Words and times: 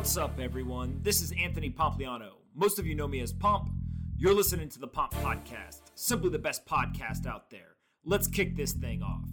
What's 0.00 0.16
up, 0.16 0.40
everyone? 0.40 0.98
This 1.02 1.20
is 1.20 1.30
Anthony 1.38 1.68
Pompliano. 1.68 2.30
Most 2.54 2.78
of 2.78 2.86
you 2.86 2.94
know 2.94 3.06
me 3.06 3.20
as 3.20 3.34
Pomp. 3.34 3.68
You're 4.16 4.32
listening 4.32 4.70
to 4.70 4.78
the 4.78 4.86
Pomp 4.86 5.12
Podcast, 5.12 5.82
simply 5.94 6.30
the 6.30 6.38
best 6.38 6.64
podcast 6.64 7.26
out 7.26 7.50
there. 7.50 7.76
Let's 8.06 8.26
kick 8.26 8.56
this 8.56 8.72
thing 8.72 9.02
off. 9.02 9.28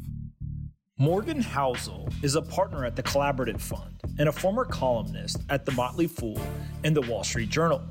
Morgan 0.98 1.42
Housel 1.42 2.12
is 2.22 2.36
a 2.36 2.42
partner 2.42 2.84
at 2.84 2.98
the 2.98 3.02
Collaborative 3.02 3.62
Fund 3.62 4.02
and 4.20 4.28
a 4.28 4.32
former 4.34 4.66
columnist 4.66 5.38
at 5.50 5.66
The 5.66 5.72
Motley 5.72 6.06
Fool 6.06 6.38
and 6.84 6.94
The 6.94 7.02
Wall 7.02 7.24
Street 7.24 7.50
Journal. 7.50 7.82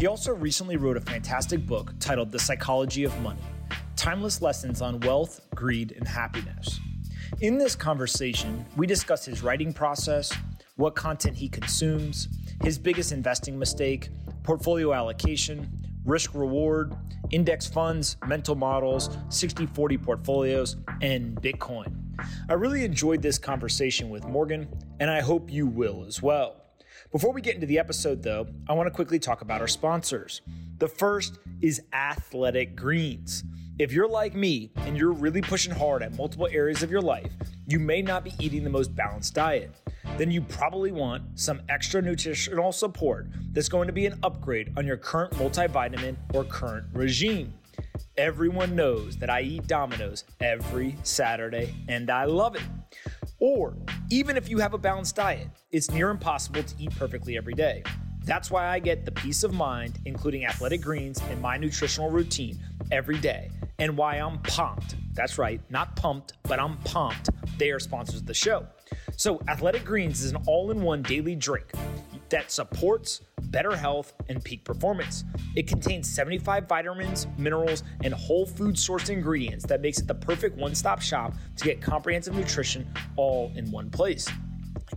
He 0.00 0.08
also 0.08 0.34
recently 0.34 0.76
wrote 0.76 0.96
a 0.96 1.00
fantastic 1.00 1.64
book 1.64 1.92
titled 2.00 2.32
The 2.32 2.40
Psychology 2.40 3.04
of 3.04 3.16
Money 3.20 3.38
Timeless 3.94 4.42
Lessons 4.42 4.82
on 4.82 4.98
Wealth, 4.98 5.40
Greed, 5.54 5.94
and 5.96 6.08
Happiness. 6.08 6.80
In 7.40 7.56
this 7.56 7.76
conversation, 7.76 8.66
we 8.76 8.88
discuss 8.88 9.24
his 9.24 9.44
writing 9.44 9.72
process, 9.72 10.32
what 10.80 10.94
content 10.94 11.36
he 11.36 11.48
consumes, 11.48 12.28
his 12.62 12.78
biggest 12.78 13.12
investing 13.12 13.58
mistake, 13.58 14.08
portfolio 14.42 14.94
allocation, 14.94 15.70
risk 16.06 16.34
reward, 16.34 16.96
index 17.30 17.66
funds, 17.66 18.16
mental 18.26 18.54
models, 18.54 19.16
60 19.28 19.66
40 19.66 19.98
portfolios, 19.98 20.76
and 21.02 21.40
Bitcoin. 21.40 21.94
I 22.48 22.54
really 22.54 22.84
enjoyed 22.84 23.20
this 23.20 23.38
conversation 23.38 24.08
with 24.08 24.26
Morgan, 24.26 24.68
and 25.00 25.10
I 25.10 25.20
hope 25.20 25.52
you 25.52 25.66
will 25.66 26.04
as 26.06 26.22
well. 26.22 26.56
Before 27.12 27.32
we 27.32 27.42
get 27.42 27.54
into 27.54 27.66
the 27.66 27.78
episode, 27.78 28.22
though, 28.22 28.46
I 28.66 28.72
want 28.72 28.86
to 28.86 28.90
quickly 28.90 29.18
talk 29.18 29.42
about 29.42 29.60
our 29.60 29.68
sponsors. 29.68 30.40
The 30.78 30.88
first 30.88 31.38
is 31.60 31.82
Athletic 31.92 32.74
Greens. 32.74 33.44
If 33.78 33.92
you're 33.92 34.08
like 34.08 34.34
me 34.34 34.72
and 34.76 34.96
you're 34.96 35.12
really 35.12 35.40
pushing 35.42 35.72
hard 35.74 36.02
at 36.02 36.16
multiple 36.16 36.48
areas 36.50 36.82
of 36.82 36.90
your 36.90 37.00
life, 37.00 37.32
you 37.70 37.78
may 37.78 38.02
not 38.02 38.24
be 38.24 38.32
eating 38.38 38.64
the 38.64 38.70
most 38.70 38.94
balanced 38.94 39.34
diet 39.34 39.70
then 40.16 40.30
you 40.30 40.40
probably 40.42 40.92
want 40.92 41.22
some 41.34 41.62
extra 41.68 42.02
nutritional 42.02 42.72
support 42.72 43.28
that's 43.52 43.68
going 43.68 43.86
to 43.86 43.92
be 43.92 44.06
an 44.06 44.18
upgrade 44.22 44.72
on 44.76 44.86
your 44.86 44.96
current 44.96 45.32
multivitamin 45.34 46.16
or 46.34 46.44
current 46.44 46.86
regime. 46.92 47.52
Everyone 48.16 48.74
knows 48.74 49.16
that 49.18 49.30
I 49.30 49.42
eat 49.42 49.66
Domino's 49.66 50.24
every 50.40 50.96
Saturday 51.02 51.74
and 51.88 52.10
I 52.10 52.24
love 52.24 52.56
it. 52.56 52.62
Or 53.38 53.74
even 54.10 54.36
if 54.36 54.48
you 54.50 54.58
have 54.58 54.74
a 54.74 54.78
balanced 54.78 55.16
diet, 55.16 55.48
it's 55.70 55.90
near 55.90 56.10
impossible 56.10 56.62
to 56.62 56.74
eat 56.78 56.94
perfectly 56.96 57.36
every 57.38 57.54
day. 57.54 57.82
That's 58.30 58.48
why 58.48 58.68
I 58.68 58.78
get 58.78 59.04
the 59.04 59.10
peace 59.10 59.42
of 59.42 59.52
mind, 59.52 59.98
including 60.04 60.44
athletic 60.44 60.80
greens 60.80 61.20
in 61.32 61.40
my 61.40 61.56
nutritional 61.56 62.10
routine 62.10 62.60
every 62.92 63.18
day, 63.18 63.50
and 63.80 63.96
why 63.96 64.18
I'm 64.18 64.38
pumped. 64.42 64.94
That's 65.14 65.36
right, 65.36 65.60
not 65.68 65.96
pumped, 65.96 66.34
but 66.44 66.60
I'm 66.60 66.76
pumped. 66.84 67.30
They 67.58 67.72
are 67.72 67.80
sponsors 67.80 68.20
of 68.20 68.26
the 68.26 68.34
show. 68.34 68.68
So, 69.16 69.42
Athletic 69.48 69.84
Greens 69.84 70.22
is 70.22 70.30
an 70.30 70.36
all 70.46 70.70
in 70.70 70.80
one 70.80 71.02
daily 71.02 71.34
drink 71.34 71.72
that 72.28 72.52
supports 72.52 73.22
better 73.46 73.74
health 73.74 74.12
and 74.28 74.44
peak 74.44 74.62
performance. 74.62 75.24
It 75.56 75.66
contains 75.66 76.08
75 76.08 76.68
vitamins, 76.68 77.26
minerals, 77.36 77.82
and 78.04 78.14
whole 78.14 78.46
food 78.46 78.76
sourced 78.76 79.10
ingredients 79.10 79.66
that 79.66 79.80
makes 79.80 79.98
it 79.98 80.06
the 80.06 80.14
perfect 80.14 80.56
one 80.56 80.76
stop 80.76 81.02
shop 81.02 81.34
to 81.56 81.64
get 81.64 81.82
comprehensive 81.82 82.36
nutrition 82.36 82.88
all 83.16 83.50
in 83.56 83.72
one 83.72 83.90
place. 83.90 84.28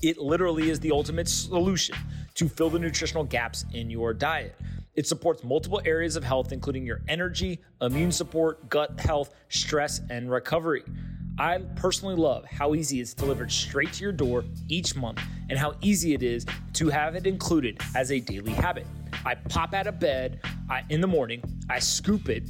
It 0.04 0.20
literally 0.20 0.70
is 0.70 0.80
the 0.80 0.92
ultimate 0.92 1.28
solution 1.28 1.95
to 2.36 2.50
fill 2.50 2.70
the 2.70 2.80
nutritional 2.80 3.23
gaps 3.23 3.66
in 3.73 3.89
your 3.89 4.14
diet. 4.14 4.56
It 4.95 5.08
supports 5.08 5.44
multiple 5.44 5.81
areas 5.86 6.16
of 6.16 6.23
health, 6.23 6.52
including 6.52 6.86
your 6.86 7.02
energy, 7.08 7.59
immune 7.81 8.12
support, 8.12 8.70
gut 8.70 9.00
health, 9.00 9.34
stress, 9.50 10.02
and 10.09 10.30
recovery. 10.30 10.84
I 11.39 11.58
personally 11.76 12.16
love 12.16 12.45
how 12.45 12.76
easy 12.76 13.02
it's 13.02 13.16
delivered 13.16 13.52
straight 13.52 13.92
to 13.94 14.04
your 14.04 14.11
door 14.11 14.44
each 14.67 14.95
month 14.95 15.20
and 15.50 15.58
how 15.58 15.73
easy 15.81 16.14
it 16.14 16.22
is 16.22 16.45
to 16.73 16.89
have 16.89 17.16
it 17.16 17.26
included 17.26 17.81
as 17.95 18.11
a 18.11 18.20
daily 18.20 18.52
habit. 18.52 18.86
I 19.26 19.36
pop 19.36 19.73
out 19.73 19.88
of 19.88 20.00
bed 20.00 20.42
I, 20.70 20.84
in 20.89 21.02
the 21.02 21.08
morning, 21.08 21.44
I 21.70 21.80
scoop 21.80 22.30
it, 22.30 22.44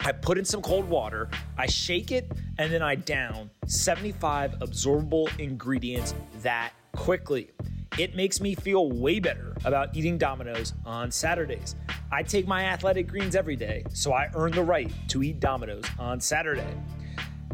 I 0.00 0.12
put 0.12 0.38
in 0.38 0.44
some 0.44 0.60
cold 0.60 0.88
water, 0.88 1.28
I 1.56 1.66
shake 1.66 2.10
it, 2.10 2.30
and 2.58 2.72
then 2.72 2.82
I 2.82 2.96
down 2.96 3.50
75 3.66 4.54
absorbable 4.60 5.36
ingredients 5.38 6.14
that 6.42 6.72
quickly. 6.92 7.50
It 7.98 8.14
makes 8.14 8.40
me 8.40 8.54
feel 8.54 8.90
way 8.90 9.20
better 9.20 9.56
about 9.64 9.96
eating 9.96 10.18
Domino's 10.18 10.74
on 10.84 11.10
Saturdays. 11.10 11.76
I 12.12 12.22
take 12.22 12.46
my 12.46 12.64
athletic 12.64 13.08
greens 13.08 13.34
every 13.34 13.56
day, 13.56 13.84
so 13.92 14.12
I 14.12 14.28
earn 14.34 14.52
the 14.52 14.62
right 14.62 14.92
to 15.08 15.22
eat 15.22 15.40
Domino's 15.40 15.84
on 15.98 16.20
Saturday. 16.20 16.74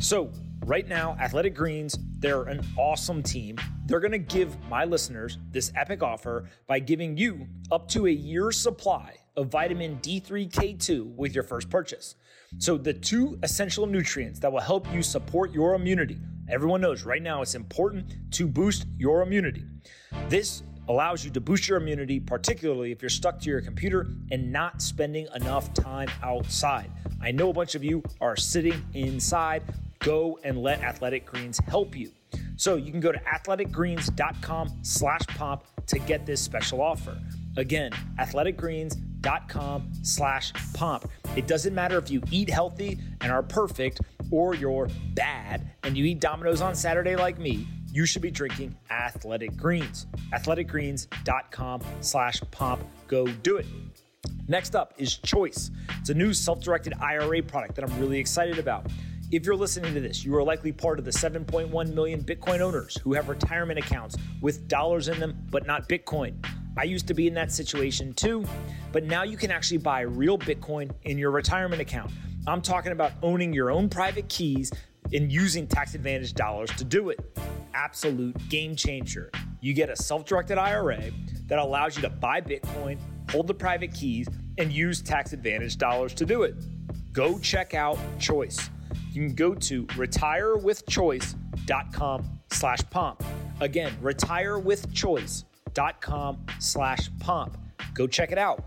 So, 0.01 0.33
Right 0.65 0.87
now, 0.87 1.17
Athletic 1.19 1.57
Greens, 1.57 1.99
they're 2.21 2.45
an 2.45 2.65
awesome 2.79 3.21
team. 3.21 3.59
They're 3.87 3.99
going 3.99 4.13
to 4.13 4.19
give 4.19 4.57
my 4.69 4.85
listeners 4.85 5.39
this 5.51 5.73
epic 5.75 6.05
offer 6.05 6.49
by 6.69 6.79
giving 6.79 7.17
you 7.17 7.49
up 7.73 7.89
to 7.89 8.07
a 8.07 8.11
year's 8.11 8.61
supply 8.61 9.17
of 9.37 9.49
vitamin 9.49 9.99
D3K2 10.03 11.17
with 11.17 11.35
your 11.35 11.43
first 11.43 11.69
purchase. 11.69 12.15
So, 12.59 12.79
the 12.79 12.93
two 12.93 13.41
essential 13.43 13.89
nutrients 13.89 14.39
that 14.39 14.53
will 14.53 14.61
help 14.61 14.87
you 14.95 15.03
support 15.03 15.51
your 15.51 15.75
immunity. 15.75 16.19
Everyone 16.53 16.83
knows 16.83 17.05
right 17.05 17.23
now 17.23 17.41
it's 17.41 17.55
important 17.55 18.13
to 18.33 18.47
boost 18.47 18.85
your 18.99 19.23
immunity. 19.23 19.65
This 20.29 20.63
allows 20.87 21.25
you 21.25 21.31
to 21.31 21.41
boost 21.41 21.67
your 21.67 21.79
immunity, 21.79 22.21
particularly 22.21 22.93
if 22.93 23.01
you're 23.01 23.09
stuck 23.09 23.41
to 23.41 23.49
your 23.49 23.63
computer 23.63 24.09
and 24.31 24.53
not 24.53 24.83
spending 24.83 25.27
enough 25.35 25.73
time 25.73 26.11
outside. 26.23 26.91
I 27.23 27.31
know 27.31 27.49
a 27.49 27.55
bunch 27.55 27.75
of 27.75 27.83
you 27.83 28.03
are 28.21 28.37
sitting 28.37 28.85
inside 28.93 29.63
go 30.01 30.39
and 30.45 30.59
let 30.59 30.83
Athletic 30.83 31.25
Greens 31.25 31.59
help 31.69 31.97
you. 31.97 32.11
So 32.57 32.77
you 32.77 32.91
can 32.91 33.01
go 33.01 33.13
to 33.13 33.19
athleticgreens.com 33.21 34.81
slash 34.83 35.23
pomp 35.29 35.65
to 35.87 35.99
get 36.01 36.27
this 36.27 36.43
special 36.43 36.83
offer. 36.83 37.19
Again, 37.57 37.93
athleticgreens.com 38.19 39.93
slash 40.03 40.53
pomp. 40.75 41.09
It 41.35 41.47
doesn't 41.47 41.75
matter 41.75 41.97
if 41.97 42.11
you 42.11 42.23
eat 42.31 42.51
healthy 42.51 42.99
and 43.21 43.33
are 43.33 43.43
perfect 43.43 44.01
or 44.33 44.55
you're 44.57 44.89
bad 45.15 45.71
and 45.85 45.97
you 45.97 46.05
eat 46.05 46.19
Domino's 46.19 46.61
on 46.61 46.75
Saturday 46.75 47.15
like 47.15 47.39
me, 47.39 47.69
you 47.93 48.07
should 48.07 48.23
be 48.23 48.31
drinking 48.31 48.75
Athletic 48.91 49.57
Greens. 49.57 50.07
athleticgreens.com 50.33 51.83
slash 52.01 52.41
pomp. 52.51 52.83
Go 53.07 53.27
do 53.27 53.59
it. 53.59 53.67
Next 54.49 54.75
up 54.75 54.95
is 54.97 55.19
Choice. 55.19 55.71
It's 56.01 56.11
a 56.11 56.15
new 56.15 56.33
self-directed 56.33 56.95
IRA 57.01 57.43
product 57.43 57.77
that 57.77 57.85
I'm 57.85 58.01
really 58.01 58.19
excited 58.19 58.59
about. 58.59 58.87
If 59.31 59.47
you're 59.47 59.57
listening 59.57 59.95
to 59.95 60.01
this, 60.01 60.25
you 60.25 60.35
are 60.37 60.43
likely 60.43 60.73
part 60.73 60.99
of 60.99 61.05
the 61.05 61.11
7.1 61.11 61.95
million 61.95 62.23
Bitcoin 62.23 62.61
owners 62.61 62.99
who 63.03 63.13
have 63.15 63.29
retirement 63.29 63.79
accounts 63.79 64.17
with 64.41 64.69
dollars 64.69 65.09
in 65.09 65.21
them, 65.21 65.39
but 65.51 65.67
not 65.67 65.89
Bitcoin. 65.89 66.35
I 66.77 66.85
used 66.85 67.07
to 67.09 67.15
be 67.15 67.27
in 67.27 67.35
that 67.35 67.53
situation 67.53 68.15
too, 68.15 68.45
but 68.93 69.05
now 69.05 69.23
you 69.23 69.37
can 69.37 69.51
actually 69.51 69.79
buy 69.79 70.01
real 70.01 70.39
Bitcoin 70.39 70.91
in 71.03 71.19
your 71.19 71.31
retirement 71.31 71.81
account. 71.83 72.11
I'm 72.47 72.63
talking 72.63 72.93
about 72.93 73.13
owning 73.23 73.53
your 73.53 73.71
own 73.71 73.89
private 73.89 74.29
keys 74.29 74.71
and 75.13 75.33
using 75.33 75.67
tax 75.67 75.95
advantage 75.95 76.35
dollars 76.35 76.71
to 76.77 76.85
do 76.85 77.11
it. 77.11 77.39
Absolute 77.75 78.37
game 78.49 78.77
changer. 78.77 79.31
You 79.61 79.75
get 79.75 79.89
a 79.89 79.97
self 79.97 80.25
directed 80.25 80.59
IRA 80.59 81.11
that 81.47 81.59
allows 81.59 81.97
you 81.97 82.03
to 82.03 82.11
buy 82.11 82.41
Bitcoin, 82.41 82.99
hold 83.31 83.47
the 83.47 83.55
private 83.55 83.95
keys, 83.95 84.29
and 84.59 84.73
use 84.73 85.03
tax 85.03 85.33
advantage 85.33 85.77
dollars 85.77 86.15
to 86.15 86.27
do 86.27 86.43
it. 86.43 86.55
Go 87.13 87.39
check 87.39 87.75
out 87.75 87.99
Choice 88.19 88.71
you 89.13 89.27
can 89.27 89.35
go 89.35 89.55
to 89.55 89.85
retirewithchoice.com 89.87 92.41
slash 92.51 92.81
pomp. 92.91 93.25
Again, 93.61 93.93
retirewithchoice.com 94.03 96.47
slash 96.59 97.11
pomp. 97.21 97.59
Go 97.95 98.07
check 98.07 98.33
it 98.33 98.39
out. 98.39 98.65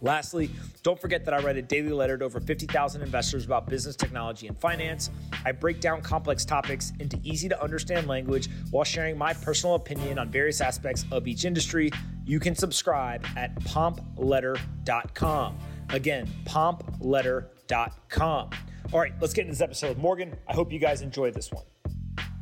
Lastly, 0.00 0.50
don't 0.82 1.00
forget 1.00 1.24
that 1.24 1.34
I 1.34 1.38
write 1.38 1.56
a 1.56 1.62
daily 1.62 1.90
letter 1.90 2.18
to 2.18 2.24
over 2.24 2.40
50,000 2.40 3.02
investors 3.02 3.44
about 3.44 3.68
business, 3.68 3.96
technology, 3.96 4.46
and 4.46 4.58
finance. 4.58 5.10
I 5.44 5.52
break 5.52 5.80
down 5.80 6.02
complex 6.02 6.44
topics 6.44 6.92
into 7.00 7.18
easy 7.22 7.48
to 7.48 7.62
understand 7.62 8.06
language 8.06 8.48
while 8.70 8.84
sharing 8.84 9.16
my 9.16 9.32
personal 9.32 9.74
opinion 9.74 10.18
on 10.18 10.30
various 10.30 10.60
aspects 10.60 11.04
of 11.10 11.26
each 11.26 11.44
industry. 11.44 11.90
You 12.24 12.40
can 12.40 12.54
subscribe 12.54 13.24
at 13.36 13.54
pompletter.com. 13.60 15.58
Again, 15.90 16.28
pompletter.com. 16.44 18.50
All 18.92 19.00
right, 19.00 19.12
let's 19.20 19.32
get 19.32 19.42
into 19.42 19.52
this 19.52 19.60
episode. 19.60 19.90
With 19.90 19.98
Morgan, 19.98 20.36
I 20.46 20.54
hope 20.54 20.72
you 20.72 20.78
guys 20.78 21.02
enjoyed 21.02 21.34
this 21.34 21.50
one. 21.50 21.64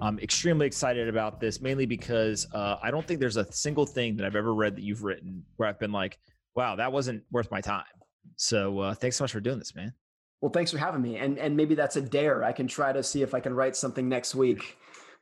I'm 0.00 0.18
extremely 0.18 0.66
excited 0.66 1.08
about 1.08 1.40
this, 1.40 1.60
mainly 1.60 1.86
because 1.86 2.46
uh, 2.52 2.76
I 2.82 2.90
don't 2.90 3.06
think 3.06 3.20
there's 3.20 3.36
a 3.36 3.50
single 3.52 3.86
thing 3.86 4.16
that 4.16 4.26
I've 4.26 4.36
ever 4.36 4.54
read 4.54 4.76
that 4.76 4.82
you've 4.82 5.04
written 5.04 5.44
where 5.56 5.68
I've 5.68 5.78
been 5.78 5.92
like, 5.92 6.18
wow, 6.54 6.76
that 6.76 6.92
wasn't 6.92 7.22
worth 7.30 7.50
my 7.50 7.60
time. 7.60 7.84
So 8.36 8.80
uh, 8.80 8.94
thanks 8.94 9.16
so 9.16 9.24
much 9.24 9.32
for 9.32 9.40
doing 9.40 9.58
this, 9.58 9.74
man. 9.74 9.92
Well, 10.40 10.52
thanks 10.52 10.70
for 10.70 10.78
having 10.78 11.00
me. 11.00 11.16
And 11.16 11.38
and 11.38 11.56
maybe 11.56 11.74
that's 11.74 11.96
a 11.96 12.02
dare. 12.02 12.44
I 12.44 12.52
can 12.52 12.68
try 12.68 12.92
to 12.92 13.02
see 13.02 13.22
if 13.22 13.34
I 13.34 13.40
can 13.40 13.54
write 13.54 13.74
something 13.74 14.08
next 14.08 14.34
week 14.34 14.76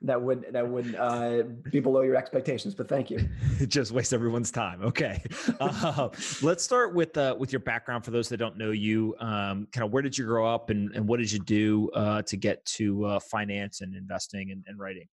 that 0.04 0.20
would 0.20 0.46
that 0.52 0.68
would 0.68 0.94
uh, 0.94 1.42
be 1.70 1.80
below 1.80 2.02
your 2.02 2.16
expectations. 2.16 2.74
But 2.74 2.88
thank 2.88 3.10
you. 3.10 3.28
Just 3.66 3.92
waste 3.92 4.12
everyone's 4.12 4.50
time. 4.50 4.82
Okay, 4.82 5.22
uh, 5.60 6.08
let's 6.42 6.62
start 6.62 6.94
with 6.94 7.16
uh, 7.16 7.34
with 7.38 7.52
your 7.52 7.60
background 7.60 8.04
for 8.04 8.10
those 8.10 8.28
that 8.28 8.36
don't 8.36 8.56
know 8.56 8.70
you. 8.70 9.14
Um, 9.18 9.66
kind 9.72 9.84
of 9.84 9.92
where 9.92 10.02
did 10.02 10.16
you 10.16 10.24
grow 10.26 10.46
up, 10.46 10.70
and, 10.70 10.94
and 10.94 11.08
what 11.08 11.18
did 11.18 11.32
you 11.32 11.38
do 11.38 11.90
uh, 11.90 12.22
to 12.22 12.36
get 12.36 12.64
to 12.66 13.04
uh, 13.04 13.20
finance 13.20 13.80
and 13.80 13.94
investing 13.96 14.50
and, 14.50 14.64
and 14.66 14.78
writing? 14.78 15.08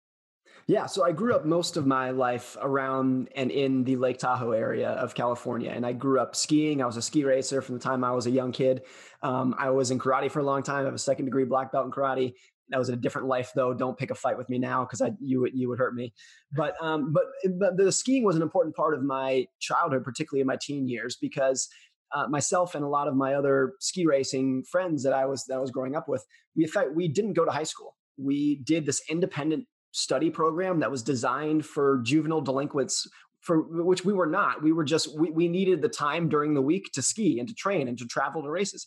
Yeah, 0.67 0.85
so 0.85 1.03
I 1.03 1.11
grew 1.11 1.33
up 1.33 1.45
most 1.45 1.77
of 1.77 1.87
my 1.87 2.11
life 2.11 2.55
around 2.61 3.29
and 3.35 3.49
in 3.49 3.83
the 3.83 3.95
Lake 3.95 4.19
Tahoe 4.19 4.51
area 4.51 4.89
of 4.89 5.15
California. 5.15 5.71
And 5.71 5.83
I 5.83 5.93
grew 5.93 6.19
up 6.19 6.35
skiing. 6.35 6.83
I 6.83 6.85
was 6.85 6.95
a 6.95 7.01
ski 7.01 7.23
racer 7.23 7.61
from 7.63 7.75
the 7.75 7.81
time 7.81 8.03
I 8.03 8.11
was 8.11 8.27
a 8.27 8.31
young 8.31 8.51
kid. 8.51 8.83
Um, 9.23 9.55
I 9.57 9.71
was 9.71 9.89
in 9.89 9.97
karate 9.97 10.29
for 10.29 10.39
a 10.39 10.43
long 10.43 10.61
time. 10.61 10.81
I 10.81 10.85
have 10.85 10.93
a 10.93 10.99
second 10.99 11.25
degree 11.25 11.45
black 11.45 11.71
belt 11.71 11.85
in 11.85 11.91
karate 11.91 12.33
that 12.69 12.77
was 12.77 12.89
in 12.89 12.95
a 12.95 12.97
different 12.97 13.27
life 13.27 13.51
though 13.55 13.73
don't 13.73 13.97
pick 13.97 14.11
a 14.11 14.15
fight 14.15 14.37
with 14.37 14.49
me 14.49 14.59
now 14.59 14.83
because 14.83 15.01
i 15.01 15.11
you 15.21 15.47
you 15.53 15.69
would 15.69 15.79
hurt 15.79 15.95
me. 15.95 16.13
But 16.51 16.75
um 16.81 17.13
but 17.13 17.25
but 17.59 17.77
the 17.77 17.91
skiing 17.91 18.23
was 18.23 18.35
an 18.35 18.41
important 18.41 18.75
part 18.75 18.93
of 18.93 19.03
my 19.03 19.45
childhood 19.59 20.03
particularly 20.03 20.41
in 20.41 20.47
my 20.47 20.57
teen 20.61 20.87
years 20.87 21.17
because 21.19 21.67
uh, 22.11 22.27
myself 22.27 22.73
and 22.73 22.83
a 22.83 22.87
lot 22.87 23.07
of 23.07 23.15
my 23.15 23.35
other 23.35 23.73
ski 23.79 24.03
racing 24.05 24.63
friends 24.63 25.03
that 25.03 25.13
i 25.13 25.25
was 25.25 25.45
that 25.45 25.55
i 25.55 25.59
was 25.59 25.71
growing 25.71 25.95
up 25.95 26.09
with 26.09 26.25
we 26.55 26.63
in 26.63 26.69
fact 26.69 26.93
we 26.93 27.07
didn't 27.07 27.33
go 27.33 27.45
to 27.45 27.51
high 27.51 27.63
school. 27.63 27.95
We 28.17 28.57
did 28.65 28.85
this 28.85 29.01
independent 29.09 29.65
study 29.91 30.29
program 30.29 30.79
that 30.81 30.91
was 30.91 31.01
designed 31.01 31.65
for 31.65 32.01
juvenile 32.03 32.41
delinquents 32.41 33.07
for 33.41 33.61
which 33.83 34.03
we 34.03 34.13
were 34.13 34.27
not. 34.27 34.61
We 34.61 34.73
were 34.73 34.83
just 34.83 35.17
we, 35.17 35.31
we 35.31 35.47
needed 35.47 35.81
the 35.81 35.89
time 35.89 36.27
during 36.27 36.53
the 36.53 36.61
week 36.61 36.91
to 36.93 37.01
ski 37.01 37.39
and 37.39 37.47
to 37.47 37.55
train 37.55 37.87
and 37.87 37.97
to 37.97 38.05
travel 38.05 38.43
to 38.43 38.49
races 38.49 38.85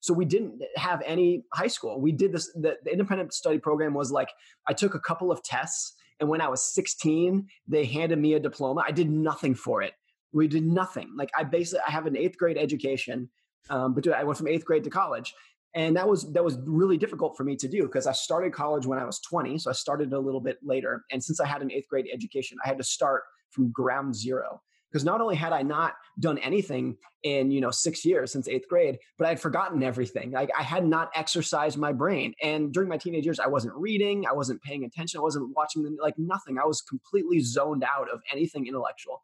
so 0.00 0.14
we 0.14 0.24
didn't 0.24 0.62
have 0.76 1.02
any 1.04 1.44
high 1.52 1.66
school. 1.66 2.00
We 2.00 2.12
did 2.12 2.32
this, 2.32 2.52
the, 2.54 2.76
the 2.84 2.92
independent 2.92 3.32
study 3.32 3.58
program 3.58 3.94
was 3.94 4.12
like, 4.12 4.30
I 4.66 4.72
took 4.72 4.94
a 4.94 5.00
couple 5.00 5.32
of 5.32 5.42
tests. 5.42 5.94
And 6.20 6.28
when 6.28 6.40
I 6.40 6.48
was 6.48 6.62
16, 6.74 7.46
they 7.66 7.84
handed 7.84 8.18
me 8.18 8.34
a 8.34 8.40
diploma. 8.40 8.84
I 8.86 8.92
did 8.92 9.10
nothing 9.10 9.54
for 9.54 9.82
it. 9.82 9.94
We 10.32 10.46
did 10.48 10.64
nothing. 10.64 11.10
Like 11.16 11.30
I 11.36 11.44
basically, 11.44 11.80
I 11.86 11.90
have 11.90 12.06
an 12.06 12.16
eighth 12.16 12.36
grade 12.36 12.58
education, 12.58 13.28
um, 13.70 13.94
but 13.94 14.06
I 14.08 14.24
went 14.24 14.38
from 14.38 14.48
eighth 14.48 14.64
grade 14.64 14.84
to 14.84 14.90
college 14.90 15.34
and 15.74 15.96
that 15.96 16.08
was 16.08 16.30
that 16.32 16.44
was 16.44 16.58
really 16.64 16.96
difficult 16.96 17.36
for 17.36 17.44
me 17.44 17.54
to 17.56 17.68
do 17.68 17.82
because 17.82 18.06
i 18.06 18.12
started 18.12 18.52
college 18.52 18.86
when 18.86 18.98
i 18.98 19.04
was 19.04 19.20
20 19.20 19.58
so 19.58 19.70
i 19.70 19.72
started 19.72 20.12
a 20.12 20.18
little 20.18 20.40
bit 20.40 20.58
later 20.62 21.04
and 21.12 21.22
since 21.22 21.40
i 21.40 21.46
had 21.46 21.62
an 21.62 21.70
eighth 21.70 21.88
grade 21.88 22.06
education 22.12 22.56
i 22.64 22.68
had 22.68 22.78
to 22.78 22.84
start 22.84 23.22
from 23.50 23.70
ground 23.70 24.14
zero 24.14 24.60
because 24.90 25.04
not 25.04 25.20
only 25.20 25.36
had 25.36 25.52
I 25.52 25.62
not 25.62 25.94
done 26.18 26.38
anything 26.38 26.96
in 27.22 27.50
you 27.50 27.60
know 27.60 27.70
six 27.70 28.04
years 28.04 28.32
since 28.32 28.48
eighth 28.48 28.68
grade, 28.68 28.98
but 29.16 29.26
I 29.26 29.30
had 29.30 29.40
forgotten 29.40 29.82
everything. 29.82 30.30
Like 30.32 30.50
I 30.58 30.62
had 30.62 30.86
not 30.86 31.10
exercised 31.14 31.78
my 31.78 31.92
brain, 31.92 32.34
and 32.42 32.72
during 32.72 32.88
my 32.88 32.96
teenage 32.96 33.24
years, 33.24 33.40
I 33.40 33.48
wasn't 33.48 33.74
reading, 33.74 34.24
I 34.26 34.32
wasn't 34.32 34.62
paying 34.62 34.84
attention, 34.84 35.18
I 35.18 35.22
wasn't 35.22 35.54
watching 35.56 35.82
them, 35.82 35.96
like 36.00 36.18
nothing. 36.18 36.58
I 36.58 36.66
was 36.66 36.80
completely 36.80 37.40
zoned 37.40 37.84
out 37.84 38.08
of 38.10 38.20
anything 38.32 38.66
intellectual. 38.66 39.22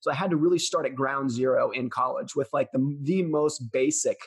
So 0.00 0.10
I 0.10 0.14
had 0.14 0.30
to 0.30 0.36
really 0.36 0.58
start 0.58 0.86
at 0.86 0.94
ground 0.94 1.30
zero 1.30 1.70
in 1.70 1.90
college 1.90 2.36
with 2.36 2.48
like 2.52 2.70
the 2.72 2.96
the 3.02 3.22
most 3.22 3.72
basic. 3.72 4.18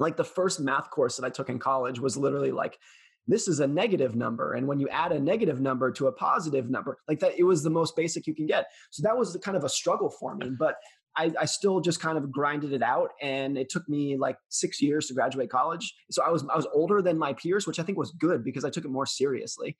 Like 0.00 0.16
the 0.16 0.24
first 0.24 0.58
math 0.58 0.90
course 0.90 1.16
that 1.16 1.24
I 1.24 1.30
took 1.30 1.48
in 1.48 1.60
college 1.60 2.00
was 2.00 2.16
literally 2.16 2.50
like 2.50 2.78
this 3.26 3.48
is 3.48 3.60
a 3.60 3.66
negative 3.66 4.14
number. 4.14 4.52
And 4.52 4.66
when 4.66 4.78
you 4.78 4.88
add 4.88 5.12
a 5.12 5.20
negative 5.20 5.60
number 5.60 5.90
to 5.92 6.06
a 6.06 6.12
positive 6.12 6.70
number 6.70 6.98
like 7.08 7.20
that 7.20 7.38
it 7.38 7.44
was 7.44 7.62
the 7.62 7.70
most 7.70 7.96
basic 7.96 8.26
you 8.26 8.34
can 8.34 8.46
get. 8.46 8.66
So 8.90 9.02
that 9.02 9.16
was 9.16 9.32
the 9.32 9.38
kind 9.38 9.56
of 9.56 9.64
a 9.64 9.68
struggle 9.68 10.10
for 10.10 10.34
me 10.34 10.50
but 10.58 10.76
I, 11.16 11.32
I, 11.40 11.44
still 11.44 11.80
just 11.80 12.00
kind 12.00 12.18
of 12.18 12.32
grinded 12.32 12.72
it 12.72 12.82
out. 12.82 13.10
And 13.22 13.56
it 13.56 13.68
took 13.68 13.88
me 13.88 14.16
like 14.16 14.36
six 14.48 14.82
years 14.82 15.06
to 15.06 15.14
graduate 15.14 15.48
college. 15.48 15.94
So 16.10 16.22
i 16.22 16.30
was 16.30 16.44
i 16.52 16.56
was 16.56 16.66
older 16.72 17.02
than 17.02 17.18
my 17.18 17.32
peers 17.34 17.66
which 17.66 17.78
i 17.78 17.82
think 17.82 17.98
was 17.98 18.10
good 18.12 18.44
because 18.44 18.64
i 18.64 18.70
took 18.70 18.84
it 18.84 18.90
more 18.90 19.06
seriously. 19.06 19.76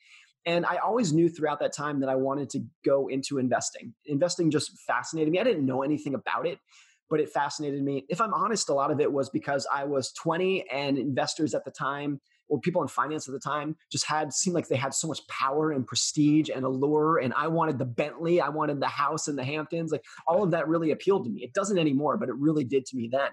And 0.46 0.64
i 0.66 0.76
always 0.76 1.12
knew 1.12 1.28
throughout 1.28 1.60
that 1.60 1.72
time 1.72 2.00
that 2.00 2.08
i 2.08 2.14
wanted 2.14 2.50
to 2.50 2.60
go 2.84 3.08
into 3.08 3.38
investing. 3.38 3.94
Investing 4.06 4.50
just 4.50 4.72
fascinated 4.86 5.32
me. 5.32 5.40
I 5.40 5.44
didn't 5.44 5.66
know 5.66 5.82
anything 5.82 6.14
about 6.14 6.46
it 6.46 6.58
but 7.10 7.20
it 7.20 7.28
fascinated 7.28 7.82
me. 7.82 8.06
If 8.08 8.20
i'm 8.20 8.32
honest 8.32 8.68
a 8.68 8.74
lot 8.74 8.90
of 8.90 9.00
it 9.00 9.12
was 9.12 9.28
because 9.30 9.66
i 9.72 9.84
was 9.84 10.12
20 10.12 10.68
and 10.70 10.98
investors 10.98 11.54
at 11.54 11.64
the 11.64 11.70
time 11.70 12.20
or 12.48 12.60
people 12.60 12.82
in 12.82 12.88
finance 12.88 13.28
at 13.28 13.32
the 13.32 13.40
time 13.40 13.76
just 13.90 14.06
had 14.06 14.32
seemed 14.32 14.54
like 14.54 14.68
they 14.68 14.76
had 14.76 14.94
so 14.94 15.08
much 15.08 15.26
power 15.28 15.70
and 15.70 15.86
prestige 15.86 16.50
and 16.54 16.64
allure 16.64 17.18
and 17.18 17.32
i 17.34 17.46
wanted 17.46 17.78
the 17.78 17.84
bentley 17.84 18.40
i 18.40 18.48
wanted 18.48 18.80
the 18.80 18.86
house 18.86 19.28
in 19.28 19.36
the 19.36 19.44
hamptons 19.44 19.92
like 19.92 20.04
all 20.26 20.42
of 20.42 20.50
that 20.50 20.68
really 20.68 20.90
appealed 20.90 21.24
to 21.24 21.30
me. 21.30 21.42
It 21.42 21.52
doesn't 21.52 21.78
anymore 21.78 22.16
but 22.16 22.28
it 22.28 22.34
really 22.36 22.64
did 22.64 22.86
to 22.86 22.96
me 22.96 23.08
then. 23.10 23.30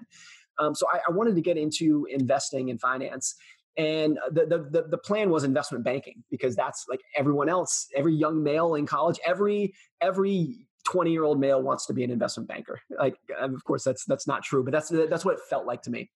Um, 0.58 0.74
so 0.74 0.86
I, 0.92 0.98
I 1.08 1.12
wanted 1.12 1.34
to 1.34 1.40
get 1.40 1.56
into 1.56 2.06
investing 2.10 2.68
in 2.68 2.78
finance 2.78 3.34
and 3.76 4.18
the, 4.30 4.44
the 4.70 4.82
the 4.88 4.98
plan 4.98 5.30
was 5.30 5.44
investment 5.44 5.82
banking 5.82 6.22
because 6.30 6.54
that's 6.54 6.84
like 6.90 7.00
everyone 7.16 7.48
else 7.48 7.88
every 7.96 8.14
young 8.14 8.42
male 8.42 8.74
in 8.74 8.86
college 8.86 9.18
every 9.26 9.72
every 10.02 10.66
20 10.84 11.10
year 11.10 11.24
old 11.24 11.40
male 11.40 11.62
wants 11.62 11.86
to 11.86 11.94
be 11.94 12.04
an 12.04 12.10
investment 12.10 12.48
banker. 12.48 12.80
Like 12.98 13.16
of 13.40 13.64
course 13.64 13.82
that's 13.82 14.04
that's 14.04 14.26
not 14.26 14.42
true 14.42 14.62
but 14.62 14.72
that's 14.72 14.90
that's 14.90 15.24
what 15.24 15.34
it 15.34 15.40
felt 15.48 15.66
like 15.66 15.82
to 15.82 15.90
me 15.90 16.10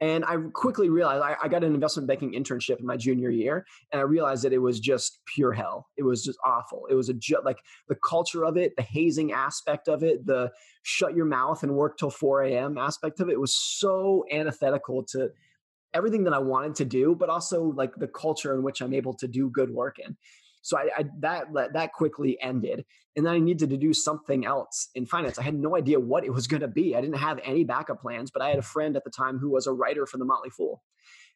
and 0.00 0.24
I 0.24 0.36
quickly 0.52 0.88
realized 0.88 1.22
I, 1.22 1.36
I, 1.42 1.48
got 1.48 1.64
an 1.64 1.74
investment 1.74 2.08
banking 2.08 2.32
internship 2.32 2.80
in 2.80 2.86
my 2.86 2.96
junior 2.96 3.30
year, 3.30 3.66
and 3.92 4.00
I 4.00 4.04
realized 4.04 4.44
that 4.44 4.52
it 4.52 4.58
was 4.58 4.80
just 4.80 5.20
pure 5.26 5.52
hell. 5.52 5.88
It 5.96 6.02
was 6.02 6.24
just 6.24 6.38
awful. 6.44 6.86
It 6.90 6.94
was 6.94 7.08
a 7.08 7.14
ju- 7.14 7.40
like 7.44 7.58
the 7.88 7.96
culture 7.96 8.44
of 8.44 8.56
it, 8.56 8.74
the 8.76 8.82
hazing 8.82 9.32
aspect 9.32 9.88
of 9.88 10.02
it, 10.02 10.26
the 10.26 10.50
shut 10.82 11.14
your 11.14 11.26
mouth 11.26 11.62
and 11.62 11.74
work 11.74 11.98
till 11.98 12.10
4 12.10 12.42
a.m. 12.42 12.78
aspect 12.78 13.20
of 13.20 13.28
it 13.28 13.40
was 13.40 13.54
so 13.54 14.24
antithetical 14.30 15.04
to 15.04 15.30
everything 15.94 16.24
that 16.24 16.32
I 16.32 16.38
wanted 16.38 16.74
to 16.76 16.84
do, 16.84 17.14
but 17.14 17.28
also 17.28 17.64
like 17.64 17.94
the 17.96 18.08
culture 18.08 18.54
in 18.54 18.62
which 18.62 18.80
I'm 18.80 18.94
able 18.94 19.14
to 19.14 19.28
do 19.28 19.50
good 19.50 19.70
work 19.70 19.98
in. 19.98 20.16
So 20.62 20.78
I, 20.78 20.88
I 20.96 21.04
that 21.20 21.46
that 21.74 21.92
quickly 21.92 22.38
ended, 22.40 22.84
and 23.16 23.26
then 23.26 23.34
I 23.34 23.38
needed 23.38 23.70
to 23.70 23.76
do 23.76 23.92
something 23.92 24.46
else 24.46 24.88
in 24.94 25.04
finance. 25.04 25.38
I 25.38 25.42
had 25.42 25.54
no 25.54 25.76
idea 25.76 26.00
what 26.00 26.24
it 26.24 26.32
was 26.32 26.46
going 26.46 26.62
to 26.62 26.68
be. 26.68 26.96
I 26.96 27.00
didn't 27.00 27.18
have 27.18 27.38
any 27.44 27.64
backup 27.64 28.00
plans, 28.00 28.30
but 28.30 28.42
I 28.42 28.48
had 28.48 28.58
a 28.58 28.62
friend 28.62 28.96
at 28.96 29.04
the 29.04 29.10
time 29.10 29.38
who 29.38 29.50
was 29.50 29.66
a 29.66 29.72
writer 29.72 30.06
for 30.06 30.16
the 30.16 30.24
Motley 30.24 30.50
Fool. 30.50 30.82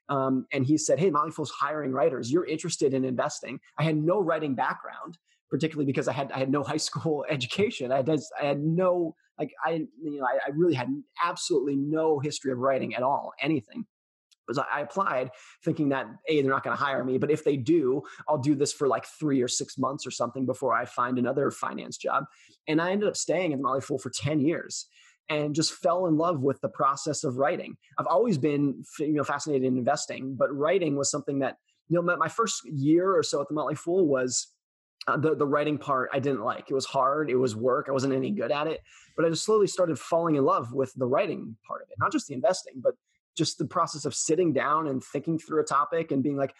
Um, 0.08 0.46
and 0.52 0.64
he 0.64 0.78
said, 0.78 0.98
"Hey, 0.98 1.10
Motley 1.10 1.32
Fool's 1.32 1.50
hiring 1.50 1.92
writers. 1.92 2.30
You're 2.30 2.46
interested 2.46 2.94
in 2.94 3.04
investing." 3.04 3.58
I 3.78 3.82
had 3.82 3.96
no 3.96 4.20
writing 4.20 4.54
background, 4.54 5.18
particularly 5.50 5.86
because 5.86 6.08
I 6.08 6.12
had 6.12 6.30
I 6.32 6.38
had 6.38 6.50
no 6.50 6.62
high 6.72 6.76
school 6.76 7.24
education. 7.28 7.92
I 7.92 7.96
had 7.96 8.10
I 8.40 8.44
had 8.44 8.60
no 8.60 9.16
like 9.38 9.52
I 9.64 9.86
you 10.00 10.18
know 10.18 10.24
I, 10.24 10.38
I 10.46 10.50
really 10.54 10.74
had 10.74 10.88
absolutely 11.22 11.76
no 11.76 12.20
history 12.20 12.52
of 12.52 12.58
writing 12.58 12.94
at 12.94 13.02
all, 13.02 13.32
anything 13.40 13.84
was 14.48 14.58
I 14.58 14.80
applied 14.80 15.30
thinking 15.64 15.88
that 15.90 16.06
a 16.28 16.42
they're 16.42 16.50
not 16.50 16.64
going 16.64 16.76
to 16.76 16.82
hire 16.82 17.04
me, 17.04 17.18
but 17.18 17.30
if 17.30 17.44
they 17.44 17.56
do, 17.56 18.02
I'll 18.28 18.38
do 18.38 18.54
this 18.54 18.72
for 18.72 18.88
like 18.88 19.06
three 19.06 19.42
or 19.42 19.48
six 19.48 19.78
months 19.78 20.06
or 20.06 20.10
something 20.10 20.46
before 20.46 20.74
I 20.74 20.84
find 20.84 21.18
another 21.18 21.50
finance 21.50 21.96
job. 21.96 22.24
And 22.68 22.80
I 22.80 22.92
ended 22.92 23.08
up 23.08 23.16
staying 23.16 23.52
at 23.52 23.58
the 23.58 23.62
Motley 23.62 23.80
Fool 23.80 23.98
for 23.98 24.10
ten 24.10 24.40
years 24.40 24.86
and 25.28 25.54
just 25.54 25.74
fell 25.74 26.06
in 26.06 26.16
love 26.16 26.40
with 26.40 26.60
the 26.60 26.68
process 26.68 27.24
of 27.24 27.36
writing. 27.36 27.76
I've 27.98 28.06
always 28.06 28.38
been 28.38 28.84
you 28.98 29.14
know 29.14 29.24
fascinated 29.24 29.64
in 29.64 29.78
investing, 29.78 30.34
but 30.36 30.54
writing 30.54 30.96
was 30.96 31.10
something 31.10 31.40
that 31.40 31.56
you 31.88 32.00
know 32.00 32.16
my, 32.16 32.28
first 32.28 32.62
year 32.66 33.16
or 33.16 33.22
so 33.22 33.40
at 33.40 33.48
the 33.48 33.54
Motley 33.54 33.74
Fool 33.74 34.06
was. 34.06 34.48
Uh, 35.08 35.16
the 35.16 35.36
the 35.36 35.46
writing 35.46 35.78
part 35.78 36.10
I 36.12 36.18
didn't 36.18 36.42
like. 36.42 36.68
It 36.68 36.74
was 36.74 36.84
hard. 36.84 37.30
It 37.30 37.36
was 37.36 37.54
work. 37.54 37.86
I 37.88 37.92
wasn't 37.92 38.12
any 38.12 38.32
good 38.32 38.50
at 38.50 38.66
it. 38.66 38.80
But 39.16 39.24
I 39.24 39.28
just 39.28 39.44
slowly 39.44 39.68
started 39.68 40.00
falling 40.00 40.34
in 40.34 40.44
love 40.44 40.72
with 40.72 40.92
the 40.94 41.06
writing 41.06 41.56
part 41.64 41.82
of 41.82 41.90
it, 41.90 41.96
not 42.00 42.10
just 42.10 42.26
the 42.26 42.34
investing, 42.34 42.82
but 42.82 42.94
just 43.36 43.58
the 43.58 43.66
process 43.66 44.04
of 44.04 44.14
sitting 44.14 44.52
down 44.52 44.86
and 44.86 45.02
thinking 45.02 45.38
through 45.38 45.60
a 45.60 45.64
topic 45.64 46.10
and 46.10 46.22
being 46.22 46.36
like, 46.36 46.54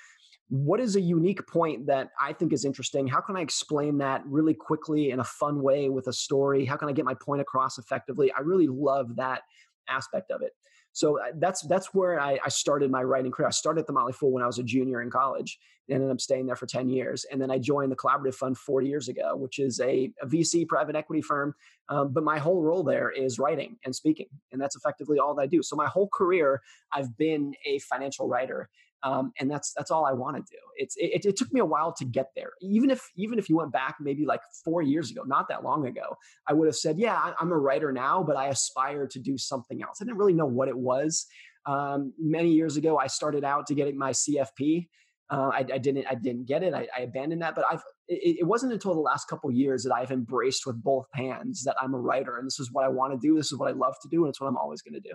what 0.49 0.79
is 0.79 0.95
a 0.95 1.01
unique 1.01 1.45
point 1.49 1.87
that 1.87 2.11
I 2.21 2.33
think 2.33 2.53
is 2.53 2.65
interesting? 2.65 3.09
How 3.09 3.21
can 3.21 3.37
I 3.37 3.41
explain 3.41 3.99
that 3.99 4.23
really 4.27 4.55
quickly 4.55 5.11
in 5.11 5.19
a 5.19 5.25
fun 5.25 5.61
way 5.61 5.89
with 5.89 6.07
a 6.07 6.13
story? 6.13 6.65
How 6.65 6.77
can 6.77 6.89
I 6.89 6.93
get 6.93 7.05
my 7.05 7.15
point 7.15 7.41
across 7.41 7.79
effectively? 7.79 8.31
I 8.33 8.41
really 8.41 8.69
love 8.69 9.17
that 9.17 9.43
aspect 9.89 10.31
of 10.31 10.43
it. 10.43 10.53
So 10.97 11.21
uh, 11.21 11.25
that's 11.35 11.61
that's 11.61 11.93
where 11.93 12.19
I, 12.19 12.39
I, 12.43 12.49
started 12.49 12.91
my 12.91 13.03
writing 13.03 13.31
career. 13.31 13.49
I 13.49 13.51
started 13.51 13.81
at 13.81 13.87
the 13.87 13.93
Motley 13.93 14.15
Fool 14.15 14.33
when 14.33 14.43
I 14.43 14.47
was 14.47 14.59
a 14.59 14.63
junior 14.63 15.03
in 15.03 15.11
college, 15.11 15.59
and 15.91 15.97
ended 15.97 16.11
up 16.11 16.23
staying 16.23 16.47
there 16.47 16.57
for 16.57 16.65
ten 16.65 16.89
years. 16.89 17.27
And 17.31 17.39
then 17.39 17.51
I 17.51 17.59
joined 17.59 17.93
the 17.93 17.97
Collaborative 17.97 18.35
Fund 18.35 18.57
four 18.57 18.81
years 18.81 19.09
ago, 19.09 19.37
which 19.37 19.59
is 19.59 19.79
a, 19.81 20.11
a 20.23 20.27
VC 20.27 20.67
private 20.67 20.97
equity 20.97 21.21
firm. 21.21 21.55
Um, 21.91 22.15
but 22.15 22.25
my 22.25 22.39
whole 22.39 22.63
role 22.63 22.83
there 22.83 23.11
is 23.11 23.39
writing 23.39 23.77
and 23.85 23.95
speaking, 23.95 24.29
and 24.53 24.61
that's 24.61 24.75
effectively 24.75 25.19
all 25.19 25.35
that 25.35 25.43
I 25.43 25.47
do. 25.47 25.63
So 25.63 25.77
my 25.77 25.87
whole 25.87 26.09
career, 26.09 26.63
I've 26.95 27.15
been 27.19 27.53
a 27.67 27.79
financial 27.81 28.27
writer, 28.27 28.71
um, 29.03 29.33
and 29.39 29.51
that's 29.51 29.73
that's 29.75 29.91
all 29.91 30.05
I 30.05 30.13
want 30.13 30.37
to 30.37 30.43
do. 30.43 30.59
It's 30.77 30.95
it, 30.97 31.25
it, 31.25 31.37
took 31.37 31.53
me 31.53 31.61
a 31.61 31.65
while 31.65 31.93
to 31.95 32.05
get 32.05 32.31
there. 32.35 32.53
Even 32.61 32.91
if 32.91 33.09
even 33.17 33.39
if 33.39 33.49
you 33.49 33.57
went 33.57 33.73
back 33.73 33.97
maybe 34.01 34.25
like 34.25 34.41
four 34.65 34.83
years 34.83 35.11
ago, 35.11 35.23
not 35.27 35.49
that 35.49 35.63
long 35.63 35.87
ago, 35.87 36.17
I 36.47 36.55
would 36.55 36.67
have 36.67 36.77
said, 36.77 36.99
yeah, 36.99 37.33
I'm 37.39 37.53
a 37.53 37.59
writer 37.59 37.93
now, 37.93 38.23
but 38.23 38.37
I 38.37 38.49
aspire 38.49 39.07
to 39.09 39.19
do 39.19 39.37
something 39.39 39.83
else. 39.83 39.99
I 40.01 40.05
didn't 40.05 40.19
really 40.19 40.33
know 40.33 40.47
what 40.47 40.69
it 40.69 40.77
was. 40.77 41.27
Um, 41.67 42.13
many 42.19 42.51
years 42.51 42.77
ago, 42.77 42.99
I 42.99 43.07
started 43.09 43.45
out 43.45 43.67
to 43.67 43.75
get 43.75 43.95
my 43.95 44.13
CFP. 44.13 44.89
Uh, 45.29 45.51
I, 45.53 45.59
I, 45.59 45.79
didn't 45.79 46.07
I 46.09 46.15
didn't 46.15 46.47
get 46.47 46.63
it. 46.63 46.73
I, 46.73 46.87
I 46.97 47.03
abandoned 47.03 47.43
that. 47.43 47.57
But 47.57 47.65
I've 47.71 47.83
it, 48.09 48.39
it, 48.41 48.47
wasn't 48.47 48.73
until 48.73 48.95
the 48.95 49.01
last 49.01 49.27
couple 49.27 49.51
years 49.51 49.83
that 49.83 49.93
I've 49.93 50.13
embraced 50.13 50.65
with 50.67 50.81
both 50.81 51.07
hands 51.15 51.65
that 51.65 51.75
I'm 51.81 51.95
a 51.95 51.99
writer 51.99 52.39
and 52.39 52.47
this 52.47 52.61
is 52.61 52.71
what 52.73 52.85
I 52.85 52.89
want 52.89 53.13
to 53.13 53.19
do. 53.19 53.37
This 53.37 53.51
is 53.51 53.59
what 53.59 53.69
I 53.69 53.73
love 53.73 53.95
to 54.03 54.09
do, 54.09 54.25
and 54.25 54.31
it's 54.31 54.41
what 54.41 54.47
I'm 54.47 54.57
always 54.57 54.83
going 54.83 54.95
to 54.95 55.01
do. 55.01 55.15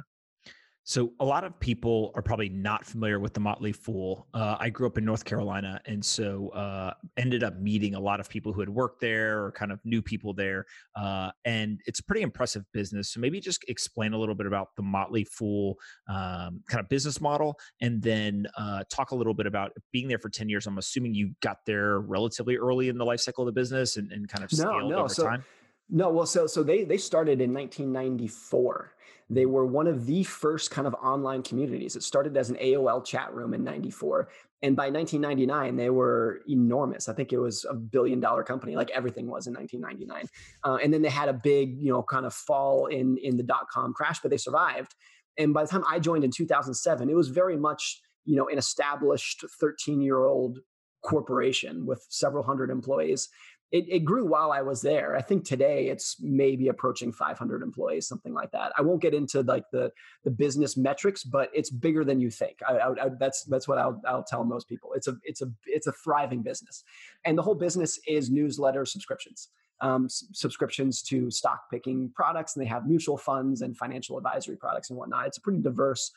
So, 0.84 1.14
a 1.20 1.26
lot 1.26 1.44
of 1.44 1.60
people 1.60 2.12
are 2.16 2.24
probably 2.24 2.50
not 2.50 2.86
familiar 2.86 3.20
with 3.20 3.36
the 3.36 3.40
Motley 3.40 3.72
Fool. 3.72 4.28
Uh, 4.34 4.58
I 4.60 4.70
grew 4.70 4.88
up 4.88 4.98
in 4.98 5.06
North 5.06 5.24
Carolina, 5.24 5.80
and 5.86 6.04
so 6.04 6.50
uh, 6.50 6.94
ended 7.18 7.44
up 7.44 7.60
meeting 7.60 7.94
a 7.94 8.00
lot 8.00 8.20
of 8.20 8.28
people 8.28 8.52
who 8.52 8.62
had 8.62 8.70
worked 8.70 9.00
there 9.00 9.46
or 9.46 9.52
kind 9.52 9.72
of 9.72 9.80
knew 9.86 10.02
people 10.02 10.34
there. 10.34 10.66
Uh, 10.96 11.30
and 11.46 11.80
it's 11.86 12.00
a 12.00 12.04
pretty 12.04 12.24
impressive 12.24 12.64
business. 12.74 13.14
So, 13.14 13.20
maybe 13.20 13.40
just 13.40 13.64
explain 13.68 14.14
a 14.14 14.18
little 14.18 14.34
bit 14.34 14.48
about 14.48 14.70
the 14.76 14.82
Motley 14.82 15.24
Fool 15.24 15.78
um, 16.10 16.62
kind 16.68 16.80
of 16.80 16.90
business 16.90 17.22
model, 17.22 17.60
and 17.80 18.02
then 18.02 18.48
uh, 18.58 18.84
talk 18.90 19.12
a 19.12 19.16
little 19.16 19.36
bit 19.36 19.46
about 19.46 19.74
being 19.92 20.08
there 20.08 20.20
for 20.20 20.30
10 20.30 20.50
years. 20.50 20.66
I'm 20.66 20.80
assuming 20.80 21.14
you 21.14 21.34
got 21.42 21.58
there 21.68 22.00
relatively 22.00 22.58
early 22.58 22.90
in 22.90 22.98
the 22.98 23.06
life 23.06 23.20
cycle 23.20 23.48
of 23.48 23.54
the 23.54 23.60
business 23.60 23.98
and, 23.98 24.12
and 24.12 24.28
kind 24.28 24.44
of 24.44 24.50
scaled 24.50 24.84
no, 24.84 24.90
no. 24.90 25.00
over 25.02 25.10
so, 25.10 25.26
time. 25.26 25.44
No, 25.92 26.10
well, 26.10 26.26
so 26.26 26.48
so 26.48 26.64
they 26.64 26.86
they 26.86 26.98
started 26.98 27.42
in 27.42 27.54
1994 27.54 28.94
they 29.32 29.46
were 29.46 29.66
one 29.66 29.88
of 29.88 30.06
the 30.06 30.24
first 30.24 30.72
kind 30.72 30.86
of 30.86 30.94
online 30.96 31.42
communities. 31.42 31.96
It 31.96 32.04
started 32.04 32.36
as 32.36 32.50
an 32.50 32.58
AOL 32.58 33.04
chat 33.06 33.34
room 33.34 33.54
in 33.54 33.64
94. 33.64 34.28
And 34.62 34.76
by 34.76 34.90
1999, 34.90 35.78
they 35.78 35.90
were 35.90 36.42
enormous. 36.50 37.08
I 37.08 37.14
think 37.14 37.32
it 37.32 37.38
was 37.38 37.66
a 37.70 37.74
billion 37.74 38.20
dollar 38.20 38.44
company, 38.44 38.76
like 38.76 38.92
everything 38.92 39.28
was 39.28 39.48
in 39.48 39.54
1999. 39.54 40.28
Uh, 40.66 40.80
and 40.84 40.94
then 40.94 41.02
they 41.02 41.10
had 41.10 41.30
a 41.30 41.34
big, 41.34 41.82
you 41.82 41.94
know, 41.94 42.04
kind 42.04 42.26
of 42.26 42.34
fall 42.34 42.88
in, 42.88 43.18
in 43.24 43.38
the 43.38 43.44
dot 43.44 43.70
com 43.72 43.94
crash, 43.94 44.20
but 44.20 44.32
they 44.32 44.38
survived. 44.38 44.94
And 45.38 45.54
by 45.54 45.64
the 45.64 45.70
time 45.70 45.86
I 45.88 46.00
joined 46.00 46.26
in 46.26 46.32
2007, 46.32 47.10
it 47.10 47.16
was 47.16 47.30
very 47.30 47.56
much, 47.56 48.02
you 48.26 48.36
know, 48.36 48.50
an 48.50 48.58
established 48.58 49.46
13 49.62 50.02
year 50.02 50.26
old 50.26 50.60
corporation 51.04 51.86
with 51.86 52.06
several 52.10 52.44
hundred 52.44 52.70
employees 52.70 53.30
it, 53.72 53.86
it, 53.88 54.00
grew 54.00 54.25
while 54.25 54.51
I 54.51 54.62
was 54.62 54.82
there. 54.82 55.16
I 55.16 55.22
think 55.22 55.46
today 55.46 55.88
it's 55.88 56.18
maybe 56.20 56.68
approaching 56.68 57.13
500 57.13 57.62
employees, 57.62 58.06
something 58.08 58.34
like 58.34 58.51
that. 58.51 58.74
I 58.78 58.82
won't 58.82 59.01
get 59.01 59.13
into 59.13 59.42
like 59.44 59.63
the 59.72 59.92
the 60.25 60.32
business 60.32 60.75
metrics, 60.75 61.24
but 61.24 61.50
it's 61.54 61.70
bigger 61.70 62.04
than 62.04 62.20
you 62.20 62.30
think. 62.30 62.58
I, 62.68 62.74
I, 62.74 63.06
I, 63.06 63.10
that's 63.18 63.44
that's 63.46 63.68
what 63.68 63.78
I'll 63.78 64.01
I'll 64.06 64.24
tell 64.24 64.44
most 64.44 64.68
people. 64.68 64.92
It's 64.94 65.08
a 65.08 65.16
it's 65.24 65.42
a 65.42 65.51
it's 65.66 65.88
a 65.88 65.94
thriving 65.94 66.42
business, 66.42 66.84
and 67.24 67.38
the 67.38 67.42
whole 67.42 67.56
business 67.56 68.00
is 68.08 68.30
newsletter 68.30 68.86
subscriptions. 68.86 69.50
Um, 69.80 70.06
s- 70.06 70.25
subscriptions 70.34 71.01
to 71.04 71.32
stock 71.32 71.62
picking 71.72 72.12
products, 72.13 72.56
and 72.56 72.63
they 72.63 72.70
have 72.70 72.86
mutual 72.86 73.18
funds 73.18 73.62
and 73.62 73.75
financial 73.75 74.18
advisory 74.18 74.58
products 74.58 74.90
and 74.90 75.00
whatnot. 75.00 75.28
It's 75.28 75.38
a 75.38 75.42
pretty 75.42 75.62
diverse 75.62 76.12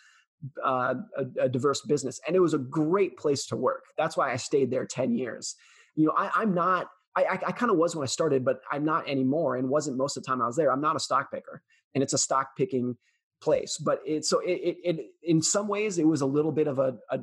uh, 0.64 0.94
a, 1.16 1.44
a 1.44 1.48
diverse 1.48 1.82
business, 1.82 2.20
and 2.26 2.36
it 2.36 2.40
was 2.40 2.54
a 2.54 2.58
great 2.58 3.16
place 3.16 3.46
to 3.46 3.56
work. 3.56 3.84
That's 3.96 4.16
why 4.16 4.32
I 4.32 4.36
stayed 4.36 4.70
there 4.70 4.84
10 4.84 5.14
years. 5.14 5.54
You 5.94 6.06
know, 6.06 6.14
I, 6.16 6.30
I'm 6.34 6.54
not 6.54 6.88
I, 7.16 7.24
I, 7.24 7.32
I 7.32 7.52
kind 7.52 7.70
of 7.70 7.76
was 7.76 7.94
when 7.94 8.02
I 8.02 8.06
started, 8.06 8.44
but 8.44 8.60
I'm 8.70 8.84
not 8.84 9.08
anymore 9.08 9.56
and 9.56 9.68
wasn't 9.68 9.96
most 9.96 10.16
of 10.16 10.22
the 10.22 10.26
time 10.26 10.42
I 10.42 10.46
was 10.46 10.56
there. 10.56 10.72
I'm 10.72 10.80
not 10.80 10.96
a 10.96 11.00
stock 11.00 11.30
picker 11.32 11.62
and 11.94 12.02
it's 12.02 12.12
a 12.12 12.18
stock 12.18 12.56
picking 12.56 12.96
place, 13.40 13.78
but 13.78 14.00
it's 14.04 14.28
so 14.28 14.40
it, 14.40 14.52
it, 14.52 14.76
it 14.84 15.06
in 15.22 15.42
some 15.42 15.68
ways 15.68 15.98
it 15.98 16.06
was 16.06 16.22
a 16.22 16.26
little 16.26 16.52
bit 16.52 16.66
of 16.66 16.78
a, 16.78 16.96
a, 17.10 17.20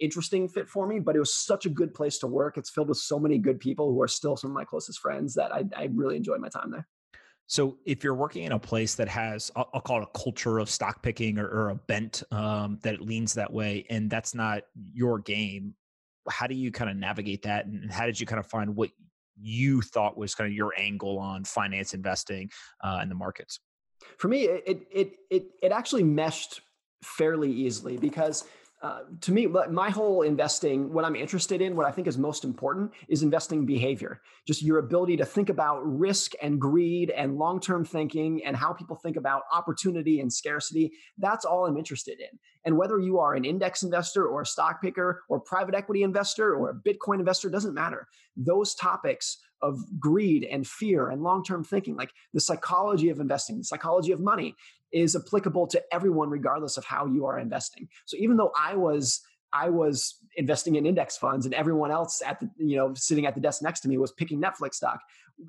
interesting 0.00 0.48
fit 0.48 0.68
for 0.68 0.86
me, 0.86 0.98
but 0.98 1.14
it 1.14 1.20
was 1.20 1.32
such 1.32 1.64
a 1.64 1.68
good 1.68 1.94
place 1.94 2.18
to 2.18 2.26
work. 2.26 2.56
It's 2.56 2.70
filled 2.70 2.88
with 2.88 2.98
so 2.98 3.20
many 3.20 3.38
good 3.38 3.60
people 3.60 3.92
who 3.92 4.02
are 4.02 4.08
still 4.08 4.36
some 4.36 4.50
of 4.50 4.54
my 4.54 4.64
closest 4.64 4.98
friends 4.98 5.34
that 5.34 5.52
I, 5.52 5.64
I 5.76 5.88
really 5.92 6.16
enjoyed 6.16 6.40
my 6.40 6.48
time 6.48 6.72
there. 6.72 6.88
So, 7.46 7.78
if 7.84 8.04
you're 8.04 8.14
working 8.14 8.44
in 8.44 8.52
a 8.52 8.58
place 8.58 8.94
that 8.96 9.08
has, 9.08 9.50
I'll, 9.56 9.68
I'll 9.74 9.80
call 9.80 10.02
it 10.02 10.08
a 10.12 10.18
culture 10.18 10.58
of 10.58 10.70
stock 10.70 11.02
picking 11.02 11.38
or, 11.38 11.46
or 11.46 11.70
a 11.70 11.74
bent 11.74 12.22
um, 12.30 12.78
that 12.82 13.00
leans 13.00 13.34
that 13.34 13.52
way, 13.52 13.86
and 13.90 14.08
that's 14.08 14.34
not 14.36 14.62
your 14.74 15.18
game, 15.18 15.74
how 16.28 16.46
do 16.46 16.54
you 16.54 16.70
kind 16.70 16.90
of 16.90 16.96
navigate 16.96 17.42
that? 17.42 17.66
And 17.66 17.90
how 17.90 18.06
did 18.06 18.20
you 18.20 18.26
kind 18.26 18.38
of 18.38 18.46
find 18.46 18.76
what 18.76 18.90
you 19.40 19.82
thought 19.82 20.16
was 20.16 20.34
kind 20.34 20.48
of 20.48 20.54
your 20.54 20.72
angle 20.76 21.18
on 21.18 21.44
finance 21.44 21.94
investing 21.94 22.50
uh, 22.82 23.00
in 23.02 23.08
the 23.08 23.14
markets? 23.14 23.60
For 24.18 24.28
me, 24.28 24.44
it 24.44 24.86
it 24.90 25.16
it 25.30 25.44
it 25.62 25.72
actually 25.72 26.04
meshed 26.04 26.60
fairly 27.02 27.50
easily 27.50 27.96
because 27.96 28.44
to 29.20 29.32
me, 29.32 29.46
my 29.46 29.90
whole 29.90 30.22
investing, 30.22 30.92
what 30.92 31.04
I'm 31.04 31.14
interested 31.14 31.60
in, 31.60 31.76
what 31.76 31.86
I 31.86 31.90
think 31.90 32.06
is 32.06 32.16
most 32.16 32.44
important 32.44 32.92
is 33.08 33.22
investing 33.22 33.66
behavior. 33.66 34.22
Just 34.46 34.62
your 34.62 34.78
ability 34.78 35.18
to 35.18 35.24
think 35.26 35.50
about 35.50 35.80
risk 35.82 36.32
and 36.40 36.58
greed 36.58 37.10
and 37.10 37.36
long 37.36 37.60
term 37.60 37.84
thinking 37.84 38.42
and 38.44 38.56
how 38.56 38.72
people 38.72 38.96
think 38.96 39.16
about 39.16 39.42
opportunity 39.52 40.20
and 40.20 40.32
scarcity. 40.32 40.92
That's 41.18 41.44
all 41.44 41.66
I'm 41.66 41.76
interested 41.76 42.20
in. 42.20 42.38
And 42.64 42.78
whether 42.78 42.98
you 42.98 43.18
are 43.18 43.34
an 43.34 43.44
index 43.44 43.82
investor 43.82 44.26
or 44.26 44.42
a 44.42 44.46
stock 44.46 44.80
picker 44.80 45.22
or 45.28 45.40
private 45.40 45.74
equity 45.74 46.02
investor 46.02 46.54
or 46.54 46.70
a 46.70 46.74
Bitcoin 46.74 47.18
investor, 47.18 47.50
doesn't 47.50 47.74
matter. 47.74 48.06
Those 48.36 48.74
topics 48.74 49.38
of 49.62 49.78
greed 49.98 50.44
and 50.50 50.66
fear 50.66 51.10
and 51.10 51.22
long 51.22 51.44
term 51.44 51.64
thinking, 51.64 51.96
like 51.96 52.12
the 52.32 52.40
psychology 52.40 53.10
of 53.10 53.20
investing, 53.20 53.58
the 53.58 53.64
psychology 53.64 54.12
of 54.12 54.20
money, 54.20 54.54
is 54.92 55.16
applicable 55.16 55.66
to 55.68 55.82
everyone 55.92 56.30
regardless 56.30 56.76
of 56.76 56.84
how 56.84 57.06
you 57.06 57.26
are 57.26 57.38
investing. 57.38 57.88
So 58.06 58.16
even 58.18 58.36
though 58.36 58.52
I 58.58 58.76
was 58.76 59.20
I 59.52 59.68
was 59.68 60.14
investing 60.36 60.76
in 60.76 60.86
index 60.86 61.16
funds 61.16 61.44
and 61.44 61.52
everyone 61.54 61.90
else 61.90 62.22
at 62.24 62.38
the 62.38 62.48
you 62.56 62.76
know 62.76 62.94
sitting 62.94 63.26
at 63.26 63.34
the 63.34 63.40
desk 63.40 63.62
next 63.62 63.80
to 63.80 63.88
me 63.88 63.98
was 63.98 64.12
picking 64.12 64.40
Netflix 64.40 64.74
stock 64.74 65.00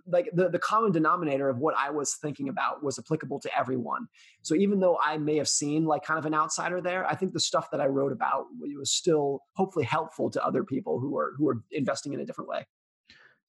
like 0.07 0.29
the, 0.33 0.49
the 0.49 0.59
common 0.59 0.91
denominator 0.91 1.49
of 1.49 1.57
what 1.57 1.75
I 1.77 1.89
was 1.89 2.15
thinking 2.15 2.49
about 2.49 2.83
was 2.83 2.97
applicable 2.99 3.39
to 3.41 3.57
everyone. 3.57 4.07
So 4.41 4.55
even 4.55 4.79
though 4.79 4.97
I 5.03 5.17
may 5.17 5.37
have 5.37 5.47
seen 5.47 5.85
like 5.85 6.03
kind 6.03 6.17
of 6.17 6.25
an 6.25 6.33
outsider 6.33 6.81
there, 6.81 7.05
I 7.05 7.15
think 7.15 7.33
the 7.33 7.39
stuff 7.39 7.69
that 7.71 7.81
I 7.81 7.87
wrote 7.87 8.11
about 8.11 8.45
was 8.77 8.91
still 8.91 9.41
hopefully 9.55 9.85
helpful 9.85 10.29
to 10.31 10.45
other 10.45 10.63
people 10.63 10.99
who 10.99 11.17
are 11.17 11.33
who 11.37 11.49
are 11.49 11.61
investing 11.71 12.13
in 12.13 12.19
a 12.19 12.25
different 12.25 12.49
way. 12.49 12.65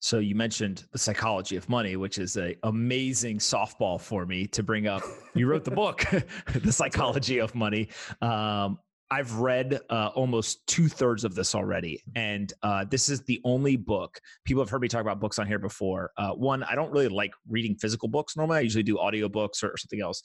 So 0.03 0.19
you 0.19 0.35
mentioned 0.35 0.83
the 0.91 0.97
psychology 0.97 1.55
of 1.55 1.69
money, 1.69 1.95
which 1.95 2.17
is 2.17 2.35
a 2.35 2.57
amazing 2.63 3.37
softball 3.37 4.01
for 4.01 4.25
me 4.25 4.47
to 4.47 4.61
bring 4.61 4.85
up. 4.85 5.01
You 5.33 5.47
wrote 5.47 5.63
the 5.63 5.71
book, 5.83 6.03
The 6.53 6.73
Psychology 6.73 7.39
of 7.39 7.55
Money. 7.55 7.87
Um, 8.21 8.79
I've 9.09 9.35
read 9.35 9.79
uh, 9.89 10.09
almost 10.13 10.67
two 10.67 10.89
thirds 10.89 11.23
of 11.23 11.35
this 11.35 11.55
already, 11.55 12.03
and 12.17 12.51
uh, 12.63 12.83
this 12.83 13.07
is 13.07 13.21
the 13.21 13.39
only 13.45 13.77
book. 13.77 14.19
People 14.43 14.61
have 14.61 14.69
heard 14.69 14.81
me 14.81 14.89
talk 14.89 14.99
about 14.99 15.21
books 15.21 15.39
on 15.39 15.47
here 15.47 15.57
before. 15.57 16.11
Uh, 16.17 16.31
one, 16.31 16.63
I 16.63 16.75
don't 16.75 16.91
really 16.91 17.07
like 17.07 17.31
reading 17.47 17.77
physical 17.77 18.09
books 18.09 18.35
normally. 18.35 18.57
I 18.57 18.61
usually 18.61 18.83
do 18.83 18.97
audiobooks 18.97 19.63
or, 19.63 19.69
or 19.69 19.77
something 19.77 20.01
else. 20.01 20.21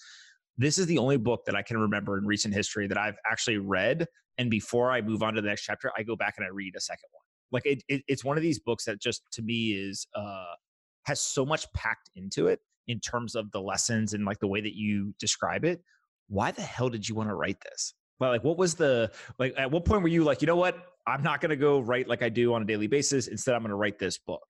This 0.56 0.78
is 0.78 0.86
the 0.86 0.98
only 0.98 1.18
book 1.18 1.44
that 1.46 1.54
I 1.54 1.62
can 1.62 1.78
remember 1.78 2.18
in 2.18 2.26
recent 2.26 2.52
history 2.52 2.88
that 2.88 2.98
I've 2.98 3.18
actually 3.30 3.58
read. 3.58 4.06
And 4.38 4.50
before 4.50 4.90
I 4.90 5.02
move 5.02 5.22
on 5.22 5.34
to 5.34 5.40
the 5.40 5.46
next 5.46 5.62
chapter, 5.62 5.92
I 5.96 6.02
go 6.02 6.16
back 6.16 6.34
and 6.36 6.44
I 6.44 6.48
read 6.48 6.74
a 6.76 6.80
second 6.80 7.10
one 7.12 7.27
like 7.50 7.66
it, 7.66 7.82
it, 7.88 8.02
it's 8.08 8.24
one 8.24 8.36
of 8.36 8.42
these 8.42 8.58
books 8.58 8.84
that 8.84 9.00
just 9.00 9.22
to 9.32 9.42
me 9.42 9.72
is 9.72 10.06
uh 10.14 10.54
has 11.04 11.20
so 11.20 11.44
much 11.44 11.70
packed 11.72 12.10
into 12.16 12.48
it 12.48 12.60
in 12.86 13.00
terms 13.00 13.34
of 13.34 13.50
the 13.52 13.60
lessons 13.60 14.14
and 14.14 14.24
like 14.24 14.38
the 14.40 14.46
way 14.46 14.60
that 14.60 14.74
you 14.74 15.14
describe 15.18 15.64
it. 15.64 15.82
Why 16.28 16.50
the 16.50 16.62
hell 16.62 16.88
did 16.88 17.08
you 17.08 17.14
want 17.14 17.28
to 17.30 17.34
write 17.34 17.60
this? 17.60 17.94
Well 18.20 18.30
like 18.30 18.44
what 18.44 18.58
was 18.58 18.74
the 18.74 19.10
like 19.38 19.54
at 19.56 19.70
what 19.70 19.84
point 19.84 20.02
were 20.02 20.08
you 20.08 20.24
like 20.24 20.42
you 20.42 20.46
know 20.46 20.56
what? 20.56 20.76
I'm 21.06 21.22
not 21.22 21.40
going 21.40 21.50
to 21.50 21.56
go 21.56 21.80
write 21.80 22.06
like 22.06 22.22
i 22.22 22.28
do 22.28 22.52
on 22.52 22.60
a 22.62 22.64
daily 22.66 22.86
basis. 22.86 23.28
Instead 23.28 23.54
i'm 23.54 23.62
going 23.62 23.70
to 23.70 23.76
write 23.76 23.98
this 23.98 24.18
book. 24.18 24.46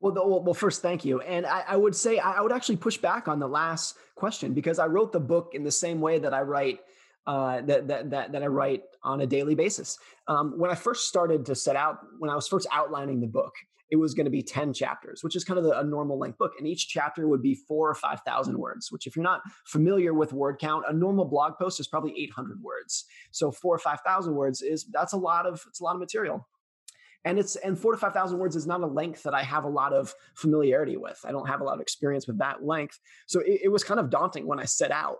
Well, 0.00 0.12
the, 0.12 0.26
well, 0.26 0.54
first, 0.54 0.82
thank 0.82 1.04
you. 1.04 1.20
And 1.20 1.46
I, 1.46 1.64
I, 1.68 1.76
would 1.76 1.96
say 1.96 2.18
I 2.18 2.42
would 2.42 2.52
actually 2.52 2.76
push 2.76 2.98
back 2.98 3.28
on 3.28 3.38
the 3.38 3.48
last 3.48 3.96
question 4.14 4.52
because 4.52 4.78
I 4.78 4.86
wrote 4.86 5.10
the 5.10 5.20
book 5.20 5.52
in 5.54 5.64
the 5.64 5.70
same 5.70 6.00
way 6.00 6.18
that 6.18 6.34
I 6.34 6.42
write 6.42 6.80
uh, 7.26 7.60
that, 7.62 7.88
that, 7.88 8.10
that, 8.10 8.32
that 8.32 8.42
I 8.42 8.46
write 8.46 8.82
on 9.02 9.20
a 9.20 9.26
daily 9.26 9.54
basis. 9.54 9.98
Um, 10.28 10.54
when 10.56 10.70
I 10.70 10.74
first 10.74 11.08
started 11.08 11.44
to 11.46 11.54
set 11.54 11.76
out, 11.76 11.98
when 12.18 12.30
I 12.30 12.34
was 12.34 12.48
first 12.48 12.66
outlining 12.72 13.20
the 13.20 13.26
book, 13.26 13.52
it 13.90 13.96
was 13.96 14.14
going 14.14 14.24
to 14.24 14.30
be 14.30 14.42
10 14.42 14.72
chapters, 14.72 15.22
which 15.22 15.36
is 15.36 15.44
kind 15.44 15.58
of 15.58 15.64
the, 15.64 15.78
a 15.78 15.84
normal 15.84 16.18
length 16.18 16.38
book. 16.38 16.52
And 16.58 16.66
each 16.66 16.88
chapter 16.88 17.28
would 17.28 17.42
be 17.42 17.54
four 17.54 17.88
or 17.88 17.94
5,000 17.94 18.58
words, 18.58 18.90
which, 18.90 19.06
if 19.06 19.14
you're 19.14 19.22
not 19.22 19.42
familiar 19.64 20.12
with 20.12 20.32
word 20.32 20.58
count, 20.58 20.84
a 20.88 20.92
normal 20.92 21.24
blog 21.24 21.54
post 21.56 21.78
is 21.78 21.86
probably 21.86 22.12
800 22.16 22.60
words. 22.62 23.04
So 23.30 23.52
four 23.52 23.76
or 23.76 23.78
5,000 23.78 24.34
words 24.34 24.62
is, 24.62 24.86
that's 24.92 25.12
a 25.12 25.16
lot 25.16 25.46
of, 25.46 25.62
it's 25.68 25.80
a 25.80 25.84
lot 25.84 25.94
of 25.94 26.00
material. 26.00 26.48
And 27.24 27.38
it's, 27.38 27.56
and 27.56 27.78
four 27.78 27.92
to 27.92 27.98
5,000 27.98 28.38
words 28.38 28.54
is 28.54 28.66
not 28.66 28.82
a 28.82 28.86
length 28.86 29.24
that 29.24 29.34
I 29.34 29.42
have 29.42 29.64
a 29.64 29.68
lot 29.68 29.92
of 29.92 30.14
familiarity 30.34 30.96
with. 30.96 31.18
I 31.24 31.32
don't 31.32 31.48
have 31.48 31.60
a 31.60 31.64
lot 31.64 31.74
of 31.74 31.80
experience 31.80 32.26
with 32.26 32.38
that 32.38 32.64
length. 32.64 32.98
So 33.26 33.40
it, 33.40 33.62
it 33.64 33.68
was 33.68 33.82
kind 33.82 33.98
of 33.98 34.10
daunting 34.10 34.46
when 34.46 34.60
I 34.60 34.64
set 34.64 34.92
out 34.92 35.18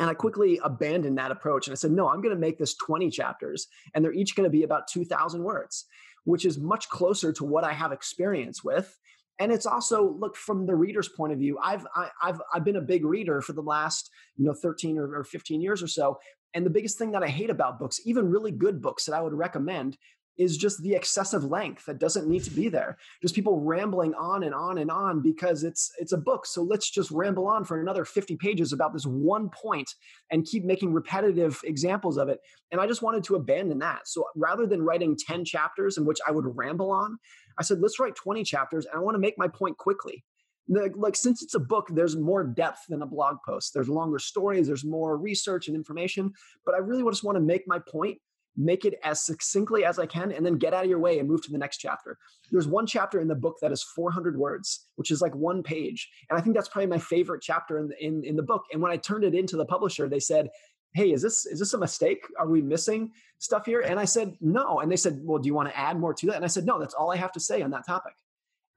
and 0.00 0.10
I 0.10 0.14
quickly 0.14 0.58
abandoned 0.62 1.18
that 1.18 1.30
approach 1.30 1.66
and 1.66 1.72
I 1.72 1.76
said, 1.76 1.92
no, 1.92 2.08
I'm 2.08 2.20
going 2.22 2.34
to 2.34 2.40
make 2.40 2.58
this 2.58 2.74
20 2.76 3.10
chapters 3.10 3.68
and 3.94 4.04
they're 4.04 4.12
each 4.12 4.34
going 4.34 4.44
to 4.44 4.50
be 4.50 4.62
about 4.62 4.88
2,000 4.88 5.42
words, 5.42 5.84
which 6.24 6.44
is 6.44 6.58
much 6.58 6.88
closer 6.88 7.32
to 7.34 7.44
what 7.44 7.64
I 7.64 7.72
have 7.72 7.92
experience 7.92 8.64
with. 8.64 8.98
And 9.38 9.50
it's 9.50 9.66
also 9.66 10.12
look 10.18 10.36
from 10.36 10.66
the 10.66 10.74
reader's 10.74 11.08
point 11.08 11.32
of 11.32 11.38
view. 11.38 11.58
I've 11.62 11.86
I, 11.94 12.10
have 12.20 12.40
i 12.52 12.56
I've 12.56 12.64
been 12.64 12.76
a 12.76 12.82
big 12.82 13.04
reader 13.04 13.40
for 13.40 13.54
the 13.54 13.62
last 13.62 14.10
you 14.36 14.44
know 14.44 14.54
13 14.54 14.98
or, 14.98 15.18
or 15.18 15.24
15 15.24 15.60
years 15.60 15.82
or 15.82 15.88
so. 15.88 16.18
And 16.54 16.66
the 16.66 16.70
biggest 16.70 16.98
thing 16.98 17.12
that 17.12 17.22
I 17.22 17.28
hate 17.28 17.50
about 17.50 17.78
books, 17.78 18.00
even 18.04 18.30
really 18.30 18.52
good 18.52 18.82
books 18.82 19.06
that 19.06 19.14
I 19.14 19.22
would 19.22 19.32
recommend, 19.32 19.96
is 20.38 20.56
just 20.56 20.82
the 20.82 20.94
excessive 20.94 21.44
length 21.44 21.84
that 21.86 21.98
doesn't 21.98 22.28
need 22.28 22.42
to 22.44 22.50
be 22.50 22.68
there. 22.68 22.96
Just 23.20 23.34
people 23.34 23.60
rambling 23.60 24.14
on 24.14 24.42
and 24.42 24.54
on 24.54 24.78
and 24.78 24.90
on 24.90 25.20
because 25.20 25.62
it's 25.64 25.90
it's 25.98 26.12
a 26.12 26.18
book. 26.18 26.46
So 26.46 26.62
let's 26.62 26.90
just 26.90 27.10
ramble 27.10 27.46
on 27.46 27.64
for 27.64 27.80
another 27.80 28.04
50 28.04 28.36
pages 28.36 28.72
about 28.72 28.92
this 28.92 29.04
one 29.04 29.50
point 29.50 29.90
and 30.30 30.46
keep 30.46 30.64
making 30.64 30.92
repetitive 30.92 31.60
examples 31.64 32.16
of 32.16 32.28
it. 32.28 32.40
And 32.70 32.80
I 32.80 32.86
just 32.86 33.02
wanted 33.02 33.24
to 33.24 33.36
abandon 33.36 33.78
that. 33.80 34.08
So 34.08 34.24
rather 34.34 34.66
than 34.66 34.82
writing 34.82 35.16
10 35.16 35.44
chapters 35.44 35.98
in 35.98 36.04
which 36.04 36.18
I 36.26 36.30
would 36.30 36.56
ramble 36.56 36.90
on, 36.90 37.18
I 37.58 37.62
said 37.62 37.80
let's 37.80 38.00
write 38.00 38.14
20 38.14 38.42
chapters 38.44 38.86
and 38.86 38.96
I 38.96 39.00
want 39.00 39.14
to 39.14 39.20
make 39.20 39.36
my 39.36 39.48
point 39.48 39.76
quickly. 39.76 40.24
Like, 40.68 40.92
like 40.96 41.16
since 41.16 41.42
it's 41.42 41.54
a 41.54 41.60
book, 41.60 41.88
there's 41.90 42.16
more 42.16 42.44
depth 42.44 42.80
than 42.88 43.02
a 43.02 43.06
blog 43.06 43.36
post. 43.44 43.74
There's 43.74 43.88
longer 43.88 44.18
stories, 44.18 44.68
there's 44.68 44.84
more 44.84 45.18
research 45.18 45.68
and 45.68 45.76
information, 45.76 46.32
but 46.64 46.74
I 46.74 46.78
really 46.78 47.02
just 47.10 47.24
want 47.24 47.36
to 47.36 47.42
make 47.42 47.64
my 47.66 47.80
point 47.80 48.18
make 48.56 48.84
it 48.84 48.98
as 49.02 49.24
succinctly 49.24 49.84
as 49.84 49.98
I 49.98 50.06
can, 50.06 50.32
and 50.32 50.44
then 50.44 50.58
get 50.58 50.74
out 50.74 50.84
of 50.84 50.90
your 50.90 50.98
way 50.98 51.18
and 51.18 51.28
move 51.28 51.42
to 51.44 51.52
the 51.52 51.58
next 51.58 51.78
chapter. 51.78 52.18
There's 52.50 52.68
one 52.68 52.86
chapter 52.86 53.20
in 53.20 53.28
the 53.28 53.34
book 53.34 53.56
that 53.62 53.72
is 53.72 53.82
400 53.82 54.36
words, 54.36 54.86
which 54.96 55.10
is 55.10 55.22
like 55.22 55.34
one 55.34 55.62
page, 55.62 56.10
and 56.28 56.38
I 56.38 56.42
think 56.42 56.54
that's 56.54 56.68
probably 56.68 56.88
my 56.88 56.98
favorite 56.98 57.42
chapter 57.42 57.78
in 57.78 57.88
the, 57.88 58.04
in, 58.04 58.24
in 58.24 58.36
the 58.36 58.42
book. 58.42 58.64
And 58.72 58.82
when 58.82 58.92
I 58.92 58.96
turned 58.96 59.24
it 59.24 59.34
into 59.34 59.56
the 59.56 59.66
publisher, 59.66 60.08
they 60.08 60.20
said, 60.20 60.50
"Hey, 60.94 61.12
is 61.12 61.22
this 61.22 61.46
is 61.46 61.58
this 61.58 61.74
a 61.74 61.78
mistake? 61.78 62.24
Are 62.38 62.48
we 62.48 62.62
missing 62.62 63.12
stuff 63.38 63.66
here?" 63.66 63.80
And 63.80 63.98
I 63.98 64.04
said, 64.04 64.36
"No." 64.40 64.80
And 64.80 64.90
they 64.90 64.96
said, 64.96 65.20
"Well, 65.22 65.38
do 65.38 65.46
you 65.46 65.54
want 65.54 65.68
to 65.68 65.78
add 65.78 65.98
more 65.98 66.14
to 66.14 66.26
that?" 66.26 66.36
And 66.36 66.44
I 66.44 66.48
said, 66.48 66.66
"No, 66.66 66.78
that's 66.78 66.94
all 66.94 67.10
I 67.12 67.16
have 67.16 67.32
to 67.32 67.40
say 67.40 67.62
on 67.62 67.70
that 67.70 67.86
topic." 67.86 68.14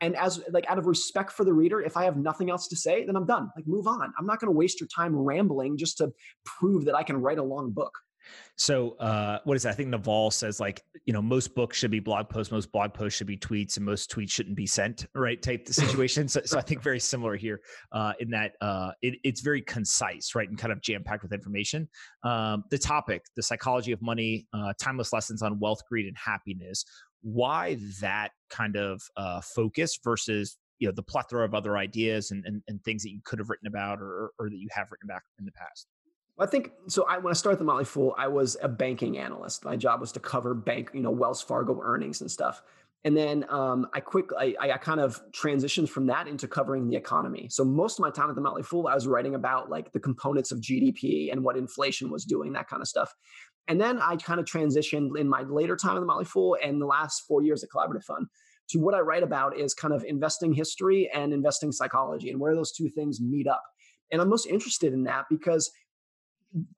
And 0.01 0.15
as 0.15 0.41
like 0.51 0.69
out 0.69 0.77
of 0.77 0.87
respect 0.87 1.31
for 1.31 1.45
the 1.45 1.53
reader, 1.53 1.81
if 1.81 1.95
I 1.95 2.03
have 2.03 2.17
nothing 2.17 2.49
else 2.49 2.67
to 2.67 2.75
say, 2.75 3.05
then 3.05 3.15
I'm 3.15 3.25
done. 3.25 3.49
Like 3.55 3.65
move 3.65 3.87
on. 3.87 4.13
I'm 4.19 4.25
not 4.25 4.39
going 4.39 4.53
to 4.53 4.57
waste 4.57 4.79
your 4.79 4.87
time 4.87 5.15
rambling 5.15 5.77
just 5.77 5.97
to 5.99 6.13
prove 6.43 6.85
that 6.85 6.95
I 6.95 7.03
can 7.03 7.17
write 7.21 7.37
a 7.37 7.43
long 7.43 7.71
book. 7.71 7.97
So 8.57 8.91
uh, 8.99 9.39
what 9.43 9.55
is 9.55 9.63
that? 9.63 9.69
I 9.69 9.73
think 9.73 9.89
Naval 9.89 10.31
says 10.31 10.59
like 10.59 10.83
you 11.05 11.13
know 11.13 11.21
most 11.21 11.55
books 11.55 11.77
should 11.77 11.91
be 11.91 11.99
blog 11.99 12.29
posts, 12.29 12.51
most 12.51 12.71
blog 12.71 12.93
posts 12.93 13.17
should 13.17 13.27
be 13.27 13.37
tweets, 13.37 13.77
and 13.77 13.85
most 13.85 14.09
tweets 14.09 14.31
shouldn't 14.31 14.55
be 14.55 14.65
sent. 14.65 15.05
Right? 15.13 15.41
Type 15.41 15.65
the 15.65 15.73
situation. 15.85 16.27
so, 16.27 16.41
so, 16.45 16.57
I 16.57 16.61
think 16.61 16.81
very 16.81 16.99
similar 16.99 17.35
here 17.35 17.61
uh, 17.91 18.13
in 18.19 18.29
that 18.31 18.53
uh, 18.61 18.91
it, 19.01 19.15
it's 19.23 19.41
very 19.41 19.61
concise, 19.61 20.35
right, 20.35 20.47
and 20.47 20.57
kind 20.57 20.71
of 20.71 20.81
jam 20.81 21.03
packed 21.03 21.23
with 21.23 21.33
information. 21.33 21.87
Um, 22.23 22.63
the 22.69 22.77
topic, 22.77 23.23
the 23.35 23.43
psychology 23.43 23.91
of 23.91 24.01
money, 24.01 24.47
uh, 24.53 24.73
timeless 24.79 25.11
lessons 25.11 25.41
on 25.41 25.59
wealth, 25.59 25.81
greed, 25.89 26.07
and 26.07 26.17
happiness. 26.17 26.85
Why 27.21 27.77
that 28.01 28.29
kind 28.49 28.75
of 28.75 29.01
uh, 29.17 29.41
focus 29.41 29.97
versus 30.03 30.57
you 30.79 30.87
know 30.87 30.93
the 30.95 31.03
plethora 31.03 31.45
of 31.45 31.53
other 31.53 31.77
ideas 31.77 32.31
and, 32.31 32.43
and, 32.45 32.61
and 32.67 32.83
things 32.83 33.03
that 33.03 33.11
you 33.11 33.19
could 33.23 33.39
have 33.39 33.49
written 33.49 33.67
about 33.67 33.99
or, 33.99 34.31
or 34.39 34.49
that 34.49 34.57
you 34.57 34.67
have 34.71 34.87
written 34.91 35.07
back 35.07 35.23
in 35.39 35.45
the 35.45 35.51
past? 35.51 35.87
I 36.37 36.45
think 36.45 36.71
so. 36.87 37.05
I 37.07 37.17
when 37.17 37.31
I 37.31 37.33
started 37.33 37.59
the 37.59 37.65
Motley 37.65 37.85
Fool, 37.85 38.13
I 38.17 38.27
was 38.27 38.57
a 38.61 38.67
banking 38.67 39.17
analyst. 39.17 39.63
My 39.63 39.77
job 39.77 40.01
was 40.01 40.11
to 40.13 40.19
cover 40.19 40.53
bank, 40.53 40.91
you 40.93 41.01
know, 41.01 41.11
Wells 41.11 41.41
Fargo 41.41 41.79
earnings 41.81 42.21
and 42.21 42.29
stuff. 42.29 42.61
And 43.05 43.15
then 43.15 43.45
um, 43.49 43.87
I 43.93 43.99
quick, 43.99 44.31
I, 44.37 44.55
I 44.59 44.77
kind 44.79 44.99
of 44.99 45.21
transitioned 45.31 45.89
from 45.89 46.07
that 46.07 46.27
into 46.27 46.47
covering 46.47 46.89
the 46.89 46.95
economy. 46.95 47.47
So 47.51 47.63
most 47.63 47.99
of 47.99 48.01
my 48.01 48.09
time 48.09 48.29
at 48.29 48.35
the 48.35 48.41
Motley 48.41 48.63
Fool, 48.63 48.87
I 48.87 48.95
was 48.95 49.05
writing 49.05 49.35
about 49.35 49.69
like 49.69 49.91
the 49.91 49.99
components 49.99 50.51
of 50.51 50.59
GDP 50.59 51.31
and 51.31 51.43
what 51.43 51.55
inflation 51.55 52.09
was 52.09 52.25
doing, 52.25 52.53
that 52.53 52.67
kind 52.67 52.81
of 52.81 52.87
stuff. 52.87 53.13
And 53.67 53.79
then 53.79 53.99
I 53.99 54.15
kind 54.15 54.39
of 54.39 54.47
transitioned 54.47 55.19
in 55.19 55.29
my 55.29 55.43
later 55.43 55.75
time 55.75 55.95
at 55.95 55.99
the 55.99 56.05
Motley 56.07 56.25
Fool 56.25 56.57
and 56.63 56.81
the 56.81 56.87
last 56.87 57.21
four 57.27 57.43
years 57.43 57.63
at 57.63 57.69
Collaborative 57.69 58.03
Fund 58.03 58.25
to 58.69 58.79
what 58.79 58.95
I 58.95 59.01
write 59.01 59.21
about 59.21 59.55
is 59.55 59.75
kind 59.75 59.93
of 59.93 60.03
investing 60.03 60.51
history 60.51 61.07
and 61.13 61.31
investing 61.31 61.71
psychology 61.71 62.31
and 62.31 62.39
where 62.39 62.55
those 62.55 62.71
two 62.71 62.89
things 62.89 63.21
meet 63.21 63.47
up. 63.47 63.61
And 64.11 64.19
I'm 64.19 64.29
most 64.29 64.47
interested 64.47 64.93
in 64.93 65.03
that 65.03 65.25
because 65.29 65.71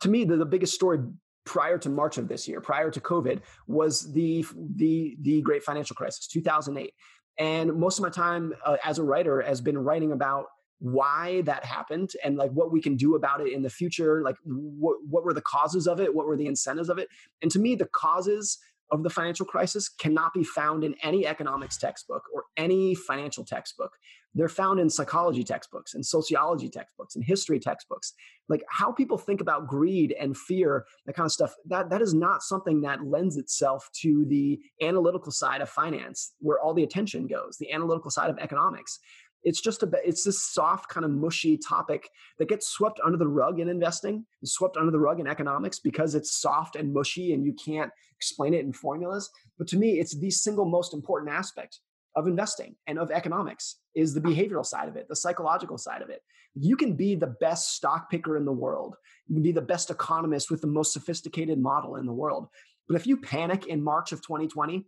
to 0.02 0.10
me, 0.10 0.24
the, 0.24 0.38
the 0.38 0.46
biggest 0.46 0.74
story 0.74 1.00
prior 1.46 1.78
to 1.78 1.90
March 1.90 2.18
of 2.18 2.28
this 2.28 2.48
year, 2.48 2.62
prior 2.62 2.92
to 2.92 3.00
COVID, 3.00 3.42
was 3.68 4.12
the 4.14 4.46
the 4.76 5.18
the 5.22 5.42
great 5.42 5.64
financial 5.64 5.96
crisis, 5.96 6.28
2008. 6.28 6.94
And 7.40 7.76
most 7.76 8.00
of 8.00 8.04
my 8.04 8.10
time 8.10 8.54
uh, 8.66 8.78
as 8.84 8.98
a 8.98 9.04
writer 9.04 9.42
has 9.42 9.62
been 9.62 9.78
writing 9.78 10.12
about 10.12 10.46
why 10.80 11.42
that 11.42 11.66
happened 11.66 12.12
and 12.24 12.38
like 12.38 12.52
what 12.52 12.72
we 12.72 12.82
can 12.82 12.96
do 12.96 13.16
about 13.16 13.42
it 13.42 13.52
in 13.52 13.64
the 13.64 13.70
future 13.70 14.22
like 14.22 14.36
what, 14.46 14.98
what 15.10 15.26
were 15.26 15.34
the 15.34 15.42
causes 15.42 15.88
of 15.88 16.00
it 16.00 16.14
what 16.14 16.28
were 16.28 16.38
the 16.38 16.46
incentives 16.46 16.88
of 16.88 17.00
it 17.00 17.08
and 17.42 17.50
to 17.50 17.58
me 17.58 17.74
the 17.74 17.88
causes 17.88 18.60
of 18.92 19.04
the 19.04 19.10
financial 19.10 19.46
crisis 19.46 19.90
cannot 19.90 20.34
be 20.34 20.44
found 20.44 20.84
in 20.84 20.96
any 21.04 21.26
economics 21.28 21.78
textbook 21.78 22.24
or 22.34 22.46
any 22.56 22.96
financial 22.96 23.44
textbook. 23.44 23.92
They're 24.38 24.50
found 24.50 24.80
in 24.80 24.90
psychology 24.90 25.44
textbooks 25.44 25.96
and 25.96 26.06
sociology 26.06 26.70
textbooks 26.70 27.16
and 27.16 27.24
history 27.24 27.60
textbooks. 27.60 28.14
Like 28.48 28.64
how 28.70 28.92
people 28.92 29.18
think 29.18 29.42
about 29.42 29.68
greed 29.68 30.16
and 30.20 30.38
fear, 30.38 30.86
that 31.06 31.16
kind 31.16 31.26
of 31.26 31.32
stuff, 31.32 31.56
that, 31.66 31.90
that 31.90 32.02
is 32.02 32.14
not 32.14 32.44
something 32.44 32.82
that 32.82 33.04
lends 33.04 33.36
itself 33.36 33.90
to 34.02 34.26
the 34.30 34.60
analytical 34.82 35.32
side 35.32 35.62
of 35.62 35.70
finance, 35.70 36.34
where 36.40 36.60
all 36.60 36.74
the 36.74 36.84
attention 36.84 37.28
goes, 37.28 37.58
the 37.60 37.74
analytical 37.74 38.12
side 38.12 38.30
of 38.30 38.38
economics 38.38 39.00
it's 39.44 39.62
just 39.62 39.84
a 39.84 39.90
it's 40.04 40.24
this 40.24 40.44
soft 40.44 40.90
kind 40.90 41.06
of 41.06 41.12
mushy 41.12 41.58
topic 41.58 42.10
that 42.38 42.50
gets 42.50 42.68
swept 42.68 43.00
under 43.06 43.18
the 43.18 43.28
rug 43.28 43.60
in 43.60 43.70
investing 43.70 44.26
and 44.42 44.50
swept 44.50 44.78
under 44.78 44.92
the 44.92 45.00
rug 45.00 45.20
in 45.20 45.28
economics 45.28 45.80
because 45.80 46.16
it's 46.16 46.42
soft 46.42 46.76
and 46.76 46.94
mushy 46.94 47.34
and 47.34 47.46
you 47.46 47.54
can't 47.54 47.92
explain 48.16 48.54
it 48.54 48.66
in 48.66 48.74
formulas 48.74 49.30
but 49.58 49.68
to 49.68 49.78
me 49.78 50.00
it's 50.00 50.18
the 50.18 50.30
single 50.30 50.66
most 50.66 50.94
important 50.94 51.32
aspect 51.32 51.80
of 52.18 52.28
investing 52.28 52.76
and 52.88 52.98
of 52.98 53.12
economics 53.12 53.76
is 53.96 54.14
the 54.14 54.20
behavioral 54.20 54.66
side 54.66 54.90
of 54.90 54.96
it 54.98 55.08
the 55.08 55.16
psychological 55.16 55.78
side 55.78 56.02
of 56.02 56.10
it. 56.10 56.22
You 56.56 56.76
can 56.76 56.94
be 56.94 57.14
the 57.14 57.36
best 57.40 57.76
stock 57.76 58.10
picker 58.10 58.36
in 58.36 58.44
the 58.44 58.52
world. 58.52 58.96
You 59.28 59.36
can 59.36 59.44
be 59.44 59.52
the 59.52 59.62
best 59.62 59.92
economist 59.92 60.50
with 60.50 60.62
the 60.62 60.68
most 60.68 60.92
sophisticated 60.92 61.60
model 61.60 61.96
in 61.96 62.08
the 62.08 62.14
world. 62.14 62.48
But 62.88 62.96
if 62.96 63.06
you 63.06 63.18
panic 63.18 63.68
in 63.68 63.84
march 63.84 64.12
of 64.12 64.22
2020 64.24 64.86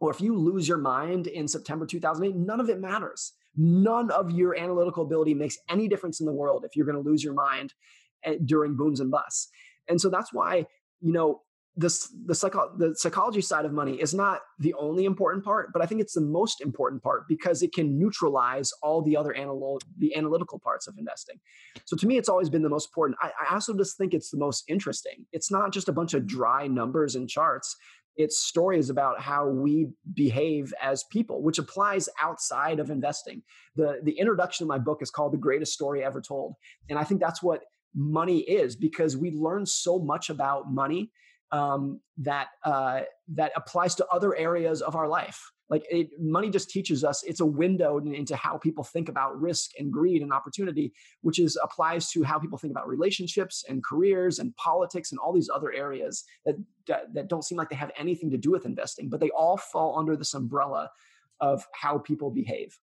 or 0.00 0.12
if 0.12 0.20
you 0.20 0.36
lose 0.38 0.68
your 0.68 0.78
mind 0.78 1.26
in 1.26 1.48
september 1.48 1.84
2008 1.84 2.36
none 2.36 2.60
of 2.60 2.70
it 2.70 2.80
matters. 2.80 3.32
None 3.56 4.12
of 4.12 4.30
your 4.30 4.56
analytical 4.56 5.02
ability 5.02 5.34
makes 5.34 5.58
any 5.68 5.88
difference 5.88 6.20
in 6.20 6.26
the 6.26 6.32
world 6.32 6.64
if 6.64 6.76
you're 6.76 6.86
going 6.86 7.02
to 7.02 7.10
lose 7.10 7.24
your 7.24 7.34
mind 7.34 7.74
eh, 8.22 8.36
during 8.44 8.76
booms 8.76 9.00
and 9.00 9.10
busts. 9.10 9.48
And 9.88 10.00
so 10.00 10.08
that's 10.08 10.32
why, 10.32 10.66
you 11.00 11.12
know, 11.12 11.42
this 11.78 12.12
the 12.26 12.34
psycho- 12.34 12.72
the 12.76 12.94
psychology 12.96 13.40
side 13.40 13.64
of 13.64 13.72
money 13.72 13.94
is 13.94 14.12
not 14.12 14.40
the 14.58 14.74
only 14.74 15.04
important 15.04 15.44
part, 15.44 15.72
but 15.72 15.80
I 15.80 15.86
think 15.86 16.00
it's 16.00 16.14
the 16.14 16.20
most 16.20 16.60
important 16.60 17.02
part 17.04 17.28
because 17.28 17.62
it 17.62 17.72
can 17.72 17.96
neutralize 17.96 18.72
all 18.82 19.00
the 19.00 19.16
other 19.16 19.34
analytical 19.34 19.80
the 19.96 20.14
analytical 20.16 20.58
parts 20.58 20.88
of 20.88 20.98
investing. 20.98 21.36
So 21.84 21.96
to 21.96 22.06
me, 22.06 22.18
it's 22.18 22.28
always 22.28 22.50
been 22.50 22.62
the 22.62 22.68
most 22.68 22.88
important. 22.88 23.16
I, 23.22 23.30
I 23.48 23.54
also 23.54 23.76
just 23.76 23.96
think 23.96 24.12
it's 24.12 24.30
the 24.30 24.38
most 24.38 24.64
interesting. 24.68 25.24
It's 25.32 25.52
not 25.52 25.72
just 25.72 25.88
a 25.88 25.92
bunch 25.92 26.14
of 26.14 26.26
dry 26.26 26.66
numbers 26.66 27.14
and 27.14 27.28
charts 27.28 27.76
it's 28.16 28.36
stories 28.36 28.90
about 28.90 29.20
how 29.20 29.46
we 29.46 29.86
behave 30.12 30.74
as 30.82 31.04
people 31.04 31.40
which 31.40 31.58
applies 31.58 32.08
outside 32.20 32.80
of 32.80 32.90
investing 32.90 33.42
the 33.76 34.00
the 34.02 34.18
introduction 34.18 34.64
of 34.64 34.68
my 34.68 34.76
book 34.78 35.00
is 35.02 35.10
called 35.10 35.32
the 35.32 35.38
greatest 35.38 35.72
story 35.72 36.02
ever 36.02 36.20
told 36.20 36.54
and 36.90 36.98
i 36.98 37.04
think 37.04 37.20
that's 37.20 37.42
what 37.42 37.62
money 37.94 38.40
is 38.40 38.74
because 38.74 39.16
we 39.16 39.30
learn 39.30 39.64
so 39.64 40.00
much 40.00 40.30
about 40.30 40.70
money 40.72 41.12
um, 41.52 42.00
that 42.18 42.48
uh, 42.64 43.00
that 43.28 43.52
applies 43.56 43.94
to 43.96 44.06
other 44.06 44.34
areas 44.36 44.82
of 44.82 44.96
our 44.96 45.08
life 45.08 45.50
like 45.70 45.84
it, 45.90 46.08
money 46.18 46.50
just 46.50 46.70
teaches 46.70 47.04
us 47.04 47.22
it's 47.24 47.40
a 47.40 47.46
window 47.46 47.98
into 47.98 48.36
how 48.36 48.56
people 48.56 48.84
think 48.84 49.08
about 49.08 49.38
risk 49.40 49.70
and 49.78 49.92
greed 49.92 50.22
and 50.22 50.32
opportunity 50.32 50.92
which 51.22 51.38
is 51.38 51.58
applies 51.62 52.10
to 52.10 52.22
how 52.22 52.38
people 52.38 52.58
think 52.58 52.70
about 52.70 52.88
relationships 52.88 53.64
and 53.68 53.84
careers 53.84 54.38
and 54.38 54.54
politics 54.56 55.12
and 55.12 55.18
all 55.18 55.32
these 55.32 55.50
other 55.54 55.72
areas 55.72 56.24
that 56.44 56.56
that 56.86 57.28
don't 57.28 57.44
seem 57.44 57.58
like 57.58 57.68
they 57.68 57.76
have 57.76 57.92
anything 57.98 58.30
to 58.30 58.38
do 58.38 58.50
with 58.50 58.64
investing 58.64 59.08
but 59.08 59.20
they 59.20 59.30
all 59.30 59.56
fall 59.56 59.98
under 59.98 60.16
this 60.16 60.34
umbrella 60.34 60.90
of 61.40 61.66
how 61.72 61.98
people 61.98 62.30
behave 62.30 62.78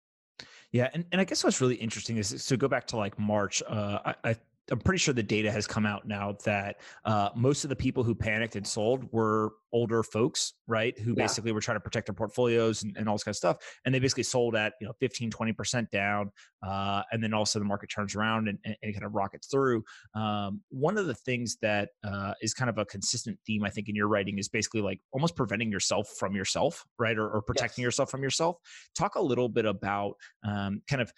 yeah, 0.73 0.91
and, 0.93 1.05
and 1.13 1.21
I 1.21 1.25
guess 1.25 1.45
what's 1.45 1.61
really 1.61 1.77
interesting 1.77 2.17
is 2.17 2.43
so 2.43 2.57
go 2.57 2.67
back 2.67 2.89
to 2.89 2.97
like 2.97 3.17
March. 3.17 3.63
Uh, 3.65 4.01
I, 4.05 4.15
I 4.25 4.37
I'm 4.71 4.81
pretty 4.81 4.99
sure 4.99 5.13
the 5.13 5.23
data 5.23 5.51
has 5.51 5.67
come 5.67 5.85
out 5.85 6.07
now 6.07 6.37
that 6.45 6.81
uh, 7.05 7.31
most 7.35 7.65
of 7.65 7.71
the 7.71 7.77
people 7.77 8.03
who 8.03 8.15
panicked 8.15 8.57
and 8.57 8.67
sold 8.67 9.07
were 9.13 9.53
older 9.75 10.03
folks, 10.03 10.55
right? 10.69 10.99
Who 10.99 11.11
yeah. 11.11 11.25
basically 11.25 11.53
were 11.53 11.61
trying 11.61 11.77
to 11.77 11.81
protect 11.81 12.07
their 12.07 12.15
portfolios 12.15 12.85
and, 12.85 12.97
and, 12.97 13.09
all 13.09 13.17
this 13.17 13.25
kind 13.25 13.33
of 13.33 13.37
stuff. 13.37 13.57
And 13.85 13.95
they 13.95 13.99
basically 13.99 14.23
sold 14.23 14.55
at, 14.55 14.75
you 14.81 14.87
know, 14.87 14.93
15, 15.01 15.31
20% 15.31 15.91
down. 15.91 16.31
Uh, 16.65 17.03
and 17.11 17.23
then 17.23 17.35
also 17.35 17.59
the 17.59 17.65
market 17.65 17.89
turns 17.89 18.15
around 18.15 18.49
and, 18.49 18.59
and, 18.65 18.77
and 18.83 18.95
kind 18.95 19.05
of 19.05 19.15
rockets 19.15 19.49
through. 19.49 19.83
Um, 20.15 20.63
one 20.71 20.97
of 20.97 21.07
the 21.07 21.15
things 21.15 21.57
that 21.61 21.91
uh, 22.05 22.35
is 22.41 22.55
kind 22.55 22.71
of 22.71 22.79
a 22.79 22.87
consistent 22.87 23.37
theme, 23.45 23.65
I 23.65 23.71
think, 23.71 23.89
in 23.89 23.97
your 23.97 24.07
writing 24.07 24.39
is 24.39 24.49
basically 24.49 24.81
like 24.81 25.01
almost 25.13 25.35
preventing 25.35 25.71
yourself 25.71 26.09
from 26.19 26.37
yourself, 26.37 26.85
right? 26.99 27.19
Or, 27.19 27.29
or 27.29 27.43
protecting 27.43 27.83
yes. 27.83 27.87
yourself 27.89 28.11
from 28.11 28.23
yourself. 28.23 28.57
Talk 28.97 29.17
a 29.17 29.23
little 29.23 29.49
bit 29.49 29.67
about 29.67 30.15
um, 30.45 30.83
kind 30.89 31.03
of 31.03 31.13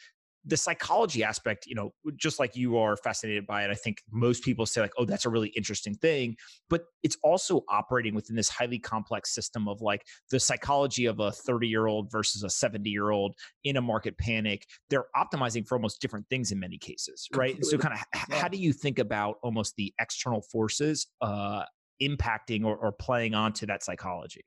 the 0.46 0.56
psychology 0.56 1.24
aspect, 1.24 1.66
you 1.66 1.74
know, 1.74 1.92
just 2.16 2.38
like 2.38 2.54
you 2.54 2.78
are 2.78 2.96
fascinated 2.96 3.46
by 3.46 3.64
it, 3.64 3.70
I 3.70 3.74
think 3.74 3.98
most 4.12 4.44
people 4.44 4.64
say, 4.64 4.80
like, 4.80 4.92
oh, 4.96 5.04
that's 5.04 5.24
a 5.24 5.28
really 5.28 5.48
interesting 5.56 5.94
thing. 5.94 6.36
But 6.70 6.84
it's 7.02 7.16
also 7.24 7.64
operating 7.68 8.14
within 8.14 8.36
this 8.36 8.48
highly 8.48 8.78
complex 8.78 9.34
system 9.34 9.66
of 9.66 9.80
like 9.80 10.06
the 10.30 10.38
psychology 10.38 11.06
of 11.06 11.18
a 11.18 11.32
30 11.32 11.66
year 11.66 11.86
old 11.86 12.12
versus 12.12 12.44
a 12.44 12.50
70 12.50 12.88
year 12.88 13.10
old 13.10 13.34
in 13.64 13.76
a 13.76 13.82
market 13.82 14.16
panic. 14.18 14.66
They're 14.88 15.06
optimizing 15.16 15.66
for 15.66 15.74
almost 15.74 16.00
different 16.00 16.28
things 16.28 16.52
in 16.52 16.60
many 16.60 16.78
cases, 16.78 17.28
right? 17.34 17.54
Completely. 17.54 17.70
So, 17.70 17.78
kind 17.78 17.94
of, 17.94 18.00
yeah. 18.30 18.40
how 18.40 18.48
do 18.48 18.58
you 18.58 18.72
think 18.72 19.00
about 19.00 19.36
almost 19.42 19.74
the 19.76 19.92
external 20.00 20.42
forces 20.42 21.08
uh, 21.20 21.64
impacting 22.00 22.64
or, 22.64 22.76
or 22.76 22.92
playing 22.92 23.34
onto 23.34 23.66
that 23.66 23.82
psychology? 23.82 24.44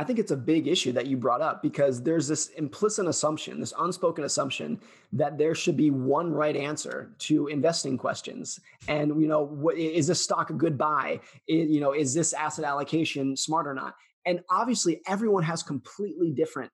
I 0.00 0.02
think 0.02 0.18
it's 0.18 0.30
a 0.30 0.36
big 0.36 0.66
issue 0.66 0.92
that 0.92 1.08
you 1.08 1.18
brought 1.18 1.42
up 1.42 1.60
because 1.60 2.02
there's 2.02 2.26
this 2.26 2.48
implicit 2.56 3.06
assumption, 3.06 3.60
this 3.60 3.74
unspoken 3.78 4.24
assumption 4.24 4.80
that 5.12 5.36
there 5.36 5.54
should 5.54 5.76
be 5.76 5.90
one 5.90 6.32
right 6.32 6.56
answer 6.56 7.10
to 7.18 7.48
investing 7.48 7.98
questions. 7.98 8.58
And 8.88 9.20
you 9.20 9.28
know, 9.28 9.42
what, 9.42 9.76
is 9.76 10.06
this 10.06 10.18
stock 10.18 10.48
a 10.48 10.54
good 10.54 10.78
buy? 10.78 11.20
You 11.46 11.80
know, 11.80 11.92
is 11.92 12.14
this 12.14 12.32
asset 12.32 12.64
allocation 12.64 13.36
smart 13.36 13.66
or 13.66 13.74
not? 13.74 13.94
And 14.24 14.40
obviously, 14.48 15.02
everyone 15.06 15.42
has 15.42 15.62
completely 15.62 16.30
different 16.30 16.72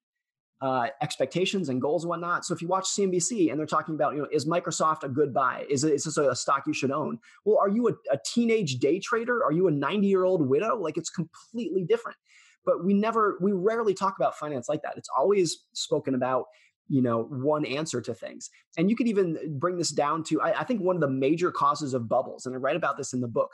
uh, 0.60 0.86
expectations 1.02 1.68
and 1.68 1.82
goals 1.82 2.04
and 2.04 2.10
whatnot. 2.10 2.44
So 2.44 2.54
if 2.54 2.62
you 2.62 2.68
watch 2.68 2.84
CNBC 2.84 3.50
and 3.50 3.58
they're 3.58 3.66
talking 3.66 3.96
about, 3.96 4.14
you 4.14 4.20
know, 4.20 4.28
is 4.30 4.46
Microsoft 4.46 5.02
a 5.02 5.08
good 5.08 5.34
buy? 5.34 5.66
Is, 5.68 5.82
it, 5.82 5.94
is 5.94 6.04
this 6.04 6.16
a 6.16 6.34
stock 6.36 6.62
you 6.64 6.72
should 6.72 6.92
own? 6.92 7.18
Well, 7.44 7.58
are 7.58 7.68
you 7.68 7.88
a, 7.88 7.92
a 8.12 8.18
teenage 8.24 8.76
day 8.76 9.00
trader? 9.00 9.44
Are 9.44 9.52
you 9.52 9.66
a 9.66 9.72
90 9.72 10.06
year 10.06 10.22
old 10.22 10.48
widow? 10.48 10.76
Like 10.76 10.96
it's 10.96 11.10
completely 11.10 11.82
different 11.82 12.16
but 12.66 12.84
we 12.84 12.92
never 12.92 13.38
we 13.40 13.52
rarely 13.52 13.94
talk 13.94 14.16
about 14.18 14.36
finance 14.36 14.68
like 14.68 14.82
that. 14.82 14.94
It's 14.96 15.08
always 15.16 15.62
spoken 15.72 16.14
about 16.14 16.46
you 16.88 17.00
know 17.00 17.22
one 17.22 17.64
answer 17.64 18.02
to 18.02 18.12
things. 18.12 18.50
And 18.76 18.90
you 18.90 18.96
could 18.96 19.08
even 19.08 19.58
bring 19.58 19.78
this 19.78 19.90
down 19.90 20.24
to 20.24 20.42
I, 20.42 20.60
I, 20.60 20.64
think 20.64 20.82
one 20.82 20.96
of 20.96 21.00
the 21.00 21.08
major 21.08 21.50
causes 21.50 21.94
of 21.94 22.08
bubbles 22.08 22.44
and 22.44 22.54
i 22.54 22.58
write 22.58 22.76
about 22.76 22.96
this 22.96 23.12
in 23.12 23.20
the 23.20 23.28
book 23.28 23.52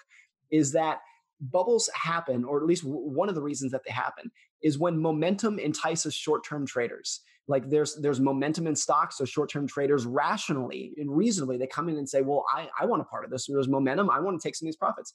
is 0.51 0.73
that 0.73 1.01
bubbles 1.41 1.91
happen 1.95 2.45
or 2.45 2.61
at 2.61 2.67
least 2.67 2.85
one 2.85 3.29
of 3.29 3.35
the 3.35 3.43
reasons 3.43 3.73
that 3.73 3.83
they 3.87 3.93
happen 3.93 4.31
is 4.63 4.79
when 4.79 5.01
momentum 5.01 5.59
entices 5.59 6.15
short-term 6.15 6.67
traders. 6.67 7.21
Like 7.49 7.69
there's 7.69 7.97
there's 7.97 8.21
momentum 8.21 8.69
in 8.69 8.77
stocks 8.77 9.19
so 9.19 9.25
short-term 9.25 9.67
traders 9.67 10.07
rationally 10.07 10.93
and 10.97 11.15
reasonably 11.15 11.59
they 11.59 11.67
come 11.67 11.89
in 11.89 11.97
and 11.99 12.09
say 12.09 12.23
well 12.23 12.45
i, 12.55 12.69
I 12.79 12.87
want 12.87 13.03
a 13.03 13.05
part 13.05 13.25
of 13.25 13.33
this 13.33 13.47
there's 13.49 13.67
momentum 13.67 14.09
i 14.11 14.21
want 14.21 14.41
to 14.41 14.49
take 14.49 14.55
some 14.55 14.67
of 14.67 14.69
these 14.69 14.77
profits 14.77 15.13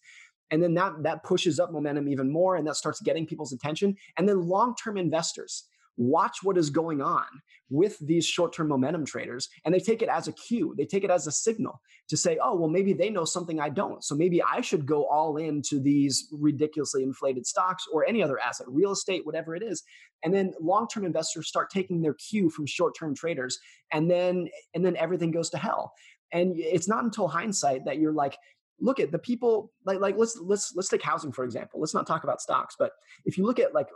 and 0.52 0.62
then 0.62 0.74
that 0.76 1.04
that 1.04 1.24
pushes 1.24 1.60
up 1.60 1.72
momentum 1.72 2.08
even 2.08 2.32
more 2.32 2.56
and 2.56 2.68
that 2.68 2.76
starts 2.76 3.02
getting 3.02 3.26
people's 3.26 3.54
attention. 3.54 3.96
And 4.18 4.28
then 4.28 4.48
long-term 4.48 4.98
investors 4.98 5.66
watch 5.98 6.38
what 6.44 6.58
is 6.58 6.70
going 6.70 7.02
on 7.02 7.26
with 7.70 7.98
these 8.00 8.26
short-term 8.26 8.68
momentum 8.68 9.04
traders 9.04 9.50
and 9.66 9.74
they 9.74 9.80
take 9.80 10.02
it 10.02 10.10
as 10.10 10.28
a 10.28 10.32
cue. 10.32 10.74
They 10.78 10.86
take 10.86 11.04
it 11.04 11.10
as 11.10 11.28
a 11.28 11.32
signal 11.32 11.82
to 12.08 12.16
say 12.16 12.38
oh 12.42 12.56
well 12.56 12.70
maybe 12.70 12.94
they 12.94 13.10
know 13.10 13.26
something 13.26 13.60
i 13.60 13.70
don't. 13.70 14.04
So 14.04 14.16
maybe 14.16 14.42
i 14.42 14.62
should 14.62 14.86
go 14.86 15.06
all 15.08 15.38
into 15.38 15.80
these 15.80 16.28
ridiculously 16.32 17.04
inflated 17.04 17.46
stocks 17.46 17.86
or 17.92 18.06
any 18.08 18.24
other 18.24 18.40
asset 18.40 18.68
real 18.70 18.92
estate 18.92 19.26
whatever 19.26 19.56
it 19.56 19.64
is. 19.64 19.84
And 20.24 20.34
then 20.34 20.54
long-term 20.62 21.04
investors 21.04 21.48
start 21.48 21.70
taking 21.70 22.02
their 22.02 22.14
cue 22.14 22.50
from 22.50 22.68
short-term 22.68 23.16
traders 23.16 23.60
and 23.92 24.10
then 24.10 24.48
and 24.74 24.86
then 24.86 24.96
everything 24.96 25.32
goes 25.32 25.50
to 25.50 25.58
hell. 25.58 25.94
And 26.32 26.58
it's 26.58 26.88
not 26.88 27.04
until 27.04 27.28
hindsight 27.28 27.86
that 27.86 28.00
you're 28.00 28.14
like 28.14 28.38
look 28.80 29.00
at 29.00 29.12
the 29.12 29.20
people 29.20 29.72
like 29.86 30.00
like 30.00 30.16
let's 30.18 30.38
let's 30.38 30.74
let's 30.76 30.90
take 30.90 31.02
housing 31.02 31.32
for 31.32 31.44
example. 31.44 31.80
Let's 31.80 31.94
not 31.94 32.08
talk 32.08 32.24
about 32.24 32.42
stocks, 32.42 32.76
but 32.78 32.92
if 33.26 33.38
you 33.38 33.46
look 33.46 33.60
at 33.60 33.74
like 33.74 33.88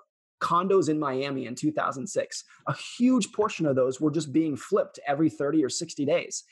condos 0.42 0.90
in 0.90 1.00
Miami 1.00 1.46
in 1.46 1.56
2006, 1.56 2.44
a 2.68 2.76
huge 2.98 3.32
portion 3.32 3.66
of 3.66 3.76
those 3.76 4.02
were 4.02 4.12
just 4.12 4.34
being 4.34 4.58
flipped 4.58 5.00
every 5.08 5.30
30 5.30 5.64
or 5.64 5.70
60 5.70 6.06
days. 6.06 6.44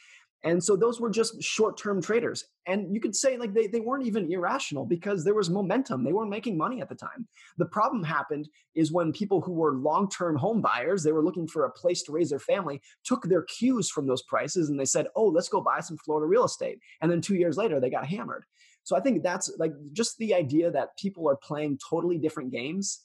And 0.43 0.63
so 0.63 0.75
those 0.75 1.01
were 1.01 1.09
just 1.09 1.41
short-term 1.41 2.01
traders. 2.01 2.45
And 2.65 2.93
you 2.93 3.01
could 3.01 3.15
say 3.15 3.37
like 3.37 3.53
they, 3.53 3.67
they 3.67 3.81
weren't 3.81 4.05
even 4.05 4.31
irrational 4.31 4.85
because 4.85 5.23
there 5.25 5.33
was 5.33 5.49
momentum. 5.49 6.03
They 6.03 6.13
weren't 6.13 6.29
making 6.29 6.57
money 6.57 6.81
at 6.81 6.87
the 6.87 6.95
time. 6.95 7.27
The 7.57 7.65
problem 7.65 8.03
happened 8.03 8.47
is 8.73 8.91
when 8.91 9.11
people 9.11 9.41
who 9.41 9.51
were 9.51 9.75
long-term 9.75 10.37
home 10.37 10.61
buyers, 10.61 11.03
they 11.03 11.11
were 11.11 11.23
looking 11.23 11.47
for 11.47 11.65
a 11.65 11.71
place 11.71 12.03
to 12.03 12.13
raise 12.13 12.29
their 12.29 12.39
family, 12.39 12.81
took 13.03 13.23
their 13.23 13.43
cues 13.43 13.89
from 13.89 14.07
those 14.07 14.23
prices 14.23 14.69
and 14.69 14.79
they 14.79 14.85
said, 14.85 15.07
oh, 15.15 15.25
let's 15.25 15.49
go 15.49 15.61
buy 15.61 15.81
some 15.81 15.97
Florida 15.97 16.25
real 16.25 16.45
estate. 16.45 16.79
And 17.01 17.11
then 17.11 17.21
two 17.21 17.35
years 17.35 17.57
later, 17.57 17.79
they 17.79 17.89
got 17.89 18.07
hammered. 18.07 18.45
So 18.83 18.95
I 18.95 19.01
think 19.01 19.23
that's 19.23 19.51
like 19.59 19.73
just 19.91 20.17
the 20.17 20.33
idea 20.33 20.71
that 20.71 20.97
people 20.97 21.27
are 21.27 21.35
playing 21.35 21.79
totally 21.89 22.17
different 22.17 22.51
games, 22.51 23.03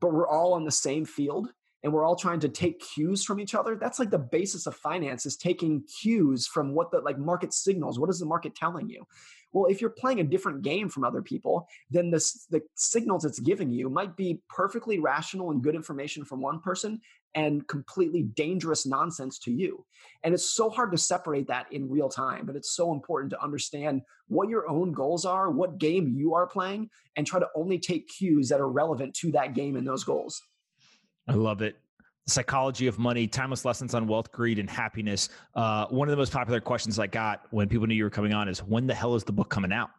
but 0.00 0.12
we're 0.12 0.28
all 0.28 0.52
on 0.52 0.64
the 0.64 0.70
same 0.70 1.06
field 1.06 1.48
and 1.84 1.92
we're 1.92 2.04
all 2.04 2.16
trying 2.16 2.40
to 2.40 2.48
take 2.48 2.80
cues 2.80 3.22
from 3.22 3.38
each 3.38 3.54
other 3.54 3.76
that's 3.76 3.98
like 3.98 4.10
the 4.10 4.18
basis 4.18 4.66
of 4.66 4.74
finance 4.74 5.26
is 5.26 5.36
taking 5.36 5.84
cues 6.00 6.46
from 6.46 6.74
what 6.74 6.90
the 6.90 6.98
like 7.00 7.18
market 7.18 7.52
signals 7.52 7.98
what 7.98 8.10
is 8.10 8.18
the 8.18 8.26
market 8.26 8.56
telling 8.56 8.88
you? 8.88 9.04
Well 9.52 9.66
if 9.66 9.80
you're 9.80 9.90
playing 9.90 10.18
a 10.18 10.24
different 10.24 10.62
game 10.62 10.88
from 10.88 11.04
other 11.04 11.22
people 11.22 11.68
then 11.90 12.10
the 12.10 12.62
signals 12.74 13.24
it's 13.24 13.38
giving 13.38 13.70
you 13.70 13.88
might 13.88 14.16
be 14.16 14.40
perfectly 14.48 14.98
rational 14.98 15.50
and 15.50 15.62
good 15.62 15.76
information 15.76 16.24
from 16.24 16.40
one 16.40 16.60
person 16.60 17.00
and 17.36 17.66
completely 17.66 18.22
dangerous 18.22 18.86
nonsense 18.86 19.40
to 19.40 19.50
you. 19.50 19.84
And 20.22 20.32
it's 20.34 20.54
so 20.54 20.70
hard 20.70 20.92
to 20.92 20.98
separate 20.98 21.48
that 21.48 21.66
in 21.70 21.90
real 21.90 22.08
time 22.08 22.46
but 22.46 22.56
it's 22.56 22.74
so 22.74 22.92
important 22.92 23.30
to 23.30 23.42
understand 23.42 24.02
what 24.28 24.48
your 24.48 24.68
own 24.68 24.92
goals 24.92 25.26
are 25.26 25.50
what 25.50 25.78
game 25.78 26.08
you 26.16 26.34
are 26.34 26.46
playing 26.46 26.88
and 27.16 27.26
try 27.26 27.38
to 27.38 27.48
only 27.54 27.78
take 27.78 28.08
cues 28.08 28.48
that 28.48 28.60
are 28.60 28.70
relevant 28.70 29.14
to 29.14 29.30
that 29.32 29.54
game 29.54 29.76
and 29.76 29.86
those 29.86 30.02
goals 30.02 30.40
I 31.28 31.32
love 31.32 31.62
it. 31.62 31.76
Psychology 32.26 32.86
of 32.86 32.98
money, 32.98 33.26
timeless 33.26 33.64
lessons 33.64 33.94
on 33.94 34.06
wealth, 34.06 34.32
greed, 34.32 34.58
and 34.58 34.68
happiness. 34.68 35.28
Uh, 35.54 35.86
one 35.88 36.08
of 36.08 36.10
the 36.10 36.16
most 36.16 36.32
popular 36.32 36.60
questions 36.60 36.98
I 36.98 37.06
got 37.06 37.42
when 37.50 37.68
people 37.68 37.86
knew 37.86 37.94
you 37.94 38.04
were 38.04 38.10
coming 38.10 38.32
on 38.32 38.48
is, 38.48 38.62
"When 38.62 38.86
the 38.86 38.94
hell 38.94 39.14
is 39.14 39.24
the 39.24 39.32
book 39.32 39.50
coming 39.50 39.72
out?" 39.72 39.90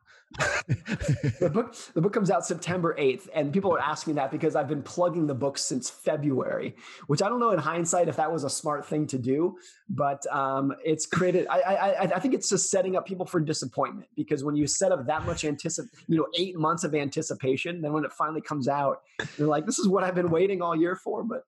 The 1.40 1.50
book 1.52 1.76
the 1.94 2.02
book 2.02 2.14
comes 2.14 2.30
out 2.30 2.46
September 2.46 2.96
8th 3.00 3.28
and 3.34 3.54
people 3.54 3.74
are 3.74 3.80
asking 3.80 4.16
that 4.16 4.32
because 4.32 4.56
I've 4.56 4.68
been 4.68 4.82
plugging 4.82 5.28
the 5.28 5.34
book 5.34 5.58
since 5.58 5.90
February 5.90 6.76
which 7.08 7.22
I 7.22 7.30
don't 7.30 7.40
know 7.40 7.52
in 7.52 7.60
hindsight 7.60 8.08
if 8.08 8.16
that 8.18 8.32
was 8.32 8.44
a 8.44 8.50
smart 8.50 8.86
thing 8.86 9.08
to 9.08 9.18
do 9.18 9.58
but 9.90 10.26
um, 10.34 10.74
it's 10.84 11.06
created 11.06 11.48
I, 11.48 11.60
I 11.60 12.02
I 12.16 12.20
think 12.20 12.34
it's 12.34 12.50
just 12.50 12.70
setting 12.70 12.96
up 12.96 13.06
people 13.06 13.26
for 13.26 13.40
disappointment 13.40 14.10
because 14.16 14.44
when 14.44 14.56
you 14.56 14.68
set 14.68 14.92
up 14.92 15.06
that 15.08 15.26
much 15.26 15.46
anticipation 15.46 16.06
you 16.08 16.18
know 16.18 16.28
8 16.36 16.58
months 16.58 16.84
of 16.84 16.96
anticipation 16.96 17.82
then 17.82 17.94
when 17.94 18.04
it 18.04 18.12
finally 18.12 18.42
comes 18.42 18.68
out 18.68 19.02
you're 19.38 19.48
like 19.48 19.66
this 19.66 19.80
is 19.80 19.88
what 19.88 20.04
I've 20.04 20.16
been 20.16 20.30
waiting 20.30 20.62
all 20.62 20.76
year 20.76 20.96
for 20.96 21.24
but 21.24 21.44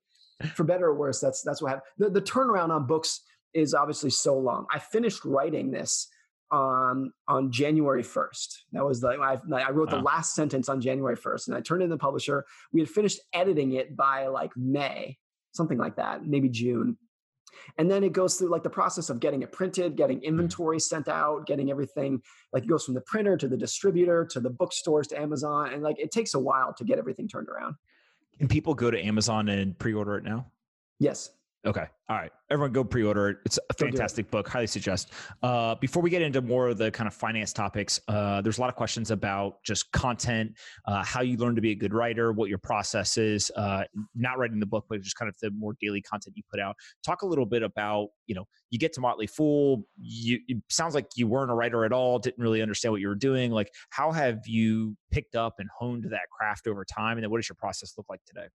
for 0.54 0.64
better 0.64 0.88
or 0.88 0.96
worse 0.96 1.20
that's 1.20 1.42
that's 1.42 1.62
what 1.62 1.70
happened. 1.70 1.86
The, 1.98 2.10
the 2.10 2.22
turnaround 2.22 2.70
on 2.70 2.86
books 2.86 3.22
is 3.54 3.74
obviously 3.74 4.12
so 4.12 4.38
long. 4.38 4.68
I 4.72 4.80
finished 4.80 5.26
writing 5.26 5.72
this 5.72 6.10
on 6.52 7.12
on 7.28 7.52
January 7.52 8.04
1st. 8.04 8.58
That 8.74 8.86
was 8.86 9.02
the 9.02 9.10
I, 9.10 9.38
I 9.52 9.72
wrote 9.72 9.92
wow. 9.92 9.98
the 9.98 10.04
last 10.04 10.36
sentence 10.36 10.70
on 10.70 10.82
January 10.82 11.18
1st, 11.18 11.48
and 11.48 11.56
I 11.56 11.62
turned 11.62 11.84
in 11.84 11.90
the 11.90 11.98
publisher. 11.98 12.46
We 12.72 12.80
had 12.80 12.90
finished 12.90 13.20
editing 13.34 13.74
it 13.74 13.96
by 13.96 14.28
like 14.28 14.52
May, 14.56 15.18
something 15.52 15.78
like 15.78 15.96
that, 15.98 16.26
maybe 16.26 16.50
June. 16.50 16.98
And 17.78 17.90
then 17.90 18.04
it 18.04 18.14
goes 18.14 18.36
through 18.36 18.50
like 18.50 18.64
the 18.64 18.70
process 18.70 19.10
of 19.10 19.20
getting 19.20 19.42
it 19.42 19.52
printed, 19.52 19.96
getting 19.96 20.18
mm-hmm. 20.18 20.28
inventory 20.28 20.80
sent 20.80 21.08
out, 21.08 21.48
getting 21.48 21.72
everything 21.72 22.22
like 22.54 22.64
it 22.64 22.68
goes 22.68 22.86
from 22.86 22.94
the 22.94 23.02
printer 23.02 23.36
to 23.38 23.48
the 23.48 23.58
distributor 23.58 24.26
to 24.26 24.40
the 24.40 24.50
bookstores 24.50 25.08
to 25.08 25.20
Amazon, 25.20 25.74
and 25.74 25.84
like 25.84 26.00
it 26.00 26.12
takes 26.12 26.34
a 26.34 26.40
while 26.40 26.74
to 26.74 26.84
get 26.84 26.98
everything 26.98 27.28
turned 27.28 27.50
around. 27.50 27.76
Can 28.38 28.48
people 28.48 28.74
go 28.74 28.92
to 28.92 29.04
Amazon 29.04 29.50
and 29.50 29.78
pre-order 29.78 30.18
it 30.18 30.24
now? 30.24 30.46
Yes. 31.00 31.32
Okay. 31.68 31.86
All 32.10 32.16
right. 32.16 32.32
Everyone 32.50 32.72
go 32.72 32.86
pre-order 32.86 33.30
it. 33.30 33.38
It's 33.46 33.60
a 33.70 33.74
fantastic 33.74 34.32
book. 34.32 34.48
Highly 34.48 34.68
suggest. 34.68 35.12
Uh, 35.44 35.76
before 35.76 36.02
we 36.02 36.10
get 36.10 36.22
into 36.22 36.42
more 36.42 36.70
of 36.70 36.78
the 36.78 36.90
kind 36.92 37.08
of 37.08 37.14
finance 37.14 37.52
topics, 37.52 38.00
uh, 38.08 38.40
there's 38.42 38.58
a 38.58 38.62
lot 38.62 38.70
of 38.70 38.78
questions 38.78 39.12
about 39.12 39.62
just 39.66 39.92
content, 39.92 40.54
uh, 40.86 41.04
how 41.04 41.20
you 41.22 41.36
learn 41.36 41.56
to 41.56 41.62
be 41.62 41.72
a 41.72 41.76
good 41.76 41.94
writer, 41.94 42.32
what 42.32 42.48
your 42.48 42.58
process 42.58 43.18
is, 43.18 43.52
uh, 43.58 43.84
not 44.16 44.38
writing 44.38 44.62
the 44.62 44.66
book, 44.66 44.86
but 44.90 45.02
just 45.02 45.18
kind 45.18 45.28
of 45.28 45.36
the 45.42 45.52
more 45.52 45.76
daily 45.82 46.02
content 46.02 46.38
you 46.38 46.44
put 46.50 46.62
out. 46.62 46.78
Talk 47.06 47.24
a 47.24 47.26
little 47.26 47.46
bit 47.46 47.64
about, 47.64 48.08
you 48.28 48.36
know, 48.36 48.46
you 48.70 48.80
get 48.80 48.94
to 48.94 49.02
Motley 49.02 49.28
Fool. 49.28 49.84
You, 50.00 50.40
it 50.48 50.64
sounds 50.70 50.96
like 50.96 51.08
you 51.18 51.28
weren't 51.28 51.52
a 51.52 51.56
writer 51.56 51.84
at 51.84 51.92
all, 51.92 52.18
didn't 52.18 52.42
really 52.42 52.62
understand 52.62 52.94
what 52.94 53.02
you 53.02 53.10
were 53.10 53.16
doing. 53.16 53.52
Like, 53.52 53.74
how 53.90 54.14
have 54.14 54.48
you 54.48 54.96
picked 55.12 55.36
up 55.36 55.56
and 55.60 55.68
honed 55.78 56.06
that 56.12 56.30
craft 56.32 56.68
over 56.68 56.86
time? 56.86 57.18
And 57.18 57.24
then 57.24 57.30
what 57.30 57.40
does 57.40 57.50
your 57.50 57.58
process 57.60 57.94
look 57.98 58.06
like 58.10 58.22
today? 58.26 58.48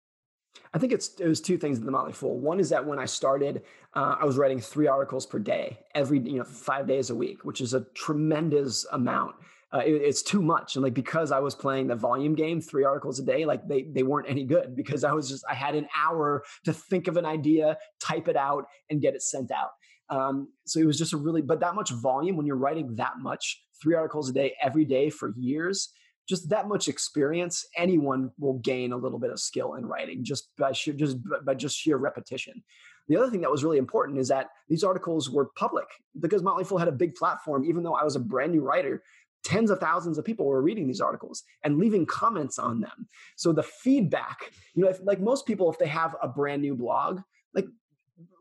I 0.74 0.78
think 0.78 0.94
it's 0.94 1.20
it 1.20 1.28
was 1.28 1.42
two 1.42 1.58
things 1.58 1.80
in 1.80 1.86
the 1.86 1.92
Motley 1.92 2.14
Fool. 2.14 2.40
One 2.40 2.60
is 2.60 2.70
that 2.70 2.86
when 2.86 3.00
I 3.00 3.06
started, 3.06 3.64
uh, 3.94 4.16
I 4.20 4.26
was 4.26 4.38
writing 4.38 4.60
three 4.60 4.88
articles 4.88 5.26
per 5.26 5.40
day, 5.40 5.80
every 5.96 6.20
you 6.20 6.38
know 6.38 6.44
five 6.44 6.88
days 6.88 7.10
a 7.10 7.16
week, 7.16 7.44
which 7.44 7.62
is 7.62 7.74
a 7.74 7.86
tremendous 7.94 8.86
amount. 8.92 9.36
Uh, 9.74 9.80
it, 9.80 9.94
it's 9.94 10.22
too 10.22 10.42
much, 10.42 10.76
and 10.76 10.84
like 10.84 10.94
because 10.94 11.32
I 11.32 11.40
was 11.40 11.56
playing 11.56 11.88
the 11.88 11.96
volume 11.96 12.36
game, 12.36 12.62
three 12.62 12.86
articles 12.86 13.20
a 13.20 13.24
day, 13.24 13.46
like 13.46 13.68
they 13.68 13.84
they 13.84 14.04
weren't 14.04 14.30
any 14.30 14.46
good 14.46 14.76
because 14.76 15.04
I 15.04 15.12
was 15.12 15.30
just 15.30 15.44
I 15.50 15.56
had 15.56 15.76
an 15.76 15.88
hour 15.96 16.44
to 16.66 16.74
think 16.74 17.08
of 17.08 17.18
an 17.18 17.26
idea, 17.26 17.78
type 18.00 18.28
it 18.30 18.38
out, 18.38 18.66
and 18.90 19.02
get 19.02 19.14
it 19.14 19.22
sent 19.22 19.52
out. 19.52 19.72
Um, 20.10 20.50
so 20.66 20.80
it 20.80 20.86
was 20.86 20.98
just 20.98 21.14
a 21.14 21.18
really, 21.18 21.42
but 21.42 21.62
that 21.62 21.74
much 21.74 21.90
volume 21.92 22.36
when 22.36 22.46
you're 22.46 22.58
writing 22.58 22.96
that 22.96 23.14
much, 23.20 23.62
three 23.82 23.96
articles 23.96 24.30
a 24.30 24.34
day 24.34 24.56
every 24.62 24.84
day 24.84 25.10
for 25.10 25.34
years 25.38 25.90
just 26.28 26.50
that 26.50 26.68
much 26.68 26.88
experience, 26.88 27.66
anyone 27.76 28.32
will 28.40 28.60
gain 28.60 28.94
a 28.94 28.98
little 28.98 29.20
bit 29.20 29.32
of 29.32 29.40
skill 29.40 29.76
in 29.76 29.86
writing 29.86 30.24
just 30.24 30.50
by 30.58 30.72
sheer, 30.72 30.94
just 30.94 31.18
by 31.46 31.54
just 31.54 31.78
sheer 31.78 31.98
repetition. 31.98 32.64
The 33.08 33.18
other 33.18 33.30
thing 33.30 33.42
that 33.42 33.52
was 33.52 33.64
really 33.64 33.78
important 33.78 34.20
is 34.20 34.28
that 34.30 34.48
these 34.70 34.84
articles 34.84 35.30
were 35.30 35.50
public 35.58 35.88
because 36.20 36.44
Motley 36.44 36.64
Fool 36.64 36.78
had 36.78 36.88
a 36.88 36.94
big 36.94 37.16
platform. 37.16 37.66
Even 37.66 37.84
though 37.84 37.96
I 37.96 38.04
was 38.04 38.16
a 38.16 38.20
brand 38.20 38.52
new 38.52 38.62
writer, 38.62 39.04
tens 39.44 39.72
of 39.72 39.80
thousands 39.80 40.18
of 40.18 40.26
people 40.26 40.46
were 40.46 40.62
reading 40.62 40.88
these 40.88 41.02
articles 41.02 41.44
and 41.64 41.78
leaving 41.78 42.06
comments 42.06 42.60
on 42.60 42.80
them. 42.80 43.08
So 43.36 43.52
the 43.52 43.64
feedback, 43.64 44.52
you 44.76 44.84
know, 44.84 44.90
if, 44.90 45.00
like 45.04 45.20
most 45.20 45.46
people, 45.46 45.72
if 45.72 45.80
they 45.80 45.88
have 45.88 46.16
a 46.22 46.28
brand 46.28 46.62
new 46.62 46.76
blog, 46.76 47.22
like 47.54 47.66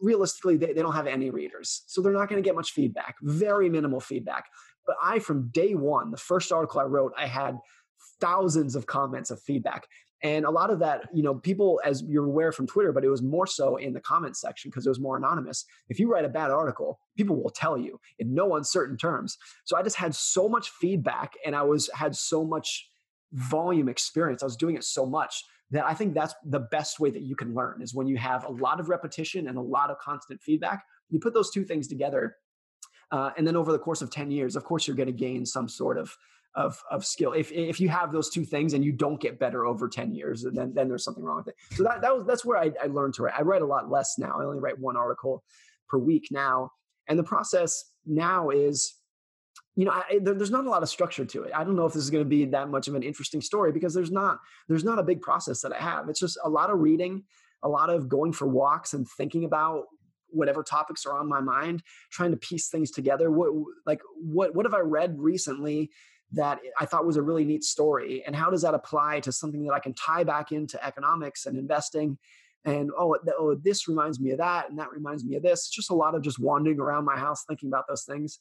realistically, 0.01 0.57
they, 0.57 0.73
they 0.73 0.83
don't 0.83 0.95
have 0.95 1.07
any 1.07 1.31
readers. 1.31 1.83
So 1.87 2.03
they're 2.03 2.13
not 2.13 2.29
going 2.29 2.43
to 2.43 2.47
get 2.47 2.55
much 2.55 2.73
feedback, 2.73 3.17
very 3.23 3.71
minimal 3.71 4.01
feedback. 4.01 4.47
But 4.91 4.97
I, 5.01 5.21
from 5.21 5.51
day 5.53 5.77
one, 5.77 6.11
the 6.11 6.17
first 6.17 6.51
article 6.51 6.81
I 6.81 6.83
wrote, 6.83 7.13
I 7.17 7.29
had 7.29 7.59
thousands 8.21 8.75
of 8.75 8.89
comments 8.89 9.31
of 9.31 9.41
feedback. 9.41 9.87
And 10.21 10.45
a 10.45 10.51
lot 10.51 10.71
of 10.71 10.81
that, 10.81 11.03
you 11.15 11.23
know, 11.23 11.37
people, 11.37 11.81
as 11.85 12.03
you're 12.09 12.25
aware 12.25 12.51
from 12.51 12.67
Twitter, 12.67 12.91
but 12.91 13.05
it 13.05 13.09
was 13.09 13.23
more 13.23 13.47
so 13.47 13.77
in 13.77 13.93
the 13.93 14.01
comment 14.01 14.37
section 14.37 14.69
because 14.69 14.85
it 14.85 14.89
was 14.89 14.99
more 14.99 15.17
anonymous. 15.17 15.65
If 15.89 16.01
you 16.01 16.11
write 16.11 16.25
a 16.25 16.29
bad 16.29 16.51
article, 16.51 16.99
people 17.17 17.41
will 17.41 17.53
tell 17.53 17.79
you 17.79 18.01
in 18.19 18.35
no 18.35 18.57
uncertain 18.57 18.97
terms. 18.97 19.39
So 19.65 19.77
I 19.77 19.85
just 19.85 19.95
had 19.95 20.13
so 20.13 20.49
much 20.49 20.71
feedback 20.71 21.35
and 21.47 21.55
I 21.55 21.63
was 21.63 21.89
had 21.95 22.17
so 22.17 22.45
much 22.45 22.91
volume 23.33 23.89
experience. 23.89 24.43
I 24.43 24.47
was 24.47 24.57
doing 24.57 24.75
it 24.75 24.83
so 24.83 25.07
much 25.07 25.45
that 25.71 25.87
I 25.87 25.95
think 25.95 26.15
that's 26.15 26.35
the 26.45 26.59
best 26.59 26.99
way 26.99 27.11
that 27.11 27.23
you 27.23 27.37
can 27.37 27.55
learn 27.55 27.81
is 27.81 27.95
when 27.95 28.09
you 28.09 28.17
have 28.17 28.43
a 28.45 28.51
lot 28.51 28.81
of 28.81 28.89
repetition 28.89 29.47
and 29.47 29.57
a 29.57 29.63
lot 29.63 29.89
of 29.91 29.99
constant 30.01 30.43
feedback. 30.43 30.83
You 31.11 31.21
put 31.21 31.33
those 31.33 31.53
two 31.53 31.63
things 31.63 31.87
together. 31.87 32.35
Uh, 33.11 33.31
and 33.37 33.47
then 33.47 33.57
over 33.57 33.73
the 33.73 33.79
course 33.79 34.03
of 34.03 34.11
10 34.11 34.31
years, 34.31 34.55
of 34.55 34.65
course, 34.65 34.87
you're 34.87 34.97
going 34.97 35.07
to 35.07 35.13
gain 35.13 35.45
some 35.45 35.69
sort 35.69 35.99
of 35.99 36.17
of 36.55 36.83
of 36.91 37.05
skill. 37.05 37.33
If 37.33 37.53
if 37.53 37.81
you 37.81 37.89
have 37.89 38.13
those 38.13 38.31
two 38.31 38.45
things 38.45 38.75
and 38.75 38.85
you 38.85 38.93
don't 38.93 39.21
get 39.21 39.39
better 39.39 39.67
over 39.67 39.89
ten 39.89 40.13
years, 40.13 40.45
then 40.53 40.73
then 40.75 40.89
there's 40.89 41.05
something 41.05 41.23
wrong 41.23 41.39
with 41.39 41.49
it. 41.49 41.55
So 41.73 41.83
that 41.85 42.03
that 42.03 42.15
was 42.15 42.25
that's 42.27 42.45
where 42.45 42.59
I, 42.59 42.73
I 42.83 42.87
learned 42.87 43.15
to 43.15 43.23
write. 43.25 43.35
I 43.39 43.43
write 43.43 43.63
a 43.63 43.67
lot 43.67 43.91
less 43.91 44.17
now. 44.19 44.39
I 44.41 44.45
only 44.45 44.59
write 44.59 44.79
one 44.79 44.97
article 44.97 45.45
per 45.89 45.99
week 45.99 46.29
now, 46.31 46.73
and 47.09 47.19
the 47.19 47.25
process 47.25 47.85
now 48.07 48.51
is. 48.51 48.95
You 49.77 49.85
know, 49.87 49.93
I, 49.93 50.19
there, 50.21 50.35
there's 50.35 50.51
not 50.51 50.67
a 50.67 50.69
lot 50.69 50.83
of 50.83 50.89
structure 50.89 51.25
to 51.25 51.45
it. 51.45 51.53
I 51.55 51.63
don't 51.65 51.77
know 51.77 51.87
if 51.87 51.95
this 51.95 52.03
is 52.03 52.11
going 52.11 52.25
to 52.25 52.29
be 52.29 52.45
that 52.47 52.69
much 52.69 52.89
of 52.89 52.97
an 52.97 53.03
interesting 53.03 53.41
story 53.41 53.73
because 53.73 53.95
there's 53.95 54.11
not 54.11 54.39
there's 54.69 54.85
not 54.85 54.99
a 54.99 55.03
big 55.03 55.23
process 55.23 55.61
that 55.63 55.73
I 55.73 55.79
have. 55.79 56.09
It's 56.09 56.21
just 56.21 56.39
a 56.45 56.51
lot 56.51 56.71
of 56.71 56.81
reading, 56.81 57.23
a 57.63 57.69
lot 57.69 57.89
of 57.89 58.09
going 58.09 58.33
for 58.33 58.47
walks 58.47 58.95
and 58.95 59.09
thinking 59.09 59.45
about 59.45 59.85
whatever 60.33 60.63
topics 60.63 61.07
are 61.07 61.19
on 61.19 61.29
my 61.29 61.41
mind 61.41 61.83
trying 62.11 62.31
to 62.31 62.37
piece 62.37 62.69
things 62.69 62.91
together 62.91 63.31
what 63.31 63.51
like 63.87 64.01
what 64.17 64.55
what 64.55 64.67
have 64.67 64.75
i 64.75 64.81
read 64.81 65.15
recently 65.19 65.91
that 66.33 66.61
I 66.79 66.87
thought 66.87 67.07
was 67.07 67.17
a 67.17 67.23
really 67.23 67.45
neat 67.45 67.65
story. 67.65 68.23
And 68.27 68.37
how 68.37 68.51
does 68.51 68.63
that 68.63 68.75
apply 68.75 69.21
to 69.21 69.33
something 69.33 69.65
that 69.65 69.73
I 69.73 69.81
can 69.81 69.95
tie 69.95 70.25
back 70.25 70.53
into 70.53 70.85
economics 70.85 71.47
and 71.47 71.59
investing? 71.59 72.19
And 72.65 72.91
oh, 72.97 73.17
oh, 73.39 73.55
this 73.55 73.89
reminds 73.89 74.21
me 74.21 74.33
of 74.33 74.39
that, 74.39 74.69
and 74.69 74.79
that 74.79 74.91
reminds 74.93 75.25
me 75.25 75.37
of 75.37 75.43
this. 75.43 75.61
It's 75.61 75.71
just 75.71 75.91
a 75.91 75.95
lot 75.95 76.15
of 76.15 76.23
just 76.23 76.39
wandering 76.39 76.79
around 76.79 77.05
my 77.05 77.17
house 77.17 77.45
thinking 77.49 77.69
about 77.69 77.89
those 77.89 78.05
things. 78.05 78.39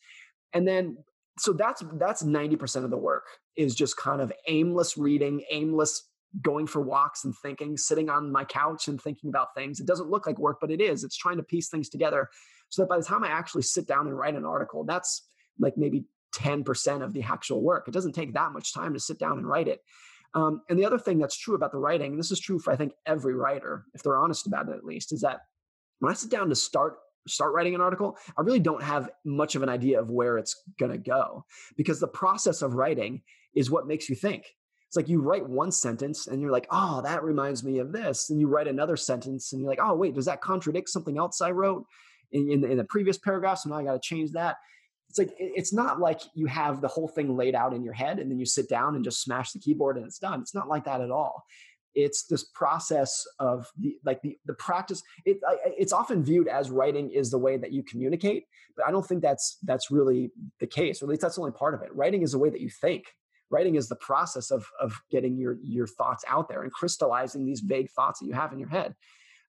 And 0.53 0.67
then, 0.67 0.97
so 1.37 1.53
that's 1.53 1.83
that's 1.93 2.21
ninety 2.21 2.57
percent 2.57 2.83
of 2.83 2.91
the 2.91 2.97
work 2.97 3.23
is 3.55 3.73
just 3.73 3.95
kind 3.95 4.21
of 4.21 4.33
aimless 4.47 4.97
reading, 4.97 5.43
aimless 5.49 6.08
going 6.41 6.67
for 6.67 6.81
walks 6.81 7.25
and 7.25 7.33
thinking, 7.41 7.77
sitting 7.77 8.09
on 8.09 8.31
my 8.31 8.43
couch 8.43 8.87
and 8.87 9.01
thinking 9.01 9.29
about 9.29 9.55
things. 9.55 9.79
It 9.79 9.87
doesn't 9.87 10.09
look 10.09 10.27
like 10.27 10.37
work, 10.37 10.57
but 10.61 10.71
it 10.71 10.81
is. 10.81 11.03
It's 11.03 11.17
trying 11.17 11.37
to 11.37 11.43
piece 11.43 11.69
things 11.69 11.89
together 11.89 12.29
so 12.69 12.81
that 12.81 12.89
by 12.89 12.97
the 12.97 13.03
time 13.03 13.23
I 13.23 13.29
actually 13.29 13.63
sit 13.63 13.87
down 13.87 14.07
and 14.07 14.17
write 14.17 14.35
an 14.35 14.45
article, 14.45 14.83
that's 14.83 15.23
like 15.59 15.77
maybe 15.77 16.05
10% 16.35 17.03
of 17.03 17.13
the 17.13 17.23
actual 17.23 17.61
work. 17.61 17.87
It 17.87 17.93
doesn't 17.93 18.13
take 18.13 18.33
that 18.33 18.51
much 18.51 18.73
time 18.73 18.93
to 18.93 18.99
sit 18.99 19.17
down 19.17 19.37
and 19.37 19.47
write 19.47 19.67
it. 19.67 19.81
Um, 20.35 20.61
and 20.69 20.77
the 20.77 20.85
other 20.85 20.99
thing 20.99 21.17
that's 21.17 21.37
true 21.37 21.55
about 21.55 21.71
the 21.71 21.79
writing, 21.79 22.11
and 22.11 22.19
this 22.19 22.31
is 22.31 22.39
true 22.39 22.59
for 22.59 22.71
I 22.71 22.75
think 22.75 22.93
every 23.05 23.33
writer, 23.33 23.85
if 23.95 24.03
they're 24.03 24.17
honest 24.17 24.45
about 24.45 24.69
it 24.69 24.75
at 24.75 24.85
least, 24.85 25.11
is 25.11 25.21
that 25.21 25.41
when 25.99 26.11
I 26.11 26.15
sit 26.15 26.29
down 26.29 26.49
to 26.49 26.55
start 26.55 26.97
start 27.27 27.53
writing 27.53 27.75
an 27.75 27.81
article, 27.81 28.17
I 28.37 28.41
really 28.41 28.59
don't 28.59 28.81
have 28.81 29.09
much 29.25 29.55
of 29.55 29.63
an 29.63 29.69
idea 29.69 29.99
of 29.99 30.09
where 30.09 30.37
it's 30.37 30.63
going 30.79 30.91
to 30.91 30.97
go 30.97 31.45
because 31.77 31.99
the 31.99 32.07
process 32.07 32.61
of 32.61 32.75
writing 32.75 33.21
is 33.53 33.69
what 33.69 33.87
makes 33.87 34.09
you 34.09 34.15
think. 34.15 34.45
It's 34.89 34.97
like 34.97 35.07
you 35.07 35.21
write 35.21 35.47
one 35.47 35.71
sentence 35.71 36.27
and 36.27 36.41
you're 36.41 36.51
like, 36.51 36.67
oh, 36.71 37.01
that 37.03 37.23
reminds 37.23 37.63
me 37.63 37.77
of 37.77 37.91
this. 37.91 38.31
And 38.31 38.39
you 38.39 38.47
write 38.47 38.67
another 38.67 38.97
sentence 38.97 39.53
and 39.53 39.61
you're 39.61 39.69
like, 39.69 39.79
oh, 39.81 39.95
wait, 39.95 40.15
does 40.15 40.25
that 40.25 40.41
contradict 40.41 40.89
something 40.89 41.17
else 41.17 41.41
I 41.41 41.51
wrote 41.51 41.85
in, 42.31 42.51
in, 42.51 42.63
in 42.65 42.77
the 42.77 42.83
previous 42.83 43.17
paragraph? 43.17 43.59
So 43.59 43.69
now 43.69 43.77
I 43.77 43.83
got 43.83 43.93
to 43.93 43.99
change 43.99 44.31
that 44.31 44.57
it's 45.09 45.17
like 45.17 45.33
it's 45.39 45.73
not 45.73 45.99
like 45.99 46.21
you 46.35 46.45
have 46.45 46.81
the 46.81 46.87
whole 46.87 47.07
thing 47.07 47.35
laid 47.35 47.55
out 47.55 47.73
in 47.73 47.83
your 47.83 47.93
head 47.93 48.19
and 48.19 48.29
then 48.29 48.39
you 48.39 48.45
sit 48.45 48.69
down 48.69 48.95
and 48.95 49.03
just 49.03 49.21
smash 49.21 49.51
the 49.51 49.59
keyboard 49.59 49.97
and 49.97 50.05
it's 50.05 50.19
done 50.19 50.39
it's 50.39 50.53
not 50.53 50.67
like 50.67 50.85
that 50.85 51.01
at 51.01 51.09
all 51.09 51.43
it's 51.95 52.25
this 52.25 52.43
process 52.43 53.25
of 53.39 53.67
the 53.79 53.97
like 54.05 54.21
the 54.21 54.37
the 54.45 54.53
practice 54.53 55.01
it 55.25 55.39
it's 55.77 55.93
often 55.93 56.23
viewed 56.23 56.47
as 56.47 56.69
writing 56.69 57.09
is 57.09 57.31
the 57.31 57.37
way 57.37 57.57
that 57.57 57.73
you 57.73 57.81
communicate 57.81 58.45
but 58.77 58.85
i 58.87 58.91
don't 58.91 59.07
think 59.07 59.21
that's 59.21 59.57
that's 59.63 59.89
really 59.89 60.31
the 60.59 60.67
case 60.67 61.01
or 61.01 61.05
at 61.05 61.09
least 61.09 61.21
that's 61.21 61.39
only 61.39 61.51
part 61.51 61.73
of 61.73 61.81
it 61.81 61.93
writing 61.95 62.21
is 62.21 62.31
the 62.31 62.37
way 62.37 62.49
that 62.49 62.61
you 62.61 62.69
think 62.69 63.05
writing 63.51 63.75
is 63.75 63.87
the 63.89 63.95
process 63.95 64.51
of 64.51 64.65
of 64.79 64.99
getting 65.11 65.37
your 65.37 65.57
your 65.63 65.87
thoughts 65.87 66.23
out 66.27 66.49
there 66.49 66.63
and 66.63 66.71
crystallizing 66.71 67.45
these 67.45 67.61
vague 67.61 67.89
thoughts 67.91 68.19
that 68.19 68.25
you 68.25 68.33
have 68.33 68.53
in 68.53 68.59
your 68.59 68.69
head. 68.69 68.95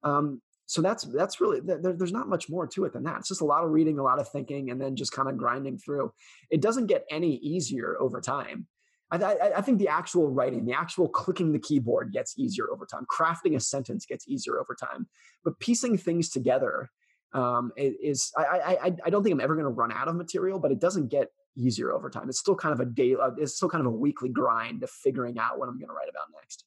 Um, 0.03 0.41
so 0.67 0.83
that's 0.83 1.05
that's 1.05 1.41
really 1.41 1.61
there, 1.61 1.79
there's 1.81 2.13
not 2.13 2.29
much 2.29 2.49
more 2.49 2.67
to 2.69 2.85
it 2.85 2.93
than 2.93 3.03
that. 3.05 3.19
It's 3.19 3.29
just 3.29 3.41
a 3.41 3.47
lot 3.47 3.65
of 3.65 3.71
reading 3.71 3.99
a 3.99 4.03
lot 4.03 4.21
of 4.21 4.29
thinking 4.29 4.71
and 4.71 4.81
then 4.81 4.97
just 4.97 5.13
kind 5.13 5.29
of 5.29 5.37
grinding 5.37 5.79
through. 5.79 6.13
It 6.51 6.63
doesn't 6.63 6.87
get 6.87 7.05
any 7.11 7.37
easier 7.37 7.97
over 8.01 8.21
time. 8.21 8.67
I, 9.11 9.17
I, 9.17 9.57
I, 9.57 9.61
think 9.63 9.81
the 9.81 9.89
actual 9.89 10.31
writing 10.31 10.65
the 10.65 10.73
actual 10.73 11.09
clicking 11.09 11.51
the 11.51 11.59
keyboard 11.59 12.13
gets 12.13 12.39
easier 12.39 12.71
over 12.71 12.87
time. 12.87 13.05
Crafting 13.11 13.57
a 13.57 13.61
sentence 13.61 14.07
gets 14.07 14.29
easier 14.29 14.61
over 14.61 14.77
time. 14.81 15.09
But 15.43 15.59
piecing 15.59 15.99
things 15.99 16.31
together 16.31 16.91
um, 17.33 17.73
is 17.77 18.33
I, 18.37 18.43
I 18.83 18.93
i 19.05 19.11
don't 19.11 19.23
think 19.23 19.33
i'm 19.33 19.41
ever 19.41 19.55
going 19.55 19.65
to 19.65 19.71
run 19.71 19.93
out 19.93 20.09
of 20.09 20.17
material 20.17 20.59
but 20.59 20.73
it 20.73 20.81
doesn't 20.81 21.09
get 21.09 21.29
easier 21.57 21.93
over 21.93 22.11
time. 22.11 22.29
It's 22.29 22.39
still 22.39 22.55
kind 22.55 22.73
of 22.73 22.81
a 22.81 22.85
day 22.85 23.15
uh, 23.15 23.31
it's 23.39 23.57
still 23.57 23.69
kind 23.69 23.85
of 23.87 23.93
a 23.93 23.97
weekly 23.97 24.29
grind 24.29 24.83
of 24.83 24.91
figuring 24.91 25.39
out 25.39 25.59
what 25.59 25.69
i'm 25.69 25.79
going 25.79 25.89
to 25.89 25.95
write 25.95 26.09
about 26.09 26.27
next 26.41 26.65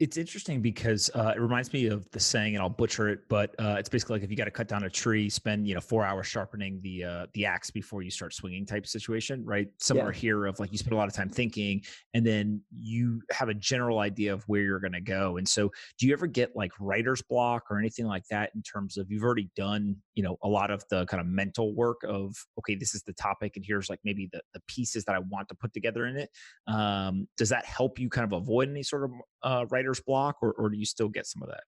it's 0.00 0.16
interesting 0.18 0.60
because 0.60 1.10
uh, 1.14 1.32
it 1.34 1.40
reminds 1.40 1.72
me 1.72 1.86
of 1.86 2.08
the 2.10 2.20
saying, 2.20 2.54
and 2.54 2.62
I'll 2.62 2.68
butcher 2.68 3.08
it, 3.08 3.20
but 3.28 3.54
uh, 3.58 3.76
it's 3.78 3.88
basically 3.88 4.16
like 4.16 4.22
if 4.22 4.30
you 4.30 4.36
got 4.36 4.44
to 4.44 4.50
cut 4.50 4.68
down 4.68 4.84
a 4.84 4.90
tree, 4.90 5.30
spend 5.30 5.66
you 5.66 5.74
know 5.74 5.80
four 5.80 6.04
hours 6.04 6.26
sharpening 6.26 6.80
the 6.82 7.04
uh, 7.04 7.26
the 7.32 7.46
axe 7.46 7.70
before 7.70 8.02
you 8.02 8.10
start 8.10 8.34
swinging 8.34 8.66
type 8.66 8.86
situation, 8.86 9.44
right? 9.44 9.68
Similar 9.78 10.12
yeah. 10.12 10.18
here 10.18 10.46
of 10.46 10.60
like 10.60 10.72
you 10.72 10.78
spend 10.78 10.92
a 10.92 10.96
lot 10.96 11.08
of 11.08 11.14
time 11.14 11.30
thinking, 11.30 11.82
and 12.12 12.26
then 12.26 12.60
you 12.78 13.22
have 13.30 13.48
a 13.48 13.54
general 13.54 14.00
idea 14.00 14.32
of 14.32 14.42
where 14.44 14.60
you're 14.60 14.80
going 14.80 14.92
to 14.92 15.00
go. 15.00 15.38
And 15.38 15.48
so, 15.48 15.70
do 15.98 16.06
you 16.06 16.12
ever 16.12 16.26
get 16.26 16.54
like 16.54 16.72
writer's 16.78 17.22
block 17.22 17.64
or 17.70 17.78
anything 17.78 18.06
like 18.06 18.24
that 18.30 18.50
in 18.54 18.62
terms 18.62 18.98
of 18.98 19.10
you've 19.10 19.24
already 19.24 19.50
done 19.56 19.96
you 20.14 20.22
know 20.22 20.36
a 20.42 20.48
lot 20.48 20.70
of 20.70 20.84
the 20.90 21.06
kind 21.06 21.20
of 21.20 21.26
mental 21.26 21.74
work 21.74 21.98
of 22.06 22.34
okay, 22.58 22.74
this 22.74 22.94
is 22.94 23.02
the 23.04 23.12
topic, 23.14 23.52
and 23.56 23.64
here's 23.66 23.88
like 23.88 24.00
maybe 24.04 24.28
the 24.32 24.42
the 24.52 24.60
pieces 24.68 25.04
that 25.04 25.14
I 25.14 25.20
want 25.20 25.48
to 25.48 25.54
put 25.54 25.72
together 25.72 26.06
in 26.06 26.16
it. 26.16 26.30
Um, 26.66 27.26
does 27.38 27.48
that 27.48 27.64
help 27.64 27.98
you 27.98 28.10
kind 28.10 28.30
of 28.30 28.32
avoid 28.32 28.68
any 28.68 28.82
sort 28.82 29.04
of 29.04 29.12
uh, 29.42 29.64
writer's 29.78 30.00
block, 30.00 30.38
or, 30.42 30.52
or 30.52 30.68
do 30.68 30.76
you 30.76 30.84
still 30.84 31.08
get 31.08 31.26
some 31.26 31.42
of 31.42 31.48
that? 31.48 31.62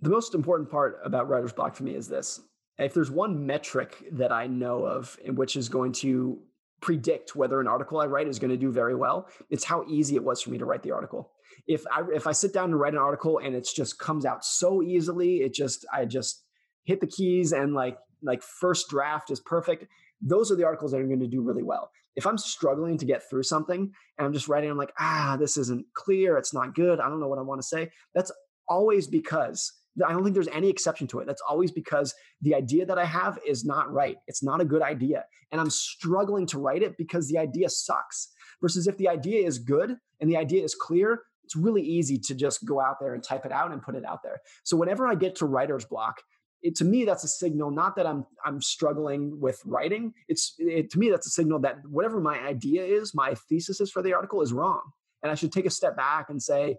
The 0.00 0.10
most 0.10 0.34
important 0.34 0.70
part 0.70 1.00
about 1.04 1.28
writer's 1.28 1.52
block 1.52 1.74
for 1.74 1.82
me 1.82 1.94
is 1.94 2.08
this. 2.08 2.40
If 2.78 2.94
there's 2.94 3.10
one 3.10 3.46
metric 3.46 3.96
that 4.12 4.32
I 4.32 4.46
know 4.46 4.84
of 4.84 5.18
in 5.24 5.34
which 5.34 5.56
is 5.56 5.68
going 5.68 5.92
to 6.04 6.38
predict 6.80 7.36
whether 7.36 7.60
an 7.60 7.66
article 7.66 8.00
I 8.00 8.06
write 8.06 8.26
is 8.26 8.38
going 8.38 8.50
to 8.50 8.56
do 8.56 8.70
very 8.72 8.94
well, 8.94 9.28
it's 9.50 9.64
how 9.64 9.84
easy 9.86 10.16
it 10.16 10.24
was 10.24 10.40
for 10.40 10.50
me 10.50 10.58
to 10.58 10.64
write 10.64 10.82
the 10.82 10.92
article. 10.92 11.32
If 11.66 11.84
I 11.92 12.02
if 12.14 12.26
I 12.26 12.32
sit 12.32 12.54
down 12.54 12.70
and 12.70 12.80
write 12.80 12.94
an 12.94 13.00
article 13.00 13.38
and 13.38 13.54
it 13.54 13.68
just 13.74 13.98
comes 13.98 14.24
out 14.24 14.44
so 14.44 14.82
easily, 14.82 15.38
it 15.38 15.52
just 15.52 15.84
I 15.92 16.06
just 16.06 16.44
hit 16.84 17.00
the 17.00 17.06
keys 17.06 17.52
and 17.52 17.74
like 17.74 17.98
like 18.22 18.42
first 18.42 18.88
draft 18.88 19.30
is 19.30 19.40
perfect. 19.40 19.86
Those 20.22 20.50
are 20.50 20.56
the 20.56 20.64
articles 20.64 20.92
that 20.92 21.00
are 21.00 21.06
going 21.06 21.20
to 21.20 21.26
do 21.26 21.42
really 21.42 21.62
well 21.62 21.90
if 22.16 22.26
I'm 22.26 22.38
struggling 22.38 22.98
to 22.98 23.06
get 23.06 23.28
through 23.28 23.44
something 23.44 23.92
and 24.18 24.26
I'm 24.26 24.32
just 24.32 24.48
writing, 24.48 24.70
I'm 24.70 24.76
like, 24.76 24.92
ah, 24.98 25.36
this 25.38 25.56
isn't 25.56 25.86
clear. 25.94 26.36
It's 26.36 26.54
not 26.54 26.74
good. 26.74 27.00
I 27.00 27.08
don't 27.08 27.20
know 27.20 27.28
what 27.28 27.38
I 27.38 27.42
want 27.42 27.60
to 27.60 27.66
say. 27.66 27.90
That's 28.14 28.32
always 28.68 29.06
because 29.06 29.72
I 30.06 30.12
don't 30.12 30.22
think 30.22 30.34
there's 30.34 30.48
any 30.48 30.68
exception 30.68 31.06
to 31.08 31.20
it. 31.20 31.26
That's 31.26 31.42
always 31.48 31.70
because 31.70 32.14
the 32.40 32.54
idea 32.54 32.86
that 32.86 32.98
I 32.98 33.04
have 33.04 33.38
is 33.46 33.64
not 33.64 33.92
right. 33.92 34.16
It's 34.26 34.42
not 34.42 34.60
a 34.60 34.64
good 34.64 34.82
idea. 34.82 35.24
And 35.52 35.60
I'm 35.60 35.70
struggling 35.70 36.46
to 36.48 36.58
write 36.58 36.82
it 36.82 36.96
because 36.96 37.28
the 37.28 37.38
idea 37.38 37.68
sucks. 37.68 38.28
Versus 38.60 38.86
if 38.86 38.96
the 38.98 39.08
idea 39.08 39.46
is 39.46 39.58
good 39.58 39.96
and 40.20 40.30
the 40.30 40.36
idea 40.36 40.62
is 40.62 40.74
clear, 40.74 41.22
it's 41.44 41.56
really 41.56 41.82
easy 41.82 42.18
to 42.18 42.34
just 42.34 42.64
go 42.64 42.80
out 42.80 42.96
there 43.00 43.14
and 43.14 43.24
type 43.24 43.44
it 43.44 43.52
out 43.52 43.72
and 43.72 43.82
put 43.82 43.96
it 43.96 44.04
out 44.04 44.22
there. 44.22 44.40
So 44.62 44.76
whenever 44.76 45.06
I 45.06 45.14
get 45.16 45.34
to 45.36 45.46
writer's 45.46 45.84
block, 45.84 46.20
it, 46.62 46.76
to 46.76 46.84
me 46.84 47.04
that's 47.04 47.24
a 47.24 47.28
signal 47.28 47.70
not 47.70 47.96
that 47.96 48.06
i'm 48.06 48.26
i'm 48.44 48.60
struggling 48.60 49.40
with 49.40 49.60
writing. 49.64 50.12
It's 50.28 50.54
it, 50.58 50.90
to 50.90 50.98
me 50.98 51.10
that's 51.10 51.26
a 51.26 51.30
signal 51.30 51.58
that 51.60 51.78
whatever 51.88 52.20
my 52.20 52.38
idea 52.40 52.84
is 52.84 53.14
my 53.14 53.34
thesis 53.34 53.80
is 53.80 53.90
for 53.90 54.02
the 54.02 54.14
article 54.14 54.42
is 54.42 54.52
wrong. 54.52 54.82
And 55.22 55.30
i 55.30 55.34
should 55.34 55.52
take 55.52 55.66
a 55.66 55.70
step 55.70 55.96
back 55.96 56.30
and 56.30 56.42
say 56.42 56.78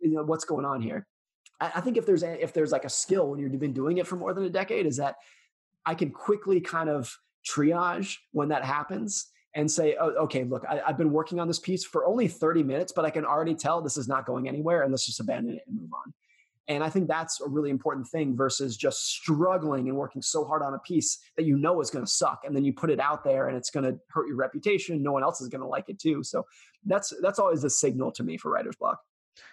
you 0.00 0.12
know 0.12 0.24
what's 0.24 0.44
going 0.44 0.64
on 0.64 0.80
here? 0.80 1.06
I, 1.60 1.72
I 1.76 1.80
think 1.80 1.96
if 1.96 2.06
there's 2.06 2.22
a, 2.22 2.42
if 2.42 2.52
there's 2.52 2.72
like 2.72 2.84
a 2.84 2.90
skill 2.90 3.30
when 3.30 3.38
you've 3.38 3.58
been 3.58 3.72
doing 3.72 3.98
it 3.98 4.06
for 4.06 4.16
more 4.16 4.34
than 4.34 4.44
a 4.44 4.50
decade 4.50 4.86
is 4.86 4.96
that 4.96 5.16
i 5.86 5.94
can 5.94 6.10
quickly 6.10 6.60
kind 6.60 6.88
of 6.88 7.16
triage 7.48 8.16
when 8.32 8.48
that 8.48 8.64
happens 8.64 9.32
and 9.54 9.70
say, 9.70 9.96
oh, 10.00 10.10
okay, 10.24 10.44
look, 10.44 10.64
I, 10.68 10.80
have 10.86 10.96
been 10.96 11.12
working 11.12 11.38
on 11.38 11.46
this 11.46 11.58
piece 11.58 11.84
for 11.84 12.06
only 12.06 12.26
30 12.26 12.62
minutes, 12.62 12.92
but 12.92 13.04
I 13.04 13.10
can 13.10 13.24
already 13.24 13.54
tell 13.54 13.82
this 13.82 13.96
is 13.96 14.08
not 14.08 14.24
going 14.24 14.48
anywhere 14.48 14.82
and 14.82 14.90
let's 14.90 15.04
just 15.04 15.20
abandon 15.20 15.56
it 15.56 15.62
and 15.66 15.78
move 15.78 15.90
on. 15.92 16.14
And 16.68 16.84
I 16.84 16.90
think 16.90 17.08
that's 17.08 17.40
a 17.40 17.48
really 17.48 17.70
important 17.70 18.06
thing 18.06 18.36
versus 18.36 18.76
just 18.76 19.06
struggling 19.06 19.88
and 19.88 19.96
working 19.96 20.22
so 20.22 20.44
hard 20.44 20.62
on 20.62 20.74
a 20.74 20.78
piece 20.78 21.18
that 21.36 21.44
you 21.44 21.56
know 21.56 21.80
is 21.80 21.90
going 21.90 22.04
to 22.04 22.10
suck. 22.10 22.42
And 22.44 22.54
then 22.54 22.64
you 22.64 22.72
put 22.72 22.90
it 22.90 23.00
out 23.00 23.24
there 23.24 23.48
and 23.48 23.56
it's 23.56 23.70
going 23.70 23.84
to 23.84 23.98
hurt 24.10 24.28
your 24.28 24.36
reputation. 24.36 25.02
No 25.02 25.12
one 25.12 25.22
else 25.24 25.40
is 25.40 25.48
going 25.48 25.60
to 25.60 25.66
like 25.66 25.88
it 25.88 25.98
too. 25.98 26.22
So 26.22 26.46
that's, 26.86 27.12
that's 27.20 27.38
always 27.38 27.64
a 27.64 27.70
signal 27.70 28.12
to 28.12 28.22
me 28.22 28.36
for 28.36 28.50
writer's 28.50 28.76
block. 28.76 29.00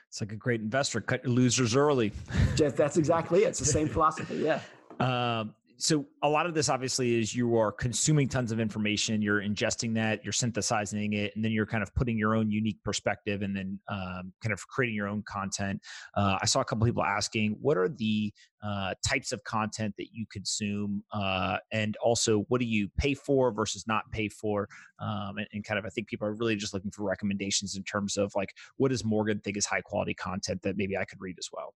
It's 0.07 0.21
like 0.21 0.31
a 0.31 0.35
great 0.35 0.61
investor, 0.61 1.01
cut 1.01 1.23
your 1.23 1.33
losers 1.33 1.75
early. 1.75 2.11
that's 2.57 2.97
exactly 2.97 3.43
it. 3.43 3.49
It's 3.49 3.59
the 3.59 3.65
same 3.65 3.87
philosophy. 3.89 4.37
Yeah. 4.37 4.61
Um, 4.99 5.55
so 5.79 6.05
a 6.23 6.29
lot 6.29 6.45
of 6.45 6.53
this 6.53 6.67
obviously 6.67 7.17
is 7.17 7.33
you 7.33 7.57
are 7.57 7.71
consuming 7.71 8.27
tons 8.27 8.51
of 8.51 8.59
information 8.59 9.21
you're 9.21 9.41
ingesting 9.41 9.93
that 9.95 10.23
you're 10.23 10.33
synthesizing 10.33 11.13
it 11.13 11.31
and 11.35 11.43
then 11.43 11.53
you're 11.53 11.65
kind 11.65 11.81
of 11.81 11.93
putting 11.95 12.17
your 12.17 12.35
own 12.35 12.51
unique 12.51 12.77
perspective 12.83 13.41
and 13.41 13.55
then 13.55 13.79
um, 13.87 14.33
kind 14.41 14.51
of 14.51 14.67
creating 14.67 14.95
your 14.95 15.07
own 15.07 15.23
content. 15.23 15.81
Uh, 16.15 16.37
i 16.41 16.45
saw 16.45 16.59
a 16.59 16.65
couple 16.65 16.85
people 16.85 17.03
asking 17.03 17.57
what 17.61 17.77
are 17.77 17.87
the 17.87 18.31
uh, 18.61 18.93
types 19.07 19.31
of 19.31 19.41
content 19.45 19.95
that 19.97 20.07
you 20.11 20.25
consume 20.29 21.01
uh, 21.13 21.57
and 21.71 21.95
also 22.03 22.39
what 22.49 22.59
do 22.59 22.67
you 22.67 22.89
pay 22.97 23.13
for 23.13 23.51
versus 23.51 23.87
not 23.87 24.03
pay 24.11 24.27
for? 24.27 24.67
Um, 24.99 25.37
and, 25.37 25.47
and, 25.53 25.63
kind 25.63 25.79
of 25.79 25.85
i 25.85 25.89
think 25.89 26.07
people 26.07 26.27
are 26.27 26.33
really 26.33 26.55
just 26.55 26.73
looking 26.73 26.91
for 26.91 27.03
recommendations 27.03 27.75
in 27.77 27.83
terms 27.83 28.17
of 28.17 28.33
like 28.35 28.53
what 28.77 28.89
does 28.89 29.05
morgan 29.05 29.39
think 29.39 29.55
is 29.55 29.65
high 29.65 29.81
quality 29.81 30.13
content 30.13 30.61
that 30.63 30.77
maybe 30.77 30.97
i 30.97 31.05
could 31.05 31.21
read 31.21 31.35
as 31.39 31.47
well 31.53 31.73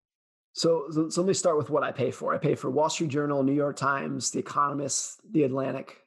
so, 0.54 0.86
so, 0.92 1.10
so, 1.10 1.22
let 1.22 1.28
me 1.28 1.34
start 1.34 1.58
with 1.58 1.70
what 1.70 1.84
I 1.84 1.92
pay 1.92 2.12
for. 2.12 2.34
I 2.34 2.38
pay 2.38 2.56
for 2.56 2.70
Wall 2.70 2.90
Street 2.90 3.10
Journal, 3.10 3.44
New 3.44 3.54
York 3.54 3.76
Times, 3.76 4.32
The 4.32 4.40
Economist, 4.40 5.20
The 5.32 5.44
Atlantic. 5.44 5.98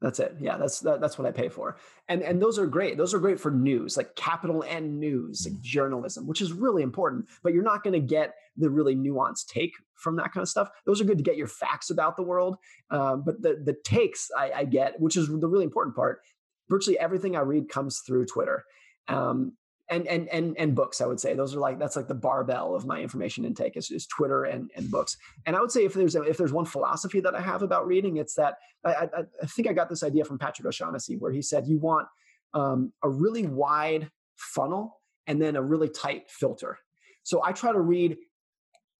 That's 0.00 0.18
it. 0.18 0.36
Yeah, 0.40 0.56
that's 0.58 0.80
that, 0.80 1.00
that's 1.00 1.16
what 1.16 1.28
I 1.28 1.30
pay 1.30 1.48
for. 1.48 1.76
And 2.08 2.22
and 2.22 2.42
those 2.42 2.58
are 2.58 2.66
great. 2.66 2.98
Those 2.98 3.14
are 3.14 3.20
great 3.20 3.38
for 3.38 3.52
news, 3.52 3.96
like 3.96 4.16
capital 4.16 4.64
N 4.66 4.98
news, 4.98 5.46
like 5.48 5.60
journalism, 5.60 6.26
which 6.26 6.40
is 6.40 6.52
really 6.52 6.82
important. 6.82 7.28
But 7.44 7.54
you're 7.54 7.62
not 7.62 7.84
going 7.84 7.92
to 7.92 8.04
get 8.04 8.34
the 8.56 8.68
really 8.68 8.96
nuanced 8.96 9.46
take 9.46 9.72
from 9.94 10.16
that 10.16 10.32
kind 10.32 10.42
of 10.42 10.48
stuff. 10.48 10.68
Those 10.84 11.00
are 11.00 11.04
good 11.04 11.18
to 11.18 11.24
get 11.24 11.36
your 11.36 11.46
facts 11.46 11.90
about 11.90 12.16
the 12.16 12.24
world. 12.24 12.56
Um, 12.90 13.22
but 13.24 13.40
the 13.40 13.62
the 13.64 13.76
takes 13.84 14.28
I, 14.36 14.50
I, 14.50 14.64
get, 14.64 15.00
which 15.00 15.16
is 15.16 15.28
the 15.28 15.48
really 15.48 15.64
important 15.64 15.94
part, 15.94 16.22
virtually 16.68 16.98
everything 16.98 17.36
I 17.36 17.40
read 17.40 17.68
comes 17.68 18.02
through 18.04 18.26
Twitter. 18.26 18.64
Um, 19.06 19.52
and 19.90 20.06
and 20.06 20.28
and 20.28 20.56
and 20.58 20.74
books 20.74 21.00
i 21.00 21.06
would 21.06 21.20
say. 21.20 21.34
Those 21.34 21.54
are 21.54 21.60
like 21.60 21.78
that's 21.78 21.96
like 21.96 22.08
the 22.08 22.14
barbell 22.14 22.74
of 22.74 22.86
my 22.86 23.00
information 23.00 23.44
intake 23.44 23.76
is, 23.76 23.90
is 23.90 24.06
twitter 24.06 24.44
and, 24.44 24.70
and 24.76 24.90
books. 24.90 25.16
And 25.46 25.56
i 25.56 25.60
would 25.60 25.70
say 25.70 25.84
if 25.84 25.94
there's 25.94 26.14
a, 26.16 26.22
if 26.22 26.36
there's 26.36 26.52
one 26.52 26.64
philosophy 26.64 27.20
that 27.20 27.34
i 27.34 27.40
have 27.40 27.62
about 27.62 27.86
reading 27.86 28.16
it's 28.16 28.34
that 28.34 28.54
i, 28.84 28.92
I, 28.92 29.06
I 29.42 29.46
think 29.46 29.68
i 29.68 29.72
got 29.72 29.88
this 29.88 30.02
idea 30.02 30.24
from 30.24 30.38
patrick 30.38 30.66
o'shaughnessy 30.66 31.16
where 31.16 31.32
he 31.32 31.42
said 31.42 31.66
you 31.66 31.78
want 31.78 32.08
um, 32.54 32.92
a 33.02 33.08
really 33.08 33.46
wide 33.46 34.10
funnel 34.36 35.00
and 35.26 35.40
then 35.40 35.56
a 35.56 35.62
really 35.62 35.88
tight 35.88 36.30
filter. 36.30 36.78
So 37.22 37.42
i 37.44 37.52
try 37.52 37.72
to 37.72 37.80
read 37.80 38.16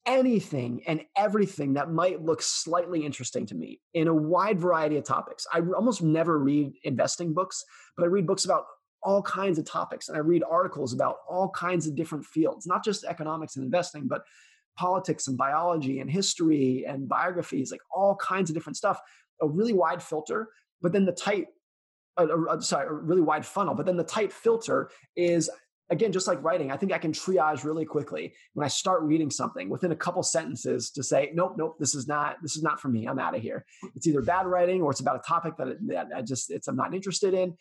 anything 0.05 0.83
and 0.87 1.03
everything 1.17 1.75
that 1.75 1.91
might 1.91 2.23
look 2.23 2.43
slightly 2.43 3.05
interesting 3.07 3.47
to 3.47 3.55
me 3.55 3.81
in 3.95 4.09
a 4.09 4.15
wide 4.15 4.59
variety 4.59 4.97
of 4.97 5.05
topics. 5.05 5.47
I 5.53 5.61
almost 5.77 6.03
never 6.03 6.39
read 6.39 6.73
investing 6.83 7.33
books, 7.33 7.65
but 7.97 8.05
I 8.05 8.07
read 8.07 8.27
books 8.27 8.45
about 8.45 8.65
all 9.03 9.23
kinds 9.23 9.59
of 9.59 9.65
topics 9.65 10.09
and 10.09 10.17
I 10.17 10.21
read 10.21 10.43
articles 10.49 10.93
about 10.93 11.17
all 11.29 11.49
kinds 11.51 11.87
of 11.87 11.97
different 11.97 12.25
fields, 12.25 12.67
not 12.67 12.85
just 12.85 13.05
economics 13.05 13.57
and 13.57 13.65
investing, 13.65 14.07
but 14.07 14.23
politics 14.77 15.29
and 15.29 15.37
biology 15.37 16.01
and 16.01 16.11
history 16.11 16.85
and 16.87 17.09
biographies, 17.09 17.71
like 17.71 17.81
all 17.95 18.17
kinds 18.17 18.51
of 18.51 18.55
different 18.55 18.77
stuff. 18.77 19.01
A 19.41 19.49
really 19.49 19.73
wide 19.73 20.03
filter, 20.03 20.49
but 20.81 20.93
then 20.93 21.05
the 21.05 21.13
tight, 21.13 21.47
uh, 22.17 22.27
uh, 22.49 22.61
sorry, 22.61 22.87
a 22.87 22.93
really 22.93 23.21
wide 23.21 23.45
funnel, 23.45 23.75
but 23.75 23.87
then 23.87 23.97
the 23.97 24.05
tight 24.05 24.33
filter 24.33 24.91
is 25.17 25.51
again 25.91 26.11
just 26.11 26.27
like 26.27 26.43
writing 26.43 26.73
i 26.73 26.77
think 26.77 26.93
i 26.93 26.99
can 26.99 27.13
triage 27.13 27.65
really 27.65 27.85
quickly 27.85 28.33
when 28.55 28.65
i 28.65 28.69
start 28.69 29.03
reading 29.03 29.31
something 29.31 29.69
within 29.69 29.93
a 29.93 29.97
couple 29.97 30.23
sentences 30.23 30.91
to 30.91 31.03
say 31.03 31.31
nope 31.35 31.55
nope 31.57 31.77
this 31.79 31.95
is 31.95 32.09
not 32.09 32.37
this 32.43 32.57
is 32.57 32.63
not 32.63 32.81
for 32.81 32.89
me 32.89 33.07
i'm 33.07 33.19
out 33.19 33.37
of 33.37 33.43
here 33.43 33.65
it's 33.95 34.07
either 34.07 34.23
bad 34.23 34.47
writing 34.47 34.81
or 34.81 34.91
it's 34.91 35.01
about 35.01 35.17
a 35.17 35.23
topic 35.27 35.55
that, 35.59 35.77
that 35.87 36.09
i 36.17 36.23
just 36.23 36.51
it's 36.51 36.67
i'm 36.67 36.77
not 36.77 36.95
interested 36.95 37.35
in 37.35 37.55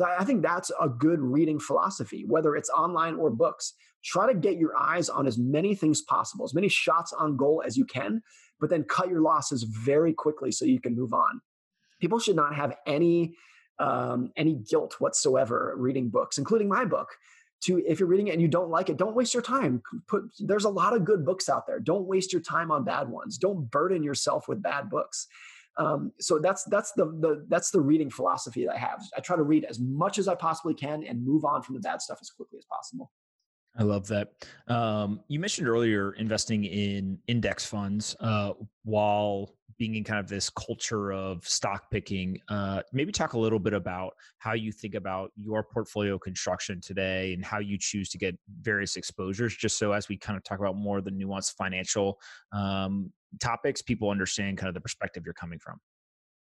I 0.00 0.24
think 0.24 0.42
that's 0.42 0.70
a 0.80 0.88
good 0.88 1.20
reading 1.20 1.58
philosophy, 1.58 2.24
whether 2.26 2.56
it's 2.56 2.70
online 2.70 3.14
or 3.14 3.30
books. 3.30 3.74
Try 4.04 4.32
to 4.32 4.38
get 4.38 4.58
your 4.58 4.76
eyes 4.76 5.08
on 5.08 5.26
as 5.26 5.38
many 5.38 5.74
things 5.74 6.02
possible, 6.02 6.44
as 6.44 6.54
many 6.54 6.68
shots 6.68 7.12
on 7.12 7.36
goal 7.36 7.62
as 7.66 7.76
you 7.76 7.84
can, 7.84 8.22
but 8.60 8.70
then 8.70 8.84
cut 8.84 9.08
your 9.08 9.20
losses 9.20 9.64
very 9.64 10.12
quickly 10.12 10.52
so 10.52 10.64
you 10.64 10.80
can 10.80 10.94
move 10.94 11.12
on. 11.12 11.40
People 12.00 12.18
should 12.18 12.36
not 12.36 12.54
have 12.54 12.76
any 12.86 13.34
um, 13.80 14.32
any 14.36 14.54
guilt 14.54 14.96
whatsoever 14.98 15.74
reading 15.76 16.08
books, 16.08 16.38
including 16.38 16.68
my 16.68 16.84
book. 16.84 17.08
To 17.62 17.82
if 17.84 17.98
you're 17.98 18.08
reading 18.08 18.28
it 18.28 18.32
and 18.34 18.42
you 18.42 18.46
don't 18.46 18.70
like 18.70 18.88
it, 18.88 18.96
don't 18.96 19.16
waste 19.16 19.34
your 19.34 19.42
time. 19.42 19.82
Put 20.06 20.30
there's 20.38 20.64
a 20.64 20.70
lot 20.70 20.94
of 20.94 21.04
good 21.04 21.24
books 21.24 21.48
out 21.48 21.66
there. 21.66 21.80
Don't 21.80 22.06
waste 22.06 22.32
your 22.32 22.42
time 22.42 22.70
on 22.70 22.84
bad 22.84 23.08
ones. 23.08 23.36
Don't 23.36 23.68
burden 23.68 24.04
yourself 24.04 24.46
with 24.46 24.62
bad 24.62 24.88
books. 24.88 25.26
Um, 25.78 26.12
so 26.18 26.38
that's 26.40 26.64
that's 26.64 26.92
the, 26.92 27.06
the 27.06 27.46
that's 27.48 27.70
the 27.70 27.80
reading 27.80 28.10
philosophy 28.10 28.66
that 28.66 28.74
I 28.74 28.78
have. 28.78 29.00
I 29.16 29.20
try 29.20 29.36
to 29.36 29.44
read 29.44 29.64
as 29.64 29.78
much 29.78 30.18
as 30.18 30.26
I 30.26 30.34
possibly 30.34 30.74
can 30.74 31.04
and 31.04 31.24
move 31.24 31.44
on 31.44 31.62
from 31.62 31.76
the 31.76 31.80
bad 31.80 32.02
stuff 32.02 32.18
as 32.20 32.30
quickly 32.30 32.58
as 32.58 32.64
possible. 32.64 33.12
I 33.76 33.84
love 33.84 34.08
that. 34.08 34.32
Um, 34.66 35.20
you 35.28 35.38
mentioned 35.38 35.68
earlier 35.68 36.12
investing 36.14 36.64
in 36.64 37.18
index 37.28 37.64
funds 37.64 38.16
uh, 38.18 38.54
while 38.84 39.54
being 39.78 39.94
in 39.94 40.04
kind 40.04 40.18
of 40.18 40.28
this 40.28 40.50
culture 40.50 41.12
of 41.12 41.46
stock 41.46 41.90
picking. 41.90 42.38
Uh, 42.48 42.82
maybe 42.92 43.12
talk 43.12 43.32
a 43.32 43.38
little 43.38 43.58
bit 43.58 43.72
about 43.72 44.14
how 44.38 44.52
you 44.52 44.72
think 44.72 44.94
about 44.94 45.30
your 45.36 45.62
portfolio 45.62 46.18
construction 46.18 46.80
today 46.80 47.32
and 47.32 47.44
how 47.44 47.58
you 47.58 47.78
choose 47.78 48.08
to 48.10 48.18
get 48.18 48.36
various 48.60 48.96
exposures, 48.96 49.56
just 49.56 49.78
so 49.78 49.92
as 49.92 50.08
we 50.08 50.16
kind 50.16 50.36
of 50.36 50.44
talk 50.44 50.58
about 50.58 50.76
more 50.76 50.98
of 50.98 51.04
the 51.04 51.10
nuanced 51.10 51.54
financial 51.54 52.20
um, 52.52 53.12
topics, 53.40 53.80
people 53.82 54.10
understand 54.10 54.58
kind 54.58 54.68
of 54.68 54.74
the 54.74 54.80
perspective 54.80 55.22
you're 55.24 55.34
coming 55.34 55.58
from. 55.58 55.78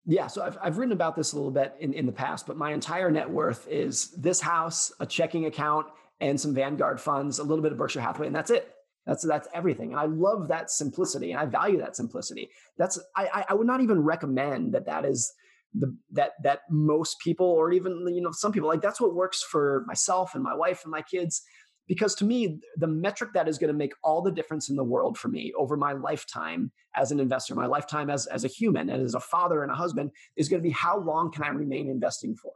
Yeah, 0.05 0.27
so 0.27 0.43
I've, 0.43 0.57
I've 0.61 0.77
written 0.77 0.93
about 0.93 1.15
this 1.15 1.33
a 1.33 1.35
little 1.35 1.51
bit 1.51 1.75
in, 1.79 1.93
in 1.93 2.05
the 2.05 2.11
past, 2.11 2.45
but 2.45 2.57
my 2.57 2.73
entire 2.73 3.09
net 3.09 3.29
worth 3.29 3.67
is 3.67 4.11
this 4.11 4.39
house, 4.39 4.91
a 4.99 5.05
checking 5.05 5.47
account, 5.47 5.87
and 6.21 6.39
some 6.39 6.53
Vanguard 6.53 7.01
funds, 7.01 7.39
a 7.39 7.43
little 7.43 7.63
bit 7.63 7.71
of 7.71 7.77
Berkshire 7.77 8.01
Hathaway, 8.01 8.27
and 8.27 8.35
that's 8.35 8.51
it. 8.51 8.74
That's 9.05 9.25
that's 9.25 9.47
everything, 9.53 9.91
and 9.91 9.99
I 9.99 10.05
love 10.05 10.47
that 10.47 10.71
simplicity, 10.71 11.31
and 11.31 11.39
I 11.39 11.45
value 11.45 11.77
that 11.77 11.95
simplicity. 11.95 12.49
That's 12.77 12.99
I 13.15 13.45
I 13.49 13.53
would 13.53 13.67
not 13.67 13.81
even 13.81 14.01
recommend 14.01 14.73
that 14.73 14.87
that 14.87 15.05
is 15.05 15.31
the 15.73 15.95
that 16.11 16.31
that 16.43 16.61
most 16.69 17.19
people, 17.19 17.45
or 17.45 17.71
even 17.71 18.05
you 18.07 18.21
know 18.21 18.31
some 18.31 18.51
people, 18.51 18.67
like 18.67 18.81
that's 18.81 18.99
what 18.99 19.13
works 19.13 19.43
for 19.43 19.83
myself 19.87 20.33
and 20.33 20.43
my 20.43 20.55
wife 20.55 20.83
and 20.83 20.91
my 20.91 21.01
kids. 21.01 21.43
Because 21.87 22.15
to 22.15 22.25
me 22.25 22.59
the 22.77 22.87
metric 22.87 23.29
that 23.35 23.47
is 23.47 23.59
going 23.59 23.71
to 23.71 23.77
make 23.77 23.93
all 24.03 24.23
the 24.23 24.31
difference 24.31 24.71
in 24.71 24.75
the 24.75 24.83
world 24.83 25.19
for 25.19 25.27
me 25.27 25.53
over 25.55 25.77
my 25.77 25.93
lifetime 25.93 26.71
as 26.95 27.11
an 27.11 27.19
investor 27.19 27.53
my 27.53 27.67
lifetime 27.67 28.09
as, 28.09 28.25
as 28.25 28.43
a 28.43 28.47
human 28.47 28.89
and 28.89 29.03
as 29.03 29.13
a 29.13 29.19
father 29.19 29.61
and 29.61 29.71
a 29.71 29.75
husband 29.75 30.09
is 30.35 30.49
going 30.49 30.59
to 30.59 30.67
be 30.67 30.73
how 30.73 30.97
long 30.97 31.31
can 31.31 31.43
i 31.43 31.49
remain 31.49 31.87
investing 31.87 32.35
for 32.35 32.51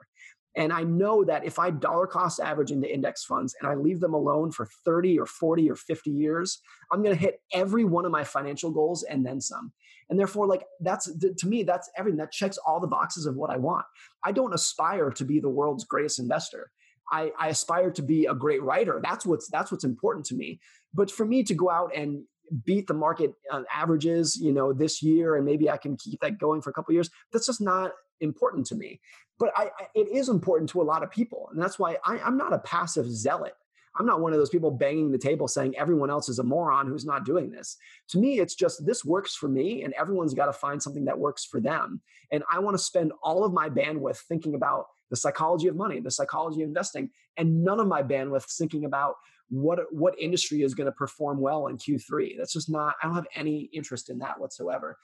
and 0.56 0.74
i 0.74 0.84
know 0.84 1.24
that 1.24 1.46
if 1.46 1.60
i 1.60 1.70
dollar 1.70 2.08
cost 2.08 2.40
average 2.40 2.72
into 2.72 2.92
index 2.92 3.24
funds 3.24 3.56
and 3.60 3.70
i 3.70 3.76
leave 3.76 4.00
them 4.00 4.14
alone 4.14 4.52
for 4.52 4.68
30 4.86 5.20
or 5.20 5.26
40 5.26 5.70
or 5.70 5.76
50 5.76 6.10
years 6.10 6.60
i'm 6.92 7.04
going 7.04 7.16
to 7.16 7.22
hit 7.22 7.42
every 7.54 7.84
one 7.84 8.06
of 8.06 8.12
my 8.12 8.24
financial 8.24 8.72
goals 8.72 9.04
and 9.04 9.26
then 9.26 9.40
some 9.40 9.72
and 10.10 10.20
therefore 10.20 10.48
like 10.48 10.64
that's 10.82 11.12
to 11.38 11.48
me 11.48 11.64
that's 11.64 11.90
everything 11.98 12.18
that 12.18 12.32
checks 12.32 12.58
all 12.58 12.80
the 12.80 12.88
boxes 12.88 13.26
of 13.26 13.36
what 13.36 13.50
i 13.50 13.58
want 13.58 13.86
i 14.24 14.32
don't 14.32 14.54
aspire 14.54 15.10
to 15.12 15.26
be 15.26 15.40
the 15.40 15.50
world's 15.50 15.86
greatest 15.86 16.20
investor 16.20 16.72
I, 17.12 17.32
I 17.40 17.48
aspire 17.48 17.90
to 17.90 18.04
be 18.04 18.28
a 18.28 18.36
great 18.36 18.62
writer. 18.62 19.02
That's 19.04 19.26
what's 19.26 19.50
that's 19.50 19.72
what's 19.72 19.84
important 19.84 20.28
to 20.28 20.36
me. 20.36 20.60
But 20.94 21.10
for 21.10 21.26
me 21.26 21.42
to 21.42 21.56
go 21.56 21.70
out 21.70 21.90
and 21.96 22.24
beat 22.66 22.88
the 22.88 22.94
market 22.94 23.34
averages, 23.74 24.36
you 24.36 24.52
know, 24.52 24.74
this 24.74 25.02
year, 25.02 25.36
and 25.36 25.46
maybe 25.46 25.70
I 25.70 25.78
can 25.78 25.98
keep 25.98 26.20
that 26.22 26.40
going 26.40 26.62
for 26.62 26.70
a 26.70 26.74
couple 26.74 26.94
years. 26.94 27.10
That's 27.32 27.46
just 27.46 27.62
not 27.62 27.92
important 28.22 28.66
to 28.68 28.76
me. 28.76 29.00
But 29.38 29.52
I, 29.56 29.66
I, 29.80 29.88
it 29.96 30.10
is 30.10 30.30
important 30.30 30.70
to 30.72 30.82
a 30.82 30.84
lot 30.84 31.04
of 31.04 31.12
people, 31.12 31.50
and 31.52 31.62
that's 31.62 31.80
why 31.80 31.98
I, 32.06 32.20
I'm 32.20 32.38
not 32.38 32.54
a 32.54 32.60
passive 32.60 33.10
zealot. 33.10 33.54
I'm 33.98 34.06
not 34.06 34.22
one 34.22 34.34
of 34.34 34.40
those 34.40 34.50
people 34.50 34.72
banging 34.72 35.12
the 35.12 35.18
table 35.18 35.48
saying 35.48 35.76
everyone 35.76 36.10
else 36.10 36.30
is 36.30 36.40
a 36.40 36.44
moron 36.44 36.88
who's 36.88 37.06
not 37.06 37.26
doing 37.26 37.50
this. 37.50 37.76
To 38.10 38.20
me, 38.20 38.40
it's 38.40 38.56
just 38.56 38.86
this 38.86 39.04
works 39.04 39.36
for 39.36 39.48
me, 39.48 39.84
and 39.84 39.94
everyone's 39.94 40.34
got 40.34 40.46
to 40.46 40.54
find 40.54 40.82
something 40.82 41.06
that 41.06 41.20
works 41.20 41.46
for 41.46 41.60
them. 41.60 42.02
And 42.32 42.44
I 42.52 42.60
want 42.60 42.78
to 42.78 42.84
spend 42.84 43.12
all 43.24 43.44
of 43.44 43.54
my 43.54 43.70
bandwidth 43.70 44.18
thinking 44.18 44.56
about 44.56 44.88
the 45.10 45.16
psychology 45.16 45.68
of 45.68 45.76
money, 45.76 46.00
the 46.00 46.12
psychology 46.12 46.62
of 46.62 46.68
investing, 46.68 47.10
and 47.36 47.64
none 47.64 47.80
of 47.80 47.88
my 47.88 48.04
bandwidth 48.04 48.46
thinking 48.58 48.86
about 48.86 49.16
what 49.50 49.80
what 49.92 50.20
industry 50.20 50.62
is 50.62 50.76
going 50.76 50.86
to 50.86 50.92
perform 50.92 51.40
well 51.40 51.68
in 51.68 51.78
Q3. 51.78 52.38
That's 52.38 52.54
just 52.54 52.70
not. 52.70 52.96
I 53.02 53.08
don't 53.08 53.16
have 53.16 53.28
any 53.36 53.70
interest 53.74 54.10
in 54.10 54.20
that 54.20 54.40
whatsoever. 54.40 54.98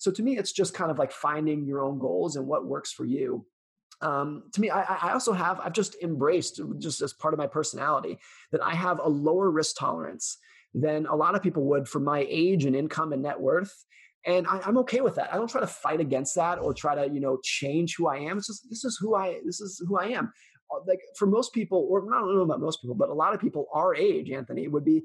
So 0.00 0.10
to 0.10 0.22
me, 0.22 0.36
it's 0.36 0.52
just 0.52 0.74
kind 0.74 0.90
of 0.90 0.98
like 0.98 1.12
finding 1.12 1.64
your 1.64 1.84
own 1.84 1.98
goals 1.98 2.36
and 2.36 2.46
what 2.46 2.66
works 2.66 2.90
for 2.92 3.04
you. 3.04 3.46
Um, 4.02 4.44
to 4.54 4.60
me, 4.60 4.70
I, 4.70 4.82
I 4.82 5.12
also 5.12 5.32
have 5.32 5.60
I've 5.60 5.74
just 5.74 5.94
embraced 6.02 6.60
just 6.78 7.02
as 7.02 7.12
part 7.12 7.34
of 7.34 7.38
my 7.38 7.46
personality 7.46 8.18
that 8.50 8.62
I 8.62 8.74
have 8.74 8.98
a 8.98 9.08
lower 9.08 9.50
risk 9.50 9.76
tolerance 9.78 10.38
than 10.74 11.06
a 11.06 11.14
lot 11.14 11.34
of 11.34 11.42
people 11.42 11.64
would 11.64 11.86
for 11.86 12.00
my 12.00 12.26
age 12.28 12.64
and 12.64 12.74
income 12.74 13.12
and 13.12 13.22
net 13.22 13.38
worth 13.38 13.84
and 14.26 14.46
I, 14.46 14.60
am 14.68 14.76
okay 14.78 15.00
with 15.00 15.14
that. 15.14 15.32
I 15.32 15.36
don't 15.36 15.48
try 15.48 15.60
to 15.60 15.66
fight 15.66 16.00
against 16.00 16.34
that 16.34 16.58
or 16.58 16.74
try 16.74 16.94
to 16.94 17.12
you 17.12 17.20
know 17.20 17.38
change 17.42 17.96
who 17.96 18.06
I 18.06 18.18
am. 18.18 18.38
It's 18.38 18.48
just 18.48 18.68
this 18.68 18.84
is 18.84 18.98
who 19.00 19.14
I 19.14 19.40
this 19.44 19.60
is 19.60 19.82
who 19.86 19.98
I 19.98 20.08
am. 20.08 20.32
Uh, 20.70 20.80
like 20.86 21.00
for 21.16 21.26
most 21.26 21.52
people, 21.52 21.86
or 21.90 22.02
I 22.14 22.18
don't 22.18 22.34
know 22.34 22.42
about 22.42 22.60
most 22.60 22.82
people, 22.82 22.94
but 22.94 23.08
a 23.08 23.14
lot 23.14 23.34
of 23.34 23.40
people 23.40 23.66
our 23.72 23.94
age, 23.94 24.30
Anthony, 24.30 24.68
would 24.68 24.84
be 24.84 25.02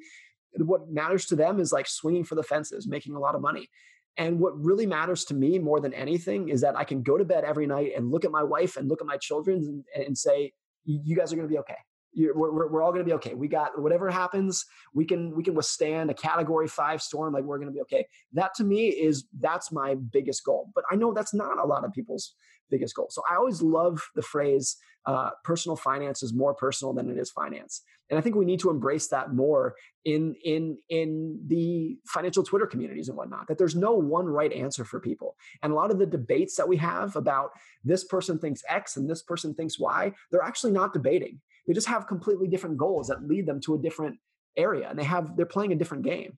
what 0.58 0.89
matters 0.89 1.25
to 1.27 1.36
them 1.36 1.60
is 1.60 1.71
like 1.71 1.88
swinging 1.88 2.23
for 2.23 2.36
the 2.36 2.43
fences, 2.43 2.88
making 2.88 3.15
a 3.15 3.19
lot 3.19 3.36
of 3.36 3.41
money. 3.41 3.69
And 4.18 4.39
what 4.39 4.57
really 4.57 4.86
matters 4.86 5.26
to 5.26 5.34
me 5.34 5.59
more 5.59 5.80
than 5.80 5.93
anything 5.93 6.49
is 6.49 6.61
that 6.61 6.78
I 6.78 6.84
can 6.84 7.01
go 7.01 7.18
to 7.18 7.26
bed 7.26 7.43
every 7.43 7.68
night 7.68 7.91
and 7.95 8.11
look 8.11 8.24
at 8.24 8.32
my 8.32 8.43
wife 8.43 8.78
and 8.78 8.88
look 8.88 9.01
at 9.01 9.07
my 9.07 9.18
children 9.18 9.84
and, 9.95 10.05
and 10.05 10.18
say, 10.18 10.53
you 10.86 11.16
guys 11.16 11.34
are 11.34 11.36
going 11.36 11.47
to 11.47 11.51
be 11.51 11.59
okay. 11.59 11.76
we're, 12.16 12.68
we're 12.70 12.82
all 12.82 12.91
going 12.91 13.03
to 13.03 13.09
be 13.09 13.13
okay. 13.13 13.34
We 13.34 13.47
got 13.47 13.80
whatever 13.82 14.09
happens, 14.09 14.66
we 14.93 15.05
can 15.05 15.36
we 15.36 15.43
can 15.43 15.55
withstand 15.55 16.09
a 16.09 16.13
category 16.13 16.68
five 16.68 17.01
storm. 17.01 17.34
Like 17.34 17.43
we're 17.43 17.57
going 17.57 17.70
to 17.70 17.74
be 17.74 17.82
okay. 17.82 18.07
That 18.34 18.53
to 18.55 18.63
me 18.63 18.88
is 18.88 19.26
that's 19.39 19.72
my 19.72 19.95
biggest 19.95 20.45
goal. 20.45 20.70
But 20.74 20.86
I 20.91 20.95
know 20.95 21.13
that's 21.13 21.34
not 21.34 21.59
a 21.59 21.66
lot 21.66 21.84
of 21.84 21.91
people's 21.91 22.36
biggest 22.70 22.95
goal. 22.95 23.07
So 23.09 23.22
I 23.30 23.36
always 23.36 23.61
love 23.61 24.01
the 24.16 24.22
phrase 24.22 24.78
uh, 25.06 25.32
personal 25.43 25.76
finance 25.76 26.24
is 26.24 26.34
more 26.34 26.53
personal 26.53 26.93
than 26.93 27.10
it 27.10 27.18
is 27.18 27.30
finance. 27.32 27.82
And 28.10 28.20
I 28.20 28.22
think 28.22 28.36
we 28.36 28.45
need 28.45 28.60
to 28.60 28.70
embrace 28.70 29.08
that 29.08 29.34
more 29.34 29.76
in 30.03 30.36
in 30.43 30.78
in 30.89 31.39
the 31.47 31.97
financial 32.06 32.43
Twitter 32.43 32.68
communities 32.68 33.10
and 33.10 33.18
whatnot. 33.18 33.47
That 33.47 33.58
there's 33.58 33.76
no 33.76 33.93
one 33.93 34.26
right 34.26 34.51
answer 34.53 34.86
for 34.86 34.99
people. 34.99 35.36
And 35.64 35.74
a 35.74 35.76
lot 35.76 35.91
of 35.91 35.97
the 35.97 36.06
debates 36.06 36.56
that 36.58 36.68
we 36.68 36.78
have 36.78 37.16
about 37.16 37.51
this 37.84 38.03
person 38.03 38.38
thinks 38.38 38.62
X 38.70 38.97
and 38.97 39.10
this 39.10 39.24
person 39.24 39.56
thinks 39.56 39.80
Y, 39.80 40.12
they're 40.32 40.43
actually 40.43 40.72
not 40.72 40.93
debating. 40.93 41.41
They 41.68 41.74
just 41.74 41.88
have 41.88 42.08
completely 42.08 42.47
different 42.47 42.78
goals 42.78 43.08
that 43.08 43.28
lead 43.28 43.47
them 43.47 43.60
to 43.62 43.74
a 43.74 43.80
different 43.80 44.18
area, 44.56 44.88
and 44.89 44.99
they 44.99 45.03
have 45.03 45.36
they're 45.36 45.45
playing 45.45 45.72
a 45.72 45.76
different 45.76 46.03
game. 46.03 46.38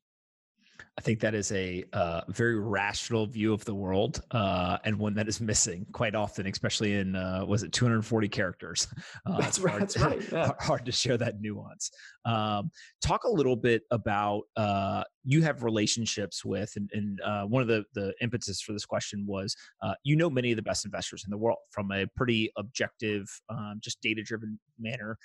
I 0.97 1.01
think 1.01 1.19
that 1.19 1.35
is 1.35 1.51
a 1.51 1.83
uh, 1.93 2.21
very 2.29 2.59
rational 2.59 3.27
view 3.27 3.53
of 3.53 3.63
the 3.65 3.75
world, 3.75 4.21
uh, 4.31 4.77
and 4.83 4.97
one 4.97 5.13
that 5.15 5.27
is 5.27 5.39
missing 5.39 5.85
quite 5.91 6.15
often, 6.15 6.47
especially 6.47 6.93
in 6.95 7.15
uh, 7.15 7.45
was 7.45 7.63
it 7.63 7.71
240 7.71 8.29
characters? 8.29 8.87
Uh, 9.25 9.41
that's 9.41 9.59
right. 9.59 9.79
That's 9.79 9.97
right. 9.99 10.31
Yeah. 10.31 10.51
hard 10.59 10.85
to 10.85 10.91
share 10.91 11.17
that 11.17 11.41
nuance. 11.41 11.91
Um, 12.23 12.71
talk 13.01 13.23
a 13.25 13.29
little 13.29 13.55
bit 13.55 13.83
about 13.91 14.43
uh, 14.55 15.03
you 15.29 15.43
have 15.43 15.63
relationships 15.63 16.43
with, 16.43 16.73
and, 16.75 16.89
and 16.93 17.21
uh, 17.21 17.43
one 17.43 17.61
of 17.61 17.67
the 17.67 17.83
the 17.93 18.13
impetus 18.21 18.61
for 18.61 18.73
this 18.73 18.85
question 18.85 19.25
was 19.27 19.55
you 20.03 20.15
know 20.15 20.29
many 20.29 20.51
of 20.51 20.55
the 20.55 20.63
best 20.63 20.85
investors 20.85 21.23
in 21.25 21.29
the 21.29 21.37
world 21.37 21.57
from 21.69 21.91
a 21.91 22.07
pretty 22.15 22.51
objective, 22.57 23.29
um, 23.49 23.79
just 23.79 24.01
data 24.01 24.23
driven 24.23 24.59
manner. 24.79 25.17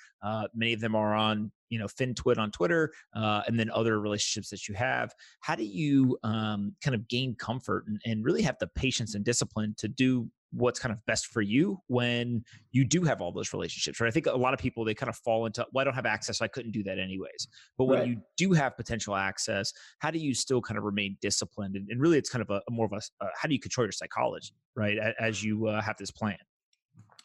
many 0.53 0.73
of 0.73 0.81
them 0.81 0.95
are 0.95 1.15
on 1.15 1.51
you 1.69 1.79
know 1.79 1.87
FinTwit 1.87 2.37
on 2.37 2.51
Twitter, 2.51 2.91
and 3.15 3.59
then 3.59 3.71
other 3.71 3.99
relationships 3.99 4.49
that 4.49 4.67
you 4.67 4.75
have. 4.75 5.11
How 5.39 5.55
do 5.55 5.63
do 5.63 5.69
you 5.69 6.17
um, 6.23 6.75
kind 6.83 6.95
of 6.95 7.07
gain 7.07 7.35
comfort 7.35 7.85
and, 7.87 7.99
and 8.05 8.25
really 8.25 8.41
have 8.41 8.57
the 8.59 8.67
patience 8.67 9.15
and 9.15 9.23
discipline 9.23 9.73
to 9.77 9.87
do 9.87 10.29
what's 10.53 10.79
kind 10.79 10.91
of 10.91 11.03
best 11.05 11.27
for 11.27 11.41
you 11.41 11.79
when 11.87 12.43
you 12.71 12.85
do 12.85 13.03
have 13.03 13.21
all 13.21 13.31
those 13.31 13.53
relationships 13.53 13.99
right? 13.99 14.07
I 14.07 14.11
think 14.11 14.27
a 14.27 14.35
lot 14.35 14.53
of 14.53 14.59
people 14.59 14.85
they 14.85 14.93
kind 14.93 15.09
of 15.09 15.15
fall 15.17 15.45
into 15.45 15.65
well 15.73 15.81
i 15.81 15.83
don't 15.83 15.95
have 15.95 16.05
access 16.05 16.37
so 16.37 16.45
i 16.45 16.47
couldn't 16.47 16.71
do 16.71 16.83
that 16.83 16.99
anyways. 16.99 17.47
But 17.77 17.85
when 17.85 17.99
right. 17.99 18.07
you 18.07 18.17
do 18.37 18.53
have 18.53 18.77
potential 18.77 19.15
access 19.15 19.73
how 19.99 20.11
do 20.11 20.19
you 20.19 20.33
still 20.33 20.61
kind 20.61 20.77
of 20.77 20.83
remain 20.83 21.17
disciplined? 21.21 21.75
And, 21.75 21.87
and 21.89 21.99
really 21.99 22.17
it's 22.17 22.29
kind 22.29 22.41
of 22.41 22.49
a, 22.49 22.61
a 22.67 22.71
more 22.71 22.85
of 22.85 22.93
a 22.93 23.01
uh, 23.23 23.29
how 23.35 23.47
do 23.47 23.53
you 23.53 23.59
control 23.59 23.85
your 23.85 23.91
psychology 23.91 24.53
right 24.75 24.97
as 25.19 25.43
you 25.43 25.67
uh, 25.67 25.81
have 25.81 25.97
this 25.97 26.11
plan? 26.11 26.37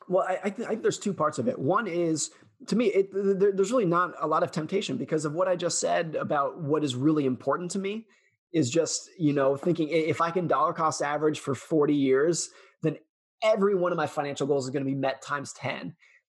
Well 0.09 0.25
I, 0.27 0.39
I, 0.45 0.51
th- 0.51 0.67
I, 0.67 0.71
think 0.71 0.83
there's 0.83 0.99
two 0.99 1.13
parts 1.13 1.39
of 1.39 1.49
it. 1.49 1.59
One 1.59 1.87
is 1.87 2.31
to 2.67 2.77
me 2.77 2.87
it, 2.87 3.11
there, 3.13 3.53
there's 3.53 3.71
really 3.71 3.87
not 3.87 4.15
a 4.21 4.27
lot 4.27 4.43
of 4.43 4.51
temptation 4.51 4.97
because 4.97 5.25
of 5.25 5.33
what 5.33 5.49
i 5.49 5.55
just 5.55 5.79
said 5.79 6.17
about 6.17 6.61
what 6.61 6.83
is 6.83 6.97
really 6.97 7.25
important 7.25 7.71
to 7.71 7.79
me 7.79 8.07
is 8.53 8.71
just 8.71 9.09
you 9.19 9.33
know 9.33 9.57
thinking 9.57 9.89
if 9.89 10.21
i 10.21 10.31
can 10.31 10.47
dollar 10.47 10.73
cost 10.73 11.03
average 11.03 11.39
for 11.39 11.55
40 11.55 11.95
years 11.95 12.51
then 12.83 12.97
every 13.43 13.75
one 13.75 13.93
of 13.93 13.97
my 13.97 14.07
financial 14.07 14.47
goals 14.47 14.65
is 14.65 14.71
going 14.71 14.85
to 14.85 14.91
be 14.91 14.97
met 14.97 15.23
times 15.23 15.53
10 15.55 15.95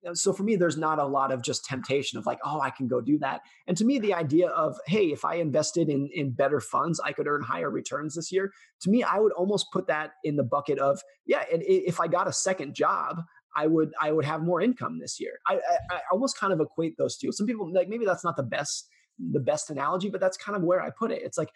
uh, 0.07 0.13
so 0.13 0.31
for 0.31 0.43
me 0.43 0.55
there's 0.55 0.77
not 0.77 0.99
a 0.99 1.05
lot 1.05 1.31
of 1.31 1.41
just 1.41 1.65
temptation 1.65 2.17
of 2.17 2.25
like 2.25 2.39
oh 2.43 2.59
i 2.61 2.69
can 2.69 2.87
go 2.87 3.01
do 3.01 3.17
that 3.17 3.41
and 3.67 3.77
to 3.77 3.85
me 3.85 3.99
the 3.99 4.13
idea 4.13 4.47
of 4.49 4.77
hey 4.85 5.07
if 5.07 5.25
i 5.25 5.35
invested 5.35 5.89
in 5.89 6.09
in 6.13 6.31
better 6.31 6.59
funds 6.59 6.99
i 7.03 7.11
could 7.11 7.27
earn 7.27 7.41
higher 7.41 7.69
returns 7.69 8.15
this 8.15 8.31
year 8.31 8.51
to 8.81 8.89
me 8.89 9.03
i 9.03 9.19
would 9.19 9.33
almost 9.33 9.67
put 9.71 9.87
that 9.87 10.11
in 10.23 10.35
the 10.35 10.43
bucket 10.43 10.79
of 10.79 10.99
yeah 11.25 11.43
and 11.51 11.63
if 11.65 11.99
i 11.99 12.07
got 12.07 12.27
a 12.27 12.33
second 12.33 12.73
job 12.73 13.23
I 13.55 13.67
would 13.67 13.93
I 13.99 14.11
would 14.11 14.25
have 14.25 14.43
more 14.43 14.61
income 14.61 14.99
this 14.99 15.19
year. 15.19 15.39
I, 15.47 15.55
I, 15.55 15.95
I 15.95 15.99
almost 16.11 16.37
kind 16.37 16.53
of 16.53 16.59
equate 16.59 16.97
those 16.97 17.17
two. 17.17 17.31
Some 17.31 17.47
people 17.47 17.71
like 17.73 17.89
maybe 17.89 18.05
that's 18.05 18.23
not 18.23 18.37
the 18.37 18.43
best 18.43 18.87
the 19.19 19.39
best 19.39 19.69
analogy, 19.69 20.09
but 20.09 20.21
that's 20.21 20.37
kind 20.37 20.55
of 20.55 20.63
where 20.63 20.81
I 20.81 20.89
put 20.91 21.11
it. 21.11 21.21
It's 21.23 21.37
like 21.37 21.49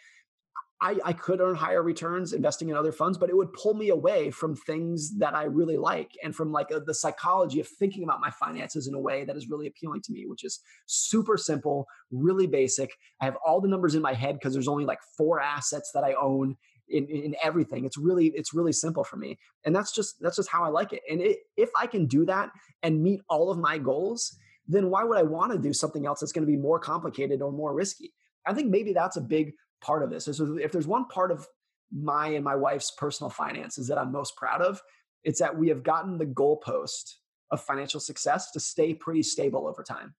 I, 0.83 0.97
I 1.05 1.13
could 1.13 1.39
earn 1.39 1.55
higher 1.55 1.81
returns 1.81 2.33
investing 2.33 2.67
in 2.67 2.75
other 2.75 2.91
funds, 2.91 3.17
but 3.17 3.29
it 3.29 3.37
would 3.37 3.53
pull 3.53 3.73
me 3.73 3.87
away 3.87 4.31
from 4.31 4.53
things 4.53 5.17
that 5.17 5.33
I 5.33 5.45
really 5.45 5.77
like 5.77 6.11
and 6.21 6.35
from 6.35 6.51
like 6.51 6.71
a, 6.71 6.81
the 6.81 6.93
psychology 6.93 7.61
of 7.61 7.67
thinking 7.69 8.03
about 8.03 8.19
my 8.19 8.29
finances 8.31 8.85
in 8.85 8.93
a 8.93 8.99
way 8.99 9.23
that 9.23 9.37
is 9.37 9.49
really 9.49 9.65
appealing 9.65 10.01
to 10.01 10.11
me, 10.11 10.25
which 10.25 10.43
is 10.43 10.59
super 10.85 11.37
simple, 11.37 11.87
really 12.11 12.47
basic. 12.47 12.91
I 13.21 13.25
have 13.25 13.37
all 13.45 13.61
the 13.61 13.69
numbers 13.69 13.95
in 13.95 14.01
my 14.01 14.13
head 14.13 14.35
because 14.35 14.53
there's 14.53 14.67
only 14.67 14.83
like 14.83 14.99
four 15.17 15.39
assets 15.39 15.91
that 15.93 16.03
I 16.03 16.15
own 16.15 16.57
in, 16.89 17.07
in 17.07 17.33
everything. 17.41 17.85
It's 17.85 17.97
really 17.97 18.33
it's 18.35 18.53
really 18.53 18.73
simple 18.73 19.05
for 19.05 19.15
me, 19.15 19.39
and 19.63 19.73
that's 19.73 19.93
just 19.93 20.15
that's 20.19 20.35
just 20.35 20.49
how 20.49 20.65
I 20.65 20.67
like 20.67 20.91
it. 20.91 21.01
And 21.09 21.21
it, 21.21 21.37
if 21.55 21.69
I 21.79 21.87
can 21.87 22.07
do 22.07 22.25
that 22.25 22.51
and 22.83 23.01
meet 23.01 23.21
all 23.29 23.49
of 23.49 23.57
my 23.57 23.77
goals, 23.77 24.35
then 24.67 24.89
why 24.89 25.05
would 25.05 25.17
I 25.17 25.23
want 25.23 25.53
to 25.53 25.57
do 25.57 25.71
something 25.71 26.05
else 26.05 26.19
that's 26.19 26.33
going 26.33 26.45
to 26.45 26.51
be 26.51 26.57
more 26.57 26.77
complicated 26.77 27.41
or 27.41 27.53
more 27.53 27.73
risky? 27.73 28.13
I 28.45 28.53
think 28.53 28.69
maybe 28.69 28.91
that's 28.91 29.15
a 29.15 29.21
big 29.21 29.53
part 29.83 30.01
of 30.01 30.09
this. 30.09 30.25
So 30.25 30.57
if 30.57 30.71
there's 30.71 30.87
one 30.87 31.05
part 31.05 31.31
of 31.31 31.47
my 31.91 32.29
and 32.29 32.43
my 32.43 32.55
wife's 32.55 32.91
personal 32.91 33.29
finances 33.29 33.87
that 33.87 33.99
I'm 33.99 34.11
most 34.11 34.35
proud 34.35 34.61
of, 34.61 34.81
it's 35.23 35.39
that 35.39 35.55
we 35.55 35.69
have 35.69 35.83
gotten 35.83 36.17
the 36.17 36.25
goalpost 36.25 37.13
of 37.51 37.61
financial 37.61 37.99
success 37.99 38.49
to 38.51 38.59
stay 38.59 38.95
pretty 38.95 39.21
stable 39.21 39.67
over 39.67 39.83
time. 39.83 40.15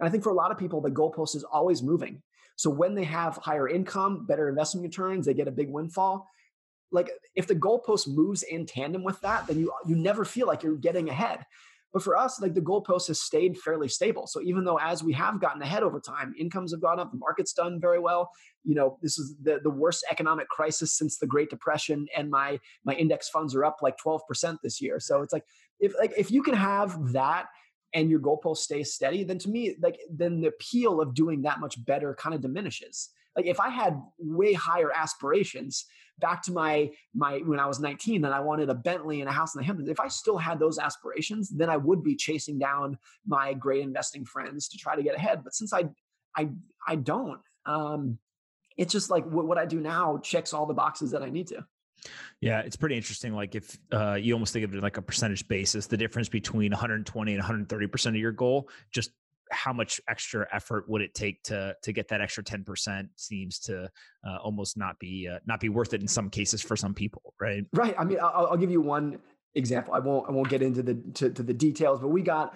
And 0.00 0.08
I 0.08 0.10
think 0.10 0.22
for 0.22 0.30
a 0.30 0.34
lot 0.34 0.50
of 0.50 0.58
people, 0.58 0.80
the 0.80 0.90
goalpost 0.90 1.36
is 1.36 1.44
always 1.44 1.82
moving. 1.82 2.22
So 2.56 2.70
when 2.70 2.94
they 2.94 3.04
have 3.04 3.36
higher 3.36 3.68
income, 3.68 4.26
better 4.26 4.48
investment 4.48 4.84
returns, 4.84 5.26
they 5.26 5.34
get 5.34 5.48
a 5.48 5.52
big 5.52 5.68
windfall. 5.68 6.28
Like 6.90 7.10
if 7.34 7.46
the 7.46 7.54
goalpost 7.54 8.08
moves 8.08 8.42
in 8.42 8.64
tandem 8.64 9.04
with 9.04 9.20
that, 9.20 9.46
then 9.46 9.58
you 9.58 9.72
you 9.86 9.94
never 9.94 10.24
feel 10.24 10.46
like 10.46 10.62
you're 10.62 10.76
getting 10.76 11.10
ahead. 11.10 11.44
But 11.92 12.02
for 12.02 12.16
us, 12.16 12.40
like 12.40 12.54
the 12.54 12.60
goalpost 12.60 13.08
has 13.08 13.20
stayed 13.20 13.56
fairly 13.56 13.88
stable. 13.88 14.26
So 14.26 14.42
even 14.42 14.64
though 14.64 14.78
as 14.78 15.02
we 15.02 15.14
have 15.14 15.40
gotten 15.40 15.62
ahead 15.62 15.82
over 15.82 16.00
time, 16.00 16.34
incomes 16.38 16.72
have 16.72 16.82
gone 16.82 17.00
up, 17.00 17.10
the 17.10 17.18
market's 17.18 17.54
done 17.54 17.80
very 17.80 17.98
well. 17.98 18.30
You 18.64 18.74
know, 18.74 18.98
this 19.00 19.18
is 19.18 19.34
the, 19.42 19.60
the 19.62 19.70
worst 19.70 20.04
economic 20.10 20.48
crisis 20.48 20.92
since 20.92 21.16
the 21.16 21.26
Great 21.26 21.48
Depression, 21.48 22.06
and 22.16 22.30
my 22.30 22.58
my 22.84 22.94
index 22.94 23.28
funds 23.30 23.54
are 23.54 23.64
up 23.64 23.78
like 23.80 23.96
12% 24.04 24.58
this 24.62 24.80
year. 24.80 25.00
So 25.00 25.22
it's 25.22 25.32
like 25.32 25.44
if 25.80 25.94
like 25.98 26.12
if 26.16 26.30
you 26.30 26.42
can 26.42 26.54
have 26.54 27.12
that 27.12 27.46
and 27.94 28.10
your 28.10 28.20
goalpost 28.20 28.58
stays 28.58 28.92
steady, 28.92 29.24
then 29.24 29.38
to 29.38 29.48
me, 29.48 29.76
like 29.80 29.98
then 30.10 30.40
the 30.40 30.48
appeal 30.48 31.00
of 31.00 31.14
doing 31.14 31.42
that 31.42 31.60
much 31.60 31.82
better 31.84 32.14
kind 32.14 32.34
of 32.34 32.42
diminishes. 32.42 33.10
Like 33.34 33.46
if 33.46 33.60
I 33.60 33.70
had 33.70 33.98
way 34.18 34.52
higher 34.52 34.90
aspirations, 34.92 35.86
back 36.20 36.42
to 36.42 36.52
my 36.52 36.90
my 37.14 37.38
when 37.38 37.60
I 37.60 37.66
was 37.66 37.80
19 37.80 38.24
and 38.24 38.34
I 38.34 38.40
wanted 38.40 38.68
a 38.70 38.74
Bentley 38.74 39.20
and 39.20 39.28
a 39.28 39.32
house 39.32 39.54
in 39.54 39.60
the 39.60 39.64
Hamptons. 39.64 39.88
If 39.88 40.00
I 40.00 40.08
still 40.08 40.38
had 40.38 40.58
those 40.58 40.78
aspirations, 40.78 41.48
then 41.48 41.70
I 41.70 41.76
would 41.76 42.02
be 42.02 42.16
chasing 42.16 42.58
down 42.58 42.98
my 43.26 43.54
great 43.54 43.82
investing 43.82 44.24
friends 44.24 44.68
to 44.68 44.78
try 44.78 44.96
to 44.96 45.02
get 45.02 45.14
ahead. 45.14 45.42
But 45.44 45.54
since 45.54 45.72
I 45.72 45.84
I 46.36 46.50
I 46.86 46.96
don't, 46.96 47.40
um, 47.66 48.18
it's 48.76 48.92
just 48.92 49.10
like 49.10 49.24
what, 49.26 49.46
what 49.46 49.58
I 49.58 49.66
do 49.66 49.80
now 49.80 50.18
checks 50.18 50.52
all 50.52 50.66
the 50.66 50.74
boxes 50.74 51.10
that 51.10 51.22
I 51.22 51.30
need 51.30 51.48
to. 51.48 51.64
Yeah, 52.40 52.60
it's 52.60 52.76
pretty 52.76 52.96
interesting. 52.96 53.34
Like 53.34 53.54
if 53.54 53.76
uh, 53.92 54.14
you 54.14 54.32
almost 54.32 54.52
think 54.52 54.64
of 54.64 54.72
it 54.74 54.82
like 54.82 54.96
a 54.96 55.02
percentage 55.02 55.46
basis, 55.48 55.86
the 55.86 55.96
difference 55.96 56.28
between 56.28 56.70
120 56.70 57.32
and 57.32 57.38
130 57.38 57.86
percent 57.88 58.16
of 58.16 58.22
your 58.22 58.32
goal 58.32 58.68
just 58.92 59.10
how 59.50 59.72
much 59.72 60.00
extra 60.08 60.46
effort 60.52 60.88
would 60.88 61.02
it 61.02 61.14
take 61.14 61.42
to 61.44 61.74
to 61.82 61.92
get 61.92 62.08
that 62.08 62.20
extra 62.20 62.42
10% 62.42 63.08
seems 63.16 63.58
to 63.60 63.90
uh, 64.26 64.36
almost 64.42 64.76
not 64.76 64.98
be 64.98 65.28
uh, 65.32 65.38
not 65.46 65.60
be 65.60 65.68
worth 65.68 65.94
it 65.94 66.00
in 66.00 66.08
some 66.08 66.30
cases 66.30 66.62
for 66.62 66.76
some 66.76 66.94
people 66.94 67.34
right? 67.40 67.64
Right 67.72 67.94
i 67.98 68.04
mean 68.04 68.18
i'll, 68.20 68.48
I'll 68.50 68.56
give 68.56 68.70
you 68.70 68.80
one 68.80 69.18
example 69.54 69.94
i 69.94 69.98
won't 69.98 70.28
i 70.28 70.32
won't 70.32 70.48
get 70.48 70.62
into 70.62 70.82
the 70.82 70.94
to, 71.14 71.30
to 71.30 71.42
the 71.42 71.54
details 71.54 72.00
but 72.00 72.08
we 72.08 72.22
got 72.22 72.54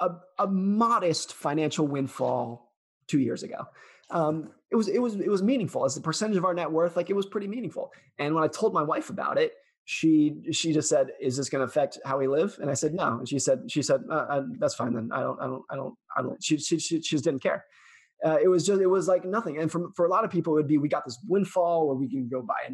a, 0.00 0.10
a 0.38 0.46
modest 0.46 1.32
financial 1.32 1.86
windfall 1.86 2.72
two 3.06 3.18
years 3.18 3.42
ago. 3.42 3.66
Um, 4.10 4.50
it 4.70 4.76
was 4.76 4.88
it 4.88 4.98
was 4.98 5.14
it 5.14 5.28
was 5.28 5.42
meaningful 5.42 5.84
as 5.84 5.94
the 5.94 6.00
percentage 6.00 6.36
of 6.36 6.44
our 6.44 6.54
net 6.54 6.70
worth 6.70 6.96
like 6.96 7.10
it 7.10 7.16
was 7.16 7.26
pretty 7.26 7.48
meaningful. 7.48 7.92
And 8.18 8.34
when 8.34 8.44
i 8.44 8.48
told 8.48 8.74
my 8.74 8.82
wife 8.82 9.10
about 9.10 9.38
it 9.38 9.52
she 9.84 10.36
she 10.50 10.72
just 10.72 10.88
said, 10.88 11.08
"Is 11.20 11.36
this 11.36 11.50
going 11.50 11.60
to 11.60 11.66
affect 11.66 11.98
how 12.04 12.18
we 12.18 12.26
live?" 12.26 12.56
And 12.60 12.70
I 12.70 12.74
said, 12.74 12.94
"No." 12.94 13.18
And 13.18 13.28
she 13.28 13.38
said, 13.38 13.70
"She 13.70 13.82
said 13.82 14.02
uh, 14.10 14.14
uh, 14.14 14.42
that's 14.58 14.74
fine 14.74 14.94
then. 14.94 15.10
I 15.12 15.20
don't 15.20 15.40
I 15.40 15.46
don't 15.46 15.62
I 15.70 15.76
don't 15.76 15.94
I 16.16 16.22
don't." 16.22 16.42
She 16.42 16.56
she 16.58 16.78
she, 16.78 17.02
she 17.02 17.16
just 17.16 17.24
didn't 17.24 17.42
care. 17.42 17.64
Uh, 18.24 18.38
it 18.42 18.48
was 18.48 18.64
just 18.64 18.80
it 18.80 18.86
was 18.86 19.08
like 19.08 19.26
nothing. 19.26 19.58
And 19.58 19.70
for 19.70 19.90
for 19.94 20.06
a 20.06 20.08
lot 20.08 20.24
of 20.24 20.30
people, 20.30 20.54
it 20.54 20.56
would 20.56 20.68
be 20.68 20.78
we 20.78 20.88
got 20.88 21.04
this 21.04 21.18
windfall 21.28 21.86
where 21.86 21.96
we 21.96 22.08
can 22.08 22.28
go 22.28 22.40
buy 22.40 22.54
a 22.66 22.72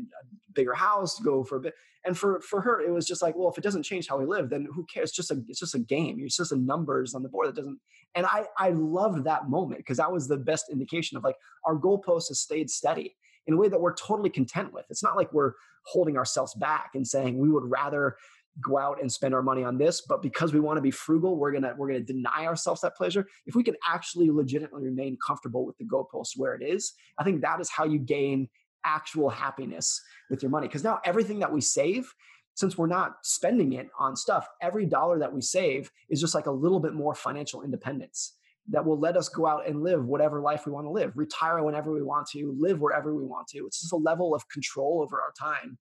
bigger 0.55 0.75
house, 0.75 1.19
go 1.19 1.43
for 1.43 1.57
a 1.57 1.61
bit. 1.61 1.75
And 2.05 2.17
for 2.17 2.41
for 2.43 2.61
her, 2.61 2.81
it 2.81 2.93
was 2.93 3.07
just 3.07 3.23
like, 3.23 3.35
well, 3.37 3.51
if 3.51 3.59
it 3.59 3.65
doesn't 3.65 3.83
change 3.83 4.07
how 4.07 4.17
we 4.17 4.25
live, 4.25 4.49
then 4.49 4.69
who 4.73 4.87
cares? 4.87 5.09
It's 5.09 5.17
just 5.17 5.33
a 5.33 5.43
it's 5.49 5.59
just 5.59 5.75
a 5.75 5.81
game. 5.81 6.19
It's 6.21 6.37
just 6.37 6.53
a 6.53 6.57
numbers 6.57 7.15
on 7.15 7.25
the 7.25 7.29
board 7.29 7.49
that 7.49 7.57
doesn't. 7.57 7.81
And 8.15 8.25
I 8.25 8.45
I 8.57 8.71
loved 8.71 9.25
that 9.25 9.49
moment 9.49 9.81
because 9.81 9.97
that 9.97 10.13
was 10.13 10.29
the 10.29 10.37
best 10.37 10.67
indication 10.71 11.17
of 11.17 11.25
like 11.25 11.37
our 11.65 11.77
goalpost 11.77 12.29
has 12.29 12.39
stayed 12.39 12.71
steady 12.71 13.17
in 13.51 13.55
a 13.55 13.57
way 13.57 13.69
that 13.69 13.81
we're 13.81 13.95
totally 13.95 14.31
content 14.31 14.73
with. 14.73 14.87
It's 14.91 15.03
not 15.03 15.17
like 15.17 15.33
we're 15.33 15.55
holding 15.85 16.17
ourselves 16.17 16.55
back 16.55 16.91
and 16.95 17.07
saying 17.07 17.39
we 17.39 17.51
would 17.51 17.65
rather 17.65 18.17
go 18.63 18.79
out 18.79 19.01
and 19.01 19.11
spend 19.11 19.33
our 19.33 19.43
money 19.43 19.63
on 19.63 19.79
this 19.79 20.03
but 20.03 20.21
because 20.21 20.53
we 20.53 20.59
want 20.59 20.77
to 20.77 20.83
be 20.83 20.91
frugal 20.91 21.39
we're 21.39 21.53
to 21.53 21.75
we're 21.79 21.89
to 21.89 22.01
deny 22.01 22.47
ourselves 22.47 22.81
that 22.81 22.97
pleasure. 22.97 23.27
If 23.47 23.55
we 23.55 23.63
can 23.63 23.77
actually 23.89 24.31
legitimately 24.31 24.85
remain 24.85 25.17
comfortable 25.25 25.65
with 25.65 25.79
the 25.79 25.85
goalpost 25.85 26.31
where 26.37 26.55
it 26.55 26.63
is 26.63 26.93
i 27.19 27.25
think 27.25 27.41
that 27.43 27.61
is 27.61 27.71
how 27.71 27.85
you 27.85 27.99
gain 27.99 28.49
actual 28.85 29.29
happiness 29.29 30.01
with 30.29 30.43
your 30.43 30.51
money. 30.51 30.67
Because 30.67 30.85
now 30.85 31.01
everything 31.05 31.39
that 31.41 31.53
we 31.53 31.61
save 31.61 32.13
since 32.55 32.77
we're 32.77 32.87
not 32.87 33.17
spending 33.23 33.75
it 33.75 33.89
on 33.99 34.17
stuff 34.17 34.47
every 34.61 34.85
dollar 34.85 35.19
that 35.19 35.33
we 35.33 35.41
save 35.41 35.91
is 36.09 36.21
just 36.21 36.35
like 36.35 36.47
a 36.47 36.51
little 36.51 36.81
bit 36.81 36.93
more 36.93 37.15
financial 37.15 37.63
independence 37.63 38.37
that 38.69 38.85
will 38.85 38.99
let 38.99 39.17
us 39.17 39.29
go 39.29 39.47
out 39.47 39.67
and 39.67 39.83
live 39.83 40.05
whatever 40.05 40.41
life 40.41 40.67
we 40.67 40.73
want 40.73 40.87
to 40.87 40.91
live, 40.91 41.13
retire 41.17 41.63
whenever 41.63 41.93
we 41.93 42.03
want 42.03 42.29
to, 42.29 42.55
live 42.59 42.81
wherever 42.81 43.15
we 43.15 43.25
want 43.25 43.49
to. 43.49 43.67
It's 43.67 43.81
just 43.81 43.93
a 43.93 43.97
level 43.97 44.35
of 44.35 44.49
control 44.49 45.03
over 45.03 45.21
our 45.21 45.33
time 45.39 45.79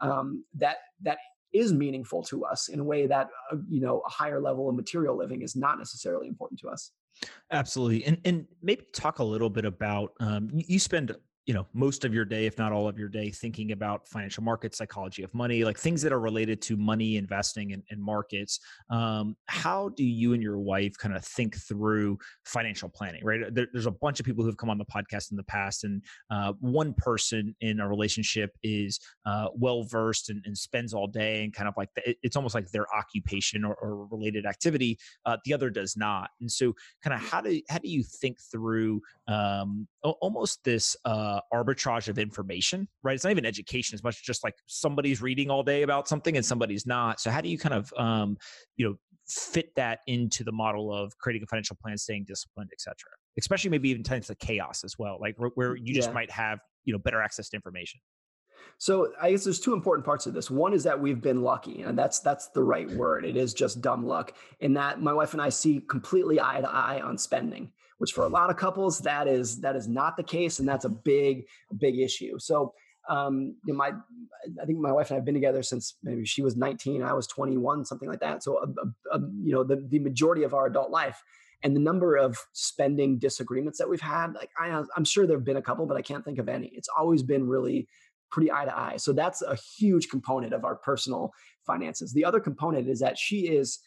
um, 0.00 0.44
that 0.54 0.76
that 1.02 1.18
is 1.52 1.72
meaningful 1.72 2.22
to 2.22 2.44
us 2.44 2.68
in 2.68 2.78
a 2.78 2.84
way 2.84 3.06
that 3.06 3.28
uh, 3.52 3.56
you 3.68 3.80
know 3.80 4.02
a 4.06 4.10
higher 4.10 4.40
level 4.40 4.68
of 4.68 4.76
material 4.76 5.16
living 5.16 5.42
is 5.42 5.56
not 5.56 5.78
necessarily 5.78 6.28
important 6.28 6.60
to 6.60 6.68
us. 6.68 6.92
Absolutely, 7.50 8.04
and 8.04 8.18
and 8.24 8.46
maybe 8.62 8.82
talk 8.94 9.18
a 9.18 9.24
little 9.24 9.50
bit 9.50 9.64
about 9.64 10.12
um, 10.20 10.48
you 10.52 10.78
spend 10.78 11.14
you 11.46 11.54
know 11.54 11.66
most 11.72 12.04
of 12.04 12.12
your 12.12 12.24
day 12.24 12.46
if 12.46 12.58
not 12.58 12.72
all 12.72 12.88
of 12.88 12.98
your 12.98 13.08
day 13.08 13.30
thinking 13.30 13.72
about 13.72 14.06
financial 14.06 14.42
markets 14.42 14.78
psychology 14.78 15.22
of 15.22 15.32
money 15.34 15.64
like 15.64 15.78
things 15.78 16.02
that 16.02 16.12
are 16.12 16.20
related 16.20 16.60
to 16.60 16.76
money 16.76 17.16
investing 17.16 17.72
and, 17.72 17.82
and 17.90 18.02
markets 18.02 18.60
um, 18.90 19.36
how 19.46 19.88
do 19.90 20.04
you 20.04 20.32
and 20.32 20.42
your 20.42 20.58
wife 20.58 20.96
kind 20.98 21.14
of 21.14 21.24
think 21.24 21.56
through 21.56 22.18
financial 22.44 22.88
planning 22.88 23.24
right? 23.24 23.54
There, 23.54 23.66
there's 23.72 23.86
a 23.86 23.90
bunch 23.90 24.20
of 24.20 24.26
people 24.26 24.44
who've 24.44 24.56
come 24.56 24.70
on 24.70 24.78
the 24.78 24.84
podcast 24.84 25.30
in 25.30 25.36
the 25.36 25.44
past 25.44 25.84
and 25.84 26.02
uh, 26.30 26.52
one 26.60 26.94
person 26.94 27.54
in 27.60 27.80
a 27.80 27.88
relationship 27.88 28.56
is 28.62 29.00
uh, 29.26 29.48
well 29.54 29.84
versed 29.84 30.30
and, 30.30 30.42
and, 30.44 30.56
spends 30.60 30.92
all 30.92 31.06
day 31.06 31.42
and 31.42 31.54
kind 31.54 31.68
of 31.68 31.74
like 31.76 31.88
the, 31.94 32.14
it's 32.22 32.36
almost 32.36 32.54
like 32.54 32.68
their 32.70 32.86
occupation 32.94 33.64
or, 33.64 33.74
or 33.74 34.06
related 34.10 34.44
activity 34.44 34.98
uh, 35.24 35.36
the 35.44 35.54
other 35.54 35.70
does 35.70 35.96
not. 35.96 36.30
And 36.40 36.50
so 36.50 36.74
kind 37.02 37.14
of 37.14 37.20
how 37.20 37.40
do 37.40 37.60
how 37.68 37.78
do 37.78 37.88
you 37.88 38.02
think 38.02 38.38
through 38.40 39.00
um, 39.26 39.86
almost 40.02 40.64
this 40.64 40.96
uh, 41.04 41.40
arbitrage 41.52 42.08
of 42.08 42.18
information, 42.18 42.88
right? 43.02 43.14
It's 43.14 43.24
not 43.24 43.30
even 43.30 43.46
education 43.46 43.94
as 43.94 44.02
much 44.02 44.24
just 44.24 44.42
like 44.42 44.54
somebody's 44.66 45.20
reading 45.20 45.50
all 45.50 45.62
day 45.62 45.82
about 45.82 46.08
something 46.08 46.36
and 46.36 46.44
somebody's 46.44 46.86
not. 46.86 47.20
So 47.20 47.30
how 47.30 47.40
do 47.40 47.48
you 47.48 47.58
kind 47.58 47.74
of 47.74 47.92
um, 47.96 48.36
you 48.76 48.88
know 48.88 48.96
fit 49.28 49.74
that 49.76 50.00
into 50.06 50.42
the 50.42 50.52
model 50.52 50.92
of 50.92 51.16
creating 51.18 51.42
a 51.42 51.46
financial 51.46 51.76
plan, 51.80 51.96
staying 51.96 52.24
disciplined, 52.26 52.70
etc. 52.72 52.94
Especially 53.38 53.70
maybe 53.70 53.90
even 53.90 54.02
times 54.02 54.30
of 54.30 54.38
chaos 54.38 54.82
as 54.84 54.98
well, 54.98 55.18
like 55.20 55.34
where, 55.38 55.50
where 55.54 55.76
you 55.76 55.94
just 55.94 56.08
yeah. 56.08 56.14
might 56.14 56.30
have 56.30 56.58
you 56.84 56.92
know 56.92 56.98
better 56.98 57.20
access 57.20 57.48
to 57.50 57.56
information. 57.56 58.00
So 58.78 59.12
I 59.20 59.30
guess 59.30 59.44
there's 59.44 59.60
two 59.60 59.72
important 59.72 60.04
parts 60.04 60.26
of 60.26 60.34
this. 60.34 60.50
One 60.50 60.72
is 60.72 60.84
that 60.84 60.98
we've 60.98 61.20
been 61.20 61.42
lucky, 61.42 61.82
and 61.82 61.98
that's 61.98 62.20
that's 62.20 62.48
the 62.48 62.62
right 62.62 62.90
word. 62.90 63.24
It 63.24 63.36
is 63.36 63.54
just 63.54 63.80
dumb 63.80 64.06
luck 64.06 64.34
in 64.60 64.74
that 64.74 65.00
my 65.00 65.12
wife 65.12 65.32
and 65.32 65.42
I 65.42 65.50
see 65.50 65.80
completely 65.80 66.40
eye 66.40 66.60
to 66.60 66.70
eye 66.70 67.00
on 67.00 67.18
spending 67.18 67.72
which 68.00 68.12
for 68.12 68.24
a 68.24 68.28
lot 68.28 68.48
of 68.48 68.56
couples 68.56 68.98
that 69.00 69.28
is 69.28 69.60
that 69.60 69.76
is 69.76 69.86
not 69.86 70.16
the 70.16 70.22
case, 70.22 70.58
and 70.58 70.66
that's 70.66 70.86
a 70.86 70.88
big 70.88 71.44
big 71.78 71.98
issue. 71.98 72.38
So 72.38 72.72
um, 73.10 73.56
you 73.66 73.74
know, 73.74 73.76
my 73.76 73.92
I 74.60 74.64
think 74.64 74.78
my 74.78 74.90
wife 74.90 75.10
and 75.10 75.16
I 75.16 75.18
have 75.18 75.26
been 75.26 75.34
together 75.34 75.62
since 75.62 75.96
maybe 76.02 76.24
she 76.24 76.40
was 76.40 76.56
19, 76.56 77.02
I 77.02 77.12
was 77.12 77.26
21, 77.26 77.84
something 77.84 78.08
like 78.08 78.20
that. 78.20 78.42
So 78.42 78.58
a, 78.58 78.62
a, 78.62 79.18
a, 79.18 79.20
you 79.42 79.52
know 79.52 79.62
the 79.62 79.86
the 79.86 79.98
majority 79.98 80.44
of 80.44 80.54
our 80.54 80.66
adult 80.66 80.90
life. 80.90 81.22
And 81.62 81.76
the 81.76 81.80
number 81.80 82.16
of 82.16 82.38
spending 82.54 83.18
disagreements 83.18 83.76
that 83.80 83.90
we've 83.90 84.00
had, 84.00 84.32
like 84.32 84.48
I, 84.58 84.82
I'm 84.96 85.04
sure 85.04 85.26
there 85.26 85.36
have 85.36 85.44
been 85.44 85.58
a 85.58 85.62
couple, 85.62 85.84
but 85.84 85.98
I 85.98 86.00
can't 86.00 86.24
think 86.24 86.38
of 86.38 86.48
any. 86.48 86.68
It's 86.68 86.88
always 86.96 87.22
been 87.22 87.46
really 87.46 87.86
pretty 88.30 88.50
eye 88.50 88.64
to 88.64 88.78
eye. 88.78 88.96
So 88.96 89.12
that's 89.12 89.42
a 89.42 89.58
huge 89.76 90.08
component 90.08 90.54
of 90.54 90.64
our 90.64 90.76
personal 90.76 91.32
finances. 91.66 92.14
The 92.14 92.24
other 92.24 92.40
component 92.40 92.88
is 92.88 93.00
that 93.00 93.18
she 93.18 93.48
is 93.48 93.78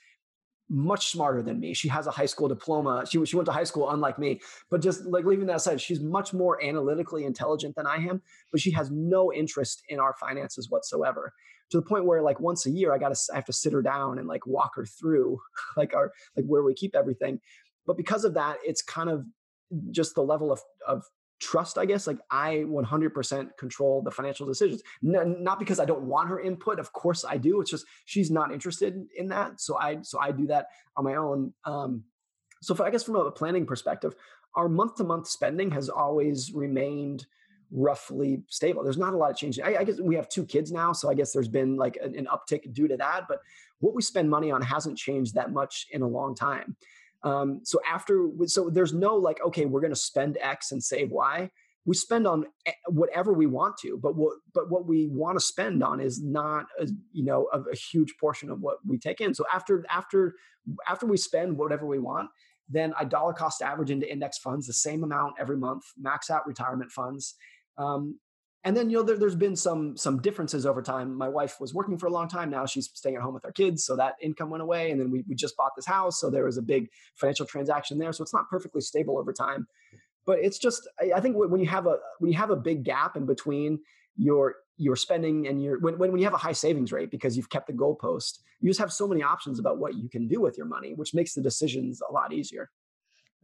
much 0.69 1.11
smarter 1.11 1.41
than 1.41 1.59
me. 1.59 1.73
She 1.73 1.87
has 1.89 2.07
a 2.07 2.11
high 2.11 2.25
school 2.25 2.47
diploma. 2.47 3.05
She, 3.09 3.23
she 3.25 3.35
went 3.35 3.45
to 3.47 3.51
high 3.51 3.63
school, 3.63 3.89
unlike 3.89 4.17
me. 4.17 4.41
But 4.69 4.81
just 4.81 5.05
like 5.05 5.25
leaving 5.25 5.47
that 5.47 5.57
aside, 5.57 5.81
she's 5.81 5.99
much 5.99 6.33
more 6.33 6.63
analytically 6.63 7.25
intelligent 7.25 7.75
than 7.75 7.85
I 7.85 7.97
am, 7.97 8.21
but 8.51 8.61
she 8.61 8.71
has 8.71 8.89
no 8.91 9.31
interest 9.31 9.83
in 9.89 9.99
our 9.99 10.15
finances 10.19 10.69
whatsoever. 10.69 11.33
To 11.71 11.77
the 11.77 11.85
point 11.85 12.05
where, 12.05 12.21
like, 12.21 12.39
once 12.39 12.65
a 12.65 12.69
year, 12.69 12.93
I 12.93 12.97
got 12.97 13.15
to, 13.15 13.19
I 13.31 13.35
have 13.35 13.45
to 13.45 13.53
sit 13.53 13.73
her 13.73 13.81
down 13.81 14.19
and 14.19 14.27
like 14.27 14.45
walk 14.45 14.73
her 14.75 14.85
through, 14.85 15.39
like, 15.77 15.93
our, 15.95 16.11
like, 16.35 16.45
where 16.45 16.63
we 16.63 16.73
keep 16.73 16.95
everything. 16.95 17.39
But 17.85 17.97
because 17.97 18.25
of 18.25 18.33
that, 18.35 18.57
it's 18.63 18.81
kind 18.81 19.09
of 19.09 19.25
just 19.91 20.15
the 20.15 20.21
level 20.21 20.51
of, 20.51 20.61
of 20.87 21.03
trust, 21.43 21.77
I 21.77 21.85
guess. 21.85 22.07
Like 22.07 22.19
I 22.31 22.63
100% 22.67 23.57
control 23.57 24.01
the 24.01 24.11
financial 24.11 24.47
decisions. 24.47 24.81
Not 25.01 25.59
because 25.59 25.79
I 25.79 25.85
don't 25.85 26.03
want 26.03 26.29
her 26.29 26.39
input. 26.39 26.79
Of 26.79 26.93
course 26.93 27.25
I 27.25 27.37
do. 27.37 27.61
It's 27.61 27.69
just 27.69 27.85
she's 28.05 28.31
not 28.31 28.51
interested 28.51 29.05
in 29.15 29.27
that. 29.29 29.59
So 29.59 29.77
I 29.77 30.01
so 30.01 30.19
I 30.19 30.31
do 30.31 30.47
that 30.47 30.67
on 30.95 31.03
my 31.03 31.15
own. 31.15 31.53
Um, 31.65 32.03
so 32.61 32.81
I 32.83 32.89
guess 32.89 33.03
from 33.03 33.15
a 33.15 33.29
planning 33.31 33.65
perspective, 33.65 34.15
our 34.55 34.69
month 34.69 34.95
to 34.95 35.03
month 35.03 35.27
spending 35.27 35.71
has 35.71 35.89
always 35.89 36.53
remained 36.53 37.25
roughly 37.71 38.43
stable. 38.49 38.83
There's 38.83 38.97
not 38.97 39.13
a 39.13 39.17
lot 39.17 39.31
of 39.31 39.37
change. 39.37 39.59
I, 39.59 39.77
I, 39.77 39.83
guess 39.83 39.99
we 39.99 40.15
have 40.15 40.29
two 40.29 40.45
kids 40.45 40.71
now, 40.71 40.93
so 40.93 41.09
I 41.09 41.15
guess 41.15 41.33
there's 41.33 41.47
been 41.47 41.75
like 41.75 41.97
an, 42.01 42.15
an 42.15 42.27
uptick 42.27 42.71
due 42.71 42.87
to 42.87 42.95
that. 42.97 43.23
But 43.27 43.39
what 43.79 43.95
we 43.95 44.01
spend 44.03 44.29
money 44.29 44.51
on 44.51 44.61
hasn't 44.61 44.97
changed 44.97 45.33
that 45.33 45.51
much 45.51 45.87
in 45.91 46.03
a 46.03 46.07
long 46.07 46.35
time. 46.35 46.77
Um, 47.23 47.61
so 47.63 47.79
after, 47.89 48.27
so 48.45 48.69
there's 48.69 48.93
no 48.93 49.15
like, 49.15 49.39
okay, 49.45 49.65
we're 49.65 49.81
going 49.81 49.93
to 49.93 49.99
spend 49.99 50.37
X 50.41 50.71
and 50.71 50.83
save 50.83 51.09
Y. 51.11 51.49
We 51.85 51.95
spend 51.95 52.27
on 52.27 52.45
whatever 52.87 53.33
we 53.33 53.45
want 53.45 53.75
to, 53.81 53.99
but 54.01 54.15
what 54.15 54.37
but 54.53 54.69
what 54.69 54.87
we 54.87 55.09
want 55.11 55.37
to 55.37 55.43
spend 55.43 55.83
on 55.83 55.99
is 55.99 56.23
not 56.23 56.65
a, 56.79 56.87
you 57.11 57.25
know 57.25 57.49
a, 57.51 57.59
a 57.59 57.75
huge 57.75 58.13
portion 58.17 58.49
of 58.49 58.61
what 58.61 58.77
we 58.87 58.97
take 58.97 59.19
in. 59.19 59.33
So 59.33 59.43
after 59.53 59.83
after 59.89 60.33
after 60.87 61.05
we 61.05 61.17
spend 61.17 61.57
whatever 61.57 61.85
we 61.85 61.99
want, 61.99 62.29
then 62.69 62.93
I 62.97 63.03
dollar 63.03 63.33
cost 63.33 63.61
average 63.61 63.91
into 63.91 64.09
index 64.09 64.37
funds 64.37 64.65
the 64.65 64.71
same 64.71 65.03
amount 65.03 65.33
every 65.39 65.57
month, 65.57 65.83
max 65.97 66.29
out 66.29 66.47
retirement 66.47 66.89
funds, 66.89 67.35
um, 67.77 68.17
and 68.65 68.77
then 68.77 68.89
you 68.89 68.97
know 68.97 69.03
there, 69.03 69.17
has 69.17 69.35
been 69.35 69.55
some 69.55 69.97
some 69.97 70.21
differences 70.21 70.65
over 70.65 70.81
time. 70.81 71.15
My 71.15 71.27
wife 71.27 71.59
was 71.59 71.73
working 71.73 71.97
for 71.97 72.07
a 72.07 72.11
long 72.11 72.27
time. 72.29 72.49
Now 72.49 72.65
she's 72.65 72.89
staying 72.93 73.15
at 73.15 73.21
home 73.21 73.33
with 73.33 73.43
our 73.45 73.51
kids. 73.51 73.83
So 73.83 73.95
that 73.97 74.15
income 74.21 74.49
went 74.49 74.63
away. 74.63 74.91
And 74.91 74.99
then 74.99 75.11
we, 75.11 75.23
we 75.27 75.35
just 75.35 75.57
bought 75.57 75.73
this 75.75 75.85
house. 75.85 76.19
So 76.19 76.29
there 76.29 76.45
was 76.45 76.57
a 76.57 76.61
big 76.61 76.89
financial 77.15 77.45
transaction 77.45 77.97
there. 77.97 78.13
So 78.13 78.23
it's 78.23 78.33
not 78.33 78.49
perfectly 78.49 78.81
stable 78.81 79.17
over 79.17 79.33
time. 79.33 79.67
But 80.25 80.39
it's 80.39 80.57
just 80.57 80.87
i, 81.01 81.11
I 81.15 81.19
think 81.19 81.35
when 81.37 81.59
you 81.59 81.67
have 81.67 81.87
a 81.87 81.97
when 82.19 82.31
you 82.31 82.37
have 82.37 82.51
a 82.51 82.55
big 82.55 82.83
gap 82.83 83.17
in 83.17 83.25
between 83.25 83.79
your 84.15 84.55
your 84.77 84.95
spending 84.95 85.47
and 85.47 85.61
your 85.61 85.79
when, 85.79 85.97
when 85.97 86.17
you 86.17 86.23
have 86.23 86.33
a 86.33 86.37
high 86.37 86.53
savings 86.53 86.91
rate 86.91 87.11
because 87.11 87.35
you've 87.35 87.49
kept 87.49 87.67
the 87.67 87.73
goalpost 87.73 88.39
you 88.59 88.69
just 88.69 88.79
have 88.79 88.91
so 88.91 89.07
many 89.07 89.21
options 89.21 89.59
about 89.59 89.77
what 89.77 89.95
you 89.95 90.09
can 90.09 90.27
do 90.27 90.41
with 90.41 90.57
your 90.57 90.65
money 90.65 90.93
which 90.93 91.13
makes 91.13 91.33
the 91.33 91.41
decisions 91.41 92.01
a 92.07 92.11
lot 92.11 92.33
easier 92.33 92.69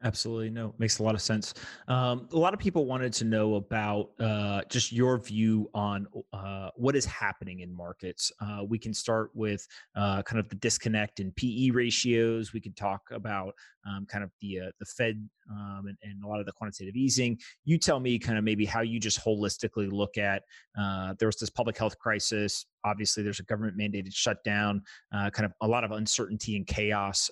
Absolutely. 0.03 0.49
No, 0.49 0.73
makes 0.77 0.99
a 0.99 1.03
lot 1.03 1.13
of 1.13 1.21
sense. 1.21 1.53
Um, 1.89 2.29
a 2.31 2.37
lot 2.37 2.53
of 2.53 2.59
people 2.59 2.85
wanted 2.85 3.11
to 3.13 3.25
know 3.25 3.55
about 3.55 4.11
uh, 4.19 4.61
just 4.69 4.93
your 4.93 5.17
view 5.17 5.69
on 5.73 6.07
uh, 6.31 6.69
what 6.75 6.95
is 6.95 7.05
happening 7.05 7.59
in 7.59 7.75
markets. 7.75 8.31
Uh, 8.39 8.63
we 8.67 8.79
can 8.79 8.93
start 8.93 9.31
with 9.33 9.67
uh, 9.95 10.21
kind 10.23 10.39
of 10.39 10.47
the 10.47 10.55
disconnect 10.55 11.19
in 11.19 11.33
PE 11.33 11.71
ratios. 11.71 12.53
We 12.53 12.61
can 12.61 12.73
talk 12.73 13.01
about 13.11 13.55
um, 13.89 14.05
kind 14.05 14.23
of 14.23 14.31
the 14.39 14.59
uh, 14.59 14.71
the 14.79 14.85
Fed 14.85 15.27
um, 15.51 15.85
and, 15.87 15.97
and, 16.03 16.23
a 16.23 16.27
lot 16.27 16.39
of 16.39 16.45
the 16.45 16.51
quantitative 16.51 16.95
easing. 16.95 17.37
You 17.65 17.77
tell 17.77 17.99
me 17.99 18.19
kind 18.19 18.37
of 18.37 18.43
maybe 18.43 18.65
how 18.65 18.81
you 18.81 18.99
just 18.99 19.23
holistically 19.23 19.91
look 19.91 20.17
at 20.17 20.43
uh, 20.79 21.13
there 21.19 21.27
was 21.27 21.37
this 21.37 21.49
public 21.49 21.77
health 21.77 21.97
crisis. 21.97 22.65
Obviously, 22.85 23.23
there's 23.23 23.39
a 23.39 23.43
government 23.43 23.77
mandated 23.77 24.13
shutdown. 24.13 24.81
kind 25.11 25.45
of 25.45 25.51
a 25.61 25.67
lot 25.67 25.83
of 25.83 25.91
uncertainty 25.91 26.55
and 26.55 26.67
chaos 26.67 27.29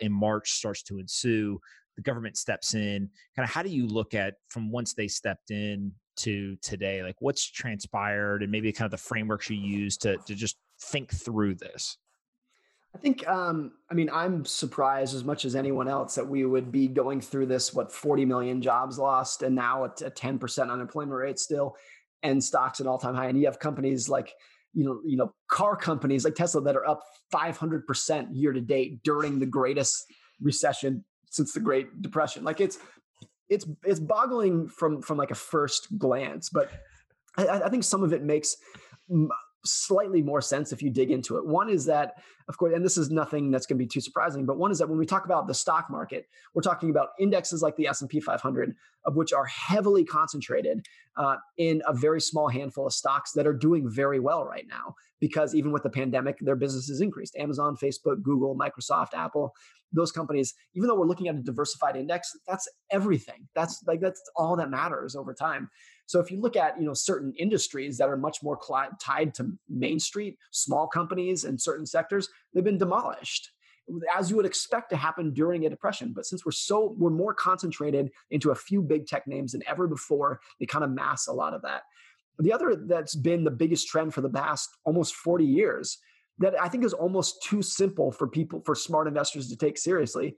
in 0.00 0.12
March 0.12 0.52
starts 0.52 0.82
to 0.82 0.98
ensue 0.98 1.58
the 1.96 2.02
government 2.02 2.36
steps 2.36 2.74
in 2.74 3.08
kind 3.36 3.44
of 3.44 3.50
how 3.50 3.62
do 3.62 3.68
you 3.68 3.86
look 3.86 4.14
at 4.14 4.34
from 4.48 4.70
once 4.70 4.94
they 4.94 5.08
stepped 5.08 5.50
in 5.50 5.92
to 6.16 6.56
today 6.56 7.02
like 7.02 7.16
what's 7.20 7.50
transpired 7.50 8.42
and 8.42 8.52
maybe 8.52 8.72
kind 8.72 8.86
of 8.86 8.90
the 8.90 8.96
frameworks 8.96 9.48
you 9.48 9.56
use 9.56 9.96
to 9.96 10.16
to 10.26 10.34
just 10.34 10.56
think 10.80 11.10
through 11.10 11.54
this 11.54 11.96
I 12.94 12.98
think, 12.98 13.26
um, 13.28 13.72
I 13.88 13.94
mean, 13.94 14.10
I'm 14.12 14.44
surprised 14.44 15.14
as 15.14 15.22
much 15.22 15.44
as 15.44 15.54
anyone 15.54 15.86
else 15.86 16.16
that 16.16 16.26
we 16.26 16.44
would 16.44 16.72
be 16.72 16.88
going 16.88 17.20
through 17.20 17.46
this, 17.46 17.72
what, 17.72 17.92
40 17.92 18.24
million 18.24 18.60
jobs 18.60 18.98
lost, 18.98 19.42
and 19.42 19.54
now 19.54 19.84
at 19.84 20.02
a 20.02 20.10
10% 20.10 20.70
unemployment 20.70 21.16
rate 21.16 21.38
still, 21.38 21.76
and 22.22 22.42
stocks 22.42 22.80
at 22.80 22.88
all 22.88 22.98
time 22.98 23.14
high. 23.14 23.26
And 23.26 23.38
you 23.38 23.46
have 23.46 23.60
companies 23.60 24.08
like, 24.08 24.32
you 24.74 24.84
know, 24.84 25.00
you 25.06 25.16
know, 25.16 25.32
car 25.48 25.76
companies 25.76 26.24
like 26.24 26.34
Tesla 26.34 26.62
that 26.62 26.76
are 26.76 26.86
up 26.86 27.02
500% 27.32 28.28
year 28.32 28.52
to 28.52 28.60
date 28.60 29.02
during 29.04 29.38
the 29.38 29.46
greatest 29.46 30.04
recession 30.40 31.04
since 31.30 31.52
the 31.52 31.60
Great 31.60 32.02
Depression. 32.02 32.44
Like 32.44 32.60
it's 32.60 32.78
it's 33.48 33.66
it's 33.84 34.00
boggling 34.00 34.68
from 34.68 35.02
from 35.02 35.16
like 35.16 35.30
a 35.30 35.34
first 35.34 35.98
glance, 35.98 36.50
but 36.50 36.70
I, 37.36 37.62
I 37.62 37.68
think 37.68 37.84
some 37.84 38.02
of 38.02 38.12
it 38.12 38.22
makes 38.22 38.56
slightly 39.64 40.22
more 40.22 40.40
sense 40.40 40.72
if 40.72 40.82
you 40.82 40.90
dig 40.90 41.10
into 41.10 41.36
it. 41.36 41.46
One 41.46 41.68
is 41.68 41.84
that, 41.86 42.14
of 42.48 42.56
course, 42.56 42.72
and 42.74 42.84
this 42.84 42.96
is 42.96 43.10
nothing 43.10 43.50
that's 43.50 43.66
going 43.66 43.78
to 43.78 43.84
be 43.84 43.88
too 43.88 44.00
surprising, 44.00 44.46
but 44.46 44.58
one 44.58 44.70
is 44.70 44.78
that 44.78 44.88
when 44.88 44.98
we 44.98 45.06
talk 45.06 45.24
about 45.24 45.46
the 45.46 45.54
stock 45.54 45.90
market, 45.90 46.26
we're 46.54 46.62
talking 46.62 46.90
about 46.90 47.10
indexes 47.18 47.62
like 47.62 47.76
the 47.76 47.86
S&P 47.86 48.20
500, 48.20 48.74
of 49.04 49.16
which 49.16 49.32
are 49.32 49.46
heavily 49.46 50.04
concentrated 50.04 50.84
uh, 51.16 51.36
in 51.58 51.82
a 51.86 51.92
very 51.92 52.20
small 52.20 52.48
handful 52.48 52.86
of 52.86 52.92
stocks 52.92 53.32
that 53.32 53.46
are 53.46 53.52
doing 53.52 53.88
very 53.88 54.20
well 54.20 54.44
right 54.44 54.66
now. 54.68 54.94
Because 55.20 55.54
even 55.54 55.70
with 55.70 55.82
the 55.82 55.90
pandemic, 55.90 56.38
their 56.40 56.56
businesses 56.56 57.02
increased. 57.02 57.36
Amazon, 57.36 57.76
Facebook, 57.76 58.22
Google, 58.22 58.56
Microsoft, 58.56 59.12
Apple, 59.14 59.52
those 59.92 60.12
companies, 60.12 60.54
even 60.74 60.88
though 60.88 60.94
we're 60.94 61.06
looking 61.06 61.28
at 61.28 61.34
a 61.34 61.42
diversified 61.42 61.96
index, 61.96 62.30
that's 62.46 62.68
everything. 62.90 63.48
That's 63.54 63.82
like 63.86 64.00
that's 64.00 64.22
all 64.36 64.56
that 64.56 64.70
matters 64.70 65.16
over 65.16 65.34
time. 65.34 65.68
So 66.10 66.18
if 66.18 66.28
you 66.28 66.40
look 66.40 66.56
at 66.56 66.76
you 66.76 66.86
know 66.86 66.92
certain 66.92 67.32
industries 67.38 67.96
that 67.98 68.08
are 68.08 68.16
much 68.16 68.42
more 68.42 68.58
cl- 68.60 68.90
tied 69.00 69.32
to 69.34 69.52
Main 69.68 70.00
Street, 70.00 70.38
small 70.50 70.88
companies 70.88 71.44
and 71.44 71.60
certain 71.60 71.86
sectors, 71.86 72.28
they've 72.52 72.64
been 72.64 72.78
demolished. 72.78 73.52
as 74.18 74.28
you 74.28 74.34
would 74.34 74.44
expect 74.44 74.90
to 74.90 74.96
happen 74.96 75.32
during 75.32 75.66
a 75.66 75.70
depression. 75.70 76.12
But 76.12 76.26
since 76.26 76.44
we're 76.44 76.50
so 76.50 76.96
we're 76.98 77.10
more 77.10 77.32
concentrated 77.32 78.10
into 78.32 78.50
a 78.50 78.56
few 78.56 78.82
big 78.82 79.06
tech 79.06 79.28
names 79.28 79.52
than 79.52 79.62
ever 79.68 79.86
before, 79.86 80.40
they 80.58 80.66
kind 80.66 80.84
of 80.84 80.90
mass 80.90 81.28
a 81.28 81.32
lot 81.32 81.54
of 81.54 81.62
that. 81.62 81.82
The 82.40 82.52
other 82.52 82.74
that's 82.74 83.14
been 83.14 83.44
the 83.44 83.52
biggest 83.52 83.86
trend 83.86 84.12
for 84.12 84.20
the 84.20 84.30
past 84.30 84.68
almost 84.84 85.14
40 85.14 85.44
years 85.44 85.96
that 86.38 86.60
I 86.60 86.66
think 86.66 86.84
is 86.84 86.92
almost 86.92 87.40
too 87.44 87.62
simple 87.62 88.10
for 88.10 88.26
people, 88.26 88.62
for 88.66 88.74
smart 88.74 89.06
investors 89.06 89.48
to 89.50 89.56
take 89.56 89.78
seriously 89.78 90.36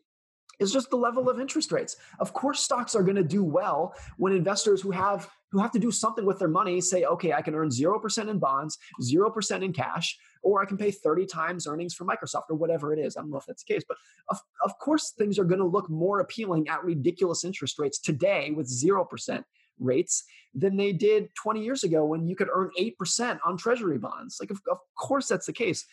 is 0.59 0.73
just 0.73 0.91
the 0.91 0.97
level 0.97 1.29
of 1.29 1.41
interest 1.41 1.73
rates. 1.73 1.97
Of 2.19 2.33
course, 2.33 2.61
stocks 2.61 2.95
are 2.95 3.03
going 3.03 3.17
to 3.17 3.25
do 3.25 3.43
well 3.43 3.95
when 4.17 4.33
investors 4.33 4.81
who 4.81 4.91
have 4.91 5.29
who 5.51 5.61
have 5.61 5.71
to 5.73 5.79
do 5.79 5.91
something 5.91 6.25
with 6.25 6.39
their 6.39 6.49
money 6.49 6.81
say, 6.81 7.05
okay, 7.05 7.35
I 7.35 7.43
can 7.43 7.55
earn 7.55 7.69
0% 7.69 8.29
in 8.29 8.39
bonds, 8.39 8.79
0% 9.03 9.63
in 9.63 9.73
cash, 9.75 10.19
or 10.43 10.63
I 10.63 10.65
can 10.65 10.79
pay 10.79 10.91
30 10.91 11.27
times 11.27 11.67
earnings 11.67 11.93
for 11.93 12.07
Microsoft 12.07 12.45
or 12.49 12.57
whatever 12.57 12.95
it 12.95 12.99
is. 12.99 13.19
I 13.19 13.21
don't 13.21 13.31
know 13.31 13.37
if 13.37 13.45
that's 13.47 13.63
the 13.63 13.75
case, 13.75 13.83
but 13.87 13.99
of, 14.31 14.39
of 14.65 14.79
course, 14.79 15.11
things 15.11 15.39
are 15.39 15.45
going 15.45 15.59
to 15.61 15.67
look 15.67 15.91
more 15.91 16.21
appealing 16.21 16.69
at 16.69 16.83
ridiculous 16.83 17.45
interest 17.45 17.79
rates 17.79 17.99
today 17.99 18.51
with 18.51 18.67
0% 18.67 19.45
rates 19.79 20.25
than 20.55 20.77
they 20.77 20.93
did 20.93 21.29
20 21.35 21.63
years 21.63 21.85
ago 21.85 22.05
when 22.05 22.27
you 22.27 22.37
could 22.37 22.49
earn 22.53 22.71
8% 22.79 23.39
on 23.45 23.57
treasury 23.59 23.99
bonds. 23.99 24.39
Like, 24.41 24.51
of, 24.51 24.61
of 24.71 24.79
course, 24.99 25.29
that's 25.29 25.47
the 25.47 25.53
case. 25.53 25.85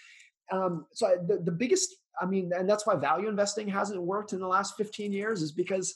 Um, 0.51 0.86
so 0.93 1.07
I, 1.07 1.16
the, 1.28 1.41
the 1.43 1.51
biggest, 1.51 1.95
I 2.22 2.26
mean, 2.26 2.51
and 2.55 2.70
that's 2.70 2.86
why 2.86 2.95
value 2.95 3.30
investing 3.30 3.67
hasn't 3.67 4.01
worked 4.01 4.34
in 4.34 4.39
the 4.39 4.47
last 4.47 4.76
15 4.78 5.11
years 5.11 5.41
is 5.41 5.51
because 5.51 5.95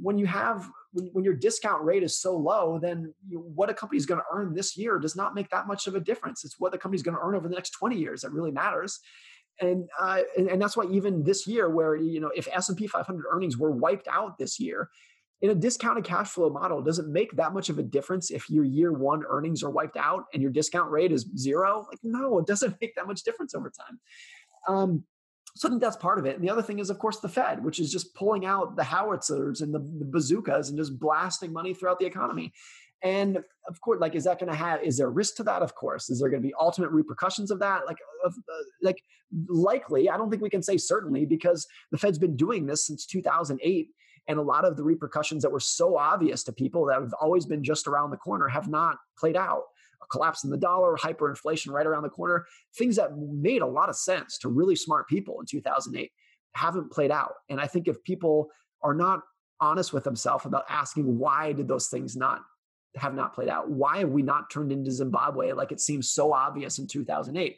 when 0.00 0.18
you 0.18 0.26
have 0.26 0.68
when, 0.92 1.06
when 1.12 1.24
your 1.24 1.34
discount 1.34 1.82
rate 1.82 2.02
is 2.02 2.16
so 2.16 2.36
low 2.36 2.78
then 2.80 3.12
you, 3.26 3.40
what 3.40 3.68
a 3.68 3.74
company 3.74 3.98
is 3.98 4.06
going 4.06 4.20
to 4.20 4.26
earn 4.32 4.54
this 4.54 4.76
year 4.76 5.00
does 5.00 5.16
not 5.16 5.34
make 5.34 5.50
that 5.50 5.66
much 5.66 5.88
of 5.88 5.96
a 5.96 6.00
difference 6.00 6.44
it's 6.44 6.60
what 6.60 6.70
the 6.70 6.78
company 6.78 6.96
is 6.96 7.02
going 7.02 7.16
to 7.16 7.20
earn 7.20 7.34
over 7.34 7.48
the 7.48 7.54
next 7.54 7.70
20 7.70 7.96
years 7.96 8.20
that 8.20 8.30
really 8.30 8.52
matters 8.52 9.00
and, 9.60 9.88
uh, 10.00 10.20
and 10.38 10.48
and 10.48 10.62
that's 10.62 10.76
why 10.76 10.84
even 10.92 11.24
this 11.24 11.46
year 11.46 11.68
where 11.68 11.96
you 11.96 12.20
know 12.20 12.30
if 12.36 12.46
s&p 12.52 12.86
500 12.86 13.24
earnings 13.30 13.58
were 13.58 13.72
wiped 13.72 14.06
out 14.06 14.38
this 14.38 14.60
year 14.60 14.88
in 15.42 15.50
a 15.50 15.54
discounted 15.54 16.04
cash 16.04 16.28
flow 16.28 16.50
model, 16.50 16.82
does 16.82 16.98
it 16.98 17.06
make 17.06 17.32
that 17.32 17.54
much 17.54 17.70
of 17.70 17.78
a 17.78 17.82
difference 17.82 18.30
if 18.30 18.50
your 18.50 18.64
year 18.64 18.92
one 18.92 19.22
earnings 19.26 19.62
are 19.62 19.70
wiped 19.70 19.96
out 19.96 20.24
and 20.34 20.42
your 20.42 20.50
discount 20.50 20.90
rate 20.90 21.12
is 21.12 21.26
zero? 21.36 21.86
Like, 21.88 21.98
no, 22.02 22.38
it 22.38 22.46
doesn't 22.46 22.76
make 22.80 22.94
that 22.96 23.06
much 23.06 23.22
difference 23.22 23.54
over 23.54 23.70
time. 23.70 24.00
Um, 24.68 25.04
so 25.56 25.68
I 25.68 25.70
think 25.70 25.82
that's 25.82 25.96
part 25.96 26.18
of 26.18 26.26
it. 26.26 26.36
And 26.36 26.44
the 26.44 26.50
other 26.50 26.62
thing 26.62 26.78
is, 26.78 26.90
of 26.90 26.98
course, 26.98 27.18
the 27.18 27.28
Fed, 27.28 27.62
which 27.64 27.80
is 27.80 27.90
just 27.90 28.14
pulling 28.14 28.46
out 28.46 28.76
the 28.76 28.84
howitzers 28.84 29.60
and 29.60 29.74
the, 29.74 29.78
the 29.78 30.04
bazookas 30.04 30.68
and 30.68 30.78
just 30.78 30.98
blasting 30.98 31.52
money 31.52 31.74
throughout 31.74 31.98
the 31.98 32.06
economy. 32.06 32.52
And 33.02 33.38
of 33.66 33.80
course, 33.80 34.00
like, 34.00 34.14
is 34.14 34.24
that 34.24 34.38
going 34.38 34.50
to 34.50 34.56
have? 34.56 34.82
Is 34.82 34.98
there 34.98 35.10
risk 35.10 35.36
to 35.36 35.42
that? 35.44 35.62
Of 35.62 35.74
course. 35.74 36.10
Is 36.10 36.20
there 36.20 36.28
going 36.28 36.42
to 36.42 36.46
be 36.46 36.54
ultimate 36.60 36.90
repercussions 36.90 37.50
of 37.50 37.58
that? 37.60 37.86
Like, 37.86 37.98
of, 38.24 38.34
uh, 38.34 38.62
like 38.82 39.02
likely. 39.48 40.10
I 40.10 40.16
don't 40.16 40.30
think 40.30 40.42
we 40.42 40.50
can 40.50 40.62
say 40.62 40.76
certainly 40.76 41.24
because 41.24 41.66
the 41.90 41.98
Fed's 41.98 42.18
been 42.18 42.36
doing 42.36 42.66
this 42.66 42.86
since 42.86 43.06
2008 43.06 43.88
and 44.28 44.38
a 44.38 44.42
lot 44.42 44.64
of 44.64 44.76
the 44.76 44.82
repercussions 44.84 45.42
that 45.42 45.50
were 45.50 45.60
so 45.60 45.96
obvious 45.96 46.44
to 46.44 46.52
people 46.52 46.86
that 46.86 47.00
have 47.00 47.14
always 47.20 47.46
been 47.46 47.64
just 47.64 47.86
around 47.86 48.10
the 48.10 48.16
corner 48.16 48.48
have 48.48 48.68
not 48.68 48.98
played 49.18 49.36
out. 49.36 49.64
A 50.02 50.06
collapse 50.06 50.44
in 50.44 50.50
the 50.50 50.56
dollar, 50.56 50.96
hyperinflation 50.96 51.70
right 51.70 51.86
around 51.86 52.02
the 52.02 52.08
corner, 52.08 52.46
things 52.76 52.96
that 52.96 53.16
made 53.16 53.62
a 53.62 53.66
lot 53.66 53.88
of 53.88 53.96
sense 53.96 54.38
to 54.38 54.48
really 54.48 54.76
smart 54.76 55.08
people 55.08 55.40
in 55.40 55.46
2008 55.46 56.10
haven't 56.54 56.90
played 56.90 57.10
out. 57.10 57.34
And 57.48 57.60
I 57.60 57.66
think 57.66 57.86
if 57.86 58.02
people 58.02 58.48
are 58.82 58.94
not 58.94 59.20
honest 59.60 59.92
with 59.92 60.04
themselves 60.04 60.46
about 60.46 60.64
asking 60.68 61.18
why 61.18 61.52
did 61.52 61.68
those 61.68 61.88
things 61.88 62.16
not 62.16 62.40
have 62.96 63.14
not 63.14 63.34
played 63.34 63.48
out? 63.48 63.70
Why 63.70 63.98
have 63.98 64.10
we 64.10 64.22
not 64.22 64.50
turned 64.50 64.72
into 64.72 64.90
Zimbabwe 64.90 65.52
like 65.52 65.70
it 65.70 65.80
seems 65.80 66.10
so 66.10 66.32
obvious 66.32 66.78
in 66.78 66.86
2008? 66.86 67.56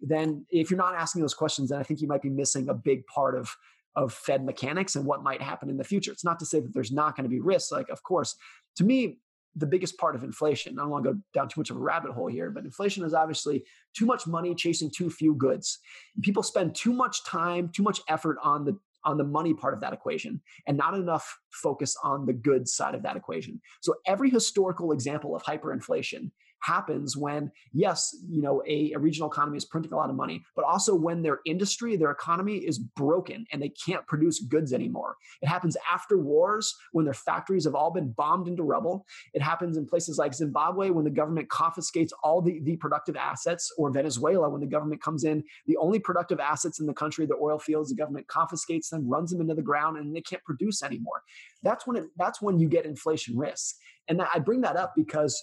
Then, 0.00 0.44
if 0.50 0.70
you're 0.70 0.78
not 0.78 0.96
asking 0.96 1.22
those 1.22 1.34
questions, 1.34 1.70
then 1.70 1.78
I 1.78 1.84
think 1.84 2.00
you 2.00 2.08
might 2.08 2.22
be 2.22 2.30
missing 2.30 2.68
a 2.68 2.74
big 2.74 3.06
part 3.06 3.38
of 3.38 3.54
of 3.94 4.12
Fed 4.12 4.44
mechanics 4.44 4.96
and 4.96 5.04
what 5.04 5.22
might 5.22 5.42
happen 5.42 5.68
in 5.68 5.76
the 5.76 5.84
future. 5.84 6.12
It's 6.12 6.24
not 6.24 6.38
to 6.38 6.46
say 6.46 6.60
that 6.60 6.72
there's 6.72 6.92
not 6.92 7.16
going 7.16 7.24
to 7.24 7.30
be 7.30 7.40
risks. 7.40 7.70
Like, 7.70 7.88
of 7.90 8.02
course, 8.02 8.36
to 8.76 8.84
me, 8.84 9.18
the 9.56 9.66
biggest 9.66 9.98
part 9.98 10.14
of 10.14 10.24
inflation, 10.24 10.78
I 10.78 10.82
don't 10.82 10.90
want 10.90 11.04
to 11.04 11.12
go 11.12 11.18
down 11.34 11.48
too 11.48 11.60
much 11.60 11.70
of 11.70 11.76
a 11.76 11.80
rabbit 11.80 12.12
hole 12.12 12.28
here, 12.28 12.50
but 12.50 12.64
inflation 12.64 13.04
is 13.04 13.14
obviously 13.14 13.64
too 13.94 14.06
much 14.06 14.26
money 14.26 14.54
chasing 14.54 14.90
too 14.90 15.10
few 15.10 15.34
goods. 15.34 15.78
People 16.22 16.42
spend 16.42 16.74
too 16.74 16.92
much 16.92 17.24
time, 17.24 17.68
too 17.68 17.82
much 17.82 18.00
effort 18.08 18.38
on 18.42 18.64
the 18.64 18.78
on 19.04 19.18
the 19.18 19.24
money 19.24 19.52
part 19.52 19.74
of 19.74 19.80
that 19.80 19.92
equation 19.92 20.40
and 20.68 20.76
not 20.76 20.94
enough 20.94 21.38
focus 21.50 21.96
on 22.04 22.24
the 22.24 22.32
goods 22.32 22.72
side 22.72 22.94
of 22.94 23.02
that 23.02 23.16
equation. 23.16 23.60
So 23.80 23.96
every 24.06 24.30
historical 24.30 24.92
example 24.92 25.34
of 25.34 25.42
hyperinflation 25.42 26.30
happens 26.62 27.16
when 27.16 27.50
yes 27.72 28.14
you 28.28 28.42
know 28.42 28.62
a, 28.66 28.92
a, 28.92 28.98
regional 28.98 29.28
economy 29.28 29.56
is 29.56 29.64
printing 29.64 29.92
a 29.92 29.96
lot 29.96 30.10
of 30.10 30.16
money 30.16 30.44
but 30.54 30.64
also 30.64 30.94
when 30.94 31.22
their 31.22 31.40
industry 31.44 31.96
their 31.96 32.10
economy 32.10 32.56
is 32.56 32.78
broken 32.78 33.44
and 33.52 33.60
they 33.60 33.68
can't 33.68 34.06
produce 34.06 34.40
goods 34.40 34.72
anymore. 34.72 35.16
It 35.40 35.48
happens 35.48 35.76
after 35.90 36.18
wars 36.18 36.74
when 36.92 37.04
their 37.04 37.14
factories 37.14 37.64
have 37.64 37.74
all 37.74 37.90
been 37.90 38.12
bombed 38.12 38.48
into 38.48 38.62
rubble. 38.62 39.06
It 39.34 39.42
happens 39.42 39.76
in 39.76 39.86
places 39.86 40.18
like 40.18 40.34
zimbabwe 40.34 40.90
when 40.90 41.04
the 41.04 41.10
government 41.10 41.48
confiscates 41.48 42.12
all 42.22 42.40
the, 42.40 42.60
the 42.62 42.76
productive 42.76 43.16
assets 43.16 43.72
or 43.78 43.90
venezuela 43.90 44.48
when 44.48 44.60
the 44.60 44.66
government 44.66 45.02
comes 45.02 45.24
in. 45.24 45.42
The 45.66 45.76
only 45.76 45.98
productive 45.98 46.40
assets 46.40 46.80
in 46.80 46.86
the 46.86 46.94
country 46.94 47.26
the 47.26 47.36
oil 47.40 47.58
fields 47.58 47.90
the 47.90 47.96
government 47.96 48.26
confiscates 48.28 48.90
them 48.90 49.08
runs 49.08 49.30
them 49.30 49.40
into 49.40 49.54
the 49.54 49.62
ground 49.62 49.96
and 49.96 50.14
they 50.14 50.20
can't 50.20 50.44
produce 50.44 50.82
anymore. 50.82 51.22
That's 51.62 51.86
when 51.86 51.96
it 51.96 52.04
that's 52.16 52.40
when 52.40 52.58
you 52.58 52.68
get 52.68 52.86
inflation 52.86 53.36
risk. 53.36 53.76
And 54.08 54.20
i 54.22 54.38
bring 54.38 54.62
that 54.62 54.76
up 54.76 54.94
because 54.96 55.40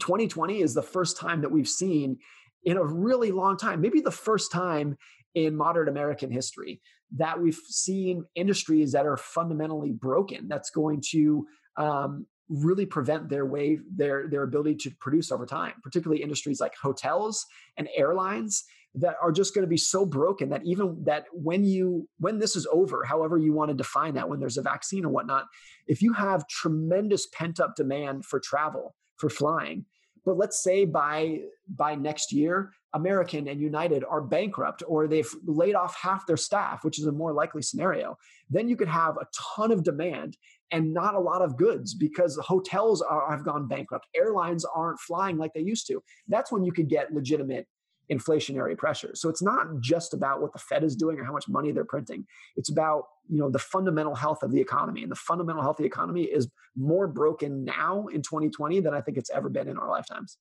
2020 0.00 0.60
is 0.60 0.74
the 0.74 0.82
first 0.82 1.18
time 1.18 1.40
that 1.42 1.50
we've 1.50 1.68
seen 1.68 2.18
in 2.64 2.76
a 2.76 2.84
really 2.84 3.30
long 3.30 3.56
time, 3.56 3.80
maybe 3.80 4.00
the 4.00 4.10
first 4.10 4.52
time 4.52 4.96
in 5.34 5.56
modern 5.56 5.88
American 5.88 6.30
history 6.30 6.80
that 7.16 7.40
we've 7.40 7.58
seen 7.68 8.24
industries 8.34 8.92
that 8.92 9.06
are 9.06 9.16
fundamentally 9.16 9.92
broken. 9.92 10.48
That's 10.48 10.70
going 10.70 11.02
to 11.10 11.46
um, 11.76 12.26
really 12.48 12.86
prevent 12.86 13.28
their 13.28 13.46
way 13.46 13.78
their 13.94 14.28
their 14.28 14.42
ability 14.42 14.76
to 14.76 14.90
produce 15.00 15.30
over 15.32 15.46
time. 15.46 15.74
Particularly 15.82 16.22
industries 16.22 16.60
like 16.60 16.74
hotels 16.76 17.46
and 17.76 17.88
airlines 17.96 18.64
that 18.94 19.16
are 19.22 19.32
just 19.32 19.54
going 19.54 19.62
to 19.62 19.70
be 19.70 19.78
so 19.78 20.04
broken 20.04 20.50
that 20.50 20.62
even 20.64 21.02
that 21.04 21.24
when 21.32 21.64
you 21.64 22.08
when 22.18 22.38
this 22.38 22.56
is 22.56 22.66
over, 22.70 23.04
however 23.04 23.38
you 23.38 23.52
want 23.52 23.70
to 23.70 23.76
define 23.76 24.14
that, 24.14 24.28
when 24.28 24.40
there's 24.40 24.58
a 24.58 24.62
vaccine 24.62 25.04
or 25.04 25.08
whatnot, 25.08 25.46
if 25.86 26.02
you 26.02 26.12
have 26.12 26.46
tremendous 26.48 27.26
pent 27.26 27.58
up 27.60 27.74
demand 27.74 28.24
for 28.24 28.38
travel 28.40 28.94
for 29.22 29.30
flying. 29.30 29.84
But 30.24 30.36
let's 30.36 30.62
say 30.62 30.84
by 30.84 31.42
by 31.68 31.94
next 31.94 32.32
year, 32.32 32.72
American 32.92 33.46
and 33.48 33.60
United 33.60 34.04
are 34.04 34.20
bankrupt 34.20 34.82
or 34.86 35.06
they've 35.06 35.32
laid 35.46 35.76
off 35.76 35.96
half 35.96 36.26
their 36.26 36.36
staff, 36.36 36.84
which 36.84 36.98
is 36.98 37.06
a 37.06 37.12
more 37.12 37.32
likely 37.32 37.62
scenario. 37.62 38.16
Then 38.50 38.68
you 38.68 38.76
could 38.76 38.88
have 38.88 39.16
a 39.16 39.26
ton 39.54 39.70
of 39.70 39.84
demand 39.84 40.36
and 40.72 40.92
not 40.92 41.14
a 41.14 41.20
lot 41.20 41.40
of 41.40 41.56
goods 41.56 41.94
because 41.94 42.36
hotels 42.42 43.00
are, 43.00 43.30
have 43.30 43.44
gone 43.44 43.68
bankrupt. 43.68 44.06
Airlines 44.14 44.64
aren't 44.64 44.98
flying 44.98 45.36
like 45.38 45.52
they 45.54 45.60
used 45.60 45.86
to. 45.86 46.02
That's 46.28 46.50
when 46.50 46.64
you 46.64 46.72
could 46.72 46.88
get 46.88 47.14
legitimate 47.14 47.66
inflationary 48.12 48.76
pressures. 48.76 49.20
So 49.20 49.28
it's 49.28 49.42
not 49.42 49.80
just 49.80 50.12
about 50.12 50.42
what 50.42 50.52
the 50.52 50.58
Fed 50.58 50.84
is 50.84 50.94
doing 50.94 51.18
or 51.18 51.24
how 51.24 51.32
much 51.32 51.48
money 51.48 51.72
they're 51.72 51.84
printing. 51.84 52.26
It's 52.56 52.70
about, 52.70 53.04
you 53.28 53.38
know, 53.38 53.50
the 53.50 53.58
fundamental 53.58 54.14
health 54.14 54.42
of 54.42 54.52
the 54.52 54.60
economy. 54.60 55.02
And 55.02 55.10
the 55.10 55.16
fundamental 55.16 55.62
health 55.62 55.78
of 55.78 55.82
the 55.82 55.88
economy 55.88 56.24
is 56.24 56.48
more 56.76 57.06
broken 57.06 57.64
now 57.64 58.06
in 58.08 58.22
2020 58.22 58.80
than 58.80 58.94
I 58.94 59.00
think 59.00 59.16
it's 59.16 59.30
ever 59.30 59.48
been 59.48 59.68
in 59.68 59.78
our 59.78 59.88
lifetimes. 59.88 60.36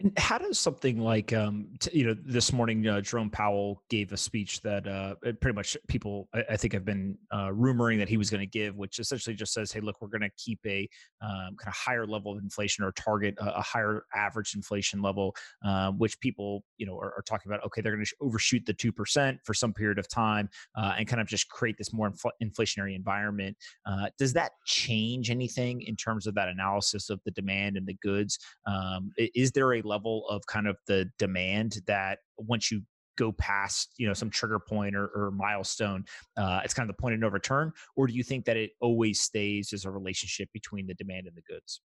And 0.00 0.12
how 0.18 0.36
does 0.36 0.58
something 0.58 0.98
like, 0.98 1.32
um, 1.32 1.68
t- 1.80 1.98
you 1.98 2.06
know, 2.06 2.14
this 2.22 2.52
morning, 2.52 2.86
uh, 2.86 3.00
Jerome 3.00 3.30
Powell 3.30 3.82
gave 3.88 4.12
a 4.12 4.16
speech 4.16 4.60
that 4.60 4.86
uh, 4.86 5.14
pretty 5.40 5.54
much 5.54 5.74
people, 5.88 6.28
I, 6.34 6.44
I 6.50 6.56
think, 6.58 6.74
have 6.74 6.84
been 6.84 7.16
uh, 7.30 7.48
rumoring 7.48 7.98
that 7.98 8.08
he 8.08 8.18
was 8.18 8.28
going 8.28 8.42
to 8.42 8.46
give, 8.46 8.76
which 8.76 8.98
essentially 8.98 9.34
just 9.34 9.54
says, 9.54 9.72
hey, 9.72 9.80
look, 9.80 9.96
we're 10.02 10.08
going 10.08 10.20
to 10.20 10.30
keep 10.36 10.60
a 10.66 10.86
um, 11.22 11.56
kind 11.56 11.68
of 11.68 11.72
higher 11.74 12.06
level 12.06 12.32
of 12.32 12.42
inflation 12.42 12.84
or 12.84 12.92
target 12.92 13.36
a, 13.40 13.58
a 13.58 13.62
higher 13.62 14.04
average 14.14 14.52
inflation 14.54 15.00
level, 15.00 15.34
um, 15.64 15.98
which 15.98 16.20
people, 16.20 16.62
you 16.76 16.84
know, 16.84 16.98
are, 16.98 17.14
are 17.16 17.24
talking 17.26 17.50
about, 17.50 17.64
okay, 17.64 17.80
they're 17.80 17.94
going 17.94 18.04
to 18.04 18.16
overshoot 18.20 18.66
the 18.66 18.74
2% 18.74 19.38
for 19.44 19.54
some 19.54 19.72
period 19.72 19.98
of 19.98 20.06
time 20.08 20.50
uh, 20.76 20.92
and 20.98 21.08
kind 21.08 21.22
of 21.22 21.26
just 21.26 21.48
create 21.48 21.76
this 21.78 21.94
more 21.94 22.10
infl- 22.10 22.32
inflationary 22.42 22.94
environment. 22.94 23.56
Uh, 23.86 24.08
does 24.18 24.34
that 24.34 24.52
change 24.66 25.30
anything 25.30 25.80
in 25.80 25.96
terms 25.96 26.26
of 26.26 26.34
that 26.34 26.48
analysis 26.48 27.08
of 27.08 27.18
the 27.24 27.30
demand 27.30 27.78
and 27.78 27.86
the 27.86 27.96
goods? 28.02 28.38
Um, 28.66 29.10
is 29.16 29.52
there 29.52 29.72
a 29.72 29.85
level 29.86 30.26
of 30.28 30.44
kind 30.46 30.66
of 30.66 30.76
the 30.86 31.10
demand 31.18 31.80
that 31.86 32.18
once 32.38 32.70
you 32.70 32.82
go 33.16 33.32
past 33.32 33.94
you 33.96 34.06
know 34.06 34.12
some 34.12 34.28
trigger 34.28 34.58
point 34.58 34.94
or, 34.94 35.06
or 35.14 35.30
milestone 35.30 36.04
uh, 36.36 36.60
it's 36.62 36.74
kind 36.74 36.88
of 36.88 36.94
the 36.94 37.00
point 37.00 37.14
of 37.14 37.20
no 37.20 37.28
return 37.28 37.72
or 37.96 38.06
do 38.06 38.12
you 38.12 38.22
think 38.22 38.44
that 38.44 38.56
it 38.56 38.72
always 38.80 39.20
stays 39.20 39.72
as 39.72 39.84
a 39.84 39.90
relationship 39.90 40.48
between 40.52 40.86
the 40.86 40.94
demand 40.94 41.26
and 41.26 41.34
the 41.36 41.42
goods? 41.42 41.80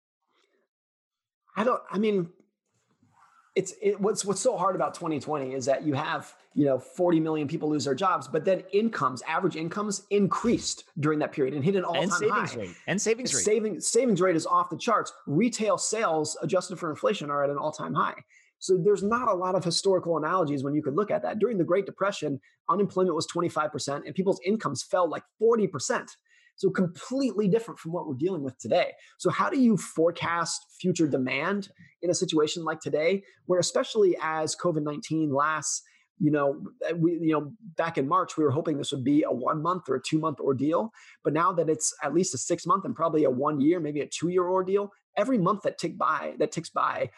I 1.56 1.64
don't 1.64 1.82
i 1.90 1.98
mean 1.98 2.28
it's 3.56 3.72
it, 3.80 3.98
what's 4.00 4.24
what's 4.24 4.40
so 4.40 4.56
hard 4.56 4.76
about 4.76 4.94
2020 4.94 5.54
is 5.54 5.64
that 5.64 5.82
you 5.82 5.94
have 5.94 6.32
you 6.54 6.66
know 6.66 6.78
40 6.78 7.18
million 7.20 7.48
people 7.48 7.68
lose 7.68 7.86
their 7.86 7.94
jobs, 7.94 8.28
but 8.28 8.44
then 8.44 8.62
incomes, 8.72 9.22
average 9.22 9.56
incomes, 9.56 10.02
increased 10.10 10.84
during 11.00 11.18
that 11.20 11.32
period 11.32 11.54
and 11.54 11.64
hit 11.64 11.74
an 11.74 11.82
all-time 11.82 12.10
savings 12.10 12.52
high. 12.52 12.60
Rate. 12.60 12.76
And 12.86 13.00
savings 13.00 13.34
rate. 13.34 13.42
Saving 13.42 13.80
savings 13.80 14.20
rate 14.20 14.36
is 14.36 14.46
off 14.46 14.70
the 14.70 14.76
charts. 14.76 15.12
Retail 15.26 15.78
sales 15.78 16.36
adjusted 16.42 16.78
for 16.78 16.90
inflation 16.90 17.30
are 17.30 17.42
at 17.42 17.50
an 17.50 17.56
all-time 17.56 17.94
high. 17.94 18.14
So 18.58 18.76
there's 18.76 19.02
not 19.02 19.28
a 19.28 19.34
lot 19.34 19.54
of 19.54 19.64
historical 19.64 20.16
analogies 20.16 20.62
when 20.62 20.74
you 20.74 20.82
could 20.82 20.94
look 20.94 21.10
at 21.10 21.22
that. 21.22 21.38
During 21.38 21.58
the 21.58 21.64
Great 21.64 21.86
Depression, 21.86 22.40
unemployment 22.68 23.14
was 23.14 23.26
25% 23.26 24.02
and 24.06 24.14
people's 24.14 24.40
incomes 24.44 24.82
fell 24.82 25.08
like 25.08 25.22
40%. 25.40 26.06
So 26.56 26.70
completely 26.70 27.48
different 27.48 27.78
from 27.78 27.92
what 27.92 28.06
we're 28.06 28.14
dealing 28.14 28.42
with 28.42 28.58
today. 28.58 28.92
So 29.18 29.30
how 29.30 29.50
do 29.50 29.60
you 29.60 29.76
forecast 29.76 30.66
future 30.80 31.06
demand 31.06 31.68
in 32.02 32.10
a 32.10 32.14
situation 32.14 32.64
like 32.64 32.80
today, 32.80 33.22
where 33.44 33.60
especially 33.60 34.16
as 34.22 34.56
COVID 34.56 34.82
19 34.82 35.32
lasts, 35.32 35.82
you 36.18 36.30
know, 36.30 36.62
we, 36.96 37.12
you 37.20 37.32
know, 37.32 37.52
back 37.76 37.98
in 37.98 38.08
March, 38.08 38.38
we 38.38 38.44
were 38.44 38.50
hoping 38.50 38.78
this 38.78 38.90
would 38.90 39.04
be 39.04 39.22
a 39.22 39.30
one 39.30 39.62
month 39.62 39.88
or 39.88 39.96
a 39.96 40.02
two 40.02 40.18
month 40.18 40.40
ordeal. 40.40 40.90
But 41.22 41.34
now 41.34 41.52
that 41.52 41.68
it's 41.68 41.94
at 42.02 42.14
least 42.14 42.34
a 42.34 42.38
six 42.38 42.66
month 42.66 42.84
and 42.86 42.96
probably 42.96 43.24
a 43.24 43.30
one 43.30 43.60
year, 43.60 43.80
maybe 43.80 44.00
a 44.00 44.08
two 44.08 44.28
year 44.28 44.44
ordeal, 44.44 44.92
every 45.16 45.38
month 45.38 45.62
that 45.62 45.78
tick 45.78 45.98
by, 45.98 46.34
that 46.38 46.52
ticks 46.52 46.70
by, 46.70 47.10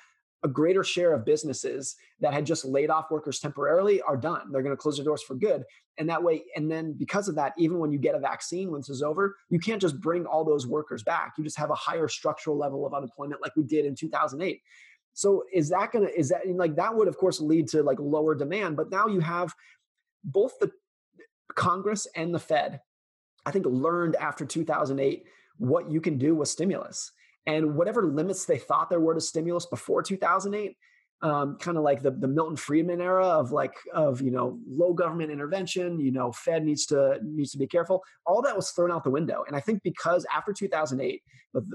a 0.45 0.49
greater 0.49 0.85
share 0.85 1.13
of 1.13 1.25
businesses 1.25 1.97
that 2.21 2.33
had 2.33 2.47
just 2.47 2.65
laid 2.65 2.91
off 2.91 3.11
workers 3.11 3.41
temporarily 3.41 4.01
are 4.03 4.17
done. 4.17 4.53
They're 4.53 4.63
going 4.63 4.75
to 4.75 4.81
close 4.81 4.97
their 4.97 5.05
doors 5.05 5.23
for 5.23 5.35
good. 5.35 5.65
And 5.99 6.09
that 6.09 6.23
way, 6.23 6.45
and 6.55 6.71
then 6.71 6.95
because 6.97 7.29
of 7.29 7.35
that, 7.35 7.55
even 7.59 7.79
when 7.79 7.91
you 7.91 7.99
get 7.99 8.15
a 8.15 8.21
vaccine, 8.21 8.71
when 8.71 8.81
this 8.81 8.89
is 8.89 9.03
over, 9.03 9.37
you 9.51 9.59
can't 9.59 9.81
just 9.81 10.01
bring 10.01 10.27
all 10.27 10.45
those 10.45 10.67
workers 10.67 11.03
back. 11.03 11.33
You 11.37 11.45
just 11.45 11.59
have 11.59 11.71
a 11.71 11.75
higher 11.75 12.07
structural 12.07 12.57
level 12.57 12.87
of 12.87 12.95
unemployment 12.95 13.43
like 13.43 13.57
we 13.57 13.65
did 13.65 13.85
in 13.85 13.97
2008. 13.97 14.61
So 15.13 15.43
is 15.53 15.71
that 15.71 15.91
going 15.91 16.07
to, 16.07 16.17
is 16.17 16.29
that 16.29 16.43
like 16.49 16.77
that 16.77 16.95
would, 16.95 17.09
of 17.09 17.17
course, 17.17 17.41
lead 17.41 17.67
to 17.69 17.83
like 17.83 17.99
lower 17.99 18.37
demand. 18.37 18.77
But 18.77 18.91
now 18.91 19.09
you 19.09 19.19
have 19.19 19.53
both 20.23 20.53
the 20.61 20.71
Congress 21.57 22.07
and 22.15 22.33
the 22.33 22.39
Fed, 22.39 22.81
I 23.45 23.51
think, 23.51 23.67
learned 23.67 24.15
after 24.17 24.45
2008 24.45 25.25
what 25.57 25.91
you 25.91 26.01
can 26.01 26.19
do 26.19 26.37
with 26.37 26.49
stimulus 26.49 27.11
and 27.49 27.75
whatever 27.75 28.05
limits 28.05 28.45
they 28.45 28.59
thought 28.59 28.91
there 28.91 29.01
were 29.01 29.15
to 29.15 29.21
stimulus 29.21 29.67
before 29.67 30.03
2008 30.03 30.77
um, 31.21 31.57
kind 31.57 31.77
of 31.77 31.83
like 31.83 32.01
the, 32.01 32.13
the 32.13 32.29
milton 32.29 32.57
friedman 32.57 33.01
era 33.01 33.27
of 33.27 33.51
like 33.51 33.75
of 33.93 34.21
you 34.21 34.31
know 34.31 34.59
low 34.69 34.93
government 34.93 35.33
intervention 35.33 35.99
you 35.99 36.13
know 36.13 36.31
fed 36.31 36.65
needs 36.65 36.87
to 36.87 37.19
needs 37.25 37.51
to 37.51 37.59
be 37.59 37.67
careful 37.67 38.05
all 38.25 38.41
that 38.43 38.55
was 38.55 38.71
thrown 38.71 38.93
out 38.93 39.03
the 39.03 39.11
window. 39.11 39.43
And 39.49 39.57
i 39.57 39.61
think 39.61 39.83
because 39.83 40.25
after 40.33 40.53
2008 40.53 41.23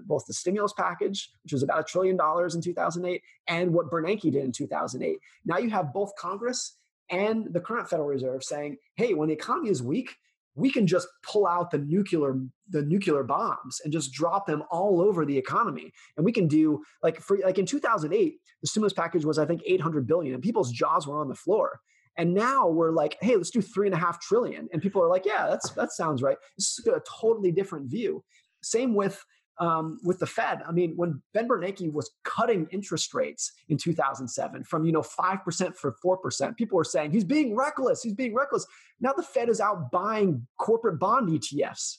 both 0.06 0.26
the 0.28 0.34
stimulus 0.34 0.72
package 0.78 1.32
which 1.44 1.52
was 1.52 1.64
about 1.64 1.82
a 1.82 1.84
trillion 1.84 2.16
dollars 2.16 2.56
in 2.56 2.62
2008 2.62 3.22
and 3.48 3.74
what 3.74 3.90
bernanke 3.90 4.22
did 4.22 4.36
in 4.36 4.52
2008 4.52 5.18
now 5.46 5.58
you 5.58 5.72
have 5.72 5.92
both 5.92 6.16
congress 6.16 6.78
and 7.10 7.52
the 7.52 7.60
current 7.60 7.90
federal 7.90 8.08
reserve 8.08 8.44
saying 8.44 8.78
hey 8.96 9.14
when 9.14 9.28
the 9.28 9.34
economy 9.34 9.70
is 9.70 9.84
weak 9.84 10.16
we 10.56 10.72
can 10.72 10.86
just 10.86 11.08
pull 11.24 11.48
out 11.48 11.72
the 11.72 11.80
nuclear 11.80 12.36
the 12.70 12.84
nuclear 12.84 13.24
bombs 13.24 13.82
and 13.84 13.92
just 13.92 14.14
drop 14.14 14.46
them 14.46 14.64
all 14.72 15.02
over 15.02 15.26
the 15.26 15.38
economy. 15.38 15.92
And 16.16 16.26
we 16.26 16.32
can 16.32 16.48
do 16.48 16.84
like 17.02 17.20
for 17.20 17.38
like 17.44 17.58
in 17.58 17.66
2008 17.66 18.36
the 18.62 18.68
stimulus 18.68 18.94
package 18.94 19.26
was 19.26 19.38
i 19.38 19.46
think 19.46 19.62
800 19.66 20.08
billion 20.08 20.34
and 20.34 20.44
people's 20.44 20.72
jaws 20.72 21.08
were 21.08 21.20
on 21.20 21.30
the 21.30 21.36
floor. 21.36 21.80
And 22.16 22.34
now 22.34 22.68
we're 22.68 22.92
like 22.92 23.18
hey 23.22 23.36
let's 23.36 23.50
do 23.50 23.62
three 23.62 23.88
and 23.88 23.96
a 23.96 24.00
half 24.00 24.22
trillion. 24.22 24.68
And 24.72 24.82
people 24.82 25.02
are 25.02 25.10
like 25.10 25.26
yeah 25.26 25.48
that's 25.50 25.72
that 25.72 25.92
sounds 25.92 26.22
right. 26.22 26.38
This 26.58 26.80
is 26.80 26.88
a 26.88 27.02
totally 27.22 27.52
different 27.52 27.90
view. 27.90 28.24
Same 28.62 28.96
with 28.96 29.24
um, 29.60 30.00
with 30.04 30.20
the 30.20 30.26
Fed. 30.26 30.62
I 30.68 30.72
mean, 30.72 30.94
when 30.96 31.22
Ben 31.34 31.48
Bernanke 31.48 31.92
was 31.92 32.12
cutting 32.24 32.68
interest 32.72 33.14
rates 33.14 33.52
in 33.70 33.78
2007 33.78 34.64
from 34.64 34.86
you 34.86 34.92
know 34.92 35.04
five 35.04 35.44
percent 35.44 35.76
for 35.76 35.94
four 36.02 36.18
percent, 36.18 36.58
people 36.58 36.78
were 36.78 36.84
saying 36.84 37.12
he's 37.12 37.24
being 37.24 37.56
reckless. 37.56 38.02
He's 38.02 38.14
being 38.14 38.34
reckless. 38.34 38.66
Now 39.00 39.14
the 39.14 39.24
Fed 39.24 39.50
is 39.50 39.60
out 39.60 39.92
buying 39.92 40.48
corporate 40.58 41.00
bond 41.00 41.30
ETFs. 41.30 41.98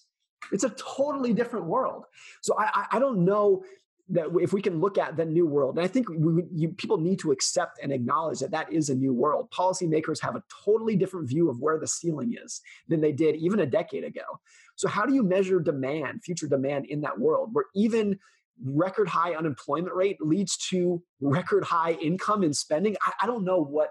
It's 0.52 0.64
a 0.64 0.70
totally 0.70 1.32
different 1.32 1.66
world. 1.66 2.04
So 2.42 2.54
I, 2.58 2.86
I 2.92 2.98
don't 2.98 3.24
know 3.24 3.64
that 4.10 4.26
if 4.40 4.52
we 4.52 4.60
can 4.60 4.80
look 4.80 4.98
at 4.98 5.16
the 5.16 5.24
new 5.24 5.46
world, 5.46 5.76
and 5.76 5.84
I 5.84 5.88
think 5.88 6.08
we, 6.10 6.42
you, 6.52 6.68
people 6.70 6.98
need 6.98 7.18
to 7.20 7.32
accept 7.32 7.78
and 7.82 7.90
acknowledge 7.90 8.40
that 8.40 8.50
that 8.50 8.72
is 8.72 8.90
a 8.90 8.94
new 8.94 9.14
world. 9.14 9.50
Policymakers 9.50 10.20
have 10.20 10.36
a 10.36 10.42
totally 10.64 10.94
different 10.94 11.28
view 11.28 11.48
of 11.48 11.58
where 11.60 11.78
the 11.78 11.86
ceiling 11.86 12.36
is 12.42 12.60
than 12.88 13.00
they 13.00 13.12
did 13.12 13.36
even 13.36 13.60
a 13.60 13.66
decade 13.66 14.04
ago. 14.04 14.40
So, 14.76 14.88
how 14.88 15.06
do 15.06 15.14
you 15.14 15.22
measure 15.22 15.58
demand, 15.58 16.22
future 16.22 16.48
demand 16.48 16.86
in 16.86 17.00
that 17.00 17.18
world 17.18 17.50
where 17.52 17.66
even 17.74 18.18
record 18.62 19.08
high 19.08 19.34
unemployment 19.34 19.94
rate 19.94 20.18
leads 20.20 20.56
to 20.68 21.02
record 21.20 21.64
high 21.64 21.92
income 21.92 22.42
and 22.42 22.54
spending? 22.54 22.96
I, 23.06 23.12
I 23.22 23.26
don't 23.26 23.44
know 23.44 23.62
what 23.62 23.88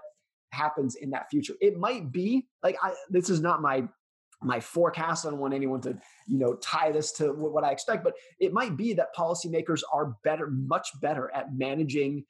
happens 0.52 0.94
in 0.94 1.10
that 1.10 1.28
future. 1.28 1.54
It 1.60 1.76
might 1.76 2.12
be 2.12 2.46
like 2.62 2.76
I, 2.80 2.94
this 3.10 3.30
is 3.30 3.40
not 3.40 3.60
my 3.60 3.84
my 4.44 4.60
forecast. 4.60 5.26
I 5.26 5.30
don't 5.30 5.38
want 5.38 5.54
anyone 5.54 5.80
to, 5.82 5.98
you 6.26 6.38
know, 6.38 6.54
tie 6.54 6.92
this 6.92 7.12
to 7.12 7.32
what 7.32 7.64
I 7.64 7.70
expect, 7.70 8.04
but 8.04 8.14
it 8.38 8.52
might 8.52 8.76
be 8.76 8.92
that 8.94 9.14
policymakers 9.14 9.82
are 9.92 10.16
better, 10.22 10.48
much 10.50 10.88
better 11.00 11.30
at 11.34 11.54
managing 11.54 12.24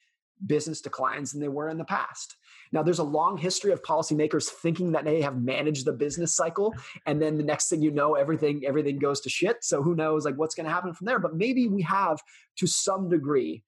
business 0.46 0.80
declines 0.80 1.32
than 1.32 1.40
they 1.40 1.48
were 1.48 1.68
in 1.68 1.78
the 1.78 1.84
past. 1.84 2.36
Now, 2.72 2.82
there's 2.82 2.98
a 2.98 3.04
long 3.04 3.36
history 3.38 3.72
of 3.72 3.82
policymakers 3.82 4.48
thinking 4.48 4.92
that 4.92 5.04
they 5.04 5.22
have 5.22 5.40
managed 5.40 5.86
the 5.86 5.92
business 5.92 6.34
cycle, 6.34 6.74
and 7.06 7.22
then 7.22 7.36
the 7.36 7.44
next 7.44 7.68
thing 7.68 7.82
you 7.82 7.90
know, 7.90 8.14
everything 8.14 8.62
everything 8.66 8.98
goes 8.98 9.20
to 9.22 9.30
shit. 9.30 9.62
So 9.62 9.82
who 9.82 9.94
knows, 9.94 10.24
like 10.24 10.36
what's 10.36 10.54
going 10.54 10.66
to 10.66 10.72
happen 10.72 10.92
from 10.92 11.06
there? 11.06 11.20
But 11.20 11.36
maybe 11.36 11.68
we 11.68 11.82
have, 11.82 12.20
to 12.56 12.66
some 12.66 13.08
degree, 13.08 13.62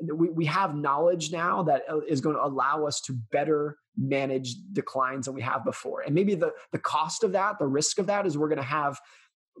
we, 0.00 0.28
we 0.28 0.44
have 0.46 0.74
knowledge 0.74 1.32
now 1.32 1.64
that 1.64 1.82
uh, 1.88 1.98
going 2.20 2.36
to 2.36 2.44
allow 2.44 2.86
us 2.86 3.00
to 3.02 3.18
better 3.32 3.76
manage 3.96 4.56
declines 4.72 5.26
than 5.26 5.34
we 5.34 5.42
have 5.42 5.64
before. 5.64 6.02
And 6.02 6.14
maybe 6.14 6.34
the 6.34 6.52
the 6.72 6.78
cost 6.78 7.24
of 7.24 7.32
that, 7.32 7.58
the 7.58 7.66
risk 7.66 7.98
of 7.98 8.06
that, 8.06 8.26
is 8.26 8.36
we're 8.36 8.48
going 8.48 8.58
to 8.58 8.64
have 8.64 9.00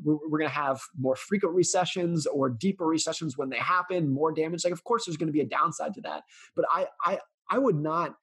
we're, 0.02 0.38
going 0.38 0.48
to 0.50 0.54
have 0.54 0.80
more 0.98 1.16
frequent 1.16 1.54
recessions 1.54 2.26
or 2.26 2.50
deeper 2.50 2.84
recessions 2.86 3.38
when 3.38 3.48
they 3.48 3.56
happen, 3.56 4.10
more 4.10 4.32
damage. 4.32 4.64
Like, 4.64 4.72
of 4.72 4.84
course, 4.84 5.06
there's 5.06 5.16
going 5.16 5.28
to 5.28 5.32
be 5.32 5.40
a 5.40 5.46
downside 5.46 5.94
to 5.94 6.00
that. 6.02 6.24
But 6.54 6.66
I, 6.70 6.86
I, 7.02 7.18
I 7.48 7.58
would 7.58 7.76
not 7.76 8.14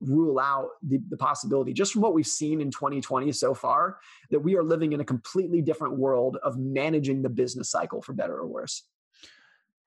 rule 0.00 0.38
out 0.38 0.68
the, 0.86 1.00
the 1.08 1.16
possibility, 1.16 1.72
just 1.72 1.92
from 1.92 2.02
what 2.02 2.14
we've 2.14 2.26
seen 2.26 2.60
in 2.60 2.70
2020 2.70 3.32
so 3.32 3.54
far, 3.54 3.98
that 4.30 4.40
we 4.40 4.56
are 4.56 4.62
living 4.62 4.92
in 4.92 5.00
a 5.00 5.04
completely 5.04 5.62
different 5.62 5.98
world 5.98 6.36
of 6.42 6.58
managing 6.58 7.22
the 7.22 7.28
business 7.28 7.70
cycle 7.70 8.02
for 8.02 8.12
better 8.12 8.36
or 8.36 8.46
worse. 8.46 8.84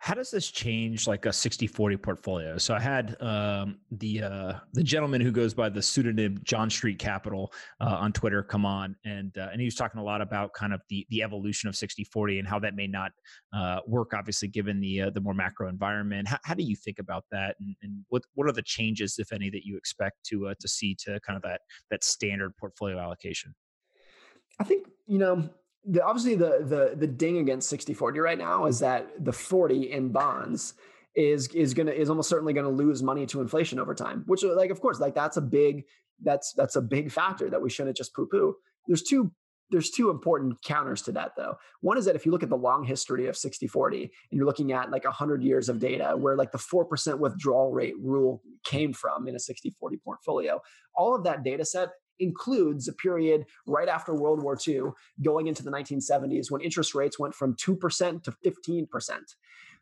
How 0.02 0.14
does 0.14 0.32
this 0.32 0.50
change 0.50 1.08
like 1.08 1.26
a 1.26 1.30
60-40 1.30 2.02
portfolio? 2.02 2.58
So 2.58 2.74
I 2.74 2.80
had 2.80 3.22
um, 3.22 3.80
the 3.92 4.24
uh, 4.24 4.54
the 4.72 4.82
gentleman 4.82 5.20
who 5.20 5.30
goes 5.30 5.54
by 5.54 5.68
the 5.68 5.82
pseudonym 5.82 6.40
John 6.44 6.70
Street 6.70 7.00
Capital 7.00 7.52
uh, 7.82 7.98
on 8.00 8.14
Twitter 8.14 8.42
come 8.42 8.66
on, 8.66 8.96
and 9.04 9.38
uh, 9.38 9.50
and 9.52 9.60
he 9.60 9.66
was 9.66 9.76
talking 9.76 10.00
a 10.00 10.04
lot 10.04 10.22
about 10.22 10.54
kind 10.54 10.74
of 10.74 10.82
the 10.88 11.06
the 11.10 11.22
evolution 11.22 11.68
of 11.68 11.76
60-40 11.76 12.40
and 12.40 12.48
how 12.48 12.60
that 12.60 12.76
may 12.76 12.88
not 12.88 13.12
uh, 13.54 13.82
work, 13.88 14.14
obviously 14.14 14.48
given 14.48 14.80
the 14.80 15.02
uh, 15.02 15.10
the 15.10 15.20
more 15.20 15.34
macro 15.34 15.68
environment. 15.68 16.30
How, 16.30 16.40
how, 16.44 16.54
do 16.54 16.64
you 16.64 16.78
think 16.78 17.00
about 17.00 17.26
that, 17.32 17.58
and, 17.60 17.76
and, 17.82 18.06
what 18.08 18.24
what 18.36 18.48
are 18.48 18.54
the 18.54 18.62
changes, 18.62 19.20
if 19.20 19.34
any, 19.34 19.50
that 19.50 19.66
you 19.66 19.76
expect 19.76 20.24
to 20.28 20.48
uh, 20.48 20.54
to 20.62 20.68
see 20.70 20.96
to 21.04 21.20
kind 21.20 21.36
of 21.36 21.44
that 21.44 21.60
that 21.92 22.06
standard 22.06 22.56
portfolio 22.58 22.98
allocation? 23.00 23.54
I 24.62 24.64
think 24.64 24.88
you 25.08 25.18
know 25.18 25.50
the, 25.86 26.04
obviously 26.04 26.36
the 26.36 26.60
the 26.62 26.96
the 26.98 27.08
ding 27.08 27.38
against 27.38 27.70
60 27.70 27.94
40 27.94 28.20
right 28.20 28.38
now 28.38 28.66
is 28.66 28.80
that 28.80 29.08
the 29.24 29.34
40 29.34 29.92
in 29.92 30.10
bonds 30.10 30.74
is 31.16 31.48
is 31.50 31.74
gonna 31.74 31.92
is 31.92 32.10
almost 32.10 32.30
certainly 32.30 32.54
gonna 32.54 32.70
lose 32.70 33.02
money 33.02 33.26
to 33.26 33.42
inflation 33.42 33.80
over 33.80 33.96
time 33.96 34.24
which 34.28 34.44
uh, 34.44 34.56
like 34.56 34.72
of 34.72 34.82
course 34.82 35.00
like 35.00 35.16
that's 35.16 35.38
a 35.38 35.42
big 35.42 35.84
that's 36.22 36.54
that's 36.54 36.76
a 36.76 36.82
big 36.82 37.12
factor 37.12 37.50
that 37.50 37.62
we 37.62 37.70
shouldn't 37.70 37.98
just 37.98 38.14
poo 38.14 38.28
poo 38.28 38.56
there's 38.88 39.04
two 39.04 39.32
there's 39.72 39.92
two 39.92 40.10
important 40.10 40.62
counters 40.64 41.02
to 41.04 41.12
that 41.12 41.34
though. 41.38 41.56
One 41.82 41.98
is 41.98 42.06
that 42.06 42.16
if 42.16 42.26
you 42.26 42.32
look 42.32 42.44
at 42.44 42.50
the 42.50 42.58
long 42.58 42.84
history 42.84 43.28
of 43.28 43.38
60 43.38 43.68
40 43.68 44.02
and 44.02 44.12
you're 44.32 44.46
looking 44.46 44.72
at 44.72 44.92
like 44.92 45.04
100 45.04 45.44
years 45.44 45.70
of 45.70 45.80
data 45.80 46.16
where 46.18 46.36
like 46.36 46.52
the 46.52 46.58
4% 46.58 47.20
withdrawal 47.20 47.72
rate 47.72 47.96
rule 48.02 48.42
came 48.64 48.94
from 48.94 49.28
in 49.28 49.36
a 49.36 49.40
60 49.40 49.70
40 49.80 49.98
portfolio 50.04 50.60
all 50.96 51.16
of 51.16 51.24
that 51.24 51.44
data 51.44 51.64
set 51.66 51.90
includes 52.20 52.88
a 52.88 52.94
period 52.94 53.46
right 53.66 53.88
after 53.88 54.14
World 54.14 54.44
War 54.44 54.58
II, 54.68 54.92
going 55.22 55.48
into 55.48 55.64
the 55.64 55.72
1970s, 55.72 56.52
when 56.52 56.62
interest 56.62 56.96
rates 56.96 57.20
went 57.20 57.34
from 57.34 57.56
2% 57.56 58.24
to 58.24 58.32
15%. 58.46 59.20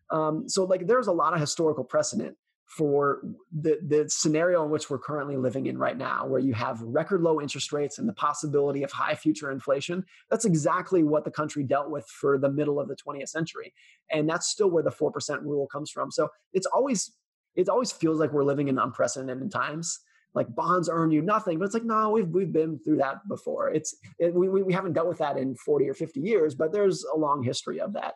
Um, 0.10 0.48
so, 0.48 0.64
like, 0.64 0.88
there's 0.88 1.08
a 1.08 1.12
lot 1.12 1.34
of 1.34 1.40
historical 1.40 1.84
precedent 1.84 2.38
for 2.68 3.22
the, 3.58 3.80
the 3.88 4.10
scenario 4.10 4.64
in 4.64 4.70
which 4.70 4.90
we're 4.90 5.00
currently 5.00 5.38
living 5.38 5.68
in 5.68 5.78
right 5.78 5.98
now, 5.98 6.28
where 6.28 6.40
you 6.40 6.54
have 6.54 6.82
record 6.82 7.22
low 7.22 7.40
interest 7.40 7.72
rates 7.72 7.98
and 7.98 8.10
the 8.10 8.14
possibility 8.14 8.84
of 8.84 8.92
high 8.92 9.16
future 9.16 9.52
inflation. 9.52 10.04
That's 10.30 10.44
exactly 10.44 11.02
what 11.02 11.24
the 11.24 11.32
country 11.32 11.64
dealt 11.64 11.90
with 11.90 12.06
for 12.08 12.38
the 12.38 12.52
middle 12.52 12.78
of 12.78 12.90
the 12.90 12.96
20th 12.96 13.30
century. 13.30 13.74
And 14.12 14.30
that's 14.30 14.48
still 14.48 14.70
where 14.70 14.84
the 14.84 14.92
4% 14.92 15.42
rule 15.44 15.66
comes 15.68 15.90
from. 15.90 16.12
So 16.12 16.30
it's 16.52 16.68
always, 16.68 17.14
it 17.56 17.70
always 17.70 17.94
feels 17.94 18.20
like 18.20 18.34
we're 18.34 18.44
living 18.44 18.68
in 18.68 18.78
unprecedented 18.78 19.50
times 19.50 20.02
like 20.38 20.56
bonds 20.56 20.88
earn 20.90 21.12
you 21.12 21.22
nothing 21.22 21.60
but 21.60 21.66
it's 21.66 21.74
like 21.74 21.84
no 21.84 22.10
we've 22.10 22.30
we've 22.30 22.54
been 22.54 22.80
through 22.80 22.98
that 22.98 23.28
before. 23.28 23.70
It's 23.70 23.96
it, 24.20 24.34
we 24.34 24.48
we 24.48 24.72
haven't 24.72 24.94
dealt 24.94 25.08
with 25.08 25.18
that 25.18 25.38
in 25.38 25.56
40 25.56 25.90
or 25.90 25.94
50 25.94 26.22
years 26.22 26.56
but 26.56 26.72
there's 26.72 27.04
a 27.14 27.18
long 27.18 27.44
history 27.44 27.82
of 27.82 27.94
that. 27.94 28.14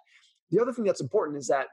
The 0.51 0.61
other 0.61 0.71
thing 0.71 0.85
that's 0.85 1.01
important 1.01 1.37
is 1.37 1.47
that 1.47 1.67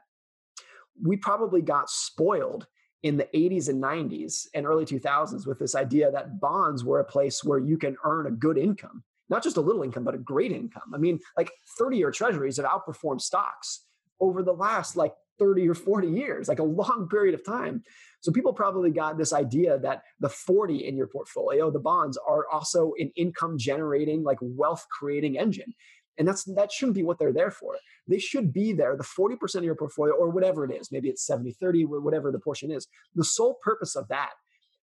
we 1.01 1.15
probably 1.15 1.61
got 1.61 1.89
spoiled 1.89 2.67
in 3.03 3.15
the 3.15 3.29
80s 3.33 3.69
and 3.69 3.81
90s 3.81 4.47
and 4.53 4.65
early 4.65 4.83
2000s 4.83 5.47
with 5.47 5.59
this 5.59 5.75
idea 5.75 6.11
that 6.11 6.41
bonds 6.41 6.83
were 6.83 6.99
a 6.99 7.05
place 7.05 7.43
where 7.43 7.59
you 7.59 7.77
can 7.77 7.95
earn 8.03 8.27
a 8.27 8.31
good 8.31 8.57
income 8.57 9.03
not 9.29 9.43
just 9.43 9.57
a 9.57 9.61
little 9.61 9.83
income 9.83 10.03
but 10.03 10.15
a 10.15 10.17
great 10.17 10.51
income. 10.51 10.91
I 10.93 10.97
mean 10.97 11.19
like 11.37 11.51
30 11.77 11.97
year 11.97 12.11
treasuries 12.11 12.57
have 12.57 12.65
outperformed 12.65 13.21
stocks 13.21 13.85
over 14.19 14.43
the 14.43 14.53
last 14.53 14.97
like 14.97 15.13
30 15.37 15.69
or 15.69 15.73
40 15.73 16.09
years 16.09 16.47
like 16.47 16.59
a 16.59 16.63
long 16.63 17.07
period 17.09 17.33
of 17.33 17.45
time 17.45 17.83
So 18.21 18.31
people 18.31 18.53
probably 18.53 18.91
got 18.91 19.17
this 19.17 19.33
idea 19.33 19.79
that 19.79 20.03
the 20.19 20.29
40 20.29 20.87
in 20.87 20.97
your 20.97 21.07
portfolio, 21.07 21.71
the 21.71 21.79
bonds, 21.79 22.17
are 22.27 22.45
also 22.51 22.93
an 22.99 23.11
income 23.15 23.57
generating, 23.57 24.23
like 24.23 24.37
wealth 24.41 24.85
creating 24.89 25.37
engine. 25.37 25.73
And 26.17 26.27
that's 26.27 26.43
that 26.55 26.71
shouldn't 26.71 26.95
be 26.95 27.03
what 27.03 27.17
they're 27.17 27.31
there 27.31 27.51
for. 27.51 27.77
They 28.07 28.19
should 28.19 28.51
be 28.51 28.73
there, 28.73 28.97
the 28.97 29.03
40% 29.03 29.55
of 29.55 29.63
your 29.63 29.75
portfolio, 29.75 30.13
or 30.13 30.29
whatever 30.29 30.65
it 30.65 30.71
is, 30.71 30.91
maybe 30.91 31.07
it's 31.07 31.25
70, 31.25 31.53
30, 31.53 31.85
whatever 31.85 32.31
the 32.31 32.39
portion 32.39 32.71
is. 32.71 32.87
The 33.15 33.23
sole 33.23 33.57
purpose 33.63 33.95
of 33.95 34.07
that 34.09 34.31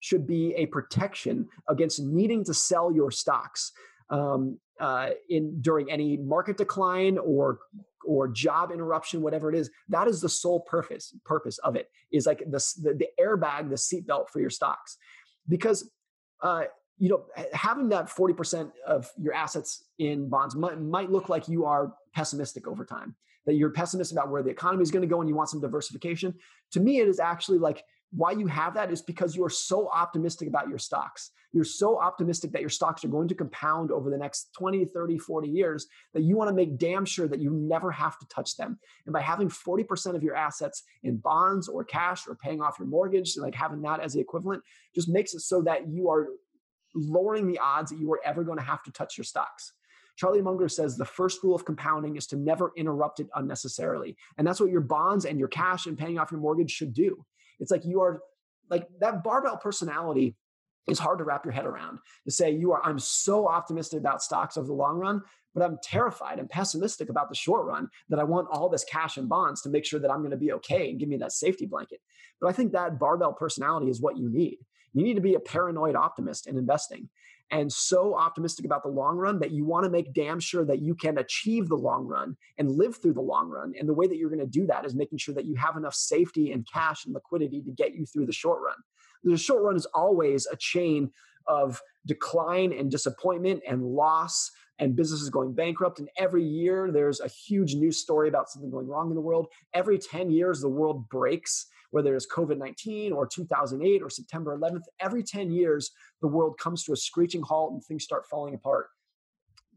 should 0.00 0.26
be 0.26 0.52
a 0.56 0.66
protection 0.66 1.48
against 1.68 2.02
needing 2.02 2.44
to 2.44 2.52
sell 2.52 2.92
your 2.92 3.10
stocks 3.10 3.72
um, 4.10 4.58
uh, 4.78 5.10
in 5.30 5.60
during 5.62 5.90
any 5.90 6.18
market 6.18 6.58
decline 6.58 7.16
or 7.18 7.60
or 8.06 8.28
job 8.28 8.70
interruption, 8.72 9.22
whatever 9.22 9.52
it 9.52 9.56
is. 9.56 9.70
That 9.88 10.08
is 10.08 10.20
the 10.20 10.28
sole 10.28 10.60
purpose 10.60 11.14
purpose 11.24 11.58
of 11.58 11.76
it. 11.76 11.90
Is 12.10 12.26
like 12.26 12.38
the 12.40 12.74
the, 12.82 12.94
the 12.94 13.08
airbag, 13.20 13.68
the 13.68 13.76
seatbelt 13.76 14.30
for 14.30 14.40
your 14.40 14.50
stocks, 14.50 14.96
because. 15.48 15.88
Uh, 16.40 16.64
you 16.98 17.08
know, 17.08 17.24
having 17.52 17.88
that 17.88 18.06
40% 18.06 18.70
of 18.86 19.10
your 19.20 19.34
assets 19.34 19.84
in 19.98 20.28
bonds 20.28 20.54
might, 20.54 20.80
might 20.80 21.10
look 21.10 21.28
like 21.28 21.48
you 21.48 21.64
are 21.64 21.92
pessimistic 22.14 22.68
over 22.68 22.84
time, 22.84 23.16
that 23.44 23.54
you're 23.54 23.70
pessimistic 23.70 24.16
about 24.16 24.30
where 24.30 24.42
the 24.42 24.50
economy 24.50 24.82
is 24.82 24.90
going 24.92 25.02
to 25.02 25.08
go 25.08 25.20
and 25.20 25.28
you 25.28 25.34
want 25.34 25.48
some 25.48 25.60
diversification. 25.60 26.32
To 26.72 26.80
me, 26.80 27.00
it 27.00 27.08
is 27.08 27.18
actually 27.18 27.58
like 27.58 27.82
why 28.14 28.32
you 28.32 28.46
have 28.46 28.74
that 28.74 28.92
is 28.92 29.00
because 29.00 29.34
you 29.34 29.44
are 29.44 29.50
so 29.50 29.88
optimistic 29.88 30.46
about 30.46 30.68
your 30.68 30.78
stocks. 30.78 31.30
You're 31.52 31.64
so 31.64 31.98
optimistic 31.98 32.52
that 32.52 32.60
your 32.60 32.70
stocks 32.70 33.04
are 33.04 33.08
going 33.08 33.28
to 33.28 33.34
compound 33.34 33.90
over 33.90 34.10
the 34.10 34.18
next 34.18 34.50
20, 34.58 34.84
30, 34.84 35.18
40 35.18 35.48
years 35.48 35.86
that 36.12 36.22
you 36.22 36.36
want 36.36 36.48
to 36.48 36.54
make 36.54 36.78
damn 36.78 37.06
sure 37.06 37.26
that 37.26 37.40
you 37.40 37.50
never 37.50 37.90
have 37.90 38.18
to 38.18 38.26
touch 38.26 38.56
them. 38.56 38.78
And 39.06 39.12
by 39.14 39.22
having 39.22 39.48
40% 39.48 40.14
of 40.14 40.22
your 40.22 40.36
assets 40.36 40.82
in 41.02 41.16
bonds 41.16 41.68
or 41.68 41.84
cash 41.84 42.28
or 42.28 42.34
paying 42.34 42.60
off 42.60 42.78
your 42.78 42.88
mortgage, 42.88 43.36
like 43.38 43.54
having 43.54 43.80
that 43.82 44.00
as 44.00 44.12
the 44.12 44.20
equivalent, 44.20 44.62
just 44.94 45.08
makes 45.08 45.34
it 45.34 45.40
so 45.40 45.62
that 45.62 45.88
you 45.88 46.10
are 46.10 46.28
lowering 46.94 47.46
the 47.46 47.58
odds 47.58 47.90
that 47.90 47.98
you 47.98 48.12
are 48.12 48.20
ever 48.24 48.44
going 48.44 48.58
to 48.58 48.64
have 48.64 48.82
to 48.82 48.92
touch 48.92 49.16
your 49.16 49.24
stocks. 49.24 49.72
Charlie 50.16 50.42
Munger 50.42 50.68
says 50.68 50.96
the 50.96 51.04
first 51.06 51.42
rule 51.42 51.54
of 51.54 51.64
compounding 51.64 52.16
is 52.16 52.26
to 52.28 52.36
never 52.36 52.72
interrupt 52.76 53.20
it 53.20 53.28
unnecessarily. 53.34 54.16
And 54.36 54.46
that's 54.46 54.60
what 54.60 54.70
your 54.70 54.82
bonds 54.82 55.24
and 55.24 55.38
your 55.38 55.48
cash 55.48 55.86
and 55.86 55.96
paying 55.96 56.18
off 56.18 56.30
your 56.30 56.40
mortgage 56.40 56.70
should 56.70 56.92
do. 56.92 57.24
It's 57.60 57.70
like 57.70 57.84
you 57.84 58.00
are 58.00 58.22
like 58.70 58.86
that 59.00 59.22
barbell 59.22 59.56
personality 59.56 60.36
is 60.88 60.98
hard 60.98 61.18
to 61.18 61.24
wrap 61.24 61.44
your 61.44 61.52
head 61.52 61.66
around 61.66 61.98
to 62.24 62.30
say 62.30 62.50
you 62.50 62.72
are 62.72 62.84
i'm 62.84 62.98
so 62.98 63.46
optimistic 63.46 64.00
about 64.00 64.22
stocks 64.22 64.56
over 64.56 64.66
the 64.66 64.72
long 64.72 64.98
run 64.98 65.20
but 65.54 65.62
i'm 65.62 65.78
terrified 65.82 66.38
and 66.38 66.50
pessimistic 66.50 67.08
about 67.08 67.28
the 67.28 67.34
short 67.34 67.66
run 67.66 67.88
that 68.08 68.18
i 68.18 68.24
want 68.24 68.48
all 68.50 68.68
this 68.68 68.84
cash 68.84 69.16
and 69.16 69.28
bonds 69.28 69.62
to 69.62 69.68
make 69.68 69.84
sure 69.84 70.00
that 70.00 70.10
i'm 70.10 70.20
going 70.20 70.30
to 70.30 70.36
be 70.36 70.52
okay 70.52 70.90
and 70.90 70.98
give 70.98 71.08
me 71.08 71.16
that 71.16 71.32
safety 71.32 71.66
blanket. 71.66 72.00
But 72.40 72.48
i 72.48 72.52
think 72.52 72.72
that 72.72 72.98
barbell 72.98 73.32
personality 73.32 73.90
is 73.90 74.00
what 74.00 74.16
you 74.16 74.28
need. 74.28 74.58
You 74.94 75.04
need 75.04 75.14
to 75.14 75.20
be 75.20 75.34
a 75.34 75.40
paranoid 75.40 75.96
optimist 75.96 76.46
in 76.46 76.58
investing 76.58 77.08
and 77.50 77.70
so 77.70 78.16
optimistic 78.16 78.64
about 78.64 78.82
the 78.82 78.88
long 78.88 79.16
run 79.16 79.38
that 79.40 79.50
you 79.50 79.64
want 79.64 79.84
to 79.84 79.90
make 79.90 80.14
damn 80.14 80.40
sure 80.40 80.64
that 80.64 80.80
you 80.80 80.94
can 80.94 81.18
achieve 81.18 81.68
the 81.68 81.76
long 81.76 82.06
run 82.06 82.36
and 82.58 82.70
live 82.70 82.96
through 82.96 83.12
the 83.12 83.20
long 83.20 83.50
run. 83.50 83.74
And 83.78 83.88
the 83.88 83.94
way 83.94 84.06
that 84.06 84.16
you're 84.16 84.30
going 84.30 84.40
to 84.40 84.46
do 84.46 84.66
that 84.66 84.86
is 84.86 84.94
making 84.94 85.18
sure 85.18 85.34
that 85.34 85.44
you 85.44 85.54
have 85.56 85.76
enough 85.76 85.94
safety 85.94 86.52
and 86.52 86.66
cash 86.70 87.04
and 87.04 87.14
liquidity 87.14 87.60
to 87.62 87.70
get 87.70 87.94
you 87.94 88.06
through 88.06 88.26
the 88.26 88.32
short 88.32 88.60
run. 88.62 88.76
The 89.24 89.36
short 89.36 89.62
run 89.62 89.76
is 89.76 89.86
always 89.86 90.46
a 90.46 90.56
chain 90.56 91.10
of 91.46 91.80
decline 92.06 92.72
and 92.72 92.90
disappointment 92.90 93.62
and 93.68 93.82
loss 93.84 94.50
and 94.78 94.96
businesses 94.96 95.30
going 95.30 95.54
bankrupt. 95.54 95.98
And 95.98 96.08
every 96.16 96.44
year 96.44 96.90
there's 96.90 97.20
a 97.20 97.28
huge 97.28 97.74
news 97.74 97.98
story 97.98 98.28
about 98.28 98.50
something 98.50 98.70
going 98.70 98.88
wrong 98.88 99.10
in 99.10 99.14
the 99.14 99.20
world. 99.20 99.48
Every 99.74 99.98
10 99.98 100.30
years, 100.30 100.60
the 100.60 100.68
world 100.68 101.08
breaks, 101.08 101.66
whether 101.92 102.16
it's 102.16 102.26
COVID 102.26 102.58
19 102.58 103.12
or 103.12 103.26
2008 103.26 104.02
or 104.02 104.10
September 104.10 104.58
11th. 104.58 104.82
Every 104.98 105.22
10 105.22 105.50
years, 105.50 105.92
the 106.20 106.26
world 106.26 106.58
comes 106.58 106.82
to 106.84 106.92
a 106.92 106.96
screeching 106.96 107.42
halt 107.42 107.72
and 107.72 107.84
things 107.84 108.02
start 108.02 108.26
falling 108.26 108.54
apart. 108.54 108.88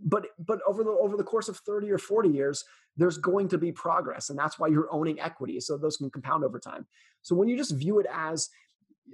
But 0.03 0.28
but 0.39 0.59
over 0.68 0.84
the 0.84 0.91
over 0.91 1.16
the 1.16 1.24
course 1.24 1.47
of 1.47 1.57
30 1.57 1.91
or 1.91 1.97
40 1.97 2.30
years, 2.30 2.63
there's 2.97 3.18
going 3.18 3.49
to 3.49 3.57
be 3.57 3.72
progress. 3.72 4.30
And 4.30 4.39
that's 4.39 4.57
why 4.57 4.68
you're 4.68 4.91
owning 4.91 5.20
equity. 5.20 5.59
So 5.59 5.78
those 5.78 5.97
can 5.97 6.09
compound 6.09 6.43
over 6.43 6.59
time. 6.59 6.88
So 7.22 7.36
when 7.36 7.47
you 7.47 7.57
just 7.57 7.76
view 7.76 7.99
it 7.99 8.07
as 8.11 8.49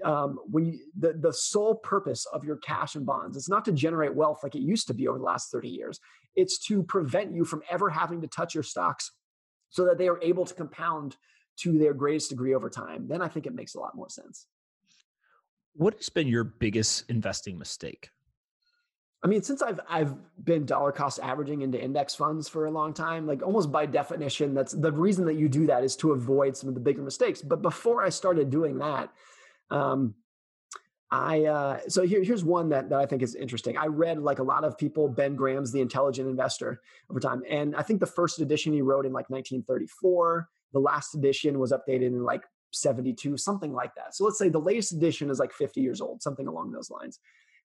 um, 0.06 0.40
when 0.50 0.66
you, 0.66 0.80
the, 0.98 1.14
the 1.14 1.34
sole 1.34 1.76
purpose 1.76 2.26
of 2.28 2.46
your 2.46 2.56
cash 2.58 2.96
and 2.96 3.06
bonds 3.06 3.36
it's 3.36 3.50
not 3.50 3.66
to 3.66 3.74
generate 3.74 4.16
wealth 4.16 4.40
like 4.42 4.56
it 4.56 4.62
used 4.62 4.88
to 4.88 4.94
be 4.94 5.06
over 5.06 5.18
the 5.18 5.24
last 5.24 5.52
30 5.52 5.68
years 5.68 6.00
it's 6.34 6.58
to 6.60 6.82
prevent 6.82 7.34
you 7.34 7.44
from 7.44 7.62
ever 7.70 7.90
having 7.90 8.22
to 8.22 8.28
touch 8.28 8.56
your 8.56 8.64
stocks 8.64 9.12
so 9.70 9.84
that 9.84 9.98
they 9.98 10.08
are 10.08 10.22
able 10.22 10.46
to 10.46 10.54
compound 10.54 11.18
to 11.58 11.78
their 11.78 11.94
greatest 11.94 12.30
degree 12.30 12.54
over 12.54 12.70
time 12.70 13.08
then 13.08 13.22
i 13.22 13.28
think 13.28 13.46
it 13.46 13.54
makes 13.54 13.76
a 13.76 13.80
lot 13.80 13.96
more 13.96 14.10
sense 14.10 14.48
what 15.74 15.96
has 15.96 16.10
been 16.10 16.28
your 16.28 16.44
biggest 16.44 17.10
investing 17.10 17.58
mistake 17.58 18.10
I 19.24 19.28
mean, 19.28 19.44
since 19.44 19.62
I've 19.62 19.80
I've 19.88 20.16
been 20.44 20.66
dollar 20.66 20.92
cost 20.92 21.20
averaging 21.22 21.62
into 21.62 21.82
index 21.82 22.16
funds 22.16 22.50
for 22.50 22.66
a 22.66 22.72
long 22.72 22.94
time, 22.94 23.28
like 23.28 23.44
almost 23.44 23.72
by 23.72 23.86
definition, 23.86 24.56
that's 24.56 24.74
the 24.74 24.92
reason 24.92 25.26
that 25.26 25.36
you 25.36 25.48
do 25.48 25.68
that 25.68 25.84
is 25.84 25.96
to 25.98 26.14
avoid 26.14 26.58
some 26.58 26.70
of 26.70 26.76
the 26.76 26.82
bigger 26.82 27.04
mistakes. 27.04 27.42
But 27.42 27.62
before 27.62 28.04
I 28.04 28.10
started 28.10 28.50
doing 28.50 28.80
that, 28.80 29.12
um, 29.70 30.16
I 31.12 31.44
uh, 31.44 31.80
so 31.88 32.04
here, 32.04 32.24
here's 32.24 32.44
one 32.44 32.70
that, 32.70 32.90
that 32.90 33.00
I 33.00 33.06
think 33.06 33.22
is 33.22 33.36
interesting. 33.36 33.78
I 33.78 33.88
read 33.88 34.18
like 34.18 34.40
a 34.40 34.44
lot 34.44 34.64
of 34.64 34.78
people 34.78 35.08
Ben 35.08 35.36
Graham's 35.36 35.72
The 35.72 35.82
Intelligent 35.82 36.28
Investor 36.28 36.82
over 37.10 37.20
time, 37.20 37.44
and 37.48 37.76
I 37.76 37.84
think 37.84 38.00
the 38.00 38.08
first 38.08 38.40
edition 38.40 38.74
he 38.74 38.82
wrote 38.82 39.06
in 39.06 39.14
like 39.14 39.30
1934. 39.30 40.50
The 40.74 40.80
last 40.80 41.16
edition 41.16 41.60
was 41.60 41.72
updated 41.72 42.08
in 42.08 42.24
like 42.24 42.44
72, 42.72 43.38
something 43.38 43.74
like 43.74 43.94
that. 43.96 44.16
So 44.16 44.24
let's 44.24 44.38
say 44.38 44.50
the 44.50 44.60
latest 44.60 44.94
edition 44.94 45.30
is 45.30 45.40
like 45.40 45.52
50 45.52 45.82
years 45.82 46.02
old, 46.02 46.22
something 46.22 46.48
along 46.48 46.72
those 46.72 46.90
lines. 46.90 47.20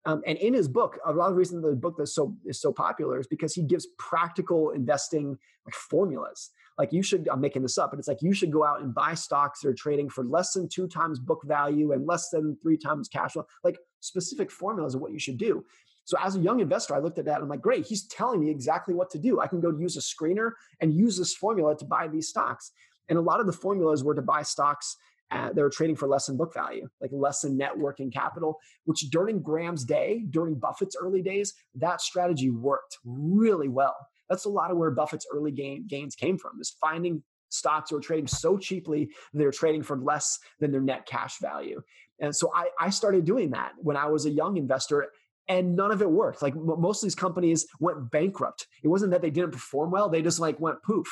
Um, 0.05 0.21
and 0.25 0.37
in 0.37 0.53
his 0.53 0.67
book, 0.67 0.97
a 1.05 1.11
lot 1.11 1.27
of 1.27 1.31
the 1.33 1.37
reason 1.37 1.61
the 1.61 1.75
book 1.75 1.97
is 1.99 2.15
so 2.15 2.33
is 2.45 2.61
so 2.61 2.71
popular 2.71 3.19
is 3.19 3.27
because 3.27 3.53
he 3.53 3.61
gives 3.61 3.87
practical 3.97 4.71
investing 4.71 5.37
like 5.65 5.75
formulas. 5.75 6.51
Like 6.77 6.93
you 6.93 7.01
should, 7.01 7.27
I'm 7.29 7.41
making 7.41 7.63
this 7.63 7.77
up, 7.77 7.91
but 7.91 7.99
it's 7.99 8.07
like 8.07 8.21
you 8.21 8.33
should 8.33 8.51
go 8.51 8.63
out 8.63 8.81
and 8.81 8.93
buy 8.93 9.15
stocks 9.15 9.61
that 9.61 9.69
are 9.69 9.73
trading 9.73 10.09
for 10.09 10.23
less 10.23 10.53
than 10.53 10.69
two 10.69 10.87
times 10.87 11.19
book 11.19 11.41
value 11.45 11.91
and 11.91 12.05
less 12.05 12.29
than 12.29 12.55
three 12.61 12.77
times 12.77 13.09
cash 13.09 13.33
flow. 13.33 13.45
Like 13.63 13.79
specific 13.99 14.51
formulas 14.51 14.95
of 14.95 15.01
what 15.01 15.11
you 15.11 15.19
should 15.19 15.37
do. 15.37 15.65
So 16.05 16.17
as 16.23 16.37
a 16.37 16.39
young 16.39 16.61
investor, 16.61 16.95
I 16.95 16.99
looked 16.99 17.19
at 17.19 17.25
that 17.25 17.35
and 17.35 17.43
I'm 17.43 17.49
like, 17.49 17.61
great, 17.61 17.85
he's 17.85 18.07
telling 18.07 18.39
me 18.39 18.49
exactly 18.49 18.93
what 18.93 19.09
to 19.09 19.19
do. 19.19 19.41
I 19.41 19.47
can 19.47 19.59
go 19.59 19.77
use 19.77 19.97
a 19.97 19.99
screener 19.99 20.51
and 20.79 20.93
use 20.93 21.17
this 21.17 21.35
formula 21.35 21.75
to 21.77 21.83
buy 21.83 22.07
these 22.07 22.29
stocks. 22.29 22.71
And 23.09 23.17
a 23.17 23.21
lot 23.21 23.39
of 23.39 23.45
the 23.45 23.53
formulas 23.53 24.03
were 24.03 24.15
to 24.15 24.21
buy 24.21 24.43
stocks 24.43 24.97
uh, 25.29 25.51
they 25.51 25.61
were 25.61 25.69
trading 25.69 25.95
for 25.95 26.07
less 26.07 26.27
than 26.27 26.37
book 26.37 26.53
value, 26.53 26.87
like 27.01 27.11
less 27.11 27.41
than 27.41 27.57
net 27.57 27.77
working 27.77 28.09
capital, 28.09 28.57
which 28.85 29.09
during 29.09 29.41
Graham's 29.41 29.83
day, 29.83 30.23
during 30.29 30.55
Buffett's 30.55 30.95
early 30.99 31.21
days, 31.21 31.53
that 31.75 32.01
strategy 32.01 32.49
worked 32.49 32.97
really 33.03 33.67
well. 33.67 33.95
That's 34.29 34.45
a 34.45 34.49
lot 34.49 34.71
of 34.71 34.77
where 34.77 34.91
Buffett's 34.91 35.27
early 35.33 35.51
gain, 35.51 35.85
gains 35.87 36.15
came 36.15 36.37
from, 36.37 36.59
is 36.61 36.75
finding 36.79 37.23
stocks 37.49 37.89
that 37.89 37.95
were 37.95 38.01
trading 38.01 38.27
so 38.27 38.57
cheaply 38.57 39.09
they're 39.33 39.51
trading 39.51 39.81
for 39.81 39.97
less 39.97 40.37
than 40.59 40.71
their 40.71 40.81
net 40.81 41.05
cash 41.05 41.39
value. 41.39 41.81
And 42.19 42.35
so 42.35 42.51
I, 42.53 42.67
I 42.79 42.89
started 42.89 43.23
doing 43.25 43.51
that 43.51 43.71
when 43.77 43.95
I 43.95 44.07
was 44.07 44.25
a 44.25 44.29
young 44.29 44.57
investor 44.57 45.07
and 45.47 45.75
none 45.75 45.91
of 45.91 46.01
it 46.01 46.11
worked. 46.11 46.41
Like 46.41 46.55
most 46.55 47.01
of 47.01 47.07
these 47.07 47.15
companies 47.15 47.65
went 47.79 48.11
bankrupt. 48.11 48.67
It 48.83 48.89
wasn't 48.89 49.11
that 49.11 49.21
they 49.21 49.29
didn't 49.29 49.51
perform 49.51 49.91
well; 49.91 50.09
they 50.09 50.21
just 50.21 50.41
like 50.41 50.59
went 50.59 50.83
poof. 50.83 51.07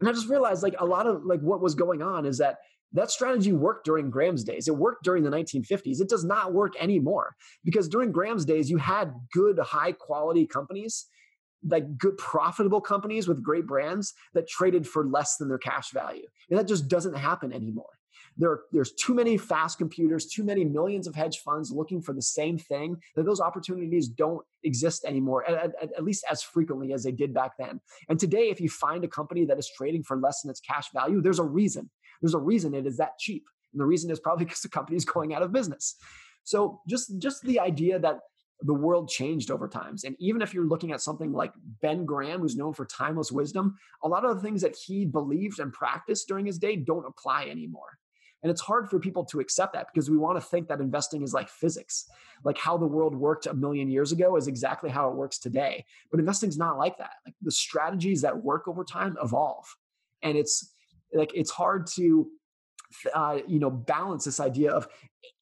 And 0.00 0.08
I 0.08 0.12
just 0.12 0.28
realized 0.28 0.62
like 0.62 0.76
a 0.78 0.86
lot 0.86 1.06
of 1.06 1.24
like 1.24 1.40
what 1.40 1.60
was 1.60 1.74
going 1.74 2.02
on 2.02 2.24
is 2.24 2.38
that 2.38 2.58
that 2.92 3.10
strategy 3.10 3.52
worked 3.52 3.84
during 3.84 4.10
Graham's 4.10 4.44
days. 4.44 4.66
It 4.66 4.76
worked 4.76 5.04
during 5.04 5.22
the 5.22 5.30
1950s. 5.30 6.00
It 6.00 6.08
does 6.08 6.24
not 6.24 6.54
work 6.54 6.72
anymore 6.80 7.34
because 7.64 7.88
during 7.88 8.12
Graham's 8.12 8.44
days, 8.44 8.70
you 8.70 8.78
had 8.78 9.12
good, 9.32 9.58
high 9.58 9.92
quality 9.92 10.46
companies, 10.46 11.06
like 11.66 11.98
good, 11.98 12.16
profitable 12.16 12.80
companies 12.80 13.28
with 13.28 13.42
great 13.42 13.66
brands 13.66 14.14
that 14.32 14.48
traded 14.48 14.88
for 14.88 15.06
less 15.06 15.36
than 15.36 15.48
their 15.48 15.58
cash 15.58 15.90
value. 15.90 16.26
And 16.48 16.58
that 16.58 16.68
just 16.68 16.88
doesn't 16.88 17.14
happen 17.14 17.52
anymore. 17.52 17.97
There 18.38 18.60
there's 18.72 18.92
too 18.92 19.14
many 19.14 19.36
fast 19.36 19.78
computers, 19.78 20.26
too 20.26 20.44
many 20.44 20.64
millions 20.64 21.06
of 21.06 21.14
hedge 21.14 21.38
funds 21.38 21.72
looking 21.72 22.00
for 22.00 22.12
the 22.12 22.22
same 22.22 22.56
thing 22.56 22.96
that 23.16 23.24
those 23.24 23.40
opportunities 23.40 24.08
don't 24.08 24.44
exist 24.62 25.04
anymore, 25.04 25.48
at, 25.48 25.74
at, 25.82 25.92
at 25.96 26.04
least 26.04 26.24
as 26.30 26.42
frequently 26.42 26.92
as 26.92 27.02
they 27.02 27.12
did 27.12 27.34
back 27.34 27.52
then. 27.58 27.80
And 28.08 28.18
today, 28.18 28.50
if 28.50 28.60
you 28.60 28.68
find 28.68 29.04
a 29.04 29.08
company 29.08 29.44
that 29.46 29.58
is 29.58 29.70
trading 29.76 30.04
for 30.04 30.16
less 30.16 30.42
than 30.42 30.50
its 30.50 30.60
cash 30.60 30.86
value, 30.94 31.20
there's 31.20 31.40
a 31.40 31.44
reason 31.44 31.90
there's 32.20 32.34
a 32.34 32.38
reason 32.38 32.74
it 32.74 32.86
is 32.86 32.96
that 32.98 33.18
cheap. 33.18 33.44
And 33.72 33.80
the 33.80 33.86
reason 33.86 34.10
is 34.10 34.20
probably 34.20 34.44
because 34.46 34.62
the 34.62 34.68
company 34.68 34.96
is 34.96 35.04
going 35.04 35.34
out 35.34 35.42
of 35.42 35.52
business. 35.52 35.96
So 36.44 36.80
just 36.88 37.18
just 37.18 37.42
the 37.42 37.60
idea 37.60 37.98
that 37.98 38.20
the 38.62 38.74
world 38.74 39.08
changed 39.08 39.52
over 39.52 39.68
times. 39.68 40.02
And 40.02 40.16
even 40.18 40.42
if 40.42 40.52
you're 40.52 40.66
looking 40.66 40.90
at 40.90 41.00
something 41.00 41.32
like 41.32 41.52
Ben 41.80 42.04
Graham, 42.04 42.40
who's 42.40 42.56
known 42.56 42.72
for 42.72 42.84
timeless 42.86 43.30
wisdom, 43.30 43.76
a 44.02 44.08
lot 44.08 44.24
of 44.24 44.34
the 44.34 44.42
things 44.42 44.62
that 44.62 44.74
he 44.74 45.04
believed 45.04 45.60
and 45.60 45.72
practiced 45.72 46.26
during 46.26 46.44
his 46.44 46.58
day 46.58 46.74
don't 46.74 47.06
apply 47.06 47.44
anymore. 47.44 47.98
And 48.42 48.50
it's 48.50 48.60
hard 48.60 48.88
for 48.88 49.00
people 49.00 49.24
to 49.26 49.40
accept 49.40 49.72
that 49.72 49.88
because 49.92 50.08
we 50.08 50.16
want 50.16 50.36
to 50.36 50.40
think 50.40 50.68
that 50.68 50.80
investing 50.80 51.22
is 51.22 51.32
like 51.32 51.48
physics. 51.48 52.08
Like 52.44 52.56
how 52.56 52.76
the 52.76 52.86
world 52.86 53.16
worked 53.16 53.46
a 53.46 53.54
million 53.54 53.90
years 53.90 54.12
ago 54.12 54.36
is 54.36 54.46
exactly 54.46 54.90
how 54.90 55.08
it 55.08 55.16
works 55.16 55.38
today. 55.38 55.84
But 56.10 56.20
investing 56.20 56.48
is 56.48 56.58
not 56.58 56.78
like 56.78 56.98
that. 56.98 57.14
Like 57.26 57.34
the 57.42 57.50
strategies 57.50 58.22
that 58.22 58.44
work 58.44 58.68
over 58.68 58.84
time 58.84 59.16
evolve. 59.22 59.66
And 60.22 60.36
it's 60.36 60.72
like 61.12 61.32
it's 61.34 61.50
hard 61.50 61.86
to 61.94 62.28
uh, 63.14 63.38
you 63.46 63.58
know 63.58 63.70
balance 63.70 64.24
this 64.24 64.40
idea 64.40 64.72
of 64.72 64.88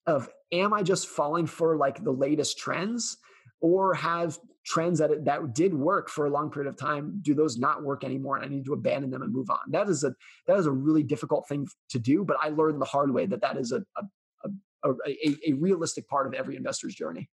of 0.06 0.28
am 0.52 0.72
I 0.72 0.82
just 0.82 1.08
falling 1.08 1.46
for 1.46 1.76
like 1.76 2.02
the 2.02 2.12
latest 2.12 2.58
trends 2.58 3.18
or 3.66 3.94
have 3.94 4.38
trends 4.64 4.98
that 4.98 5.24
that 5.24 5.54
did 5.54 5.74
work 5.74 6.08
for 6.08 6.26
a 6.26 6.30
long 6.30 6.50
period 6.50 6.68
of 6.68 6.76
time 6.76 7.18
do 7.22 7.34
those 7.34 7.56
not 7.56 7.82
work 7.82 8.02
anymore 8.04 8.36
and 8.36 8.44
i 8.44 8.48
need 8.48 8.64
to 8.64 8.72
abandon 8.72 9.10
them 9.10 9.22
and 9.22 9.32
move 9.32 9.50
on? 9.50 9.58
That 9.70 9.88
is 9.88 10.04
a 10.04 10.12
that 10.46 10.58
is 10.58 10.66
a 10.66 10.70
really 10.70 11.02
difficult 11.02 11.48
thing 11.48 11.66
to 11.90 11.98
do 11.98 12.24
but 12.24 12.36
i 12.40 12.48
learned 12.48 12.80
the 12.80 12.86
hard 12.86 13.12
way 13.12 13.26
that 13.26 13.40
that 13.42 13.56
is 13.56 13.72
a 13.72 13.82
a, 13.96 14.48
a, 14.84 14.90
a, 15.06 15.50
a 15.50 15.52
realistic 15.54 16.08
part 16.08 16.26
of 16.26 16.34
every 16.34 16.56
investor's 16.56 16.94
journey 16.94 17.28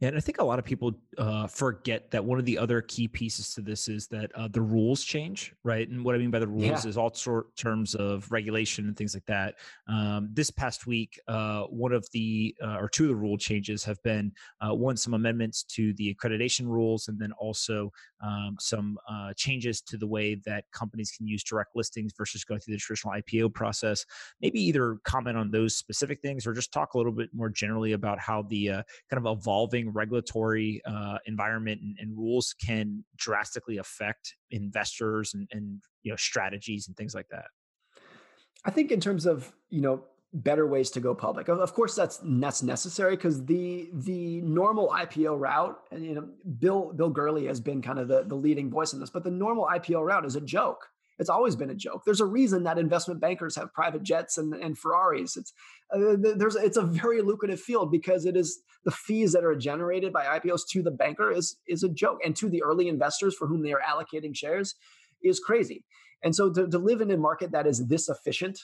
and 0.00 0.16
I 0.16 0.20
think 0.20 0.38
a 0.38 0.44
lot 0.44 0.58
of 0.58 0.64
people 0.64 0.92
uh, 1.18 1.46
forget 1.46 2.10
that 2.10 2.24
one 2.24 2.38
of 2.38 2.44
the 2.44 2.58
other 2.58 2.82
key 2.82 3.08
pieces 3.08 3.54
to 3.54 3.60
this 3.60 3.88
is 3.88 4.06
that 4.08 4.30
uh, 4.34 4.48
the 4.48 4.60
rules 4.60 5.02
change, 5.02 5.54
right? 5.64 5.88
And 5.88 6.04
what 6.04 6.14
I 6.14 6.18
mean 6.18 6.30
by 6.30 6.38
the 6.38 6.48
rules 6.48 6.84
yeah. 6.84 6.88
is 6.88 6.96
all 6.96 7.12
sort 7.14 7.46
of 7.46 7.56
terms 7.56 7.94
of 7.94 8.30
regulation 8.30 8.86
and 8.86 8.96
things 8.96 9.14
like 9.14 9.26
that. 9.26 9.54
Um, 9.88 10.28
this 10.32 10.50
past 10.50 10.86
week, 10.86 11.18
uh, 11.28 11.62
one 11.64 11.92
of 11.92 12.06
the 12.12 12.54
uh, 12.62 12.76
or 12.78 12.88
two 12.88 13.04
of 13.04 13.08
the 13.08 13.16
rule 13.16 13.38
changes 13.38 13.84
have 13.84 14.02
been 14.02 14.32
uh, 14.60 14.74
one 14.74 14.96
some 14.96 15.14
amendments 15.14 15.62
to 15.64 15.92
the 15.94 16.14
accreditation 16.14 16.66
rules, 16.66 17.08
and 17.08 17.18
then 17.18 17.32
also 17.32 17.90
um, 18.24 18.56
some 18.60 18.98
uh, 19.10 19.32
changes 19.36 19.80
to 19.82 19.96
the 19.96 20.06
way 20.06 20.36
that 20.46 20.64
companies 20.72 21.10
can 21.10 21.26
use 21.26 21.42
direct 21.42 21.74
listings 21.74 22.12
versus 22.16 22.44
going 22.44 22.60
through 22.60 22.74
the 22.74 22.78
traditional 22.78 23.14
IPO 23.14 23.52
process. 23.54 24.04
Maybe 24.40 24.60
either 24.60 24.98
comment 25.04 25.36
on 25.36 25.50
those 25.50 25.76
specific 25.76 26.20
things 26.20 26.46
or 26.46 26.52
just 26.52 26.72
talk 26.72 26.94
a 26.94 26.98
little 26.98 27.12
bit 27.12 27.30
more 27.34 27.48
generally 27.48 27.92
about 27.92 28.18
how 28.18 28.42
the 28.42 28.66
kind 28.66 29.26
of 29.26 29.26
evolve 29.26 29.55
evolving 29.56 29.90
regulatory 29.90 30.82
uh, 30.86 31.18
environment 31.26 31.80
and, 31.82 31.96
and, 31.98 32.16
rules 32.16 32.54
can 32.64 33.04
drastically 33.16 33.78
affect 33.78 34.34
investors 34.50 35.32
and, 35.34 35.48
and 35.50 35.80
you 36.02 36.10
know 36.10 36.16
strategies 36.16 36.88
and 36.88 36.96
things 36.96 37.14
like 37.14 37.28
that? 37.30 37.46
I 38.64 38.70
think 38.70 38.92
in 38.92 39.00
terms 39.00 39.24
of 39.24 39.52
you 39.70 39.80
know 39.80 40.04
better 40.32 40.66
ways 40.66 40.90
to 40.90 41.00
go 41.00 41.14
public 41.14 41.48
of 41.48 41.72
course 41.72 41.94
that's 41.94 42.20
that's 42.22 42.62
necessary 42.62 43.16
because 43.16 43.46
the 43.46 43.88
the 43.94 44.42
normal 44.42 44.88
ipo 44.88 45.38
route 45.38 45.78
and 45.90 46.04
you 46.04 46.14
know 46.14 46.28
bill 46.58 46.92
bill 46.92 47.08
gurley 47.08 47.46
has 47.46 47.58
been 47.58 47.80
kind 47.80 47.98
of 47.98 48.08
the, 48.08 48.24
the 48.24 48.34
leading 48.34 48.68
voice 48.68 48.92
in 48.92 49.00
this 49.00 49.08
but 49.08 49.24
the 49.24 49.30
normal 49.30 49.66
ipo 49.76 50.04
route 50.04 50.26
is 50.26 50.36
a 50.36 50.40
joke 50.40 50.90
it's 51.18 51.30
always 51.30 51.56
been 51.56 51.70
a 51.70 51.74
joke. 51.74 52.02
There's 52.04 52.20
a 52.20 52.26
reason 52.26 52.64
that 52.64 52.78
investment 52.78 53.20
bankers 53.20 53.56
have 53.56 53.72
private 53.72 54.02
jets 54.02 54.38
and, 54.38 54.54
and 54.54 54.76
Ferraris. 54.76 55.36
It's 55.36 55.52
uh, 55.94 56.16
there's 56.36 56.56
it's 56.56 56.76
a 56.76 56.82
very 56.82 57.22
lucrative 57.22 57.60
field 57.60 57.90
because 57.90 58.26
it 58.26 58.36
is 58.36 58.60
the 58.84 58.90
fees 58.90 59.32
that 59.32 59.44
are 59.44 59.54
generated 59.54 60.12
by 60.12 60.38
IPOs 60.38 60.62
to 60.70 60.82
the 60.82 60.90
banker 60.90 61.32
is 61.32 61.56
is 61.66 61.82
a 61.82 61.88
joke, 61.88 62.18
and 62.24 62.36
to 62.36 62.48
the 62.48 62.62
early 62.62 62.88
investors 62.88 63.34
for 63.34 63.46
whom 63.46 63.62
they 63.62 63.72
are 63.72 63.82
allocating 63.86 64.36
shares 64.36 64.74
is 65.22 65.40
crazy. 65.40 65.84
And 66.22 66.34
so 66.34 66.52
to, 66.52 66.66
to 66.68 66.78
live 66.78 67.00
in 67.00 67.10
a 67.10 67.16
market 67.16 67.52
that 67.52 67.66
is 67.66 67.86
this 67.86 68.08
efficient 68.08 68.58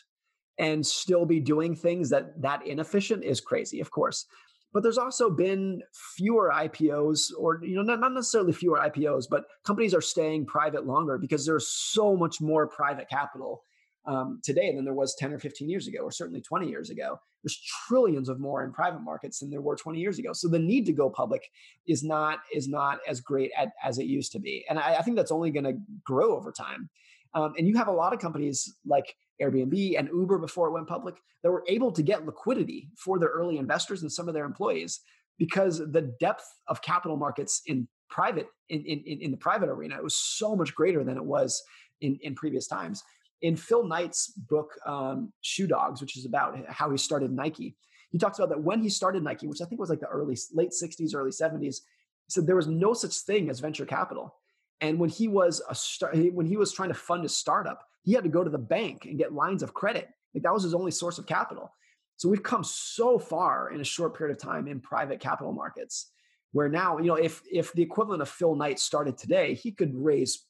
and 0.59 0.85
still 0.87 1.25
be 1.25 1.41
doing 1.41 1.75
things 1.75 2.11
that 2.11 2.41
that 2.43 2.67
inefficient 2.67 3.25
is 3.25 3.41
crazy, 3.41 3.81
of 3.81 3.91
course 3.91 4.27
but 4.73 4.83
there's 4.83 4.99
also 4.99 5.31
been 5.31 5.83
fewer 6.17 6.51
IPOs, 6.55 7.31
or 7.39 7.61
you 7.63 7.77
know, 7.77 7.83
not, 7.83 8.01
not 8.01 8.13
necessarily 8.13 8.53
fewer 8.53 8.79
IPOs, 8.79 9.27
but 9.31 9.45
companies 9.65 9.95
are 9.95 10.01
staying 10.01 10.47
private 10.47 10.87
longer 10.87 11.19
because 11.19 11.45
there's 11.45 11.69
so 11.69 12.17
much 12.17 12.41
more 12.41 12.67
private 12.67 13.09
capital 13.09 13.63
um, 14.07 14.41
today 14.43 14.75
than 14.75 14.85
there 14.85 14.95
was 14.95 15.15
10 15.15 15.33
or 15.33 15.39
15 15.39 15.69
years 15.69 15.87
ago, 15.87 16.01
or 16.01 16.11
certainly 16.11 16.41
20 16.41 16.69
years 16.69 16.91
ago. 16.91 17.21
There's 17.43 17.61
trillions 17.87 18.29
of 18.29 18.41
more 18.41 18.65
in 18.65 18.73
private 18.73 19.01
markets 19.01 19.41
than 19.41 19.51
there 19.51 19.61
were 19.61 19.77
20 19.77 19.99
years 19.99 20.19
ago. 20.19 20.33
So 20.33 20.49
the 20.49 20.59
need 20.59 20.87
to 20.87 20.93
go 20.93 21.11
public 21.11 21.43
is 21.87 22.03
not 22.03 22.39
is 22.55 22.69
not 22.69 23.01
as 23.09 23.21
great 23.21 23.51
at, 23.57 23.71
as 23.85 23.99
it 23.99 24.07
used 24.07 24.33
to 24.33 24.41
be, 24.41 24.65
and 24.69 24.79
I, 24.79 24.97
I 24.97 25.03
think 25.03 25.17
that's 25.17 25.33
only 25.33 25.51
going 25.51 25.65
to 25.65 25.79
grow 26.05 26.37
over 26.37 26.53
time. 26.53 26.89
Um, 27.35 27.55
and 27.57 27.67
you 27.67 27.77
have 27.77 27.89
a 27.89 27.93
lot 27.93 28.13
of 28.13 28.21
companies 28.21 28.75
like 28.85 29.15
Airbnb 29.41 29.99
and 29.99 30.09
Uber 30.09 30.39
before 30.39 30.69
it 30.69 30.73
went 30.73 30.87
public 30.87 31.17
that 31.43 31.51
were 31.51 31.65
able 31.67 31.91
to 31.93 32.03
get 32.03 32.27
liquidity 32.27 32.91
for 32.97 33.19
their 33.19 33.31
early 33.31 33.59
investors 33.59 34.03
and 34.03 34.13
some 34.13 34.29
of 34.29 34.35
their 34.35 34.45
employees 34.45 35.01
because 35.39 35.79
the 35.79 36.15
depth 36.21 36.45
of 36.69 36.83
capital 36.83 37.17
markets 37.17 37.63
in 37.67 37.89
private 38.11 38.47
in, 38.69 38.85
in, 38.85 39.21
in 39.21 39.31
the 39.31 39.37
private 39.37 39.69
arena 39.69 40.01
was 40.03 40.15
so 40.15 40.55
much 40.55 40.75
greater 40.75 41.03
than 41.03 41.17
it 41.17 41.25
was 41.25 41.63
in, 42.01 42.19
in 42.23 42.35
previous 42.35 42.67
times. 42.67 43.03
In 43.41 43.57
Phil 43.57 43.85
Knight's 43.85 44.29
book 44.29 44.71
um, 44.87 45.33
Shoe 45.41 45.67
Dogs, 45.67 46.01
which 46.01 46.17
is 46.17 46.27
about 46.27 46.57
how 46.69 46.91
he 46.91 46.97
started 46.97 47.33
Nike, 47.33 47.75
he 48.11 48.19
talks 48.19 48.39
about 48.39 48.51
that 48.51 48.63
when 48.63 48.83
he 48.83 48.89
started 48.89 49.25
Nike, 49.25 49.47
which 49.47 49.63
I 49.63 49.65
think 49.65 49.81
was 49.81 49.91
like 49.91 50.01
the 50.01 50.07
early 50.07 50.37
late 50.53 50.71
60s, 50.71 51.15
early 51.15 51.31
70s, 51.31 51.61
he 51.63 51.81
said 52.29 52.47
there 52.47 52.55
was 52.55 52.67
no 52.67 52.93
such 52.93 53.15
thing 53.17 53.49
as 53.49 53.59
venture 53.59 53.87
capital. 53.87 54.35
And 54.83 54.99
when 54.99 55.09
he 55.09 55.29
was 55.29 55.63
a 55.71 55.75
start, 55.75 56.17
when 56.35 56.45
he 56.45 56.57
was 56.57 56.73
trying 56.73 56.89
to 56.91 56.95
fund 56.95 57.25
a 57.25 57.29
startup, 57.29 57.87
he 58.03 58.13
had 58.13 58.25
to 58.25 58.31
go 58.31 58.43
to 58.43 58.51
the 58.51 58.59
bank 58.59 59.07
and 59.07 59.17
get 59.17 59.33
lines 59.33 59.63
of 59.63 59.73
credit. 59.73 60.11
Like 60.35 60.43
that 60.43 60.53
was 60.53 60.65
his 60.65 60.75
only 60.75 60.91
source 60.91 61.19
of 61.19 61.27
capital. 61.27 61.73
So 62.17 62.29
we've 62.29 62.43
come 62.43 62.65
so 62.65 63.19
far 63.19 63.71
in 63.71 63.81
a 63.81 63.85
short 63.85 64.17
period 64.17 64.37
of 64.37 64.43
time 64.43 64.67
in 64.67 64.81
private 64.81 65.21
capital 65.21 65.53
markets, 65.53 66.11
where 66.51 66.69
now 66.69 66.99
you 66.99 67.07
know 67.07 67.15
if 67.15 67.43
if 67.51 67.73
the 67.73 67.83
equivalent 67.83 68.23
of 68.23 68.29
Phil 68.29 68.57
Knight 68.57 68.81
started 68.81 69.17
today, 69.17 69.55
he 69.55 69.71
could 69.71 69.95
raise 69.95 70.47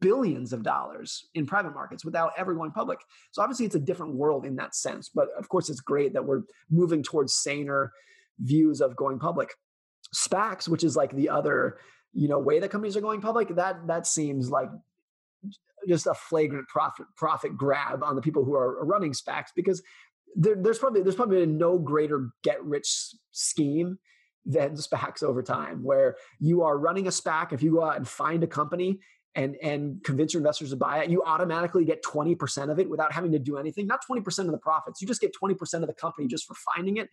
billions 0.00 0.52
of 0.52 0.62
dollars 0.62 1.26
in 1.34 1.46
private 1.46 1.74
markets 1.74 2.04
without 2.04 2.32
ever 2.36 2.54
going 2.54 2.72
public. 2.72 2.98
So 3.30 3.42
obviously, 3.42 3.66
it's 3.66 3.74
a 3.74 3.80
different 3.80 4.14
world 4.14 4.46
in 4.46 4.56
that 4.56 4.74
sense. 4.74 5.10
But 5.14 5.28
of 5.38 5.48
course, 5.50 5.68
it's 5.68 5.80
great 5.80 6.14
that 6.14 6.24
we're 6.24 6.42
moving 6.70 7.02
towards 7.02 7.34
saner 7.34 7.92
views 8.38 8.80
of 8.80 8.96
going 8.96 9.18
public. 9.18 9.54
SPACs, 10.14 10.68
which 10.68 10.84
is 10.84 10.96
like 10.96 11.14
the 11.14 11.28
other 11.28 11.78
you 12.16 12.28
know 12.28 12.38
way 12.38 12.58
that 12.58 12.70
companies 12.70 12.96
are 12.96 13.00
going 13.00 13.20
public 13.20 13.54
that 13.54 13.86
that 13.86 14.06
seems 14.06 14.50
like 14.50 14.68
just 15.86 16.06
a 16.06 16.14
flagrant 16.14 16.66
profit 16.68 17.06
profit 17.16 17.56
grab 17.56 18.02
on 18.02 18.16
the 18.16 18.22
people 18.22 18.44
who 18.44 18.54
are 18.54 18.84
running 18.84 19.12
SPACs 19.12 19.50
because 19.54 19.82
there, 20.34 20.56
there's 20.56 20.78
probably 20.78 21.02
there's 21.02 21.14
probably 21.14 21.44
no 21.46 21.78
greater 21.78 22.30
get 22.42 22.62
rich 22.64 23.14
scheme 23.32 23.98
than 24.44 24.76
SPACs 24.76 25.22
over 25.22 25.42
time, 25.42 25.82
where 25.82 26.16
you 26.38 26.62
are 26.62 26.78
running 26.78 27.06
a 27.06 27.10
SPAC. 27.10 27.52
If 27.52 27.62
you 27.62 27.72
go 27.72 27.84
out 27.84 27.96
and 27.96 28.06
find 28.06 28.42
a 28.44 28.46
company 28.46 29.00
and 29.34 29.56
and 29.62 30.02
convince 30.04 30.32
your 30.32 30.40
investors 30.40 30.70
to 30.70 30.76
buy 30.76 31.02
it, 31.02 31.10
you 31.10 31.22
automatically 31.24 31.84
get 31.84 32.02
20% 32.02 32.70
of 32.70 32.78
it 32.78 32.88
without 32.88 33.12
having 33.12 33.32
to 33.32 33.38
do 33.38 33.58
anything. 33.58 33.86
Not 33.86 34.00
20% 34.08 34.38
of 34.40 34.52
the 34.52 34.58
profits. 34.58 35.00
You 35.00 35.08
just 35.08 35.20
get 35.20 35.34
20% 35.34 35.74
of 35.82 35.86
the 35.86 35.94
company 35.94 36.28
just 36.28 36.46
for 36.46 36.54
finding 36.74 36.96
it. 36.96 37.08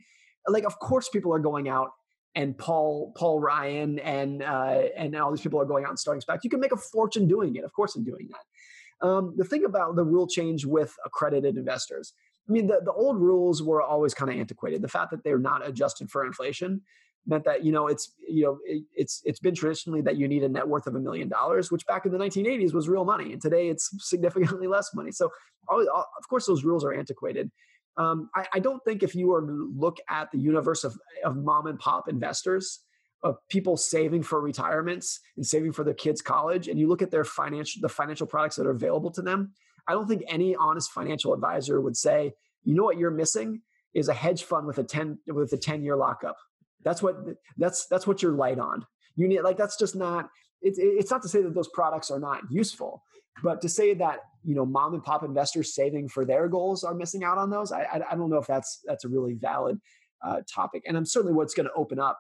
Like, 0.47 0.65
of 0.65 0.77
course, 0.79 1.09
people 1.09 1.33
are 1.33 1.39
going 1.39 1.69
out 1.69 1.91
and 2.35 2.57
Paul 2.57 3.13
Paul 3.15 3.39
Ryan 3.39 3.99
and 3.99 4.41
uh, 4.41 4.83
and 4.97 5.15
all 5.15 5.31
these 5.31 5.41
people 5.41 5.59
are 5.59 5.65
going 5.65 5.85
out 5.85 5.91
and 5.91 5.99
starting 5.99 6.21
SPACs. 6.21 6.39
You 6.43 6.49
can 6.49 6.59
make 6.59 6.71
a 6.71 6.77
fortune 6.77 7.27
doing 7.27 7.55
it, 7.55 7.63
of 7.63 7.73
course, 7.73 7.95
in 7.95 8.03
doing 8.03 8.29
that. 8.31 9.07
Um, 9.07 9.33
the 9.37 9.43
thing 9.43 9.65
about 9.65 9.95
the 9.95 10.03
rule 10.03 10.27
change 10.27 10.65
with 10.65 10.95
accredited 11.05 11.57
investors, 11.57 12.13
I 12.47 12.51
mean, 12.51 12.67
the, 12.67 12.81
the 12.83 12.91
old 12.91 13.17
rules 13.17 13.61
were 13.61 13.81
always 13.81 14.13
kind 14.13 14.31
of 14.31 14.37
antiquated. 14.37 14.81
The 14.81 14.87
fact 14.87 15.11
that 15.11 15.23
they're 15.23 15.39
not 15.39 15.67
adjusted 15.67 16.09
for 16.09 16.25
inflation 16.25 16.81
meant 17.25 17.45
that 17.45 17.63
you 17.63 17.71
know 17.71 17.87
it's 17.87 18.11
you 18.27 18.43
know 18.43 18.59
it, 18.65 18.83
it's 18.95 19.21
it's 19.25 19.39
been 19.39 19.55
traditionally 19.55 20.01
that 20.01 20.17
you 20.17 20.27
need 20.27 20.43
a 20.43 20.49
net 20.49 20.67
worth 20.67 20.87
of 20.87 20.95
a 20.95 20.99
million 20.99 21.29
dollars, 21.29 21.71
which 21.71 21.85
back 21.85 22.05
in 22.05 22.11
the 22.11 22.17
1980s 22.17 22.73
was 22.73 22.89
real 22.89 23.05
money, 23.05 23.33
and 23.33 23.41
today 23.41 23.67
it's 23.69 23.89
significantly 23.99 24.67
less 24.67 24.89
money. 24.93 25.11
So, 25.11 25.29
of 25.69 26.27
course, 26.29 26.45
those 26.45 26.63
rules 26.63 26.83
are 26.83 26.93
antiquated. 26.93 27.51
Um, 27.97 28.29
I, 28.35 28.47
I, 28.53 28.59
don't 28.59 28.83
think 28.83 29.03
if 29.03 29.13
you 29.13 29.27
were 29.27 29.41
to 29.41 29.73
look 29.77 29.97
at 30.09 30.31
the 30.31 30.39
universe 30.39 30.83
of, 30.83 30.97
of 31.23 31.37
mom 31.37 31.67
and 31.67 31.77
pop 31.77 32.07
investors, 32.07 32.79
of 33.23 33.37
people 33.49 33.77
saving 33.77 34.23
for 34.23 34.41
retirements 34.41 35.19
and 35.37 35.45
saving 35.45 35.71
for 35.71 35.83
their 35.83 35.93
kids' 35.93 36.21
college, 36.21 36.67
and 36.67 36.79
you 36.79 36.87
look 36.87 37.01
at 37.01 37.11
their 37.11 37.23
financial 37.23 37.81
the 37.81 37.89
financial 37.89 38.27
products 38.27 38.55
that 38.57 38.67
are 38.67 38.71
available 38.71 39.11
to 39.11 39.21
them, 39.21 39.53
I 39.87 39.93
don't 39.93 40.07
think 40.07 40.23
any 40.27 40.55
honest 40.55 40.91
financial 40.91 41.33
advisor 41.33 41.79
would 41.81 41.97
say, 41.97 42.33
you 42.63 42.75
know 42.75 42.83
what 42.83 42.97
you're 42.97 43.11
missing 43.11 43.61
is 43.93 44.09
a 44.09 44.13
hedge 44.13 44.43
fund 44.43 44.65
with 44.65 44.77
a 44.77 44.83
10 44.83 45.19
with 45.27 45.53
a 45.53 45.57
10 45.57 45.83
year 45.83 45.95
lockup. 45.95 46.37
That's 46.83 47.01
what 47.01 47.15
that's 47.57 47.87
that's 47.87 48.05
what 48.07 48.21
you're 48.21 48.33
light 48.33 48.59
on. 48.59 48.85
You 49.15 49.27
need 49.27 49.41
like 49.41 49.57
that's 49.57 49.77
just 49.77 49.95
not 49.95 50.29
it's 50.61 50.79
it's 50.79 51.11
not 51.11 51.21
to 51.23 51.29
say 51.29 51.41
that 51.41 51.53
those 51.53 51.69
products 51.69 52.11
are 52.11 52.19
not 52.19 52.41
useful, 52.49 53.03
but 53.41 53.61
to 53.61 53.69
say 53.69 53.93
that 53.95 54.19
you 54.43 54.55
know 54.55 54.65
mom 54.65 54.93
and 54.93 55.03
pop 55.03 55.23
investors 55.23 55.73
saving 55.73 56.09
for 56.09 56.25
their 56.25 56.47
goals 56.47 56.83
are 56.83 56.93
missing 56.93 57.23
out 57.23 57.37
on 57.37 57.49
those, 57.49 57.71
I 57.71 58.03
I, 58.11 58.15
don't 58.15 58.29
know 58.29 58.37
if 58.37 58.47
that's 58.47 58.79
that's 58.85 59.05
a 59.05 59.09
really 59.09 59.33
valid 59.33 59.79
uh, 60.23 60.41
topic. 60.51 60.83
And 60.87 60.95
I'm 60.95 61.05
certainly 61.05 61.33
what's 61.33 61.53
going 61.53 61.67
to 61.67 61.73
open 61.73 61.99
up 61.99 62.19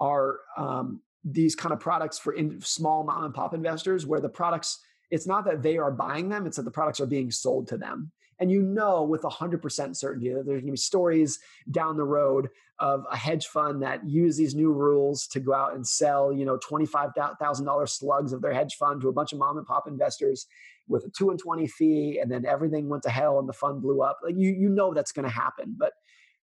are 0.00 0.38
um, 0.56 1.00
these 1.24 1.54
kind 1.54 1.72
of 1.72 1.80
products 1.80 2.18
for 2.18 2.32
in, 2.32 2.60
small 2.60 3.04
mom 3.04 3.24
and 3.24 3.34
pop 3.34 3.54
investors, 3.54 4.06
where 4.06 4.20
the 4.20 4.28
products 4.28 4.78
it's 5.10 5.26
not 5.26 5.44
that 5.44 5.62
they 5.62 5.76
are 5.76 5.90
buying 5.90 6.28
them; 6.28 6.46
it's 6.46 6.56
that 6.56 6.64
the 6.64 6.70
products 6.70 7.00
are 7.00 7.06
being 7.06 7.30
sold 7.30 7.68
to 7.68 7.76
them. 7.76 8.12
And 8.38 8.50
you 8.50 8.62
know 8.62 9.02
with 9.02 9.22
100% 9.22 9.96
certainty 9.96 10.30
that 10.30 10.46
there's 10.46 10.60
going 10.60 10.66
to 10.66 10.72
be 10.72 10.76
stories 10.76 11.38
down 11.70 11.96
the 11.96 12.04
road 12.04 12.48
of 12.78 13.04
a 13.10 13.16
hedge 13.16 13.46
fund 13.46 13.82
that 13.82 14.08
use 14.08 14.36
these 14.36 14.54
new 14.54 14.72
rules 14.72 15.26
to 15.28 15.40
go 15.40 15.54
out 15.54 15.74
and 15.74 15.86
sell, 15.86 16.32
you 16.32 16.44
know, 16.44 16.58
$25,000 16.58 17.88
slugs 17.88 18.32
of 18.32 18.42
their 18.42 18.52
hedge 18.52 18.74
fund 18.74 19.00
to 19.00 19.08
a 19.08 19.12
bunch 19.12 19.32
of 19.32 19.38
mom 19.38 19.56
and 19.56 19.66
pop 19.66 19.86
investors 19.86 20.46
with 20.88 21.04
a 21.04 21.10
two 21.10 21.30
and 21.30 21.38
20 21.38 21.66
fee. 21.68 22.18
And 22.20 22.30
then 22.30 22.44
everything 22.44 22.88
went 22.88 23.04
to 23.04 23.10
hell 23.10 23.38
and 23.38 23.48
the 23.48 23.52
fund 23.52 23.82
blew 23.82 24.02
up. 24.02 24.18
Like 24.24 24.34
you, 24.36 24.50
you 24.50 24.68
know, 24.68 24.92
that's 24.92 25.12
going 25.12 25.28
to 25.28 25.34
happen. 25.34 25.76
But, 25.78 25.92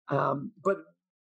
um, 0.07 0.51
but 0.63 0.77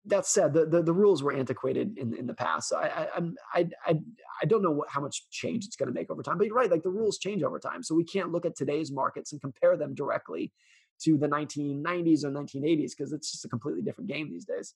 that 0.10 0.26
said, 0.26 0.53
the, 0.53 0.66
the, 0.66 0.82
the, 0.82 0.93
rules 0.93 1.24
were 1.24 1.34
antiquated 1.34 1.97
in, 1.97 2.14
in 2.14 2.28
the 2.28 2.34
past. 2.34 2.70
So 2.70 2.78
I, 2.78 3.07
I, 3.16 3.22
I, 3.53 3.70
I, 3.86 3.99
I 4.41 4.45
don't 4.45 4.62
know 4.62 4.72
what, 4.72 4.89
how 4.89 5.01
much 5.01 5.30
change 5.30 5.66
it's 5.66 5.76
going 5.76 5.88
to 5.88 5.93
make 5.93 6.10
over 6.10 6.22
time, 6.22 6.38
but 6.38 6.47
you're 6.47 6.55
right. 6.55 6.70
Like 6.70 6.84
the 6.84 6.89
rules 6.89 7.18
change 7.18 7.43
over 7.43 7.60
time. 7.60 7.84
So 7.84 7.95
we 7.95 8.03
can't 8.03 8.32
look 8.32 8.45
at 8.45 8.55
today's 8.55 8.91
markets 8.91 9.32
and 9.32 9.41
compare 9.41 9.78
them 9.78 9.95
directly 9.95 10.51
to 11.03 11.18
the 11.18 11.28
1990s 11.28 12.24
or 12.24 12.32
1980s 12.32 12.91
because 12.97 13.14
it's 13.14 13.32
just 13.32 13.45
a 13.45 13.49
completely 13.49 13.82
different 13.82 14.10
game 14.10 14.30
these 14.30 14.45
days. 14.45 14.74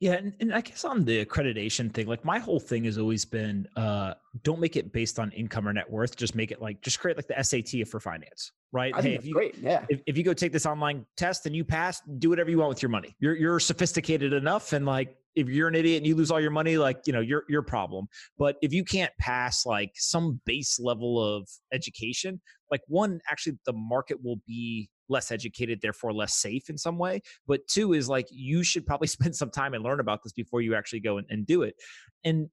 Yeah, 0.00 0.12
and, 0.14 0.32
and 0.40 0.54
I 0.54 0.62
guess 0.62 0.86
on 0.86 1.04
the 1.04 1.24
accreditation 1.24 1.92
thing, 1.92 2.06
like 2.06 2.24
my 2.24 2.38
whole 2.38 2.58
thing 2.58 2.84
has 2.84 2.96
always 2.96 3.26
been 3.26 3.68
uh 3.76 4.14
don't 4.42 4.58
make 4.58 4.76
it 4.76 4.92
based 4.92 5.18
on 5.18 5.30
income 5.32 5.68
or 5.68 5.72
net 5.74 5.90
worth. 5.90 6.16
Just 6.16 6.34
make 6.34 6.50
it 6.50 6.62
like 6.62 6.80
just 6.80 6.98
create 6.98 7.18
like 7.18 7.28
the 7.28 7.42
SAT 7.42 7.86
for 7.86 8.00
finance, 8.00 8.52
right? 8.72 8.94
I 8.96 9.02
hey, 9.02 9.14
if 9.14 9.26
you, 9.26 9.34
great. 9.34 9.58
Yeah. 9.58 9.84
If, 9.90 10.00
if 10.06 10.16
you 10.16 10.24
go 10.24 10.32
take 10.32 10.52
this 10.52 10.64
online 10.64 11.04
test 11.18 11.44
and 11.44 11.54
you 11.54 11.64
pass, 11.64 12.00
do 12.18 12.30
whatever 12.30 12.48
you 12.48 12.58
want 12.58 12.70
with 12.70 12.82
your 12.82 12.88
money. 12.88 13.14
You're 13.20 13.36
you're 13.36 13.60
sophisticated 13.60 14.32
enough 14.32 14.72
and 14.72 14.86
like 14.86 15.16
if 15.36 15.48
you're 15.48 15.68
an 15.68 15.74
idiot 15.74 15.98
and 15.98 16.06
you 16.06 16.16
lose 16.16 16.30
all 16.30 16.40
your 16.40 16.50
money, 16.50 16.76
like, 16.76 17.02
you 17.06 17.12
know, 17.12 17.20
your 17.20 17.44
your 17.48 17.62
problem. 17.62 18.08
But 18.38 18.56
if 18.62 18.72
you 18.72 18.84
can't 18.84 19.12
pass 19.18 19.66
like 19.66 19.92
some 19.96 20.40
base 20.46 20.80
level 20.80 21.22
of 21.22 21.48
education, 21.72 22.40
like 22.70 22.80
one, 22.88 23.20
actually 23.30 23.58
the 23.66 23.72
market 23.72 24.22
will 24.22 24.40
be 24.46 24.88
less 25.10 25.30
educated, 25.30 25.80
therefore 25.82 26.12
less 26.12 26.34
safe 26.34 26.70
in 26.70 26.78
some 26.78 26.98
way. 26.98 27.20
But 27.46 27.66
two 27.68 27.92
is 27.92 28.08
like 28.08 28.26
you 28.30 28.62
should 28.62 28.86
probably 28.86 29.08
spend 29.08 29.36
some 29.36 29.50
time 29.50 29.74
and 29.74 29.84
learn 29.84 30.00
about 30.00 30.22
this 30.22 30.32
before 30.32 30.60
you 30.60 30.74
actually 30.74 31.00
go 31.00 31.18
and, 31.18 31.26
and 31.30 31.46
do 31.46 31.62
it. 31.62 31.74
And 32.24 32.48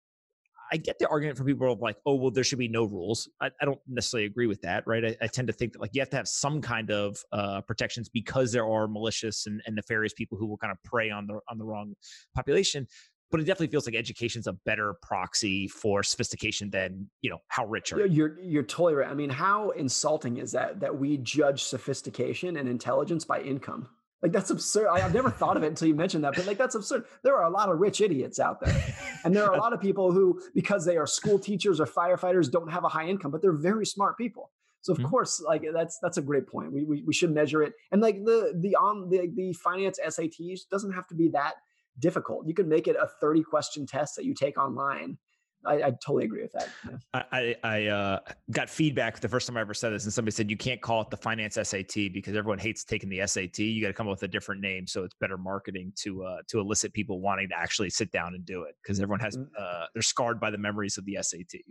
I 0.71 0.77
get 0.77 0.99
the 0.99 1.07
argument 1.07 1.37
from 1.37 1.47
people 1.47 1.71
of 1.71 1.79
like, 1.79 1.95
oh, 2.05 2.15
well, 2.15 2.31
there 2.31 2.43
should 2.43 2.59
be 2.59 2.67
no 2.67 2.83
rules. 2.83 3.29
I, 3.41 3.49
I 3.61 3.65
don't 3.65 3.79
necessarily 3.87 4.25
agree 4.25 4.47
with 4.47 4.61
that, 4.61 4.83
right? 4.85 5.05
I, 5.05 5.15
I, 5.21 5.27
tend 5.27 5.47
to 5.47 5.53
think 5.53 5.73
that 5.73 5.79
like 5.79 5.91
you 5.93 6.01
have 6.01 6.09
to 6.09 6.17
have 6.17 6.27
some 6.27 6.61
kind 6.61 6.91
of 6.91 7.17
uh, 7.31 7.61
protections 7.61 8.09
because 8.09 8.51
there 8.51 8.67
are 8.67 8.87
malicious 8.87 9.47
and, 9.47 9.61
and 9.65 9.75
nefarious 9.75 10.13
people 10.13 10.37
who 10.37 10.45
will 10.45 10.57
kind 10.57 10.71
of 10.71 10.83
prey 10.83 11.09
on 11.09 11.27
the 11.27 11.39
on 11.49 11.57
the 11.57 11.63
wrong 11.63 11.93
population 12.35 12.85
but 13.30 13.39
it 13.39 13.43
definitely 13.43 13.67
feels 13.67 13.86
like 13.86 13.95
education's 13.95 14.47
a 14.47 14.53
better 14.53 14.95
proxy 15.01 15.67
for 15.67 16.03
sophistication 16.03 16.69
than 16.69 17.09
you 17.21 17.30
know 17.30 17.39
how 17.47 17.65
rich 17.65 17.93
are 17.93 17.99
you. 17.99 18.13
You're 18.13 18.39
you're 18.39 18.63
totally 18.63 18.95
right. 18.95 19.09
I 19.09 19.13
mean, 19.13 19.30
how 19.30 19.71
insulting 19.71 20.38
is 20.38 20.51
that 20.53 20.80
that 20.80 20.97
we 20.97 21.17
judge 21.17 21.63
sophistication 21.63 22.57
and 22.57 22.69
intelligence 22.69 23.25
by 23.25 23.41
income? 23.41 23.89
Like 24.21 24.32
that's 24.32 24.49
absurd. 24.49 24.88
I, 24.88 24.99
have 24.99 25.13
never 25.13 25.30
thought 25.30 25.57
of 25.57 25.63
it 25.63 25.67
until 25.67 25.88
you 25.88 25.93
mentioned 25.93 26.23
that, 26.23 26.34
but 26.36 26.47
like 26.47 26.57
that's 26.57 26.73
absurd. 26.73 27.05
There 27.23 27.36
are 27.36 27.43
a 27.43 27.51
lot 27.51 27.69
of 27.69 27.80
rich 27.80 28.01
idiots 28.01 28.39
out 28.39 28.59
there, 28.59 28.84
and 29.23 29.36
there 29.36 29.43
are 29.43 29.53
a 29.53 29.57
lot 29.61 29.73
of 29.73 29.82
people 29.82 30.11
who, 30.11 30.41
because 30.55 30.86
they 30.86 30.97
are 30.97 31.05
school 31.05 31.38
teachers 31.38 31.80
or 31.80 31.86
firefighters, 31.86 32.49
don't 32.49 32.71
have 32.71 32.84
a 32.84 32.89
high 32.89 33.05
income, 33.05 33.30
but 33.30 33.41
they're 33.43 33.51
very 33.51 33.86
smart 33.86 34.17
people. 34.17 34.51
So 34.82 34.93
of 34.93 34.99
mm-hmm. 34.99 35.09
course, 35.09 35.41
like 35.45 35.65
that's 35.71 35.99
that's 36.01 36.17
a 36.17 36.21
great 36.21 36.47
point. 36.47 36.71
We, 36.71 36.84
we 36.84 37.03
we 37.03 37.13
should 37.13 37.32
measure 37.32 37.61
it, 37.61 37.73
and 37.91 38.01
like 38.01 38.23
the 38.23 38.53
the 38.59 38.75
on 38.75 39.09
the 39.09 39.30
the 39.36 39.53
finance 39.53 39.99
SATs 40.03 40.61
doesn't 40.71 40.93
have 40.93 41.07
to 41.07 41.15
be 41.15 41.30
that 41.30 41.55
difficult. 41.99 42.47
You 42.47 42.53
can 42.53 42.67
make 42.67 42.87
it 42.87 42.95
a 42.95 43.07
30 43.19 43.43
question 43.43 43.85
test 43.85 44.15
that 44.15 44.25
you 44.25 44.33
take 44.33 44.57
online. 44.57 45.17
I, 45.65 45.73
I 45.75 45.91
totally 45.91 46.25
agree 46.25 46.43
with 46.43 46.53
that. 46.53 46.69
Yeah. 46.85 47.23
I, 47.31 47.55
I 47.63 47.87
uh, 47.87 48.19
got 48.51 48.69
feedback 48.69 49.19
the 49.19 49.27
first 49.27 49.47
time 49.47 49.57
I 49.57 49.61
ever 49.61 49.73
said 49.73 49.91
this, 49.91 50.05
and 50.05 50.13
somebody 50.13 50.31
said 50.31 50.49
you 50.49 50.57
can't 50.57 50.81
call 50.81 51.01
it 51.01 51.09
the 51.09 51.17
finance 51.17 51.55
SAT 51.55 52.13
because 52.13 52.35
everyone 52.35 52.59
hates 52.59 52.83
taking 52.83 53.09
the 53.09 53.25
SAT. 53.25 53.59
You 53.59 53.81
got 53.81 53.87
to 53.87 53.93
come 53.93 54.07
up 54.07 54.11
with 54.11 54.23
a 54.23 54.27
different 54.27 54.61
name, 54.61 54.87
so 54.87 55.03
it's 55.03 55.15
better 55.19 55.37
marketing 55.37 55.93
to 56.03 56.23
uh, 56.23 56.37
to 56.47 56.59
elicit 56.59 56.93
people 56.93 57.19
wanting 57.19 57.49
to 57.49 57.57
actually 57.57 57.89
sit 57.89 58.11
down 58.11 58.35
and 58.35 58.45
do 58.45 58.63
it 58.63 58.75
because 58.81 58.99
everyone 58.99 59.19
has 59.19 59.35
mm. 59.35 59.47
uh, 59.59 59.87
they're 59.93 60.03
scarred 60.03 60.39
by 60.39 60.51
the 60.51 60.57
memories 60.57 60.97
of 60.97 61.05
the 61.05 61.17
SAT. 61.21 61.61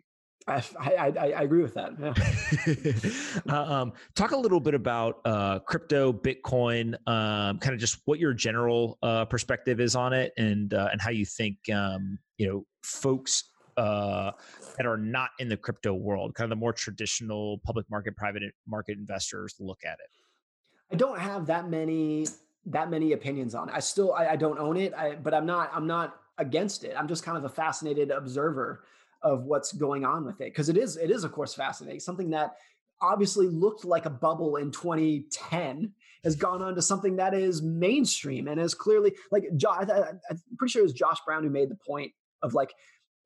I, 0.48 0.62
I, 0.78 1.12
I, 1.18 1.42
agree 1.42 1.62
with 1.62 1.74
that. 1.74 1.92
Yeah. 3.46 3.52
uh, 3.52 3.72
um, 3.72 3.92
talk 4.14 4.30
a 4.30 4.36
little 4.36 4.60
bit 4.60 4.74
about 4.74 5.20
uh, 5.24 5.58
crypto, 5.58 6.12
Bitcoin, 6.12 6.94
um, 7.08 7.58
kind 7.58 7.74
of 7.74 7.80
just 7.80 7.98
what 8.04 8.20
your 8.20 8.32
general 8.32 8.96
uh, 9.02 9.24
perspective 9.24 9.80
is 9.80 9.96
on 9.96 10.12
it, 10.12 10.32
and 10.36 10.72
uh, 10.72 10.88
and 10.92 11.00
how 11.00 11.10
you 11.10 11.24
think 11.24 11.56
um, 11.74 12.18
you 12.38 12.46
know 12.46 12.64
folks 12.84 13.50
uh, 13.76 14.30
that 14.76 14.86
are 14.86 14.96
not 14.96 15.30
in 15.40 15.48
the 15.48 15.56
crypto 15.56 15.94
world, 15.94 16.34
kind 16.34 16.44
of 16.44 16.56
the 16.56 16.60
more 16.60 16.72
traditional 16.72 17.58
public 17.64 17.90
market, 17.90 18.16
private 18.16 18.44
market 18.68 18.96
investors, 18.96 19.56
look 19.58 19.80
at 19.84 19.94
it. 19.94 20.10
I 20.92 20.96
don't 20.96 21.18
have 21.18 21.46
that 21.46 21.68
many 21.68 22.26
that 22.66 22.88
many 22.88 23.12
opinions 23.12 23.56
on 23.56 23.68
it. 23.68 23.74
I 23.74 23.80
still 23.80 24.12
I, 24.12 24.28
I 24.28 24.36
don't 24.36 24.60
own 24.60 24.76
it, 24.76 24.94
I, 24.94 25.16
but 25.16 25.34
I'm 25.34 25.46
not 25.46 25.72
I'm 25.74 25.88
not 25.88 26.20
against 26.38 26.84
it. 26.84 26.94
I'm 26.96 27.08
just 27.08 27.24
kind 27.24 27.36
of 27.36 27.44
a 27.44 27.48
fascinated 27.48 28.12
observer 28.12 28.84
of 29.22 29.44
what's 29.44 29.72
going 29.72 30.04
on 30.04 30.24
with 30.24 30.40
it 30.40 30.52
because 30.52 30.68
it 30.68 30.76
is 30.76 30.96
it 30.96 31.10
is 31.10 31.24
of 31.24 31.32
course 31.32 31.54
fascinating 31.54 32.00
something 32.00 32.30
that 32.30 32.56
obviously 33.02 33.46
looked 33.46 33.84
like 33.84 34.06
a 34.06 34.10
bubble 34.10 34.56
in 34.56 34.70
2010 34.70 35.92
has 36.24 36.34
gone 36.34 36.62
on 36.62 36.74
to 36.74 36.82
something 36.82 37.16
that 37.16 37.34
is 37.34 37.62
mainstream 37.62 38.48
and 38.48 38.60
is 38.60 38.74
clearly 38.74 39.12
like 39.30 39.44
i'm 39.50 40.20
pretty 40.58 40.70
sure 40.70 40.80
it 40.80 40.84
was 40.84 40.92
josh 40.92 41.18
brown 41.26 41.42
who 41.42 41.50
made 41.50 41.68
the 41.68 41.78
point 41.86 42.12
of 42.42 42.54
like 42.54 42.72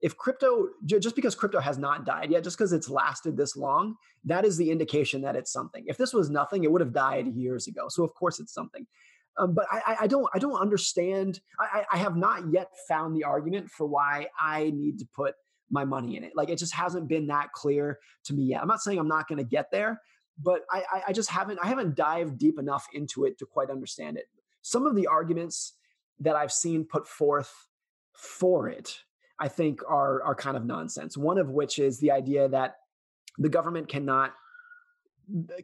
if 0.01 0.16
crypto 0.16 0.68
just 0.86 1.14
because 1.14 1.34
crypto 1.34 1.61
has 1.61 1.78
not 1.78 2.07
died 2.07 2.30
yet 2.30 2.43
just 2.43 2.57
because 2.57 2.72
it's 2.72 2.88
lasted 2.88 3.36
this 3.36 3.57
long 3.57 3.95
that 4.24 4.45
is 4.45 4.57
the 4.57 4.70
indication 4.70 5.22
that 5.22 5.36
it's 5.36 5.53
something 5.53 5.84
if 5.86 5.97
this 5.97 6.12
was 6.12 6.30
nothing 6.30 6.64
it 6.64 6.72
would 6.72 6.80
have 6.80 6.93
died 6.93 7.26
years 7.34 7.66
ago 7.66 7.86
so 7.88 8.03
of 8.03 8.12
course 8.14 8.41
it's 8.41 8.53
something 8.53 8.86
um, 9.38 9.55
but 9.55 9.66
I, 9.70 9.99
I, 10.01 10.07
don't 10.07 10.28
I 10.34 10.38
don't 10.38 10.61
understand. 10.61 11.41
I, 11.59 11.84
I 11.93 11.97
have 11.99 12.16
not 12.16 12.53
yet 12.53 12.68
found 12.88 13.16
the 13.16 13.24
argument 13.24 13.70
for 13.70 13.86
why 13.86 14.26
I 14.38 14.70
need 14.74 14.99
to 14.99 15.07
put 15.14 15.34
my 15.71 15.85
money 15.85 16.16
in 16.16 16.25
it. 16.25 16.33
Like 16.35 16.51
it 16.51 16.59
just 16.59 16.75
hasn't 16.75 17.09
been 17.09 17.29
that 17.29 17.53
clear 17.53 17.99
to 18.25 18.35
me 18.35 18.45
yet. 18.45 18.61
I'm 18.61 18.68
not 18.68 18.81
saying 18.81 18.99
I'm 18.99 19.09
not 19.09 19.29
going 19.29 19.39
to 19.39 19.45
get 19.45 19.71
there, 19.71 20.01
but 20.43 20.62
I, 20.71 21.03
I 21.09 21.12
just 21.12 21.31
haven't 21.31 21.59
I 21.62 21.68
haven't 21.68 21.95
dived 21.95 22.39
deep 22.39 22.59
enough 22.59 22.87
into 22.93 23.25
it 23.25 23.39
to 23.39 23.47
quite 23.47 23.71
understand 23.71 24.16
it. 24.16 24.25
Some 24.62 24.87
of 24.87 24.97
the 24.97 25.07
arguments 25.07 25.75
that 26.21 26.37
I've 26.37 26.53
seen 26.53 26.85
put 26.85 27.07
forth 27.07 27.53
for 28.12 28.68
it, 28.68 28.99
I 29.39 29.49
think 29.49 29.81
are 29.89 30.23
are 30.23 30.35
kind 30.35 30.57
of 30.57 30.64
nonsense. 30.64 31.16
One 31.16 31.39
of 31.39 31.51
which 31.51 31.79
is 31.79 32.01
the 32.01 32.11
idea 32.11 32.49
that 32.49 32.77
the 33.39 33.49
government 33.49 33.89
cannot 33.89 34.33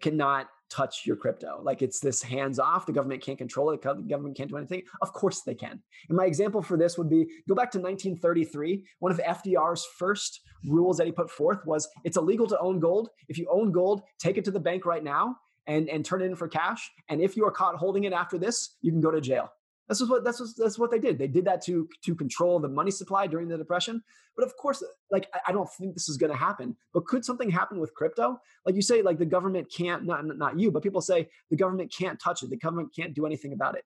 cannot 0.00 0.48
touch 0.68 1.06
your 1.06 1.16
crypto. 1.16 1.60
Like 1.62 1.82
it's 1.82 2.00
this 2.00 2.22
hands 2.22 2.58
off. 2.58 2.86
The 2.86 2.92
government 2.92 3.22
can't 3.22 3.38
control 3.38 3.70
it. 3.70 3.82
The 3.82 3.94
government 3.94 4.36
can't 4.36 4.50
do 4.50 4.56
anything. 4.56 4.82
Of 5.02 5.12
course 5.12 5.42
they 5.42 5.54
can. 5.54 5.80
And 6.08 6.16
my 6.16 6.24
example 6.24 6.62
for 6.62 6.76
this 6.76 6.98
would 6.98 7.08
be 7.08 7.24
go 7.48 7.54
back 7.54 7.70
to 7.72 7.78
1933. 7.78 8.84
One 8.98 9.12
of 9.12 9.18
FDR's 9.18 9.84
first 9.98 10.40
rules 10.66 10.96
that 10.98 11.06
he 11.06 11.12
put 11.12 11.30
forth 11.30 11.64
was 11.66 11.88
it's 12.04 12.16
illegal 12.16 12.46
to 12.48 12.58
own 12.58 12.80
gold. 12.80 13.10
If 13.28 13.38
you 13.38 13.46
own 13.50 13.72
gold, 13.72 14.02
take 14.18 14.38
it 14.38 14.44
to 14.46 14.50
the 14.50 14.60
bank 14.60 14.86
right 14.86 15.04
now 15.04 15.36
and, 15.66 15.88
and 15.88 16.04
turn 16.04 16.22
it 16.22 16.26
in 16.26 16.36
for 16.36 16.48
cash. 16.48 16.90
And 17.08 17.20
if 17.20 17.36
you 17.36 17.44
are 17.46 17.50
caught 17.50 17.76
holding 17.76 18.04
it 18.04 18.12
after 18.12 18.38
this, 18.38 18.76
you 18.82 18.92
can 18.92 19.00
go 19.00 19.10
to 19.10 19.20
jail. 19.20 19.50
This 19.88 20.00
is 20.00 20.08
what 20.08 20.24
that's 20.24 20.40
what 20.40 20.50
that's 20.58 20.78
what 20.78 20.90
they 20.90 20.98
did. 20.98 21.18
They 21.18 21.28
did 21.28 21.44
that 21.44 21.64
to 21.66 21.88
to 22.04 22.14
control 22.14 22.58
the 22.58 22.68
money 22.68 22.90
supply 22.90 23.26
during 23.26 23.48
the 23.48 23.56
depression. 23.56 24.02
But 24.36 24.44
of 24.44 24.56
course, 24.56 24.82
like 25.10 25.28
I 25.46 25.52
don't 25.52 25.68
think 25.78 25.94
this 25.94 26.08
is 26.08 26.16
going 26.16 26.32
to 26.32 26.38
happen. 26.38 26.76
But 26.92 27.06
could 27.06 27.24
something 27.24 27.50
happen 27.50 27.78
with 27.78 27.94
crypto? 27.94 28.40
Like 28.64 28.74
you 28.74 28.82
say, 28.82 29.02
like 29.02 29.18
the 29.18 29.26
government 29.26 29.72
can't 29.72 30.04
not 30.04 30.24
not 30.24 30.58
you, 30.58 30.70
but 30.70 30.82
people 30.82 31.00
say 31.00 31.28
the 31.50 31.56
government 31.56 31.94
can't 31.96 32.18
touch 32.18 32.42
it. 32.42 32.50
The 32.50 32.56
government 32.56 32.94
can't 32.94 33.14
do 33.14 33.26
anything 33.26 33.52
about 33.52 33.76
it. 33.76 33.84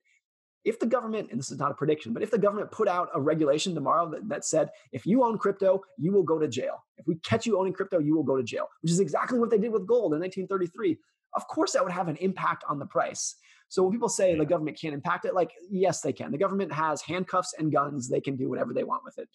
If 0.65 0.79
the 0.79 0.87
government, 0.87 1.31
and 1.31 1.39
this 1.39 1.51
is 1.51 1.59
not 1.59 1.71
a 1.71 1.75
prediction, 1.75 2.13
but 2.13 2.23
if 2.23 2.31
the 2.31 2.39
government 2.39 2.71
put 2.71 2.87
out 2.87 3.09
a 3.15 3.21
regulation 3.21 3.75
tomorrow 3.75 4.11
that, 4.11 4.29
that 4.29 4.45
said, 4.45 4.69
if 4.93 5.07
you 5.07 5.25
own 5.25 5.39
crypto, 5.39 5.83
you 5.97 6.13
will 6.13 6.23
go 6.23 6.39
to 6.39 6.49
jail. 6.49 6.85
If 6.99 7.07
we 7.07 7.15
catch 7.17 7.47
you 7.47 7.59
owning 7.59 7.73
crypto, 7.73 7.99
you 7.99 8.15
will 8.15 8.23
go 8.23 8.37
to 8.37 8.43
jail, 8.43 8.69
which 8.83 8.93
is 8.93 9.01
exactly 9.01 9.39
what 9.39 9.49
they 9.49 9.57
did 9.57 9.73
with 9.73 9.87
gold 9.87 10.13
in 10.13 10.21
1933. 10.21 10.99
Of 11.35 11.49
course, 11.49 11.73
that 11.73 11.83
would 11.83 11.93
have 11.93 12.09
an 12.09 12.17
impact 12.17 12.65
on 12.69 12.79
the 12.79 12.85
price. 12.85 13.37
So 13.71 13.85
when 13.85 13.93
people 13.93 14.09
say 14.09 14.37
the 14.37 14.45
government 14.45 14.79
can't 14.79 14.93
impact 14.93 15.25
it, 15.25 15.35
like, 15.35 15.53
yes, 15.71 16.01
they 16.01 16.13
can. 16.13 16.33
The 16.33 16.39
government 16.39 16.73
has 16.73 17.01
handcuffs 17.01 17.55
and 17.57 17.73
guns. 17.73 18.09
They 18.09 18.21
can 18.21 18.37
do 18.37 18.49
whatever 18.49 18.75
they 18.75 18.83
want 18.83 19.03
with 19.05 19.17
it. 19.19 19.29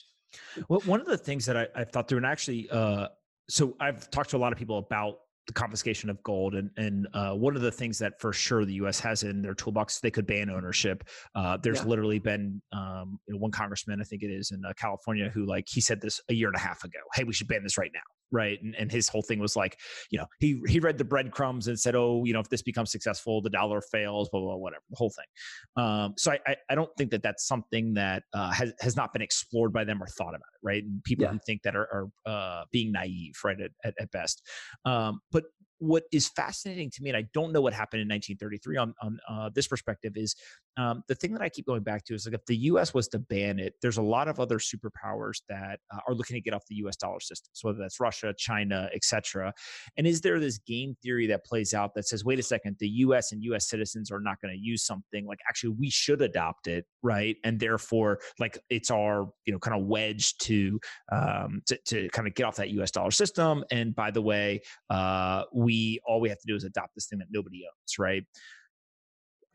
Well, 0.68 0.82
one 0.82 1.00
of 1.00 1.08
the 1.08 1.18
things 1.18 1.46
that 1.46 1.56
I, 1.56 1.68
I've 1.74 1.90
thought 1.90 2.10
through, 2.10 2.18
and 2.18 2.26
actually, 2.26 2.70
uh, 2.70 3.08
so 3.50 3.78
I've 3.80 4.12
talked 4.12 4.32
to 4.32 4.38
a 4.38 4.40
lot 4.40 4.52
of 4.52 4.60
people 4.60 4.78
about 4.78 5.20
the 5.48 5.54
confiscation 5.54 6.10
of 6.10 6.22
gold. 6.24 6.56
And 6.56 6.70
and 6.76 7.08
uh, 7.14 7.32
one 7.32 7.56
of 7.56 7.62
the 7.62 7.72
things 7.72 7.98
that 8.00 8.20
for 8.20 8.34
sure 8.34 8.66
the 8.66 8.74
U.S. 8.74 9.00
has 9.00 9.24
in 9.24 9.42
their 9.42 9.54
toolbox, 9.54 10.02
they 10.02 10.12
could 10.12 10.28
ban 10.28 10.50
ownership. 10.50 11.06
Uh, 11.34 11.58
there's 11.62 11.80
yeah. 11.80 11.86
literally 11.86 12.20
been 12.20 12.62
um, 12.74 13.20
you 13.28 13.36
know, 13.36 13.40
one 13.40 13.52
congressman, 13.52 14.02
I 14.02 14.04
think 14.04 14.22
it 14.22 14.32
is 14.32 14.52
in 14.52 14.66
uh, 14.66 14.74
California, 14.78 15.30
who 15.34 15.46
like 15.46 15.66
he 15.70 15.80
said 15.80 16.02
this 16.02 16.20
a 16.30 16.34
year 16.34 16.48
and 16.48 16.58
a 16.58 16.60
half 16.60 16.84
ago. 16.84 17.00
Hey, 17.14 17.24
we 17.24 17.32
should 17.32 17.48
ban 17.48 17.64
this 17.64 17.78
right 17.78 17.92
now 17.94 18.15
right 18.32 18.60
and, 18.62 18.76
and 18.76 18.92
his 18.92 19.08
whole 19.08 19.22
thing 19.22 19.40
was 19.40 19.56
like 19.56 19.78
you 20.12 20.18
know 20.18 20.26
he 20.40 20.62
he 20.68 20.80
read 20.80 20.98
the 20.98 21.04
breadcrumbs 21.04 21.68
and 21.68 21.80
said 21.80 21.96
oh 21.96 22.24
you 22.26 22.34
know 22.34 22.40
if 22.40 22.50
this 22.50 22.62
becomes 22.62 22.92
successful 22.92 23.42
the 23.42 23.50
dollar 23.50 23.82
fails 23.82 24.30
blah 24.30 24.40
blah, 24.40 24.50
blah 24.50 24.58
whatever 24.58 24.84
the 24.90 24.98
whole 24.98 25.12
thing. 25.12 25.84
Um, 25.84 26.14
so 26.18 26.32
I, 26.32 26.56
I 26.70 26.76
don't 26.76 26.90
think 26.98 27.12
that 27.12 27.24
that's 27.24 27.48
something 27.48 27.94
that 27.96 28.24
uh, 28.34 28.52
has 28.52 28.74
has 28.80 28.96
not 28.96 29.14
been 29.14 29.22
explored 29.22 29.74
by 29.74 29.84
them 29.84 30.02
or 30.02 30.08
thought 30.08 30.30
about 30.30 30.40
it 30.54 30.56
right? 30.66 30.84
And 30.84 31.02
people 31.04 31.24
yeah. 31.24 31.32
who 31.32 31.40
think 31.46 31.62
that 31.62 31.76
are, 31.76 32.10
are 32.26 32.32
uh, 32.32 32.64
being 32.72 32.92
naive 32.92 33.36
right 33.46 33.62
at, 33.62 33.72
at, 33.86 33.94
at 34.00 34.12
best. 34.12 34.42
Um, 34.84 35.22
but 35.32 35.46
what 35.80 36.04
is 36.12 36.28
fascinating 36.30 36.90
to 36.90 37.04
me, 37.04 37.10
and 37.10 37.18
I 37.18 37.26
don't 37.34 37.54
know 37.54 37.62
what 37.62 37.74
happened 37.74 38.02
in 38.02 38.08
1933 38.08 38.78
on, 38.78 38.94
on 39.02 39.20
uh, 39.30 39.50
this 39.54 39.68
perspective, 39.68 40.14
is 40.16 40.36
um, 40.78 41.04
the 41.08 41.16
thing 41.16 41.32
that 41.34 41.42
I 41.42 41.50
keep 41.50 41.66
going 41.66 41.84
back 41.84 42.04
to 42.06 42.14
is 42.14 42.26
like 42.26 42.36
if 42.36 42.46
the 42.46 42.58
U.S. 42.58 42.94
was 42.94 43.08
to 43.10 43.20
ban 43.20 43.60
it, 43.60 43.74
there's 43.82 43.98
a 43.98 44.02
lot 44.02 44.28
of 44.28 44.40
other 44.40 44.60
superpowers 44.60 45.42
that 45.50 45.80
uh, 45.94 46.00
are 46.08 46.14
looking 46.14 46.36
to 46.36 46.42
get 46.42 46.54
off 46.54 46.64
the 46.68 46.76
U.S. 46.76 46.96
dollar 46.96 47.20
system, 47.20 47.50
so 47.54 47.70
whether 47.70 47.80
that's 47.80 48.00
Russia, 48.00 48.34
China, 48.38 48.90
etc. 48.94 49.54
And 49.98 50.06
is 50.06 50.22
there 50.22 50.40
this 50.40 50.58
game 50.60 50.96
theory 51.02 51.28
that 51.28 51.46
plays 51.46 51.74
out 51.74 51.94
that 51.96 52.08
says, 52.08 52.26
wait 52.26 52.40
a 52.40 52.44
second, 52.44 52.76
the 52.80 52.88
U.S. 52.88 53.32
and 53.32 53.44
U.S. 53.44 53.70
citizens 53.70 54.12
are 54.12 54.20
not 54.20 54.42
going 54.42 54.54
to 54.54 54.60
use 54.60 54.86
something 54.86 55.26
like 55.26 55.40
actually 55.48 55.76
we 55.80 55.90
should 55.90 56.22
adopt 56.22 56.68
it, 56.68 56.86
right? 57.04 57.38
And 57.44 57.60
therefore, 57.60 58.20
like 58.40 58.58
it's 58.70 58.92
our 58.92 59.30
you 59.46 59.54
know 59.54 59.60
kind 59.60 59.80
of 59.80 59.86
wedge 59.88 60.38
to 60.40 60.80
um, 61.12 61.62
to, 61.68 61.78
to 61.88 62.10
kind 62.10 62.28
of 62.28 62.36
get 62.36 62.44
off 62.44 62.58
that 62.58 62.70
U.S. 62.72 62.92
dollar 62.92 63.12
system. 63.12 63.64
And 63.72 63.96
by 63.96 64.12
the 64.12 64.22
way, 64.22 64.62
uh, 64.90 65.44
we 65.54 66.00
all 66.06 66.20
we 66.20 66.30
have 66.30 66.40
to 66.40 66.48
do 66.48 66.56
is 66.56 66.64
adopt 66.64 66.96
this 66.96 67.08
thing 67.08 67.20
that 67.20 67.28
nobody 67.32 67.64
owns, 67.66 68.00
right? 68.00 68.24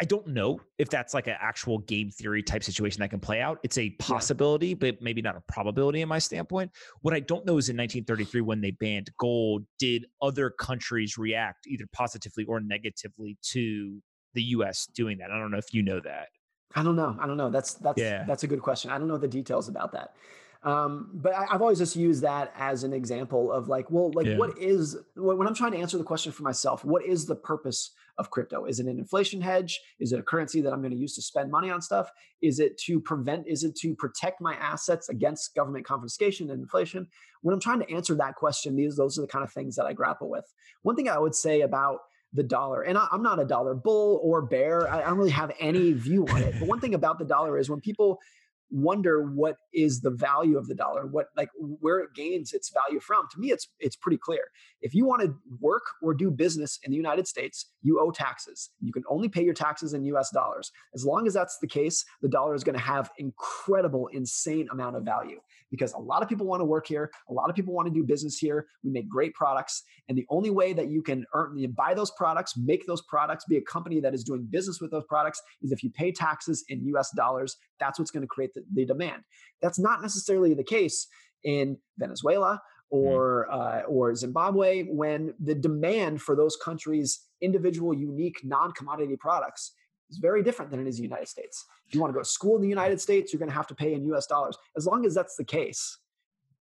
I 0.01 0.05
don't 0.05 0.27
know 0.29 0.61
if 0.79 0.89
that's 0.89 1.13
like 1.13 1.27
an 1.27 1.37
actual 1.41 1.79
game 1.79 2.11
theory 2.11 2.43
type 2.43 2.65
situation 2.65 3.01
that 3.01 3.11
can 3.11 3.21
play 3.21 3.43
out. 3.43 3.59
It's 3.63 3.77
a 3.77 3.91
possibility, 3.91 4.73
but 4.73 5.03
maybe 5.03 5.21
not 5.21 5.37
a 5.37 5.43
probability 5.43 6.01
in 6.01 6.09
my 6.09 6.19
standpoint. 6.19 6.71
What 7.03 7.13
I 7.13 7.21
don't 7.21 7.45
know 7.45 7.59
is 7.59 7.69
in 7.69 7.77
1933, 7.77 8.41
when 8.41 8.63
they 8.63 8.71
banned 8.71 9.11
gold, 9.19 9.65
did 9.79 10.07
other 10.23 10.49
countries 10.49 11.19
react 11.19 11.67
either 11.67 11.85
positively 11.93 12.45
or 12.45 12.61
negatively 12.61 13.37
to 13.53 14.03
the 14.33 14.43
US 14.43 14.87
doing 14.87 15.19
that? 15.19 15.31
I 15.31 15.39
don't 15.39 15.51
know 15.51 15.59
if 15.59 15.75
you 15.75 15.83
know 15.83 16.01
that. 16.01 16.29
I 16.75 16.83
don't 16.83 16.97
know. 16.97 17.17
I 17.21 17.27
don't 17.27 17.37
know. 17.37 17.51
That's 17.51 17.75
that's 17.75 18.01
yeah. 18.01 18.25
that's 18.25 18.45
a 18.45 18.47
good 18.47 18.63
question. 18.63 18.91
I 18.91 18.99
don't 18.99 19.09
know 19.09 19.19
the 19.19 19.29
details 19.29 19.69
about 19.69 19.93
that. 19.93 20.15
Um, 20.63 21.11
but 21.15 21.35
I, 21.35 21.47
have 21.53 21.63
always 21.63 21.79
just 21.79 21.97
used 21.97 22.23
that 22.23 22.53
as 22.55 22.85
an 22.85 22.93
example 22.93 23.51
of 23.51 23.69
like, 23.69 23.91
well, 23.91 24.11
like 24.13 24.27
yeah. 24.27 24.37
what 24.37 24.59
is 24.59 24.97
when 25.17 25.47
I'm 25.47 25.55
trying 25.55 25.73
to 25.73 25.79
answer 25.79 25.97
the 25.97 26.05
question 26.05 26.33
for 26.33 26.43
myself, 26.43 26.85
what 26.85 27.05
is 27.05 27.25
the 27.25 27.35
purpose 27.35 27.93
of 28.19 28.31
crypto? 28.31 28.67
Is 28.67 28.79
it 28.79 28.87
an 28.87 28.99
inflation 28.99 29.41
hedge? 29.41 29.81
Is 30.01 30.13
it 30.13 30.21
a 30.21 30.23
currency 30.23 30.61
that 30.61 30.73
I'm 30.73 30.81
going 30.81 30.93
to 30.93 30.99
use 30.99 31.15
to 31.15 31.23
spend 31.23 31.51
money 31.51 31.71
on 31.71 31.81
stuff? 31.81 32.11
Is 32.43 32.61
it 32.61 32.77
to 32.85 33.01
prevent, 33.01 33.49
is 33.49 33.65
it 33.65 33.75
to 33.77 33.95
protect 33.95 34.43
my 34.43 34.55
assets 34.57 35.09
against 35.09 35.55
government 35.55 35.87
confiscation 35.87 36.51
and 36.51 36.61
inflation? 36.61 37.07
When 37.41 37.55
I'm 37.55 37.61
trying 37.61 37.81
to 37.81 37.91
answer 37.91 38.15
that 38.17 38.35
question, 38.35 38.77
these 38.77 38.97
those 38.97 39.19
are 39.19 39.23
the 39.23 39.29
kind 39.29 39.45
of 39.45 39.53
things 39.53 39.77
that 39.77 39.87
I 39.87 39.95
grapple 39.95 40.29
with. 40.29 40.45
One 40.83 40.95
thing 40.95 41.09
I 41.09 41.19
would 41.19 41.35
say 41.35 41.63
about 41.63 42.01
the 42.33 42.43
dollar. 42.43 42.83
And 42.83 42.97
I, 42.97 43.09
am 43.13 43.23
not 43.23 43.41
a 43.41 43.45
dollar 43.45 43.75
bull 43.75 44.21
or 44.23 44.43
bear. 44.43 44.89
I, 44.89 45.03
I, 45.03 45.07
don't 45.07 45.19
really 45.19 45.31
have 45.31 45.51
any 45.59 45.93
view 45.93 46.27
on 46.29 46.43
it. 46.43 46.55
But 46.61 46.69
one 46.69 46.81
thing 46.81 46.95
about 46.95 47.19
the 47.19 47.25
dollar 47.25 47.59
is 47.59 47.69
when 47.69 47.81
people 47.81 48.21
wonder 48.71 49.23
what 49.23 49.57
is 49.73 50.01
the 50.01 50.11
value 50.11 50.57
of 50.57 50.67
the 50.69 50.75
dollar 50.75 51.07
what 51.07 51.27
like 51.37 51.51
where 51.59 51.99
it 51.99 52.11
gains 52.15 52.53
its 52.53 52.71
value 52.71 53.01
from 53.01 53.27
to 53.31 53.39
me 53.39 53.51
it's 53.51 53.69
it's 53.79 53.97
pretty 53.97 54.19
clear. 54.19 54.45
If 54.81 54.95
you 54.95 55.05
want 55.05 55.23
to 55.23 55.35
work 55.61 55.83
or 56.03 56.15
do 56.15 56.31
business 56.31 56.79
in 56.85 56.91
the 56.91 56.97
united 56.97 57.27
states 57.27 57.67
you 57.83 58.01
owe 58.01 58.11
taxes. 58.11 58.71
You 58.81 58.93
can 58.93 59.03
only 59.09 59.29
pay 59.29 59.43
your 59.43 59.55
taxes 59.55 59.95
in 59.95 60.05
us 60.05 60.31
dollars. 60.31 60.71
As 60.95 61.05
long 61.05 61.27
as 61.27 61.35
that's 61.35 61.59
the 61.61 61.67
case 61.67 62.05
the 62.23 62.29
dollar 62.29 62.55
is 62.55 62.65
going 62.65 62.79
to 62.79 62.85
have 62.85 63.11
incredible 63.19 64.09
insane 64.09 64.69
amount 64.71 64.97
of 64.97 65.05
value 65.05 65.41
because 65.71 65.93
a 65.93 65.99
lot 65.99 66.23
of 66.23 66.29
people 66.29 66.47
want 66.47 66.61
to 66.61 66.65
work 66.65 66.87
here 66.87 67.11
a 67.29 67.33
lot 67.33 67.49
of 67.49 67.57
people 67.57 67.75
want 67.75 67.87
to 67.87 67.95
do 67.95 68.05
business 68.05 68.39
here 68.39 68.67
we 68.83 68.91
make 68.91 69.09
great 69.09 69.35
products 69.35 69.83
and 70.09 70.17
the 70.17 70.27
only 70.31 70.51
way 70.51 70.73
that 70.73 70.89
you 70.89 71.03
can 71.03 71.25
earn 71.35 71.57
you 71.57 71.69
buy 71.69 71.95
those 71.95 72.11
products 72.13 72.57
make 72.57 72.87
those 72.87 73.03
products 73.03 73.45
be 73.49 73.57
a 73.57 73.63
company 73.63 74.01
that 74.01 74.15
is 74.15 74.25
doing 74.25 74.47
business 74.51 74.81
with 74.81 74.91
those 74.91 75.05
products 75.09 75.41
is 75.63 75.73
if 75.73 75.83
you 75.83 75.91
pay 75.91 76.13
taxes 76.13 76.65
in 76.69 76.81
us 76.97 77.13
dollars 77.17 77.57
that's 77.81 77.99
what's 77.99 78.11
going 78.11 78.23
to 78.23 78.29
create 78.29 78.55
the, 78.55 78.63
the 78.73 78.85
demand. 78.85 79.23
That's 79.61 79.79
not 79.79 80.03
necessarily 80.03 80.55
the 80.55 80.63
case 80.63 81.09
in 81.43 81.79
Venezuela 81.99 82.61
mm. 82.93 82.97
or 82.97 83.51
uh, 83.51 83.81
or 83.83 84.15
Zimbabwe 84.15 84.85
when 84.85 85.35
the 85.41 85.55
demand 85.55 86.23
for 86.23 86.37
those 86.37 86.57
countries' 86.57 87.21
individual, 87.41 87.95
unique, 87.95 88.41
non-commodity 88.45 89.17
products 89.17 89.73
is 90.11 90.19
very 90.19 90.43
different 90.43 90.71
than 90.71 90.81
it 90.81 90.87
is 90.87 90.97
in 90.97 91.03
the 91.03 91.09
United 91.09 91.29
States. 91.29 91.65
If 91.87 91.95
you 91.95 92.01
want 92.01 92.13
to 92.13 92.15
go 92.15 92.23
to 92.23 92.29
school 92.29 92.57
in 92.57 92.63
the 92.63 92.69
United 92.69 93.01
States, 93.01 93.33
you're 93.33 93.39
going 93.39 93.51
to 93.51 93.57
have 93.57 93.69
to 93.69 93.75
pay 93.75 93.95
in 93.95 94.05
U.S. 94.07 94.27
dollars. 94.27 94.57
As 94.77 94.87
long 94.87 95.07
as 95.07 95.15
that's 95.15 95.37
the 95.37 95.45
case, 95.45 95.99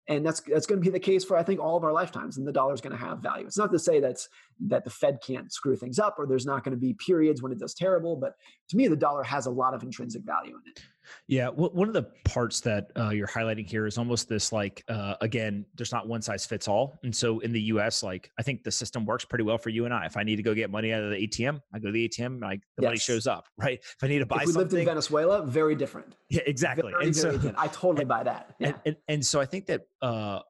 and 0.08 0.24
that's 0.24 0.40
that's 0.40 0.66
going 0.66 0.80
to 0.80 0.84
be 0.84 0.90
the 0.90 0.98
case 0.98 1.22
for 1.22 1.36
I 1.36 1.42
think 1.42 1.60
all 1.60 1.76
of 1.76 1.84
our 1.84 1.92
lifetimes, 1.92 2.38
and 2.38 2.46
the 2.46 2.52
dollar 2.52 2.72
is 2.72 2.80
going 2.80 2.96
to 2.96 3.04
have 3.04 3.18
value. 3.18 3.46
It's 3.46 3.58
not 3.58 3.70
to 3.72 3.78
say 3.78 4.00
that's 4.00 4.28
that 4.66 4.84
the 4.84 4.90
Fed 4.90 5.18
can't 5.24 5.52
screw 5.52 5.76
things 5.76 5.98
up, 5.98 6.16
or 6.18 6.26
there's 6.26 6.46
not 6.46 6.64
going 6.64 6.74
to 6.74 6.80
be 6.80 6.94
periods 6.94 7.42
when 7.42 7.52
it 7.52 7.58
does 7.58 7.74
terrible, 7.74 8.16
but 8.16 8.34
to 8.70 8.76
me, 8.76 8.88
the 8.88 8.96
dollar 8.96 9.22
has 9.22 9.46
a 9.46 9.50
lot 9.50 9.74
of 9.74 9.82
intrinsic 9.82 10.22
value 10.22 10.54
in 10.54 10.70
it. 10.70 10.82
Yeah, 11.26 11.48
one 11.48 11.88
of 11.88 11.94
the 11.94 12.04
parts 12.24 12.60
that 12.60 12.90
uh, 12.96 13.10
you're 13.10 13.28
highlighting 13.28 13.68
here 13.68 13.86
is 13.86 13.98
almost 13.98 14.28
this 14.28 14.52
like 14.52 14.84
uh, 14.88 15.14
again, 15.20 15.64
there's 15.76 15.92
not 15.92 16.08
one 16.08 16.22
size 16.22 16.46
fits 16.46 16.68
all, 16.68 16.98
and 17.02 17.14
so 17.14 17.38
in 17.40 17.52
the 17.52 17.60
U.S., 17.62 18.02
like 18.02 18.30
I 18.38 18.42
think 18.42 18.64
the 18.64 18.70
system 18.70 19.04
works 19.04 19.24
pretty 19.24 19.44
well 19.44 19.58
for 19.58 19.70
you 19.70 19.84
and 19.84 19.94
I. 19.94 20.06
If 20.06 20.16
I 20.16 20.22
need 20.22 20.36
to 20.36 20.42
go 20.42 20.54
get 20.54 20.70
money 20.70 20.92
out 20.92 21.02
of 21.02 21.10
the 21.10 21.16
ATM, 21.16 21.60
I 21.72 21.78
go 21.78 21.88
to 21.88 21.92
the 21.92 22.08
ATM, 22.08 22.40
like 22.40 22.60
the 22.76 22.82
yes. 22.82 22.88
money 22.88 22.98
shows 22.98 23.26
up, 23.26 23.46
right? 23.58 23.78
If 23.80 23.96
I 24.02 24.08
need 24.08 24.20
to 24.20 24.26
buy, 24.26 24.38
if 24.42 24.46
we 24.46 24.52
lived 24.52 24.72
in 24.72 24.84
Venezuela, 24.84 25.44
very 25.44 25.74
different. 25.74 26.16
Yeah, 26.30 26.42
exactly. 26.46 26.92
Very, 26.92 27.06
and 27.06 27.16
very 27.16 27.38
so, 27.38 27.54
I 27.56 27.68
totally 27.68 28.04
buy 28.04 28.22
that. 28.22 28.54
Yeah. 28.58 28.68
And, 28.68 28.76
and, 28.86 28.96
and 29.08 29.26
so 29.26 29.40
I 29.40 29.46
think 29.46 29.66
that 29.66 29.82
uh, 30.02 30.40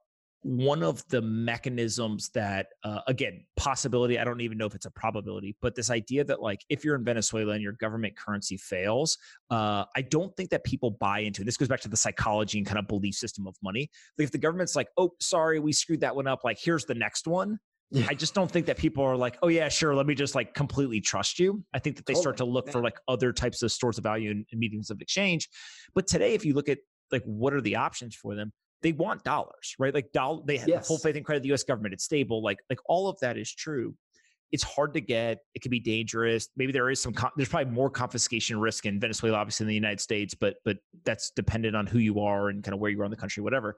one 0.42 0.82
of 0.82 1.06
the 1.08 1.20
mechanisms 1.20 2.28
that 2.30 2.68
uh, 2.84 3.00
again 3.08 3.44
possibility 3.56 4.18
i 4.18 4.24
don't 4.24 4.40
even 4.40 4.56
know 4.56 4.66
if 4.66 4.74
it's 4.74 4.86
a 4.86 4.90
probability 4.90 5.56
but 5.60 5.74
this 5.74 5.90
idea 5.90 6.22
that 6.22 6.40
like 6.40 6.60
if 6.68 6.84
you're 6.84 6.94
in 6.94 7.04
venezuela 7.04 7.52
and 7.52 7.62
your 7.62 7.72
government 7.72 8.16
currency 8.16 8.56
fails 8.56 9.18
uh, 9.50 9.84
i 9.96 10.02
don't 10.02 10.34
think 10.36 10.48
that 10.48 10.62
people 10.64 10.92
buy 10.92 11.20
into 11.20 11.42
this 11.42 11.56
goes 11.56 11.68
back 11.68 11.80
to 11.80 11.88
the 11.88 11.96
psychology 11.96 12.58
and 12.58 12.66
kind 12.66 12.78
of 12.78 12.86
belief 12.86 13.14
system 13.14 13.46
of 13.46 13.56
money 13.62 13.90
like 14.16 14.26
if 14.26 14.32
the 14.32 14.38
government's 14.38 14.76
like 14.76 14.88
oh 14.96 15.10
sorry 15.20 15.58
we 15.58 15.72
screwed 15.72 16.00
that 16.00 16.14
one 16.14 16.26
up 16.26 16.44
like 16.44 16.58
here's 16.60 16.84
the 16.84 16.94
next 16.94 17.26
one 17.26 17.58
yeah. 17.90 18.06
I 18.08 18.14
just 18.14 18.34
don't 18.34 18.50
think 18.50 18.66
that 18.66 18.76
people 18.76 19.02
are 19.02 19.16
like, 19.16 19.38
oh 19.42 19.48
yeah, 19.48 19.68
sure, 19.68 19.94
let 19.94 20.06
me 20.06 20.14
just 20.14 20.34
like 20.34 20.52
completely 20.52 21.00
trust 21.00 21.38
you. 21.38 21.64
I 21.72 21.78
think 21.78 21.96
that 21.96 22.04
they 22.04 22.12
totally. 22.12 22.22
start 22.22 22.36
to 22.38 22.44
look 22.44 22.66
yeah. 22.66 22.72
for 22.72 22.82
like 22.82 22.98
other 23.08 23.32
types 23.32 23.62
of 23.62 23.72
stores 23.72 23.96
of 23.96 24.04
value 24.04 24.30
and, 24.30 24.44
and 24.52 24.60
mediums 24.60 24.90
of 24.90 25.00
exchange. 25.00 25.48
But 25.94 26.06
today, 26.06 26.34
if 26.34 26.44
you 26.44 26.52
look 26.52 26.68
at 26.68 26.78
like 27.10 27.22
what 27.24 27.54
are 27.54 27.62
the 27.62 27.76
options 27.76 28.14
for 28.14 28.34
them, 28.34 28.52
they 28.82 28.92
want 28.92 29.24
dollars, 29.24 29.74
right? 29.78 29.92
Like 29.92 30.12
dollar, 30.12 30.42
they 30.46 30.56
have 30.58 30.68
yes. 30.68 30.86
full 30.86 30.98
faith 30.98 31.16
and 31.16 31.24
credit 31.24 31.38
of 31.38 31.42
the 31.42 31.48
U.S. 31.48 31.64
government. 31.64 31.94
It's 31.94 32.04
stable. 32.04 32.42
Like 32.42 32.58
like 32.70 32.78
all 32.86 33.08
of 33.08 33.18
that 33.20 33.36
is 33.36 33.52
true. 33.52 33.94
It's 34.50 34.62
hard 34.62 34.94
to 34.94 35.00
get. 35.00 35.40
It 35.54 35.60
can 35.60 35.70
be 35.70 35.80
dangerous. 35.80 36.48
Maybe 36.56 36.72
there 36.72 36.88
is 36.88 37.02
some. 37.02 37.14
There's 37.36 37.48
probably 37.48 37.72
more 37.72 37.90
confiscation 37.90 38.58
risk 38.58 38.86
in 38.86 38.98
Venezuela, 38.98 39.36
obviously, 39.38 39.64
in 39.64 39.68
the 39.68 39.74
United 39.74 40.00
States, 40.00 40.34
but 40.34 40.56
but 40.64 40.78
that's 41.04 41.30
dependent 41.32 41.76
on 41.76 41.86
who 41.86 41.98
you 41.98 42.20
are 42.20 42.48
and 42.48 42.62
kind 42.62 42.74
of 42.74 42.80
where 42.80 42.90
you 42.90 43.00
are 43.00 43.04
in 43.04 43.10
the 43.10 43.16
country, 43.16 43.42
whatever. 43.42 43.76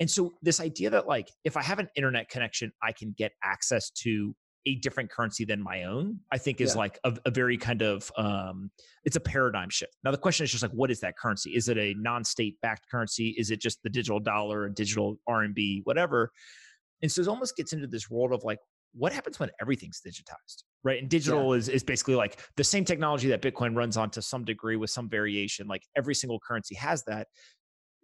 And 0.00 0.08
so 0.08 0.34
this 0.42 0.60
idea 0.60 0.90
that 0.90 1.08
like 1.08 1.30
if 1.44 1.56
I 1.56 1.62
have 1.62 1.78
an 1.78 1.88
internet 1.96 2.28
connection, 2.28 2.72
I 2.82 2.92
can 2.92 3.14
get 3.16 3.32
access 3.42 3.90
to 4.02 4.34
a 4.66 4.74
different 4.76 5.10
currency 5.10 5.44
than 5.44 5.62
my 5.62 5.84
own 5.84 6.18
i 6.32 6.38
think 6.38 6.60
is 6.60 6.74
yeah. 6.74 6.78
like 6.78 6.98
a, 7.04 7.16
a, 7.26 7.30
very 7.30 7.56
kind 7.56 7.82
of 7.82 8.10
um 8.16 8.70
it's 9.08 9.16
a 9.16 9.20
paradigm 9.20 9.70
shift. 9.70 9.96
Now 10.04 10.10
the 10.10 10.18
question 10.18 10.44
is 10.44 10.50
just 10.50 10.62
like 10.62 10.72
what 10.72 10.90
is 10.90 11.00
that 11.00 11.16
currency? 11.16 11.56
Is 11.56 11.70
it 11.70 11.78
a 11.78 11.94
non-state 11.96 12.60
backed 12.60 12.90
currency? 12.90 13.34
Is 13.38 13.50
it 13.50 13.58
just 13.58 13.82
the 13.82 13.88
digital 13.88 14.20
dollar 14.20 14.68
digital 14.68 15.16
rmb 15.26 15.80
whatever? 15.84 16.30
And 17.00 17.10
so 17.10 17.22
it 17.22 17.28
almost 17.28 17.56
gets 17.56 17.72
into 17.72 17.86
this 17.86 18.10
world 18.10 18.34
of 18.34 18.44
like 18.44 18.58
what 18.92 19.14
happens 19.14 19.40
when 19.40 19.50
everything's 19.62 20.02
digitized 20.06 20.64
right? 20.84 21.00
And 21.00 21.08
digital 21.08 21.54
yeah. 21.54 21.58
is, 21.58 21.68
is 21.70 21.82
basically 21.82 22.16
like 22.16 22.38
the 22.56 22.64
same 22.64 22.84
technology 22.84 23.28
that 23.28 23.40
bitcoin 23.40 23.74
runs 23.74 23.96
on 23.96 24.10
to 24.10 24.20
some 24.20 24.44
degree 24.44 24.76
with 24.76 24.90
some 24.90 25.08
variation 25.08 25.66
like 25.66 25.82
every 25.96 26.14
single 26.14 26.38
currency 26.46 26.74
has 26.74 27.02
that. 27.04 27.28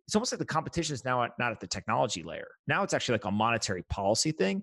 It's 0.06 0.16
almost 0.16 0.32
like 0.32 0.38
the 0.38 0.46
competition 0.46 0.94
is 0.94 1.04
now 1.04 1.22
at, 1.24 1.32
not 1.38 1.52
at 1.52 1.60
the 1.60 1.66
technology 1.66 2.22
layer. 2.22 2.48
Now 2.66 2.82
it's 2.82 2.94
actually 2.94 3.14
like 3.14 3.26
a 3.26 3.30
monetary 3.30 3.82
policy 3.90 4.32
thing 4.32 4.62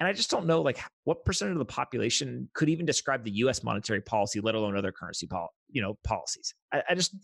and 0.00 0.08
I 0.08 0.12
just 0.12 0.30
don't 0.30 0.46
know 0.46 0.60
like 0.60 0.80
what 1.04 1.24
percent 1.24 1.52
of 1.52 1.58
the 1.58 1.64
population 1.64 2.48
could 2.54 2.68
even 2.68 2.84
describe 2.86 3.24
the 3.24 3.30
U.S. 3.30 3.62
monetary 3.62 4.00
policy, 4.00 4.40
let 4.40 4.54
alone 4.54 4.76
other 4.76 4.92
currency, 4.92 5.26
pol- 5.26 5.52
you 5.70 5.82
know, 5.82 5.98
policies. 6.04 6.54
I, 6.72 6.82
I 6.90 6.94
just 6.94 7.14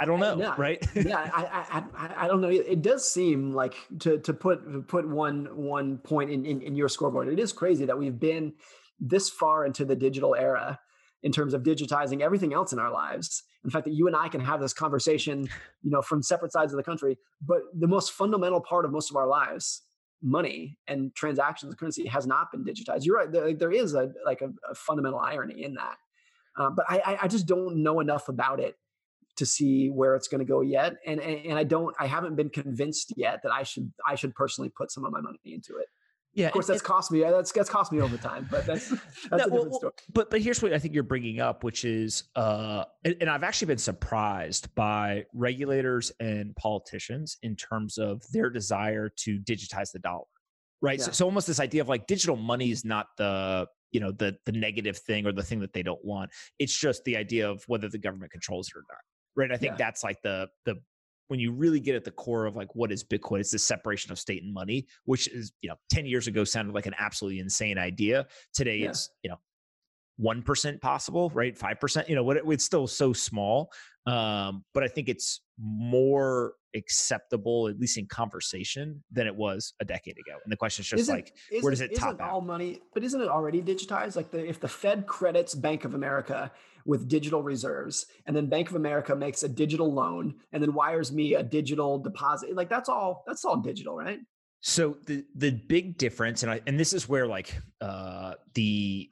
I 0.00 0.04
don't 0.04 0.20
know, 0.20 0.38
yeah, 0.38 0.54
right? 0.56 0.86
yeah, 0.94 1.30
I, 1.34 1.82
I, 1.96 2.24
I 2.24 2.28
don't 2.28 2.40
know. 2.40 2.48
It 2.48 2.82
does 2.82 3.10
seem 3.10 3.52
like 3.52 3.74
to 4.00 4.18
to 4.18 4.32
put 4.32 4.86
put 4.86 5.08
one 5.08 5.48
one 5.56 5.98
point 5.98 6.30
in, 6.30 6.44
in, 6.44 6.60
in 6.62 6.76
your 6.76 6.88
scoreboard. 6.88 7.28
It 7.28 7.38
is 7.38 7.52
crazy 7.52 7.84
that 7.86 7.98
we've 7.98 8.18
been 8.18 8.54
this 9.00 9.28
far 9.28 9.64
into 9.64 9.84
the 9.84 9.96
digital 9.96 10.34
era 10.34 10.78
in 11.22 11.32
terms 11.32 11.52
of 11.52 11.62
digitizing 11.62 12.20
everything 12.20 12.52
else 12.52 12.72
in 12.72 12.78
our 12.78 12.92
lives. 12.92 13.42
In 13.64 13.70
fact, 13.70 13.86
that 13.86 13.92
you 13.92 14.06
and 14.06 14.14
I 14.14 14.28
can 14.28 14.40
have 14.40 14.60
this 14.60 14.72
conversation, 14.72 15.48
you 15.82 15.90
know, 15.90 16.00
from 16.00 16.22
separate 16.22 16.52
sides 16.52 16.72
of 16.72 16.76
the 16.76 16.84
country. 16.84 17.18
But 17.44 17.62
the 17.76 17.88
most 17.88 18.12
fundamental 18.12 18.60
part 18.60 18.84
of 18.84 18.92
most 18.92 19.10
of 19.10 19.16
our 19.16 19.26
lives 19.26 19.82
money 20.22 20.76
and 20.86 21.14
transactions 21.14 21.74
currency 21.74 22.06
has 22.06 22.26
not 22.26 22.50
been 22.50 22.64
digitized. 22.64 23.04
You're 23.04 23.16
right. 23.16 23.30
There, 23.30 23.54
there 23.54 23.72
is 23.72 23.94
a 23.94 24.10
like 24.24 24.40
a, 24.42 24.50
a, 24.68 24.74
fundamental 24.74 25.20
irony 25.20 25.62
in 25.62 25.74
that, 25.74 25.96
uh, 26.56 26.70
but 26.70 26.86
I, 26.88 27.18
I 27.22 27.28
just 27.28 27.46
don't 27.46 27.82
know 27.82 28.00
enough 28.00 28.28
about 28.28 28.60
it 28.60 28.76
to 29.36 29.46
see 29.46 29.88
where 29.88 30.16
it's 30.16 30.26
going 30.26 30.40
to 30.40 30.44
go 30.44 30.60
yet. 30.60 30.94
And, 31.06 31.20
and 31.20 31.46
and 31.46 31.58
I 31.58 31.64
don't. 31.64 31.94
I 31.98 32.06
haven't 32.06 32.34
been 32.34 32.50
convinced 32.50 33.14
yet 33.16 33.40
that 33.44 33.52
I 33.52 33.62
should 33.62 33.92
I 34.06 34.16
should 34.16 34.34
personally 34.34 34.70
put 34.70 34.90
some 34.90 35.04
of 35.04 35.12
my 35.12 35.20
money 35.20 35.38
into 35.44 35.76
it. 35.76 35.86
Yeah, 36.34 36.46
of 36.46 36.52
course, 36.52 36.66
that's 36.66 36.82
cost 36.82 37.10
me. 37.10 37.20
That's 37.20 37.50
that's 37.50 37.70
cost 37.70 37.90
me 37.90 38.00
over 38.00 38.16
time, 38.16 38.46
but 38.50 38.66
that's 38.66 38.88
that's 38.90 39.30
no, 39.30 39.36
a 39.36 39.38
different 39.38 39.70
well, 39.70 39.78
story. 39.78 39.92
But 40.12 40.30
but 40.30 40.40
here's 40.40 40.62
what 40.62 40.72
I 40.72 40.78
think 40.78 40.94
you're 40.94 41.02
bringing 41.02 41.40
up, 41.40 41.64
which 41.64 41.84
is, 41.84 42.24
uh, 42.36 42.84
and, 43.04 43.16
and, 43.20 43.30
I've 43.30 43.42
actually 43.42 43.66
been 43.66 43.78
surprised 43.78 44.72
by 44.74 45.24
regulators 45.34 46.12
and 46.20 46.54
politicians 46.56 47.38
in 47.42 47.56
terms 47.56 47.98
of 47.98 48.22
their 48.32 48.50
desire 48.50 49.10
to 49.24 49.38
digitize 49.40 49.90
the 49.90 49.98
dollar, 49.98 50.26
right? 50.80 50.98
Yeah. 50.98 51.06
So, 51.06 51.12
so 51.12 51.24
almost 51.24 51.46
this 51.46 51.60
idea 51.60 51.80
of 51.80 51.88
like 51.88 52.06
digital 52.06 52.36
money 52.36 52.70
is 52.70 52.84
not 52.84 53.06
the 53.16 53.66
you 53.90 54.00
know 54.00 54.12
the 54.12 54.36
the 54.44 54.52
negative 54.52 54.98
thing 54.98 55.26
or 55.26 55.32
the 55.32 55.42
thing 55.42 55.60
that 55.60 55.72
they 55.72 55.82
don't 55.82 56.04
want. 56.04 56.30
It's 56.58 56.78
just 56.78 57.04
the 57.04 57.16
idea 57.16 57.50
of 57.50 57.64
whether 57.66 57.88
the 57.88 57.98
government 57.98 58.32
controls 58.32 58.68
it 58.68 58.78
or 58.78 58.84
not 58.88 58.98
right? 59.38 59.52
I 59.52 59.56
think 59.56 59.72
yeah. 59.72 59.76
that's 59.86 60.04
like 60.04 60.20
the 60.22 60.48
the 60.66 60.74
when 61.28 61.38
you 61.38 61.52
really 61.52 61.80
get 61.80 61.94
at 61.94 62.04
the 62.04 62.10
core 62.10 62.46
of 62.46 62.56
like 62.56 62.74
what 62.74 62.90
is 62.90 63.04
Bitcoin, 63.04 63.40
it's 63.40 63.52
the 63.52 63.58
separation 63.58 64.10
of 64.10 64.18
state 64.18 64.42
and 64.42 64.52
money, 64.52 64.86
which 65.04 65.28
is, 65.28 65.52
you 65.62 65.68
know, 65.68 65.76
10 65.90 66.06
years 66.06 66.26
ago 66.26 66.44
sounded 66.44 66.74
like 66.74 66.86
an 66.86 66.94
absolutely 66.98 67.38
insane 67.38 67.78
idea. 67.78 68.26
Today 68.52 68.78
yeah. 68.78 68.88
it's, 68.88 69.10
you 69.22 69.30
know, 69.30 69.38
1% 70.20 70.80
possible, 70.80 71.30
right? 71.34 71.56
5%, 71.56 72.08
you 72.08 72.16
know, 72.16 72.24
what 72.24 72.38
it's 72.38 72.64
still 72.64 72.86
so 72.86 73.12
small. 73.12 73.70
Um, 74.08 74.64
but 74.72 74.82
I 74.82 74.88
think 74.88 75.08
it's 75.08 75.42
more 75.58 76.54
acceptable, 76.74 77.68
at 77.68 77.78
least 77.78 77.98
in 77.98 78.06
conversation, 78.06 79.02
than 79.10 79.26
it 79.26 79.34
was 79.34 79.74
a 79.80 79.84
decade 79.84 80.16
ago. 80.18 80.38
And 80.42 80.52
the 80.52 80.56
question 80.56 80.82
is 80.82 80.88
just 80.88 81.00
isn't, 81.02 81.14
like, 81.14 81.34
where 81.60 81.70
does 81.70 81.80
it 81.80 81.94
top 81.94 82.20
out? 82.20 82.30
All 82.30 82.40
money, 82.40 82.80
but 82.94 83.04
isn't 83.04 83.20
it 83.20 83.28
already 83.28 83.60
digitized? 83.60 84.16
Like, 84.16 84.30
the, 84.30 84.46
if 84.46 84.60
the 84.60 84.68
Fed 84.68 85.06
credits 85.06 85.54
Bank 85.54 85.84
of 85.84 85.94
America 85.94 86.50
with 86.86 87.08
digital 87.08 87.42
reserves, 87.42 88.06
and 88.24 88.34
then 88.34 88.46
Bank 88.46 88.70
of 88.70 88.76
America 88.76 89.14
makes 89.14 89.42
a 89.42 89.48
digital 89.48 89.92
loan, 89.92 90.36
and 90.52 90.62
then 90.62 90.72
wires 90.72 91.12
me 91.12 91.34
a 91.34 91.42
digital 91.42 91.98
deposit, 91.98 92.54
like 92.54 92.70
that's 92.70 92.88
all 92.88 93.24
that's 93.26 93.44
all 93.44 93.56
digital, 93.58 93.96
right? 93.96 94.20
So 94.60 94.96
the 95.06 95.24
the 95.34 95.50
big 95.50 95.98
difference, 95.98 96.42
and 96.42 96.50
I 96.50 96.60
and 96.66 96.80
this 96.80 96.92
is 96.92 97.08
where 97.08 97.26
like 97.26 97.54
uh, 97.80 98.34
the 98.54 99.08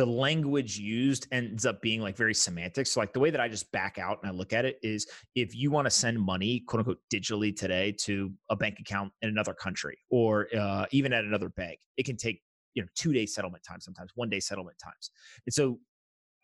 the 0.00 0.06
language 0.06 0.78
used 0.78 1.26
ends 1.30 1.66
up 1.66 1.82
being 1.82 2.00
like 2.00 2.16
very 2.16 2.32
semantic. 2.32 2.86
So 2.86 3.00
like 3.00 3.12
the 3.12 3.20
way 3.20 3.28
that 3.28 3.38
I 3.38 3.48
just 3.48 3.70
back 3.70 3.98
out 3.98 4.18
and 4.22 4.32
I 4.32 4.34
look 4.34 4.54
at 4.54 4.64
it 4.64 4.78
is 4.82 5.06
if 5.34 5.54
you 5.54 5.70
want 5.70 5.84
to 5.84 5.90
send 5.90 6.18
money, 6.18 6.60
quote 6.60 6.78
unquote, 6.80 7.00
digitally 7.12 7.54
today 7.54 7.92
to 8.04 8.32
a 8.48 8.56
bank 8.56 8.78
account 8.80 9.12
in 9.20 9.28
another 9.28 9.52
country 9.52 9.98
or 10.10 10.48
uh, 10.58 10.86
even 10.90 11.12
at 11.12 11.26
another 11.26 11.50
bank, 11.50 11.80
it 11.98 12.06
can 12.06 12.16
take 12.16 12.40
you 12.72 12.80
know 12.80 12.88
two 12.94 13.12
day 13.12 13.26
settlement 13.26 13.62
time 13.62 13.78
sometimes, 13.78 14.12
one 14.14 14.30
day 14.30 14.40
settlement 14.40 14.78
times. 14.82 15.10
And 15.44 15.52
so 15.52 15.78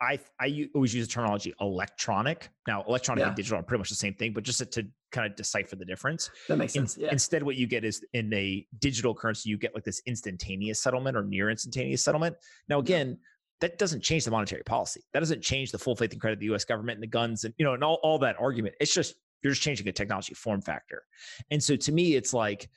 I 0.03 0.19
I 0.39 0.69
always 0.75 0.95
use 0.95 1.07
the 1.07 1.13
terminology 1.13 1.55
electronic. 1.59 2.51
Now, 2.69 2.85
electronic 2.87 3.23
yeah. 3.23 3.29
and 3.29 3.37
digital 3.37 3.59
are 3.59 3.63
pretty 3.63 3.79
much 3.79 3.89
the 3.89 3.95
same 3.95 4.13
thing, 4.13 4.35
but 4.35 4.45
just 4.45 4.59
to, 4.59 4.67
to 4.67 4.87
kind 5.13 5.31
of 5.31 5.35
decipher 5.35 5.77
the 5.77 5.85
difference. 5.85 6.31
That 6.49 6.59
makes 6.59 6.75
sense. 6.75 6.97
In, 6.97 7.05
yeah. 7.05 7.13
Instead, 7.13 7.43
what 7.43 7.57
you 7.57 7.67
get 7.67 7.85
is 7.85 8.05
in 8.13 8.33
a 8.35 8.67
digital 8.81 9.15
currency, 9.15 9.49
you 9.49 9.57
get 9.57 9.75
like 9.75 9.85
this 9.85 10.03
instantaneous 10.07 10.83
settlement 10.83 11.17
or 11.17 11.25
near 11.25 11.49
instantaneous 11.49 12.05
settlement. 12.05 12.37
Now, 12.69 12.81
again, 12.81 13.19
that 13.61 13.79
doesn't 13.79 14.03
change 14.03 14.25
the 14.25 14.31
monetary 14.31 14.63
policy. 14.65 15.03
That 15.13 15.21
doesn't 15.21 15.43
change 15.43 15.73
the 15.73 15.79
full 15.79 15.97
faith 15.97 16.13
and 16.13 16.21
credit 16.21 16.35
of 16.35 16.41
the 16.41 16.47
U.S. 16.47 16.65
government 16.65 16.97
and 16.97 17.03
the 17.03 17.09
guns 17.09 17.45
and 17.45 17.55
you 17.59 17.65
know 17.65 17.75
and 17.75 17.83
all, 17.83 17.99
all 18.03 18.19
that 18.19 18.37
argument. 18.39 18.75
It's 18.81 18.93
just 18.93 19.15
you're 19.43 19.53
just 19.53 19.63
changing 19.63 19.89
a 19.89 19.93
technology 19.93 20.35
form 20.35 20.61
factor. 20.61 21.03
And 21.51 21.63
so 21.63 21.77
to 21.77 21.93
me, 21.93 22.15
it's 22.15 22.35
like 22.35 22.69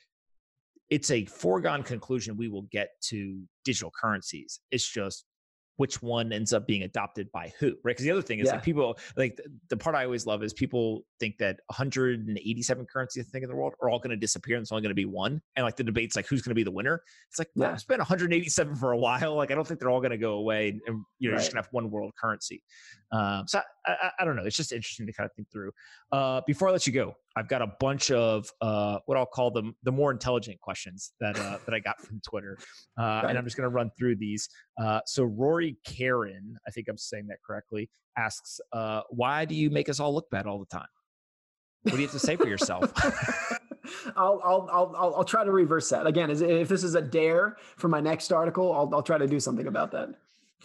it's 0.88 1.10
a 1.10 1.24
foregone 1.26 1.82
conclusion 1.82 2.36
we 2.36 2.48
will 2.48 2.66
get 2.70 2.90
to 3.02 3.42
digital 3.64 3.92
currencies. 3.98 4.60
It's 4.70 4.88
just 4.88 5.24
which 5.80 6.02
one 6.02 6.30
ends 6.30 6.52
up 6.52 6.66
being 6.66 6.82
adopted 6.82 7.32
by 7.32 7.50
who, 7.58 7.68
right? 7.68 7.76
Because 7.84 8.04
the 8.04 8.10
other 8.10 8.20
thing 8.20 8.38
is 8.38 8.44
yeah. 8.44 8.52
like 8.52 8.62
people 8.62 8.98
like 9.16 9.40
the, 9.70 9.78
part 9.78 9.96
I 9.96 10.04
always 10.04 10.26
love 10.26 10.42
is 10.42 10.52
people 10.52 11.06
think 11.18 11.38
that 11.38 11.60
187 11.68 12.84
currencies 12.84 13.24
I 13.26 13.30
think 13.30 13.44
in 13.44 13.48
the 13.48 13.56
world 13.56 13.72
are 13.80 13.88
all 13.88 13.98
going 13.98 14.10
to 14.10 14.16
disappear 14.16 14.56
and 14.56 14.62
it's 14.62 14.72
only 14.72 14.82
going 14.82 14.90
to 14.90 14.94
be 14.94 15.06
one. 15.06 15.40
And 15.56 15.64
like 15.64 15.76
the 15.76 15.82
debates 15.82 16.16
like 16.16 16.26
who's 16.26 16.42
going 16.42 16.50
to 16.50 16.54
be 16.54 16.64
the 16.64 16.70
winner. 16.70 17.02
It's 17.30 17.38
like 17.38 17.48
yeah. 17.54 17.72
it's 17.72 17.84
been 17.84 17.96
187 17.96 18.76
for 18.76 18.92
a 18.92 18.98
while. 18.98 19.36
Like 19.36 19.50
I 19.50 19.54
don't 19.54 19.66
think 19.66 19.80
they're 19.80 19.88
all 19.88 20.00
going 20.00 20.10
to 20.10 20.18
go 20.18 20.34
away 20.34 20.68
and, 20.68 20.82
and 20.86 21.02
you 21.18 21.30
know 21.30 21.32
right. 21.32 21.38
you're 21.38 21.38
just 21.38 21.54
going 21.54 21.62
to 21.62 21.66
have 21.66 21.72
one 21.72 21.90
world 21.90 22.12
currency. 22.20 22.62
Um, 23.10 23.44
so 23.48 23.60
I, 23.86 23.90
I, 23.90 24.10
I, 24.20 24.24
don't 24.26 24.36
know. 24.36 24.44
It's 24.44 24.56
just 24.56 24.72
interesting 24.72 25.06
to 25.06 25.14
kind 25.14 25.24
of 25.24 25.34
think 25.34 25.50
through. 25.50 25.72
Uh, 26.12 26.42
before 26.46 26.68
I 26.68 26.72
let 26.72 26.86
you 26.86 26.92
go, 26.92 27.14
I've 27.36 27.48
got 27.48 27.62
a 27.62 27.68
bunch 27.78 28.10
of 28.10 28.50
uh, 28.60 28.98
what 29.06 29.16
I'll 29.16 29.26
call 29.26 29.50
them 29.50 29.74
the 29.82 29.92
more 29.92 30.10
intelligent 30.10 30.60
questions 30.60 31.12
that 31.20 31.38
uh, 31.38 31.58
that 31.64 31.74
I 31.74 31.78
got 31.78 32.00
from 32.00 32.20
Twitter, 32.20 32.58
uh, 32.98 33.02
right. 33.02 33.26
and 33.28 33.38
I'm 33.38 33.44
just 33.44 33.56
going 33.56 33.68
to 33.68 33.74
run 33.74 33.90
through 33.98 34.16
these. 34.16 34.48
Uh, 34.80 35.00
so 35.06 35.24
Rory 35.24 35.76
Karen, 35.84 36.56
I 36.66 36.70
think 36.70 36.88
I'm 36.88 36.98
saying 36.98 37.28
that 37.28 37.38
correctly, 37.46 37.88
asks, 38.16 38.60
uh, 38.72 39.02
"Why 39.10 39.44
do 39.44 39.54
you 39.54 39.70
make 39.70 39.88
us 39.88 40.00
all 40.00 40.12
look 40.12 40.28
bad 40.30 40.46
all 40.46 40.58
the 40.58 40.66
time? 40.66 40.88
What 41.82 41.92
do 41.92 41.98
you 41.98 42.06
have 42.06 42.12
to 42.12 42.18
say 42.18 42.36
for 42.36 42.48
yourself?" 42.48 42.92
I'll, 44.16 44.40
I'll, 44.44 44.68
I'll, 44.72 45.14
I'll 45.16 45.24
try 45.24 45.44
to 45.44 45.50
reverse 45.50 45.88
that. 45.90 46.06
Again, 46.06 46.30
if 46.30 46.68
this 46.68 46.84
is 46.84 46.94
a 46.94 47.02
dare 47.02 47.56
for 47.76 47.88
my 47.88 48.00
next 48.00 48.32
article, 48.32 48.72
I'll, 48.72 48.88
I'll 48.94 49.02
try 49.02 49.18
to 49.18 49.26
do 49.26 49.40
something 49.40 49.66
about 49.66 49.90
that. 49.92 50.10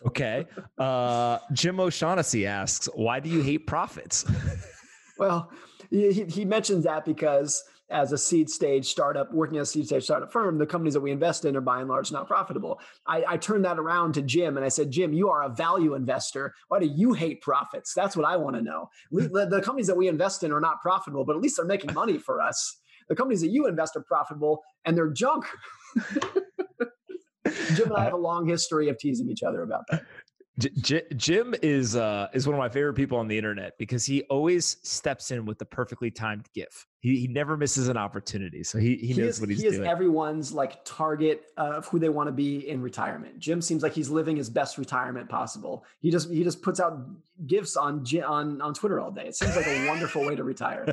Okay. 0.06 0.46
Uh, 0.78 1.40
Jim 1.54 1.80
O'Shaughnessy 1.80 2.46
asks, 2.46 2.88
why 2.94 3.20
do 3.20 3.30
you 3.30 3.42
hate 3.42 3.66
profits? 3.68 4.26
well, 5.18 5.50
he, 5.90 6.24
he 6.24 6.46
mentions 6.46 6.84
that 6.84 7.06
because 7.06 7.64
as 7.90 8.12
a 8.12 8.18
seed 8.18 8.50
stage 8.50 8.88
startup, 8.88 9.32
working 9.32 9.58
as 9.58 9.70
a 9.70 9.72
seed 9.72 9.86
stage 9.88 10.04
startup 10.04 10.32
firm, 10.32 10.58
the 10.58 10.66
companies 10.66 10.96
that 10.96 11.02
we 11.02 11.12
invest 11.12 11.46
in 11.46 11.56
are 11.56 11.62
by 11.62 11.80
and 11.80 11.90
large 11.90 12.12
not 12.12 12.28
profitable. 12.28 12.80
I, 13.06 13.24
I 13.28 13.38
turned 13.38 13.64
that 13.66 13.78
around 13.78 14.14
to 14.14 14.22
Jim 14.24 14.58
and 14.58 14.66
I 14.66 14.70
said, 14.70 14.90
Jim, 14.90 15.14
you 15.14 15.30
are 15.30 15.44
a 15.44 15.50
value 15.50 15.94
investor. 15.94 16.54
Why 16.68 16.80
do 16.80 16.88
you 16.88 17.14
hate 17.14 17.42
profits? 17.42 17.94
That's 17.94 18.18
what 18.18 18.26
I 18.26 18.38
want 18.38 18.56
to 18.56 18.62
know. 18.62 18.90
The 19.12 19.62
companies 19.64 19.88
that 19.88 19.98
we 19.98 20.08
invest 20.08 20.44
in 20.44 20.52
are 20.52 20.60
not 20.60 20.82
profitable, 20.82 21.26
but 21.26 21.36
at 21.36 21.42
least 21.42 21.58
they're 21.58 21.66
making 21.66 21.94
money 21.94 22.18
for 22.18 22.42
us. 22.42 22.82
The 23.08 23.16
companies 23.16 23.42
that 23.42 23.52
you 23.52 23.68
invest 23.68 23.96
are 23.96 24.04
profitable 24.04 24.64
and 24.84 24.98
they're 24.98 25.12
junk. 25.12 25.46
Jim 27.76 27.90
and 27.90 27.98
I 27.98 28.04
have 28.06 28.14
a 28.14 28.18
long 28.18 28.48
history 28.48 28.90
of 28.90 28.98
teasing 28.98 29.30
each 29.30 29.44
other 29.44 29.62
about 29.62 29.84
that. 29.92 30.04
J- 30.58 31.04
Jim 31.18 31.54
is 31.62 31.98
uh, 31.98 32.30
is 32.34 32.48
one 32.48 32.54
of 32.54 32.60
my 32.60 32.70
favorite 32.70 32.94
people 32.94 33.18
on 33.18 33.28
the 33.28 33.38
internet 33.38 33.78
because 33.78 34.06
he 34.06 34.22
always 34.24 34.78
steps 34.84 35.32
in 35.32 35.46
with 35.46 35.60
the 35.60 35.66
perfectly 35.66 36.10
timed 36.10 36.48
GIF. 36.54 36.88
He, 37.02 37.20
he 37.20 37.28
never 37.28 37.58
misses 37.58 37.90
an 37.90 37.98
opportunity, 37.98 38.64
so 38.64 38.78
he, 38.78 38.96
he, 38.96 39.08
he 39.08 39.14
knows 39.22 39.36
is, 39.36 39.42
what 39.42 39.50
he's 39.50 39.58
he 39.58 39.64
doing. 39.64 39.82
He 39.82 39.82
is 39.82 39.88
everyone's 39.88 40.54
like 40.54 40.84
target 40.86 41.44
of 41.58 41.86
who 41.88 42.00
they 42.00 42.08
want 42.08 42.28
to 42.28 42.32
be 42.32 42.70
in 42.70 42.82
retirement. 42.82 43.38
Jim 43.38 43.62
seems 43.62 43.84
like 43.84 43.92
he's 43.92 44.10
living 44.10 44.38
his 44.38 44.50
best 44.50 44.78
retirement 44.78 45.28
possible. 45.28 45.84
He 46.00 46.10
just 46.10 46.32
he 46.32 46.42
just 46.42 46.62
puts 46.62 46.80
out 46.80 47.06
gifs 47.48 47.76
on 47.76 48.06
on 48.26 48.62
on 48.62 48.74
Twitter 48.74 49.02
all 49.02 49.12
day. 49.12 49.28
It 49.28 49.36
seems 49.36 49.58
like 49.58 49.68
a 49.68 49.88
wonderful 49.90 50.26
way 50.26 50.38
to 50.38 50.44
retire. 50.46 50.88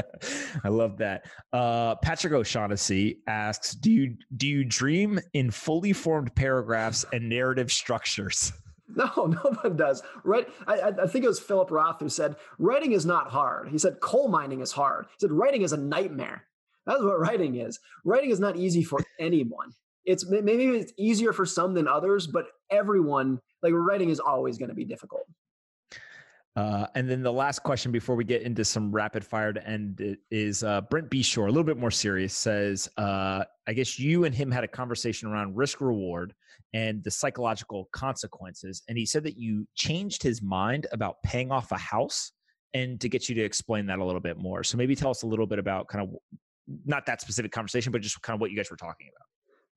I 0.64 0.68
love 0.68 0.98
that. 0.98 1.26
Uh, 1.52 1.94
Patrick 1.94 2.32
O'Shaughnessy 2.32 3.20
asks, 3.28 3.76
"Do 3.76 3.92
you 3.92 4.16
do 4.36 4.48
you 4.48 4.64
dream 4.64 5.20
in 5.34 5.52
fully 5.52 5.92
formed 5.92 6.34
paragraphs 6.34 7.04
and 7.12 7.28
narrative 7.28 7.70
structures?" 7.70 8.52
No, 8.88 9.06
no 9.16 9.52
one 9.62 9.76
does. 9.76 10.02
Right? 10.24 10.48
I, 10.66 10.92
I 11.02 11.06
think 11.06 11.24
it 11.24 11.28
was 11.28 11.40
Philip 11.40 11.70
Roth 11.70 12.00
who 12.00 12.08
said 12.08 12.36
writing 12.58 12.92
is 12.92 13.06
not 13.06 13.30
hard. 13.30 13.68
He 13.68 13.78
said 13.78 14.00
coal 14.00 14.28
mining 14.28 14.60
is 14.60 14.72
hard. 14.72 15.06
He 15.10 15.16
said 15.20 15.32
writing 15.32 15.62
is 15.62 15.72
a 15.72 15.76
nightmare. 15.76 16.44
That's 16.86 17.02
what 17.02 17.20
writing 17.20 17.56
is. 17.56 17.78
Writing 18.04 18.30
is 18.30 18.40
not 18.40 18.56
easy 18.56 18.82
for 18.82 19.00
anyone. 19.20 19.72
It's 20.04 20.26
maybe 20.26 20.64
it's 20.68 20.92
easier 20.96 21.34
for 21.34 21.44
some 21.44 21.74
than 21.74 21.86
others, 21.86 22.26
but 22.26 22.46
everyone 22.70 23.40
like 23.62 23.74
writing 23.74 24.08
is 24.08 24.20
always 24.20 24.56
going 24.56 24.70
to 24.70 24.74
be 24.74 24.86
difficult. 24.86 25.24
Uh, 26.58 26.88
and 26.96 27.08
then 27.08 27.22
the 27.22 27.32
last 27.32 27.60
question 27.60 27.92
before 27.92 28.16
we 28.16 28.24
get 28.24 28.42
into 28.42 28.64
some 28.64 28.90
rapid 28.90 29.24
fire 29.24 29.52
to 29.52 29.64
end 29.64 30.00
it 30.00 30.18
is 30.32 30.64
uh, 30.64 30.80
Brent 30.80 31.08
Beshore, 31.08 31.44
a 31.44 31.50
little 31.50 31.62
bit 31.62 31.78
more 31.78 31.92
serious, 31.92 32.34
says, 32.34 32.88
uh, 32.96 33.44
I 33.68 33.72
guess 33.72 33.96
you 33.96 34.24
and 34.24 34.34
him 34.34 34.50
had 34.50 34.64
a 34.64 34.68
conversation 34.68 35.28
around 35.28 35.56
risk 35.56 35.80
reward 35.80 36.34
and 36.74 37.04
the 37.04 37.12
psychological 37.12 37.88
consequences. 37.92 38.82
And 38.88 38.98
he 38.98 39.06
said 39.06 39.22
that 39.22 39.38
you 39.38 39.68
changed 39.76 40.20
his 40.20 40.42
mind 40.42 40.88
about 40.90 41.22
paying 41.22 41.52
off 41.52 41.70
a 41.70 41.78
house 41.78 42.32
and 42.74 43.00
to 43.02 43.08
get 43.08 43.28
you 43.28 43.36
to 43.36 43.42
explain 43.42 43.86
that 43.86 44.00
a 44.00 44.04
little 44.04 44.20
bit 44.20 44.36
more. 44.36 44.64
So 44.64 44.76
maybe 44.76 44.96
tell 44.96 45.10
us 45.10 45.22
a 45.22 45.28
little 45.28 45.46
bit 45.46 45.60
about 45.60 45.86
kind 45.86 46.08
of 46.08 46.16
not 46.84 47.06
that 47.06 47.20
specific 47.20 47.52
conversation, 47.52 47.92
but 47.92 48.00
just 48.00 48.20
kind 48.22 48.34
of 48.34 48.40
what 48.40 48.50
you 48.50 48.56
guys 48.56 48.68
were 48.68 48.76
talking 48.76 49.06
about. 49.16 49.26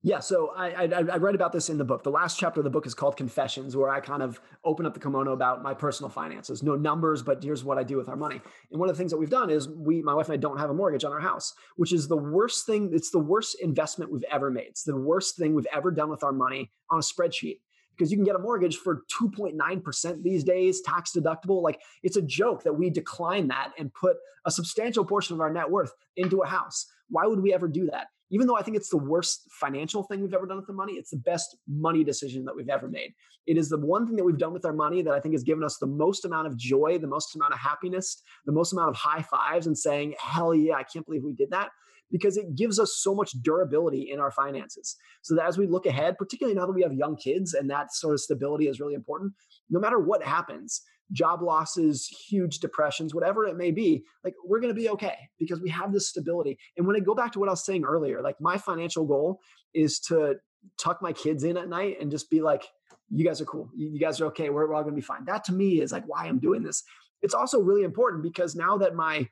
Yeah, 0.04 0.18
so 0.18 0.52
I, 0.56 0.70
I, 0.70 0.84
I 0.86 1.16
read 1.18 1.36
about 1.36 1.52
this 1.52 1.70
in 1.70 1.78
the 1.78 1.84
book. 1.84 2.02
The 2.02 2.10
last 2.10 2.36
chapter 2.36 2.58
of 2.58 2.64
the 2.64 2.70
book 2.70 2.86
is 2.86 2.94
called 2.94 3.16
Confessions, 3.16 3.76
where 3.76 3.88
I 3.88 4.00
kind 4.00 4.20
of 4.20 4.40
open 4.64 4.84
up 4.84 4.94
the 4.94 5.00
kimono 5.00 5.32
about 5.32 5.62
my 5.62 5.74
personal 5.74 6.10
finances. 6.10 6.60
No 6.60 6.74
numbers, 6.74 7.22
but 7.22 7.40
here's 7.40 7.62
what 7.62 7.78
I 7.78 7.84
do 7.84 7.98
with 7.98 8.08
our 8.08 8.16
money. 8.16 8.40
And 8.72 8.80
one 8.80 8.88
of 8.88 8.96
the 8.96 8.98
things 8.98 9.12
that 9.12 9.18
we've 9.18 9.30
done 9.30 9.48
is 9.48 9.68
we, 9.68 10.02
my 10.02 10.12
wife 10.12 10.26
and 10.26 10.34
I, 10.34 10.38
don't 10.38 10.58
have 10.58 10.70
a 10.70 10.74
mortgage 10.74 11.04
on 11.04 11.12
our 11.12 11.20
house, 11.20 11.54
which 11.76 11.92
is 11.92 12.08
the 12.08 12.16
worst 12.16 12.66
thing. 12.66 12.90
It's 12.92 13.10
the 13.10 13.20
worst 13.20 13.58
investment 13.62 14.10
we've 14.10 14.24
ever 14.28 14.50
made. 14.50 14.66
It's 14.70 14.82
the 14.82 14.96
worst 14.96 15.36
thing 15.36 15.54
we've 15.54 15.66
ever 15.72 15.92
done 15.92 16.10
with 16.10 16.24
our 16.24 16.32
money 16.32 16.72
on 16.90 16.98
a 16.98 17.02
spreadsheet 17.02 17.60
because 17.96 18.10
you 18.10 18.16
can 18.16 18.24
get 18.24 18.34
a 18.34 18.40
mortgage 18.40 18.78
for 18.78 19.04
2.9% 19.12 20.22
these 20.24 20.42
days, 20.42 20.80
tax 20.80 21.12
deductible. 21.12 21.62
Like 21.62 21.80
it's 22.02 22.16
a 22.16 22.22
joke 22.22 22.64
that 22.64 22.72
we 22.72 22.90
decline 22.90 23.46
that 23.48 23.70
and 23.78 23.94
put 23.94 24.16
a 24.46 24.50
substantial 24.50 25.04
portion 25.04 25.34
of 25.34 25.40
our 25.40 25.52
net 25.52 25.70
worth 25.70 25.92
into 26.16 26.38
a 26.38 26.46
house. 26.46 26.86
Why 27.08 27.26
would 27.26 27.40
we 27.40 27.54
ever 27.54 27.68
do 27.68 27.86
that? 27.92 28.08
Even 28.32 28.46
though 28.46 28.56
I 28.56 28.62
think 28.62 28.78
it's 28.78 28.88
the 28.88 28.96
worst 28.96 29.42
financial 29.50 30.02
thing 30.02 30.22
we've 30.22 30.32
ever 30.32 30.46
done 30.46 30.56
with 30.56 30.66
the 30.66 30.72
money, 30.72 30.94
it's 30.94 31.10
the 31.10 31.18
best 31.18 31.56
money 31.68 32.02
decision 32.02 32.46
that 32.46 32.56
we've 32.56 32.70
ever 32.70 32.88
made. 32.88 33.12
It 33.46 33.58
is 33.58 33.68
the 33.68 33.78
one 33.78 34.06
thing 34.06 34.16
that 34.16 34.24
we've 34.24 34.38
done 34.38 34.54
with 34.54 34.64
our 34.64 34.72
money 34.72 35.02
that 35.02 35.12
I 35.12 35.20
think 35.20 35.34
has 35.34 35.42
given 35.42 35.62
us 35.62 35.76
the 35.76 35.86
most 35.86 36.24
amount 36.24 36.46
of 36.46 36.56
joy, 36.56 36.98
the 36.98 37.06
most 37.06 37.36
amount 37.36 37.52
of 37.52 37.58
happiness, 37.58 38.22
the 38.46 38.52
most 38.52 38.72
amount 38.72 38.88
of 38.88 38.96
high 38.96 39.20
fives 39.20 39.66
and 39.66 39.76
saying, 39.76 40.14
hell 40.18 40.54
yeah, 40.54 40.76
I 40.76 40.82
can't 40.82 41.04
believe 41.04 41.24
we 41.24 41.34
did 41.34 41.50
that. 41.50 41.70
Because 42.10 42.38
it 42.38 42.54
gives 42.54 42.78
us 42.78 42.96
so 43.02 43.14
much 43.14 43.32
durability 43.42 44.10
in 44.10 44.18
our 44.18 44.30
finances. 44.30 44.96
So 45.22 45.34
that 45.34 45.46
as 45.46 45.58
we 45.58 45.66
look 45.66 45.86
ahead, 45.86 46.16
particularly 46.18 46.54
now 46.54 46.66
that 46.66 46.72
we 46.72 46.82
have 46.82 46.92
young 46.92 47.16
kids 47.16 47.52
and 47.52 47.68
that 47.70 47.94
sort 47.94 48.14
of 48.14 48.20
stability 48.20 48.68
is 48.68 48.80
really 48.80 48.94
important, 48.94 49.32
no 49.70 49.80
matter 49.80 49.98
what 49.98 50.22
happens, 50.22 50.82
job 51.12 51.42
losses, 51.42 52.06
huge 52.06 52.58
depressions, 52.58 53.14
whatever 53.14 53.44
it 53.46 53.56
may 53.56 53.70
be, 53.70 54.04
like 54.24 54.34
we're 54.44 54.60
going 54.60 54.74
to 54.74 54.80
be 54.80 54.88
okay 54.88 55.16
because 55.38 55.60
we 55.60 55.68
have 55.68 55.92
this 55.92 56.08
stability. 56.08 56.58
And 56.76 56.86
when 56.86 56.96
I 56.96 57.00
go 57.00 57.14
back 57.14 57.32
to 57.32 57.38
what 57.38 57.48
I 57.48 57.52
was 57.52 57.64
saying 57.64 57.84
earlier, 57.84 58.22
like 58.22 58.40
my 58.40 58.56
financial 58.56 59.04
goal 59.04 59.40
is 59.74 60.00
to 60.00 60.36
tuck 60.78 61.02
my 61.02 61.12
kids 61.12 61.44
in 61.44 61.56
at 61.56 61.68
night 61.68 61.96
and 62.00 62.10
just 62.10 62.30
be 62.30 62.40
like, 62.40 62.64
you 63.10 63.24
guys 63.24 63.40
are 63.40 63.44
cool. 63.44 63.68
You 63.74 63.98
guys 63.98 64.20
are 64.20 64.26
okay. 64.26 64.48
We're, 64.48 64.72
all 64.72 64.82
going 64.82 64.94
to 64.94 65.00
be 65.00 65.04
fine. 65.04 65.24
That 65.26 65.44
to 65.44 65.52
me 65.52 65.82
is 65.82 65.92
like 65.92 66.04
why 66.06 66.24
I'm 66.24 66.38
doing 66.38 66.62
this. 66.62 66.82
It's 67.20 67.34
also 67.34 67.60
really 67.60 67.84
important 67.84 68.22
because 68.22 68.56
now 68.56 68.78
that 68.78 68.94
my 68.94 69.28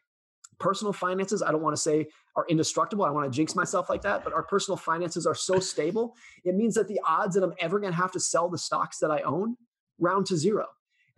personal 0.59 0.93
finances, 0.93 1.43
I 1.43 1.51
don't 1.51 1.63
want 1.63 1.75
to 1.75 1.81
say 1.81 2.07
are 2.37 2.45
indestructible. 2.49 3.05
I 3.07 3.11
want 3.11 3.33
to 3.33 3.35
jinx 3.35 3.57
myself 3.57 3.89
like 3.89 4.03
that, 4.03 4.23
but 4.23 4.35
our 4.35 4.43
personal 4.43 4.77
finances 4.77 5.27
are 5.27 5.35
so 5.35 5.59
stable. 5.59 6.15
It 6.45 6.55
means 6.55 6.75
that 6.75 6.89
the 6.89 7.01
odds 7.07 7.35
that 7.35 7.43
I'm 7.43 7.55
ever 7.59 7.81
going 7.81 7.93
to 7.93 7.97
have 7.97 8.13
to 8.13 8.21
sell 8.21 8.51
the 8.51 8.59
stocks 8.59 8.99
that 8.99 9.11
I 9.11 9.23
own 9.23 9.57
round 9.99 10.27
to 10.27 10.37
zero. 10.37 10.67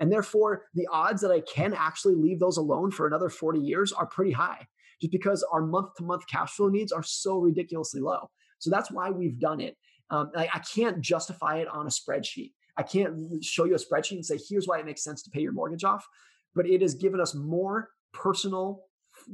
And 0.03 0.11
therefore, 0.11 0.65
the 0.75 0.89
odds 0.91 1.23
that 1.23 1.31
I 1.31 1.43
can 1.43 1.73
actually 1.73 2.17
leave 2.17 2.41
those 2.41 2.57
alone 2.57 2.91
for 2.91 3.07
another 3.07 3.29
40 3.29 3.61
years 3.61 3.93
are 3.93 4.05
pretty 4.05 4.33
high, 4.33 4.67
just 5.01 5.13
because 5.13 5.45
our 5.53 5.63
month 5.63 5.95
to 5.99 6.03
month 6.03 6.27
cash 6.27 6.51
flow 6.51 6.69
needs 6.69 6.91
are 6.91 7.05
so 7.05 7.39
ridiculously 7.39 8.01
low. 8.01 8.29
So 8.59 8.69
that's 8.69 8.91
why 8.91 9.11
we've 9.11 9.39
done 9.39 9.61
it. 9.61 9.77
Um, 10.11 10.33
I, 10.35 10.49
I 10.55 10.59
can't 10.59 11.01
justify 11.01 11.59
it 11.59 11.69
on 11.69 11.87
a 11.87 11.89
spreadsheet. 11.89 12.51
I 12.77 12.83
can't 12.83 13.45
show 13.45 13.65
you 13.65 13.77
a 13.77 13.79
spreadsheet 13.79 14.17
and 14.17 14.27
say, 14.27 14.41
here's 14.49 14.67
why 14.67 14.81
it 14.81 14.87
makes 14.87 15.05
sense 15.05 15.23
to 15.23 15.31
pay 15.31 15.41
your 15.41 15.53
mortgage 15.53 15.85
off. 15.85 16.05
But 16.53 16.67
it 16.67 16.83
has 16.83 16.95
given 16.95 17.21
us 17.21 17.33
more 17.33 17.91
personal, 18.13 18.87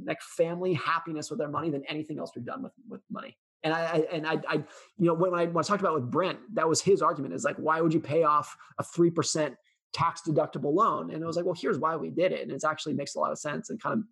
like 0.04 0.20
family 0.20 0.74
happiness 0.74 1.30
with 1.30 1.40
our 1.40 1.48
money 1.48 1.70
than 1.70 1.82
anything 1.88 2.18
else 2.18 2.32
we've 2.36 2.44
done 2.44 2.62
with, 2.62 2.72
with 2.86 3.00
money. 3.10 3.38
And 3.62 3.72
I, 3.72 3.80
I 3.80 3.96
and 4.12 4.26
I, 4.26 4.38
I, 4.46 4.54
you 4.98 5.06
know, 5.06 5.14
when 5.14 5.32
I, 5.32 5.46
when 5.46 5.64
I 5.64 5.66
talked 5.66 5.80
about 5.80 5.94
with 5.94 6.10
Brent, 6.10 6.38
that 6.52 6.68
was 6.68 6.82
his 6.82 7.00
argument 7.00 7.32
is 7.32 7.42
like, 7.42 7.56
why 7.56 7.80
would 7.80 7.94
you 7.94 8.00
pay 8.00 8.24
off 8.24 8.54
a 8.78 8.84
3% 8.84 9.56
tax 9.92 10.22
deductible 10.26 10.74
loan? 10.74 11.10
And 11.10 11.22
it 11.22 11.26
was 11.26 11.36
like, 11.36 11.44
well, 11.44 11.56
here's 11.58 11.78
why 11.78 11.96
we 11.96 12.10
did 12.10 12.32
it. 12.32 12.42
And 12.42 12.50
it 12.50 12.62
actually 12.64 12.94
makes 12.94 13.14
a 13.14 13.20
lot 13.20 13.32
of 13.32 13.38
sense 13.38 13.70
and 13.70 13.82
kind 13.82 14.00
of 14.00 14.04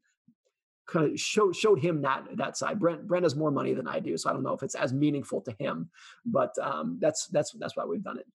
kind 0.86 1.12
of 1.12 1.18
showed 1.18 1.54
showed 1.54 1.80
him 1.80 2.02
that 2.02 2.24
that 2.36 2.56
side. 2.56 2.78
Brent 2.78 3.06
Brent 3.06 3.24
has 3.24 3.34
more 3.34 3.50
money 3.50 3.74
than 3.74 3.88
I 3.88 4.00
do, 4.00 4.16
so 4.16 4.30
I 4.30 4.32
don't 4.32 4.42
know 4.42 4.54
if 4.54 4.62
it's 4.62 4.74
as 4.74 4.92
meaningful 4.92 5.40
to 5.42 5.54
him, 5.58 5.90
but 6.24 6.52
um, 6.62 6.98
that's 7.00 7.26
that's 7.28 7.52
that's 7.58 7.76
why 7.76 7.84
we've 7.84 8.02
done 8.02 8.18
it. 8.18 8.26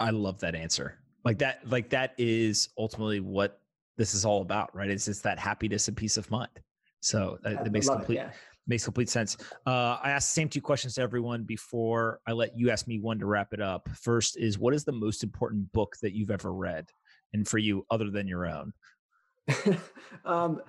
I 0.00 0.10
love 0.10 0.40
that 0.40 0.54
answer. 0.54 0.98
Like 1.24 1.38
that, 1.38 1.68
like 1.68 1.90
that 1.90 2.14
is 2.18 2.68
ultimately 2.76 3.20
what 3.20 3.60
this 3.96 4.14
is 4.14 4.24
all 4.24 4.42
about, 4.42 4.74
right? 4.74 4.90
It's 4.90 5.06
just 5.06 5.22
that 5.22 5.38
happiness 5.38 5.88
and 5.88 5.96
peace 5.96 6.16
of 6.16 6.30
mind. 6.30 6.50
So 7.00 7.38
that, 7.42 7.64
that 7.64 7.72
makes 7.72 7.88
complete 7.88 8.16
it, 8.16 8.18
yeah. 8.18 8.30
Makes 8.66 8.84
complete 8.84 9.08
sense. 9.08 9.36
Uh, 9.66 9.98
I 10.02 10.10
asked 10.10 10.30
the 10.30 10.40
same 10.40 10.48
two 10.48 10.60
questions 10.60 10.94
to 10.94 11.02
everyone 11.02 11.44
before 11.44 12.20
I 12.26 12.32
let 12.32 12.56
you 12.56 12.70
ask 12.70 12.86
me 12.86 12.98
one 12.98 13.18
to 13.18 13.26
wrap 13.26 13.52
it 13.52 13.60
up. 13.60 13.88
First 14.00 14.36
is 14.36 14.58
what 14.58 14.74
is 14.74 14.84
the 14.84 14.92
most 14.92 15.22
important 15.22 15.72
book 15.72 15.96
that 16.02 16.14
you've 16.14 16.30
ever 16.30 16.52
read, 16.52 16.90
and 17.32 17.46
for 17.46 17.58
you, 17.58 17.86
other 17.90 18.10
than 18.10 18.26
your 18.26 18.46
own? 18.46 18.72
um, 20.24 20.60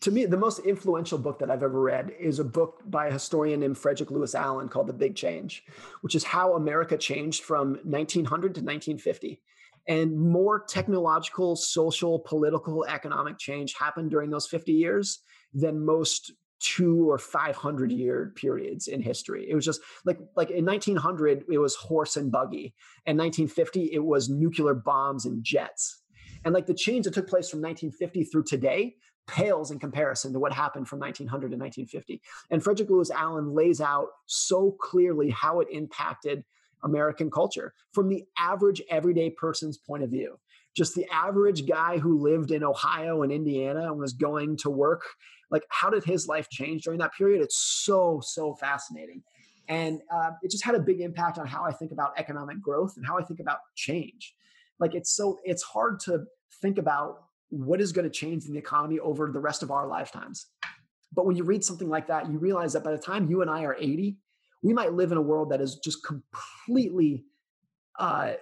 to 0.00 0.10
me, 0.10 0.26
the 0.26 0.36
most 0.36 0.60
influential 0.60 1.18
book 1.18 1.38
that 1.38 1.50
I've 1.50 1.62
ever 1.62 1.80
read 1.80 2.12
is 2.18 2.38
a 2.38 2.44
book 2.44 2.82
by 2.86 3.06
a 3.06 3.12
historian 3.12 3.60
named 3.60 3.78
Frederick 3.78 4.10
Lewis 4.10 4.34
Allen 4.34 4.68
called 4.68 4.86
The 4.86 4.92
Big 4.92 5.14
Change, 5.14 5.64
which 6.02 6.14
is 6.14 6.24
how 6.24 6.54
America 6.54 6.96
changed 6.98 7.44
from 7.44 7.78
1900 7.84 8.26
to 8.26 8.60
1950. 8.60 9.40
And 9.86 10.18
more 10.18 10.64
technological, 10.66 11.56
social, 11.56 12.18
political, 12.18 12.84
economic 12.86 13.38
change 13.38 13.74
happened 13.78 14.10
during 14.10 14.30
those 14.30 14.46
50 14.46 14.72
years 14.72 15.20
than 15.52 15.84
most 15.84 16.32
two 16.64 17.10
or 17.10 17.18
500 17.18 17.92
year 17.92 18.32
periods 18.34 18.88
in 18.88 19.02
history. 19.02 19.46
It 19.48 19.54
was 19.54 19.64
just 19.64 19.80
like, 20.04 20.18
like 20.34 20.50
in 20.50 20.64
1900, 20.64 21.44
it 21.50 21.58
was 21.58 21.74
horse 21.74 22.16
and 22.16 22.32
buggy. 22.32 22.74
and 23.06 23.18
1950, 23.18 23.90
it 23.92 24.04
was 24.04 24.30
nuclear 24.30 24.74
bombs 24.74 25.26
and 25.26 25.44
jets. 25.44 26.02
And 26.44 26.54
like 26.54 26.66
the 26.66 26.74
change 26.74 27.04
that 27.04 27.14
took 27.14 27.28
place 27.28 27.48
from 27.48 27.60
1950 27.60 28.24
through 28.24 28.44
today 28.44 28.96
pales 29.26 29.70
in 29.70 29.78
comparison 29.78 30.32
to 30.32 30.38
what 30.38 30.52
happened 30.52 30.88
from 30.88 30.98
1900 31.00 31.50
to 31.50 31.56
1950. 31.56 32.20
And 32.50 32.62
Frederick 32.62 32.90
Lewis 32.90 33.10
Allen 33.10 33.54
lays 33.54 33.80
out 33.80 34.08
so 34.26 34.76
clearly 34.80 35.30
how 35.30 35.60
it 35.60 35.68
impacted 35.70 36.44
American 36.82 37.30
culture 37.30 37.72
from 37.92 38.08
the 38.08 38.24
average 38.38 38.82
everyday 38.90 39.30
person's 39.30 39.78
point 39.78 40.02
of 40.02 40.10
view. 40.10 40.38
Just 40.76 40.94
the 40.94 41.06
average 41.10 41.66
guy 41.66 41.98
who 41.98 42.18
lived 42.18 42.50
in 42.50 42.64
Ohio 42.64 43.22
and 43.22 43.32
Indiana 43.32 43.86
and 43.90 43.98
was 43.98 44.12
going 44.12 44.56
to 44.58 44.70
work. 44.70 45.04
Like, 45.54 45.66
how 45.68 45.88
did 45.88 46.02
his 46.02 46.26
life 46.26 46.48
change 46.50 46.82
during 46.82 46.98
that 46.98 47.14
period? 47.14 47.40
It's 47.40 47.56
so, 47.56 48.20
so 48.20 48.54
fascinating. 48.54 49.22
And 49.68 50.00
uh, 50.12 50.32
it 50.42 50.50
just 50.50 50.64
had 50.64 50.74
a 50.74 50.80
big 50.80 51.00
impact 51.00 51.38
on 51.38 51.46
how 51.46 51.62
I 51.62 51.70
think 51.70 51.92
about 51.92 52.10
economic 52.18 52.60
growth 52.60 52.94
and 52.96 53.06
how 53.06 53.16
I 53.16 53.22
think 53.22 53.38
about 53.38 53.58
change. 53.76 54.34
Like, 54.80 54.96
it's 54.96 55.12
so, 55.12 55.38
it's 55.44 55.62
hard 55.62 56.00
to 56.06 56.24
think 56.60 56.78
about 56.78 57.26
what 57.50 57.80
is 57.80 57.92
going 57.92 58.02
to 58.02 58.10
change 58.10 58.46
in 58.46 58.52
the 58.52 58.58
economy 58.58 58.98
over 58.98 59.30
the 59.30 59.38
rest 59.38 59.62
of 59.62 59.70
our 59.70 59.86
lifetimes. 59.86 60.46
But 61.12 61.24
when 61.24 61.36
you 61.36 61.44
read 61.44 61.62
something 61.62 61.88
like 61.88 62.08
that, 62.08 62.28
you 62.28 62.38
realize 62.38 62.72
that 62.72 62.82
by 62.82 62.90
the 62.90 62.98
time 62.98 63.30
you 63.30 63.40
and 63.40 63.48
I 63.48 63.62
are 63.62 63.76
80, 63.78 64.16
we 64.64 64.72
might 64.72 64.92
live 64.92 65.12
in 65.12 65.18
a 65.18 65.22
world 65.22 65.50
that 65.50 65.60
is 65.60 65.76
just 65.76 66.04
completely 66.04 67.26
uh, 68.00 68.32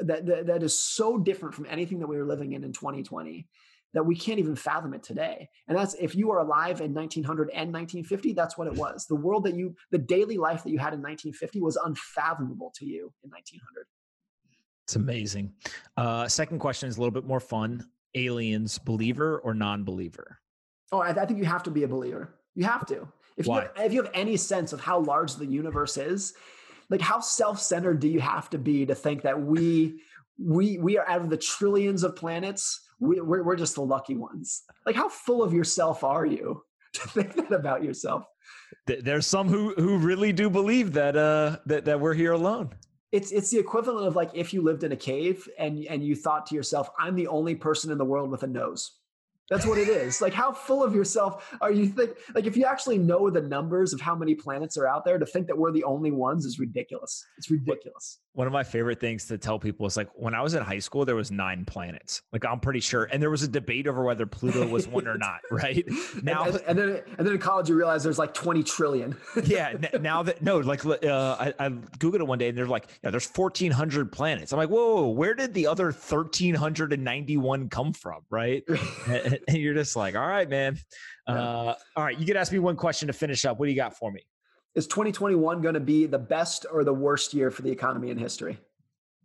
that, 0.00 0.26
that 0.26 0.46
that 0.48 0.62
is 0.62 0.78
so 0.78 1.16
different 1.16 1.54
from 1.54 1.64
anything 1.70 1.98
that 2.00 2.08
we 2.08 2.18
were 2.18 2.26
living 2.26 2.52
in 2.52 2.62
in 2.62 2.74
2020 2.74 3.48
that 3.94 4.04
we 4.04 4.14
can't 4.14 4.38
even 4.38 4.54
fathom 4.54 4.94
it 4.94 5.02
today. 5.02 5.48
And 5.66 5.76
that's 5.76 5.94
if 5.94 6.14
you 6.14 6.30
are 6.30 6.38
alive 6.38 6.80
in 6.80 6.92
1900 6.92 7.50
and 7.50 7.72
1950, 7.72 8.32
that's 8.32 8.58
what 8.58 8.66
it 8.66 8.74
was. 8.74 9.06
The 9.06 9.16
world 9.16 9.44
that 9.44 9.54
you, 9.54 9.74
the 9.90 9.98
daily 9.98 10.36
life 10.36 10.62
that 10.64 10.70
you 10.70 10.78
had 10.78 10.92
in 10.92 11.00
1950 11.00 11.60
was 11.60 11.76
unfathomable 11.76 12.72
to 12.76 12.84
you 12.84 13.12
in 13.24 13.30
1900. 13.30 13.86
It's 14.84 14.96
amazing. 14.96 15.52
Uh, 15.96 16.28
second 16.28 16.58
question 16.58 16.88
is 16.88 16.96
a 16.96 17.00
little 17.00 17.12
bit 17.12 17.26
more 17.26 17.40
fun 17.40 17.86
aliens 18.14 18.78
believer 18.78 19.38
or 19.38 19.54
non-believer? 19.54 20.38
Oh, 20.92 21.00
I, 21.00 21.10
I 21.10 21.26
think 21.26 21.38
you 21.38 21.44
have 21.44 21.62
to 21.64 21.70
be 21.70 21.82
a 21.82 21.88
believer. 21.88 22.34
You 22.54 22.64
have 22.64 22.86
to. 22.86 23.08
If 23.36 23.46
Why? 23.46 23.62
you 23.62 23.68
have, 23.74 23.86
if 23.86 23.92
you 23.92 24.02
have 24.02 24.10
any 24.14 24.36
sense 24.36 24.72
of 24.72 24.80
how 24.80 25.00
large 25.00 25.36
the 25.36 25.46
universe 25.46 25.96
is, 25.96 26.34
like 26.90 27.00
how 27.00 27.20
self-centered 27.20 28.00
do 28.00 28.08
you 28.08 28.20
have 28.20 28.50
to 28.50 28.58
be 28.58 28.86
to 28.86 28.94
think 28.94 29.22
that 29.22 29.40
we 29.40 30.00
we 30.38 30.78
we 30.78 30.98
are 30.98 31.08
out 31.08 31.20
of 31.20 31.30
the 31.30 31.36
trillions 31.36 32.02
of 32.02 32.16
planets, 32.16 32.88
we, 33.00 33.20
we're, 33.20 33.42
we're 33.42 33.56
just 33.56 33.74
the 33.74 33.82
lucky 33.82 34.16
ones. 34.16 34.62
Like 34.86 34.96
how 34.96 35.08
full 35.08 35.42
of 35.42 35.52
yourself 35.52 36.04
are 36.04 36.26
you 36.26 36.62
to 36.94 37.08
think 37.08 37.34
that 37.36 37.52
about 37.52 37.82
yourself? 37.82 38.24
There's 38.86 39.26
some 39.26 39.48
who 39.48 39.74
who 39.74 39.98
really 39.98 40.32
do 40.32 40.48
believe 40.48 40.92
that 40.94 41.16
uh 41.16 41.58
that 41.66 41.84
that 41.84 42.00
we're 42.00 42.14
here 42.14 42.32
alone 42.32 42.74
it's 43.12 43.32
it's 43.32 43.50
the 43.50 43.58
equivalent 43.58 44.06
of 44.06 44.16
like 44.16 44.30
if 44.34 44.52
you 44.52 44.62
lived 44.62 44.84
in 44.84 44.92
a 44.92 44.96
cave 44.96 45.48
and 45.58 45.84
and 45.86 46.04
you 46.04 46.14
thought 46.14 46.46
to 46.46 46.54
yourself 46.54 46.90
i'm 46.98 47.14
the 47.14 47.26
only 47.26 47.54
person 47.54 47.90
in 47.90 47.98
the 47.98 48.04
world 48.04 48.30
with 48.30 48.42
a 48.42 48.46
nose 48.46 48.97
that's 49.50 49.66
what 49.66 49.78
it 49.78 49.88
is. 49.88 50.20
Like, 50.20 50.34
how 50.34 50.52
full 50.52 50.84
of 50.84 50.94
yourself 50.94 51.54
are 51.60 51.72
you? 51.72 51.86
Think 51.86 52.10
like 52.34 52.46
if 52.46 52.56
you 52.56 52.64
actually 52.64 52.98
know 52.98 53.30
the 53.30 53.40
numbers 53.40 53.92
of 53.92 54.00
how 54.00 54.14
many 54.14 54.34
planets 54.34 54.76
are 54.76 54.86
out 54.86 55.04
there, 55.04 55.18
to 55.18 55.26
think 55.26 55.46
that 55.46 55.56
we're 55.56 55.72
the 55.72 55.84
only 55.84 56.10
ones 56.10 56.44
is 56.44 56.58
ridiculous. 56.58 57.24
It's 57.38 57.50
ridiculous. 57.50 58.18
One 58.34 58.46
of 58.46 58.52
my 58.52 58.62
favorite 58.62 59.00
things 59.00 59.26
to 59.26 59.38
tell 59.38 59.58
people 59.58 59.86
is 59.86 59.96
like 59.96 60.08
when 60.14 60.34
I 60.34 60.42
was 60.42 60.54
in 60.54 60.62
high 60.62 60.78
school, 60.78 61.04
there 61.04 61.16
was 61.16 61.30
nine 61.30 61.64
planets. 61.64 62.22
Like 62.32 62.44
I'm 62.44 62.60
pretty 62.60 62.80
sure, 62.80 63.04
and 63.04 63.22
there 63.22 63.30
was 63.30 63.42
a 63.42 63.48
debate 63.48 63.86
over 63.86 64.04
whether 64.04 64.26
Pluto 64.26 64.66
was 64.66 64.86
one 64.86 65.08
or 65.08 65.16
not. 65.16 65.40
Right 65.50 65.84
now, 66.22 66.44
and, 66.44 66.60
and, 66.68 66.78
then 66.78 67.02
and 67.16 67.26
then 67.26 67.34
in 67.34 67.38
college 67.38 67.68
you 67.68 67.74
realize 67.74 68.04
there's 68.04 68.18
like 68.18 68.34
20 68.34 68.62
trillion. 68.62 69.16
yeah. 69.44 69.72
Now 70.00 70.22
that 70.22 70.42
no, 70.42 70.58
like 70.58 70.84
uh, 70.84 70.96
I, 71.04 71.54
I 71.58 71.70
googled 71.70 72.16
it 72.16 72.26
one 72.26 72.38
day, 72.38 72.48
and 72.48 72.58
they're 72.58 72.66
like, 72.66 72.86
yeah, 73.02 73.10
there's 73.10 73.28
1,400 73.28 74.12
planets. 74.12 74.52
I'm 74.52 74.58
like, 74.58 74.68
whoa, 74.68 75.08
where 75.08 75.34
did 75.34 75.54
the 75.54 75.66
other 75.66 75.86
1,391 75.86 77.68
come 77.70 77.92
from? 77.92 78.22
Right. 78.30 78.62
and 79.48 79.56
you're 79.58 79.74
just 79.74 79.96
like, 79.96 80.14
all 80.14 80.26
right, 80.26 80.48
man. 80.48 80.78
Uh, 81.26 81.74
all 81.96 82.04
right, 82.04 82.18
you 82.18 82.26
could 82.26 82.36
ask 82.36 82.52
me 82.52 82.58
one 82.58 82.76
question 82.76 83.06
to 83.06 83.12
finish 83.12 83.44
up. 83.44 83.58
What 83.58 83.66
do 83.66 83.72
you 83.72 83.76
got 83.76 83.96
for 83.96 84.10
me? 84.10 84.22
Is 84.74 84.86
2021 84.86 85.60
going 85.60 85.74
to 85.74 85.80
be 85.80 86.06
the 86.06 86.18
best 86.18 86.66
or 86.70 86.84
the 86.84 86.94
worst 86.94 87.34
year 87.34 87.50
for 87.50 87.62
the 87.62 87.70
economy 87.70 88.10
in 88.10 88.18
history? 88.18 88.58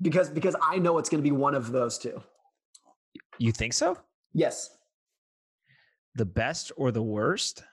Because 0.01 0.29
because 0.29 0.55
I 0.61 0.79
know 0.79 0.97
it's 0.97 1.09
going 1.09 1.23
to 1.23 1.29
be 1.29 1.35
one 1.35 1.55
of 1.55 1.71
those 1.71 1.97
two. 1.97 2.21
You 3.37 3.51
think 3.51 3.73
so? 3.73 3.97
Yes. 4.33 4.69
The 6.15 6.25
best 6.25 6.71
or 6.75 6.91
the 6.91 7.03
worst? 7.03 7.63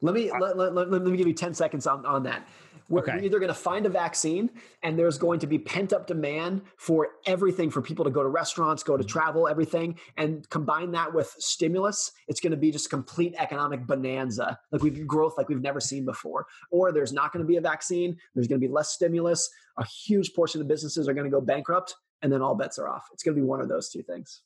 Let 0.00 0.14
me 0.14 0.30
let, 0.38 0.56
let, 0.56 0.74
let, 0.74 0.90
let 0.90 1.02
me 1.02 1.16
give 1.16 1.28
you 1.28 1.34
10 1.34 1.54
seconds 1.54 1.86
on, 1.86 2.04
on 2.04 2.24
that. 2.24 2.46
We're, 2.88 3.02
okay. 3.02 3.24
either 3.24 3.38
going 3.38 3.48
to 3.48 3.54
find 3.54 3.86
a 3.86 3.88
vaccine 3.88 4.50
and 4.82 4.98
there's 4.98 5.18
going 5.18 5.40
to 5.40 5.46
be 5.46 5.58
pent 5.58 5.92
up 5.92 6.06
demand 6.06 6.62
for 6.76 7.08
everything 7.26 7.70
for 7.70 7.82
people 7.82 8.04
to 8.04 8.10
go 8.10 8.22
to 8.22 8.28
restaurants, 8.28 8.82
go 8.82 8.96
to 8.96 9.04
travel, 9.04 9.48
everything, 9.48 9.98
and 10.16 10.48
combine 10.50 10.90
that 10.92 11.12
with 11.12 11.34
stimulus, 11.38 12.12
it's 12.28 12.40
going 12.40 12.50
to 12.50 12.56
be 12.56 12.70
just 12.70 12.90
complete 12.90 13.34
economic 13.38 13.86
bonanza, 13.86 14.58
like 14.70 14.82
we've 14.82 15.06
growth 15.06 15.34
like 15.36 15.48
we've 15.48 15.60
never 15.60 15.80
seen 15.80 16.04
before. 16.04 16.46
Or 16.70 16.92
there's 16.92 17.12
not 17.12 17.32
going 17.32 17.44
to 17.44 17.48
be 17.48 17.56
a 17.56 17.60
vaccine, 17.60 18.16
there's 18.34 18.46
going 18.46 18.60
to 18.60 18.66
be 18.66 18.72
less 18.72 18.90
stimulus, 18.90 19.48
a 19.78 19.84
huge 19.84 20.34
portion 20.34 20.60
of 20.60 20.68
businesses 20.68 21.08
are 21.08 21.14
going 21.14 21.24
to 21.24 21.30
go 21.30 21.40
bankrupt, 21.40 21.94
and 22.22 22.32
then 22.32 22.42
all 22.42 22.54
bets 22.54 22.78
are 22.78 22.88
off. 22.88 23.08
It's 23.12 23.22
going 23.22 23.34
to 23.34 23.40
be 23.40 23.46
one 23.46 23.60
of 23.60 23.68
those 23.68 23.88
two 23.88 24.02
things. 24.02 24.42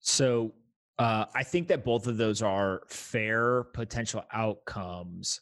So 0.00 0.52
uh, 0.98 1.26
I 1.34 1.42
think 1.42 1.68
that 1.68 1.84
both 1.84 2.06
of 2.06 2.16
those 2.16 2.42
are 2.42 2.82
fair 2.88 3.64
potential 3.64 4.24
outcomes 4.32 5.40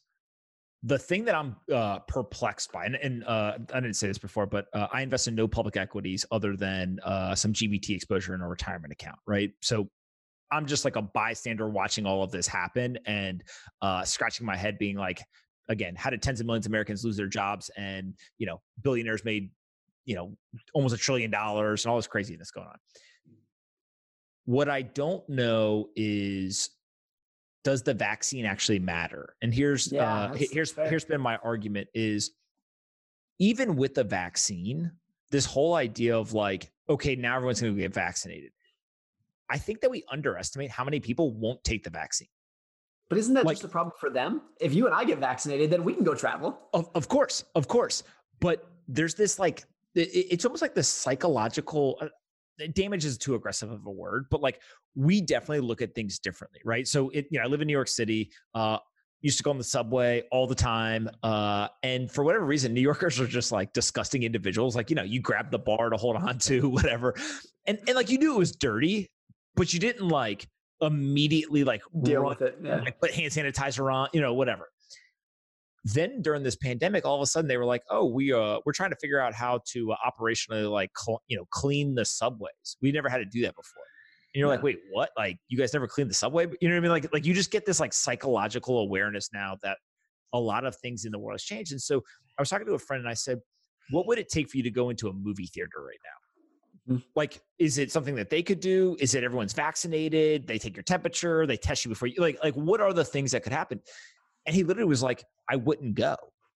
the 0.84 0.98
thing 0.98 1.24
that 1.26 1.34
I'm 1.34 1.56
uh, 1.72 2.00
perplexed 2.00 2.72
by, 2.72 2.86
and, 2.86 2.96
and 2.96 3.24
uh, 3.24 3.58
I 3.72 3.80
didn't 3.80 3.94
say 3.94 4.08
this 4.08 4.18
before, 4.18 4.46
but 4.46 4.66
uh, 4.72 4.88
I 4.92 5.02
invest 5.02 5.28
in 5.28 5.34
no 5.34 5.46
public 5.46 5.76
equities 5.76 6.24
other 6.32 6.56
than 6.56 6.98
uh, 7.04 7.34
some 7.34 7.52
GBT 7.52 7.90
exposure 7.90 8.34
in 8.34 8.40
a 8.40 8.48
retirement 8.48 8.92
account, 8.92 9.18
right? 9.26 9.52
So 9.60 9.88
I'm 10.50 10.66
just 10.66 10.84
like 10.84 10.96
a 10.96 11.02
bystander 11.02 11.68
watching 11.68 12.04
all 12.04 12.22
of 12.24 12.32
this 12.32 12.48
happen 12.48 12.98
and 13.06 13.44
uh, 13.80 14.04
scratching 14.04 14.44
my 14.44 14.56
head, 14.56 14.76
being 14.76 14.96
like, 14.96 15.22
again, 15.68 15.94
how 15.94 16.10
did 16.10 16.20
tens 16.20 16.40
of 16.40 16.46
millions 16.46 16.66
of 16.66 16.70
Americans 16.70 17.04
lose 17.04 17.16
their 17.16 17.28
jobs, 17.28 17.70
and 17.76 18.14
you 18.38 18.46
know, 18.46 18.60
billionaires 18.82 19.24
made 19.24 19.50
you 20.04 20.16
know 20.16 20.36
almost 20.74 20.94
a 20.94 20.98
trillion 20.98 21.30
dollars 21.30 21.84
and 21.84 21.90
all 21.90 21.96
this 21.96 22.08
craziness 22.08 22.50
going 22.50 22.66
on. 22.66 22.76
What 24.44 24.68
I 24.68 24.82
don't 24.82 25.26
know 25.28 25.90
is 25.94 26.70
does 27.64 27.82
the 27.82 27.94
vaccine 27.94 28.44
actually 28.44 28.78
matter? 28.78 29.36
And 29.42 29.52
here's 29.54 29.90
yeah, 29.90 30.24
uh, 30.24 30.34
here's 30.34 30.72
fair. 30.72 30.88
here's 30.88 31.04
been 31.04 31.20
my 31.20 31.36
argument 31.36 31.88
is 31.94 32.32
even 33.38 33.76
with 33.76 33.94
the 33.94 34.04
vaccine, 34.04 34.92
this 35.30 35.46
whole 35.46 35.74
idea 35.74 36.16
of 36.16 36.32
like, 36.32 36.70
okay, 36.88 37.16
now 37.16 37.36
everyone's 37.36 37.60
going 37.60 37.74
to 37.74 37.80
get 37.80 37.94
vaccinated. 37.94 38.50
I 39.48 39.58
think 39.58 39.80
that 39.80 39.90
we 39.90 40.04
underestimate 40.10 40.70
how 40.70 40.84
many 40.84 41.00
people 41.00 41.32
won't 41.32 41.62
take 41.64 41.84
the 41.84 41.90
vaccine. 41.90 42.28
But 43.08 43.18
isn't 43.18 43.34
that 43.34 43.44
like, 43.44 43.56
just 43.56 43.64
a 43.64 43.68
problem 43.68 43.92
for 43.98 44.10
them? 44.10 44.42
If 44.60 44.74
you 44.74 44.86
and 44.86 44.94
I 44.94 45.04
get 45.04 45.18
vaccinated, 45.18 45.70
then 45.70 45.84
we 45.84 45.92
can 45.92 46.04
go 46.04 46.14
travel. 46.14 46.58
Of, 46.72 46.88
of 46.94 47.08
course, 47.08 47.44
of 47.54 47.68
course. 47.68 48.02
But 48.40 48.66
there's 48.88 49.14
this 49.14 49.38
like, 49.38 49.64
it, 49.94 50.08
it's 50.08 50.44
almost 50.46 50.62
like 50.62 50.74
the 50.74 50.82
psychological 50.82 51.98
uh, 52.00 52.08
damage 52.74 53.04
is 53.04 53.18
too 53.18 53.34
aggressive 53.34 53.70
of 53.70 53.86
a 53.86 53.90
word, 53.90 54.26
but 54.30 54.40
like 54.40 54.60
we 54.94 55.20
definitely 55.20 55.60
look 55.60 55.82
at 55.82 55.94
things 55.94 56.18
differently, 56.18 56.60
right? 56.64 56.86
So 56.86 57.10
it, 57.10 57.26
you 57.30 57.38
know, 57.38 57.44
I 57.44 57.48
live 57.48 57.60
in 57.60 57.66
New 57.66 57.72
York 57.72 57.88
City. 57.88 58.30
Uh, 58.54 58.78
used 59.22 59.38
to 59.38 59.44
go 59.44 59.50
on 59.50 59.58
the 59.58 59.64
subway 59.64 60.24
all 60.30 60.46
the 60.46 60.54
time. 60.54 61.08
Uh, 61.22 61.68
and 61.82 62.10
for 62.10 62.24
whatever 62.24 62.44
reason, 62.44 62.74
New 62.74 62.80
Yorkers 62.80 63.20
are 63.20 63.26
just 63.26 63.52
like 63.52 63.72
disgusting 63.72 64.24
individuals. 64.24 64.76
Like, 64.76 64.90
you 64.90 64.96
know, 64.96 65.04
you 65.04 65.20
grab 65.20 65.50
the 65.50 65.58
bar 65.58 65.90
to 65.90 65.96
hold 65.96 66.16
on 66.16 66.38
to, 66.38 66.68
whatever. 66.68 67.14
And 67.66 67.78
and 67.86 67.96
like 67.96 68.10
you 68.10 68.18
knew 68.18 68.34
it 68.34 68.38
was 68.38 68.52
dirty, 68.52 69.10
but 69.54 69.72
you 69.72 69.80
didn't 69.80 70.08
like 70.08 70.46
immediately 70.80 71.62
like 71.62 71.82
deal 72.02 72.22
run, 72.22 72.30
with 72.30 72.42
it. 72.42 72.58
Yeah. 72.62 72.80
Like 72.80 73.00
put 73.00 73.12
hand 73.12 73.32
sanitizer 73.32 73.92
on, 73.92 74.08
you 74.12 74.20
know, 74.20 74.34
whatever. 74.34 74.68
Then 75.84 76.22
during 76.22 76.44
this 76.44 76.54
pandemic, 76.54 77.04
all 77.04 77.16
of 77.16 77.22
a 77.22 77.26
sudden 77.26 77.48
they 77.48 77.56
were 77.56 77.64
like, 77.64 77.82
"Oh, 77.90 78.06
we 78.06 78.32
uh 78.32 78.60
we're 78.64 78.72
trying 78.72 78.90
to 78.90 78.96
figure 78.96 79.20
out 79.20 79.34
how 79.34 79.60
to 79.72 79.92
uh, 79.92 79.96
operationally 80.06 80.70
like 80.70 80.90
cl- 80.96 81.22
you 81.26 81.36
know 81.36 81.44
clean 81.50 81.94
the 81.94 82.04
subways. 82.04 82.76
We 82.80 82.92
never 82.92 83.08
had 83.08 83.18
to 83.18 83.24
do 83.24 83.42
that 83.42 83.56
before." 83.56 83.82
And 84.32 84.40
you're 84.40 84.48
yeah. 84.48 84.54
like, 84.54 84.62
"Wait, 84.62 84.78
what? 84.92 85.10
Like 85.16 85.38
you 85.48 85.58
guys 85.58 85.72
never 85.72 85.88
cleaned 85.88 86.10
the 86.10 86.14
subway?" 86.14 86.46
You 86.60 86.68
know 86.68 86.76
what 86.76 86.78
I 86.78 86.80
mean? 86.80 86.90
Like 86.90 87.12
like 87.12 87.26
you 87.26 87.34
just 87.34 87.50
get 87.50 87.66
this 87.66 87.80
like 87.80 87.92
psychological 87.92 88.78
awareness 88.78 89.30
now 89.32 89.58
that 89.62 89.78
a 90.32 90.38
lot 90.38 90.64
of 90.64 90.76
things 90.76 91.04
in 91.04 91.10
the 91.10 91.18
world 91.18 91.34
has 91.34 91.42
changed. 91.42 91.72
And 91.72 91.82
so 91.82 92.02
I 92.38 92.42
was 92.42 92.48
talking 92.48 92.66
to 92.66 92.74
a 92.74 92.78
friend 92.78 93.00
and 93.00 93.10
I 93.10 93.14
said, 93.14 93.40
"What 93.90 94.06
would 94.06 94.18
it 94.18 94.28
take 94.28 94.50
for 94.50 94.58
you 94.58 94.62
to 94.62 94.70
go 94.70 94.90
into 94.90 95.08
a 95.08 95.12
movie 95.12 95.46
theater 95.46 95.82
right 95.84 95.98
now?" 96.04 96.94
Mm. 96.94 97.02
Like, 97.14 97.40
is 97.58 97.78
it 97.78 97.92
something 97.92 98.14
that 98.16 98.30
they 98.30 98.42
could 98.42 98.60
do? 98.60 98.96
Is 98.98 99.14
it 99.14 99.22
everyone's 99.22 99.52
vaccinated? 99.52 100.46
They 100.46 100.58
take 100.58 100.76
your 100.76 100.82
temperature, 100.82 101.46
they 101.46 101.56
test 101.56 101.84
you 101.84 101.88
before 101.88 102.08
you 102.08 102.20
like 102.20 102.38
like 102.42 102.54
what 102.54 102.80
are 102.80 102.92
the 102.92 103.04
things 103.04 103.32
that 103.32 103.42
could 103.42 103.52
happen? 103.52 103.80
And 104.46 104.54
he 104.54 104.64
literally 104.64 104.88
was 104.88 105.02
like, 105.02 105.24
I 105.48 105.56
wouldn't 105.56 105.94
go. 105.94 106.16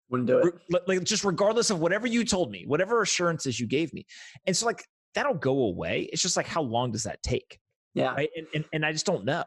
Wouldn't 0.09 0.27
do 0.27 0.37
it. 0.39 0.83
Like 0.87 1.03
just 1.03 1.23
regardless 1.23 1.69
of 1.69 1.79
whatever 1.79 2.07
you 2.07 2.23
told 2.23 2.51
me, 2.51 2.65
whatever 2.67 3.01
assurances 3.01 3.59
you 3.59 3.67
gave 3.67 3.93
me. 3.93 4.05
And 4.45 4.55
so 4.55 4.65
like 4.65 4.83
that'll 5.15 5.33
go 5.33 5.63
away. 5.63 6.09
It's 6.11 6.21
just 6.21 6.37
like 6.37 6.47
how 6.47 6.61
long 6.61 6.91
does 6.91 7.03
that 7.03 7.23
take? 7.23 7.59
Yeah. 7.93 8.13
Right? 8.13 8.29
And, 8.35 8.47
and, 8.53 8.65
and 8.73 8.85
I 8.85 8.91
just 8.91 9.05
don't 9.05 9.25
know. 9.25 9.43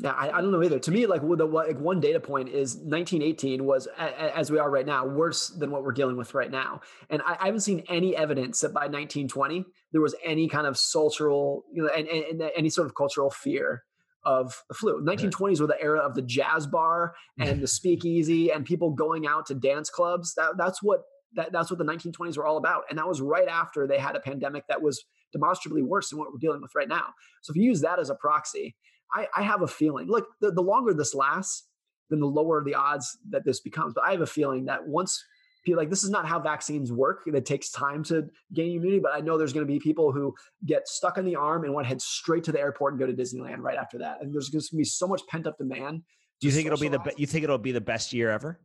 Yeah, 0.00 0.12
I, 0.12 0.28
I, 0.38 0.40
don't 0.40 0.52
know 0.52 0.62
either. 0.62 0.78
To 0.78 0.90
me, 0.92 1.06
like 1.06 1.22
the 1.22 1.44
like 1.44 1.76
one 1.80 1.98
data 1.98 2.20
point 2.20 2.50
is 2.50 2.76
1918 2.76 3.64
was 3.64 3.88
as 3.98 4.48
we 4.48 4.60
are 4.60 4.70
right 4.70 4.86
now 4.86 5.04
worse 5.04 5.48
than 5.48 5.72
what 5.72 5.82
we're 5.82 5.92
dealing 5.92 6.16
with 6.16 6.34
right 6.34 6.50
now, 6.52 6.82
and 7.10 7.20
I, 7.26 7.36
I 7.40 7.46
haven't 7.46 7.62
seen 7.62 7.82
any 7.88 8.14
evidence 8.14 8.60
that 8.60 8.72
by 8.72 8.82
1920 8.82 9.64
there 9.90 10.00
was 10.00 10.14
any 10.24 10.48
kind 10.48 10.68
of 10.68 10.78
cultural, 10.92 11.64
you 11.72 11.82
know, 11.82 11.88
and, 11.88 12.06
and, 12.06 12.40
and 12.40 12.50
any 12.56 12.70
sort 12.70 12.86
of 12.86 12.94
cultural 12.94 13.28
fear 13.28 13.82
of 14.24 14.62
the 14.68 14.74
flu. 14.74 15.02
1920s 15.02 15.60
were 15.60 15.66
the 15.66 15.80
era 15.80 16.00
of 16.00 16.14
the 16.14 16.22
jazz 16.22 16.66
bar 16.66 17.14
and 17.38 17.62
the 17.62 17.68
speakeasy 17.68 18.50
and 18.50 18.64
people 18.64 18.90
going 18.90 19.26
out 19.26 19.46
to 19.46 19.54
dance 19.54 19.90
clubs. 19.90 20.34
That 20.34 20.56
that's 20.56 20.82
what 20.82 21.02
that, 21.34 21.52
that's 21.52 21.70
what 21.70 21.78
the 21.78 21.84
1920s 21.84 22.36
were 22.36 22.46
all 22.46 22.56
about, 22.56 22.84
and 22.88 22.98
that 22.98 23.06
was 23.06 23.20
right 23.20 23.48
after 23.48 23.86
they 23.86 23.98
had 23.98 24.16
a 24.16 24.20
pandemic 24.20 24.64
that 24.68 24.80
was 24.80 25.04
demonstrably 25.32 25.82
worse 25.82 26.08
than 26.08 26.18
what 26.18 26.32
we're 26.32 26.38
dealing 26.38 26.62
with 26.62 26.74
right 26.74 26.88
now. 26.88 27.04
So 27.42 27.50
if 27.50 27.56
you 27.56 27.64
use 27.64 27.82
that 27.82 27.98
as 27.98 28.08
a 28.08 28.14
proxy 28.14 28.74
I, 29.12 29.26
I 29.36 29.42
have 29.42 29.62
a 29.62 29.68
feeling, 29.68 30.06
look, 30.08 30.26
the, 30.40 30.50
the 30.50 30.62
longer 30.62 30.92
this 30.92 31.14
lasts, 31.14 31.66
then 32.10 32.20
the 32.20 32.26
lower 32.26 32.62
the 32.64 32.74
odds 32.74 33.18
that 33.30 33.44
this 33.44 33.60
becomes. 33.60 33.92
But 33.94 34.04
I 34.04 34.12
have 34.12 34.20
a 34.20 34.26
feeling 34.26 34.66
that 34.66 34.86
once 34.86 35.22
like 35.66 35.90
this 35.90 36.04
is 36.04 36.10
not 36.10 36.26
how 36.26 36.38
vaccines 36.38 36.92
work. 36.92 37.22
It 37.26 37.46
takes 37.46 37.70
time 37.70 38.02
to 38.04 38.28
gain 38.52 38.76
immunity, 38.76 39.00
but 39.00 39.12
I 39.14 39.20
know 39.20 39.36
there's 39.36 39.52
going 39.52 39.66
to 39.66 39.72
be 39.72 39.78
people 39.78 40.12
who 40.12 40.34
get 40.64 40.88
stuck 40.88 41.18
in 41.18 41.24
the 41.24 41.36
arm 41.36 41.64
and 41.64 41.74
want 41.74 41.84
to 41.84 41.88
head 41.88 42.00
straight 42.00 42.44
to 42.44 42.52
the 42.52 42.60
airport 42.60 42.94
and 42.94 43.00
go 43.00 43.06
to 43.06 43.12
Disneyland 43.12 43.58
right 43.58 43.76
after 43.76 43.98
that. 43.98 44.22
And 44.22 44.32
there's 44.32 44.48
going 44.48 44.62
to 44.62 44.76
be 44.76 44.84
so 44.84 45.06
much 45.06 45.22
pent 45.28 45.46
up 45.46 45.58
demand. 45.58 46.02
Do 46.40 46.46
you 46.46 46.52
think 46.52 46.66
it'll 46.66 46.78
be 46.78 46.88
the 46.88 47.00
be- 47.00 47.12
you 47.16 47.26
think 47.26 47.44
it'll 47.44 47.58
be 47.58 47.72
the 47.72 47.80
best 47.80 48.12
year 48.12 48.30
ever? 48.30 48.60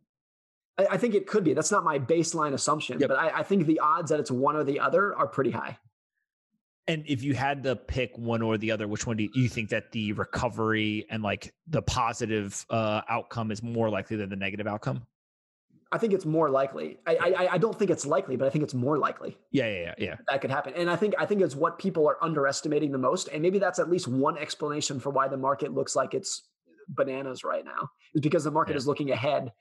I, 0.77 0.87
I 0.91 0.97
think 0.97 1.15
it 1.15 1.27
could 1.27 1.43
be. 1.43 1.53
That's 1.53 1.71
not 1.71 1.83
my 1.83 1.99
baseline 1.99 2.53
assumption, 2.53 2.99
yep. 2.99 3.09
but 3.09 3.17
I, 3.17 3.39
I 3.39 3.43
think 3.43 3.65
the 3.65 3.79
odds 3.79 4.09
that 4.11 4.19
it's 4.19 4.31
one 4.31 4.55
or 4.55 4.63
the 4.63 4.79
other 4.79 5.15
are 5.15 5.27
pretty 5.27 5.51
high. 5.51 5.77
And 6.87 7.03
if 7.07 7.23
you 7.23 7.33
had 7.33 7.63
to 7.63 7.77
pick 7.77 8.17
one 8.17 8.41
or 8.41 8.57
the 8.57 8.71
other, 8.71 8.87
which 8.87 9.07
one 9.07 9.15
do 9.15 9.23
you, 9.23 9.29
you 9.33 9.47
think 9.47 9.69
that 9.69 9.91
the 9.93 10.11
recovery 10.13 11.05
and 11.09 11.23
like 11.23 11.53
the 11.67 11.81
positive 11.81 12.65
uh, 12.69 13.01
outcome 13.07 13.51
is 13.51 13.63
more 13.63 13.89
likely 13.89 14.17
than 14.17 14.29
the 14.29 14.35
negative 14.35 14.67
outcome? 14.67 15.05
I 15.93 15.97
think 15.99 16.11
it's 16.11 16.25
more 16.25 16.49
likely. 16.49 16.97
I, 17.05 17.15
I, 17.15 17.53
I 17.53 17.57
don't 17.59 17.77
think 17.77 17.91
it's 17.91 18.05
likely, 18.05 18.35
but 18.35 18.47
I 18.47 18.49
think 18.49 18.63
it's 18.63 18.73
more 18.73 18.97
likely. 18.97 19.37
Yeah, 19.51 19.67
yeah, 19.67 19.79
yeah, 19.79 19.93
yeah. 19.97 20.15
That 20.27 20.41
could 20.41 20.49
happen, 20.49 20.73
and 20.75 20.89
I 20.89 20.95
think 20.95 21.13
I 21.19 21.25
think 21.25 21.41
it's 21.41 21.55
what 21.55 21.77
people 21.77 22.07
are 22.09 22.21
underestimating 22.21 22.91
the 22.91 22.97
most, 22.97 23.29
and 23.29 23.41
maybe 23.41 23.59
that's 23.59 23.79
at 23.79 23.89
least 23.89 24.07
one 24.07 24.37
explanation 24.37 24.99
for 24.99 25.11
why 25.11 25.27
the 25.27 25.37
market 25.37 25.73
looks 25.73 25.95
like 25.95 26.13
it's 26.13 26.49
bananas 26.89 27.43
right 27.43 27.63
now. 27.63 27.89
Is 28.13 28.21
because 28.21 28.43
the 28.43 28.51
market 28.51 28.73
yeah. 28.73 28.77
is 28.77 28.87
looking 28.87 29.11
ahead 29.11 29.51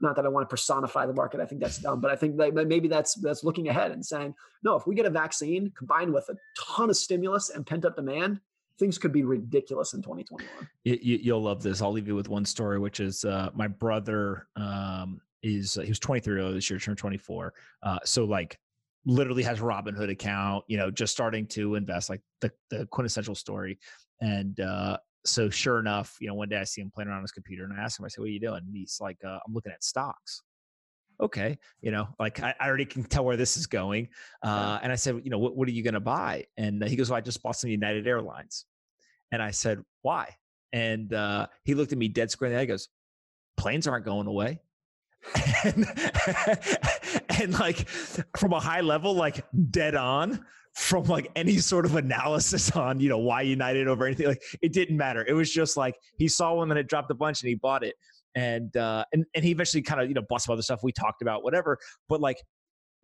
not 0.00 0.16
that 0.16 0.24
I 0.24 0.28
want 0.28 0.48
to 0.48 0.52
personify 0.52 1.06
the 1.06 1.12
market. 1.12 1.40
I 1.40 1.46
think 1.46 1.60
that's 1.60 1.78
dumb, 1.78 2.00
but 2.00 2.10
I 2.10 2.16
think 2.16 2.36
that 2.36 2.54
maybe 2.54 2.88
that's 2.88 3.14
that's 3.14 3.42
looking 3.42 3.68
ahead 3.68 3.90
and 3.90 4.04
saying, 4.04 4.34
no, 4.62 4.76
if 4.76 4.86
we 4.86 4.94
get 4.94 5.06
a 5.06 5.10
vaccine 5.10 5.72
combined 5.76 6.12
with 6.12 6.28
a 6.28 6.36
ton 6.56 6.90
of 6.90 6.96
stimulus 6.96 7.50
and 7.50 7.66
pent 7.66 7.84
up 7.84 7.96
demand, 7.96 8.40
things 8.78 8.98
could 8.98 9.12
be 9.12 9.24
ridiculous 9.24 9.94
in 9.94 10.02
2021. 10.02 10.68
You, 10.84 11.34
will 11.34 11.42
love 11.42 11.62
this. 11.62 11.82
I'll 11.82 11.92
leave 11.92 12.06
you 12.06 12.14
with 12.14 12.28
one 12.28 12.44
story, 12.44 12.78
which 12.78 13.00
is 13.00 13.24
uh, 13.24 13.50
my 13.54 13.66
brother 13.66 14.46
um, 14.56 15.20
is 15.42 15.78
uh, 15.78 15.82
he 15.82 15.88
was 15.88 15.98
23 15.98 16.52
this 16.52 16.70
year, 16.70 16.78
turned 16.78 16.98
24. 16.98 17.54
Uh, 17.82 17.98
so 18.04 18.24
like 18.24 18.58
literally 19.04 19.42
has 19.42 19.60
a 19.60 19.62
Robinhood 19.62 20.10
account, 20.10 20.64
you 20.68 20.76
know, 20.76 20.90
just 20.90 21.12
starting 21.12 21.46
to 21.48 21.74
invest, 21.74 22.10
like 22.10 22.20
the 22.40 22.50
the 22.70 22.86
quintessential 22.86 23.34
story. 23.34 23.78
And 24.20 24.58
uh, 24.60 24.98
so 25.24 25.50
sure 25.50 25.78
enough, 25.78 26.16
you 26.20 26.28
know, 26.28 26.34
one 26.34 26.48
day 26.48 26.58
I 26.58 26.64
see 26.64 26.80
him 26.80 26.90
playing 26.90 27.08
around 27.08 27.22
his 27.22 27.32
computer 27.32 27.64
and 27.64 27.72
I 27.72 27.82
ask 27.82 27.98
him, 27.98 28.04
I 28.04 28.08
say, 28.08 28.20
what 28.20 28.26
are 28.26 28.32
you 28.32 28.40
doing? 28.40 28.62
And 28.66 28.74
he's 28.74 28.98
like, 29.00 29.18
uh, 29.24 29.38
I'm 29.46 29.54
looking 29.54 29.72
at 29.72 29.84
stocks. 29.84 30.42
Okay. 31.20 31.58
You 31.80 31.90
know, 31.90 32.08
like 32.18 32.40
I, 32.40 32.54
I 32.60 32.68
already 32.68 32.84
can 32.84 33.02
tell 33.04 33.24
where 33.24 33.36
this 33.36 33.56
is 33.56 33.66
going. 33.66 34.08
Uh, 34.42 34.78
and 34.82 34.92
I 34.92 34.94
said, 34.94 35.20
you 35.24 35.30
know, 35.30 35.38
what, 35.38 35.56
what 35.56 35.68
are 35.68 35.72
you 35.72 35.82
going 35.82 35.94
to 35.94 36.00
buy? 36.00 36.44
And 36.56 36.82
he 36.84 36.96
goes, 36.96 37.10
well, 37.10 37.18
I 37.18 37.20
just 37.20 37.42
bought 37.42 37.56
some 37.56 37.70
United 37.70 38.06
Airlines. 38.06 38.66
And 39.32 39.42
I 39.42 39.50
said, 39.50 39.82
why? 40.02 40.36
And 40.72 41.12
uh, 41.12 41.48
he 41.64 41.74
looked 41.74 41.92
at 41.92 41.98
me 41.98 42.08
dead 42.08 42.30
square 42.30 42.50
in 42.50 42.54
the 42.54 42.58
eye. 42.58 42.62
He 42.62 42.66
goes, 42.66 42.88
planes 43.56 43.88
aren't 43.88 44.04
going 44.04 44.26
away. 44.26 44.60
And, 45.64 45.86
and 47.40 47.58
like 47.58 47.88
from 47.88 48.52
a 48.52 48.60
high 48.60 48.80
level, 48.80 49.14
like 49.14 49.44
dead 49.70 49.94
on 49.94 50.44
from 50.74 51.04
like 51.04 51.30
any 51.34 51.58
sort 51.58 51.84
of 51.84 51.96
analysis 51.96 52.70
on 52.72 53.00
you 53.00 53.08
know 53.08 53.18
why 53.18 53.42
United 53.42 53.88
over 53.88 54.06
anything. 54.06 54.28
Like 54.28 54.42
it 54.62 54.72
didn't 54.72 54.96
matter. 54.96 55.24
It 55.26 55.34
was 55.34 55.52
just 55.52 55.76
like 55.76 55.96
he 56.16 56.28
saw 56.28 56.54
one 56.54 56.68
that 56.68 56.76
had 56.76 56.86
dropped 56.86 57.10
a 57.10 57.14
bunch 57.14 57.42
and 57.42 57.48
he 57.48 57.54
bought 57.54 57.82
it. 57.82 57.94
And 58.34 58.76
uh, 58.76 59.04
and 59.12 59.24
and 59.34 59.44
he 59.44 59.50
eventually 59.50 59.82
kind 59.82 60.00
of 60.00 60.08
you 60.08 60.14
know 60.14 60.22
bought 60.28 60.42
some 60.42 60.52
other 60.52 60.62
stuff 60.62 60.80
we 60.82 60.92
talked 60.92 61.22
about, 61.22 61.42
whatever. 61.42 61.78
But 62.08 62.20
like 62.20 62.38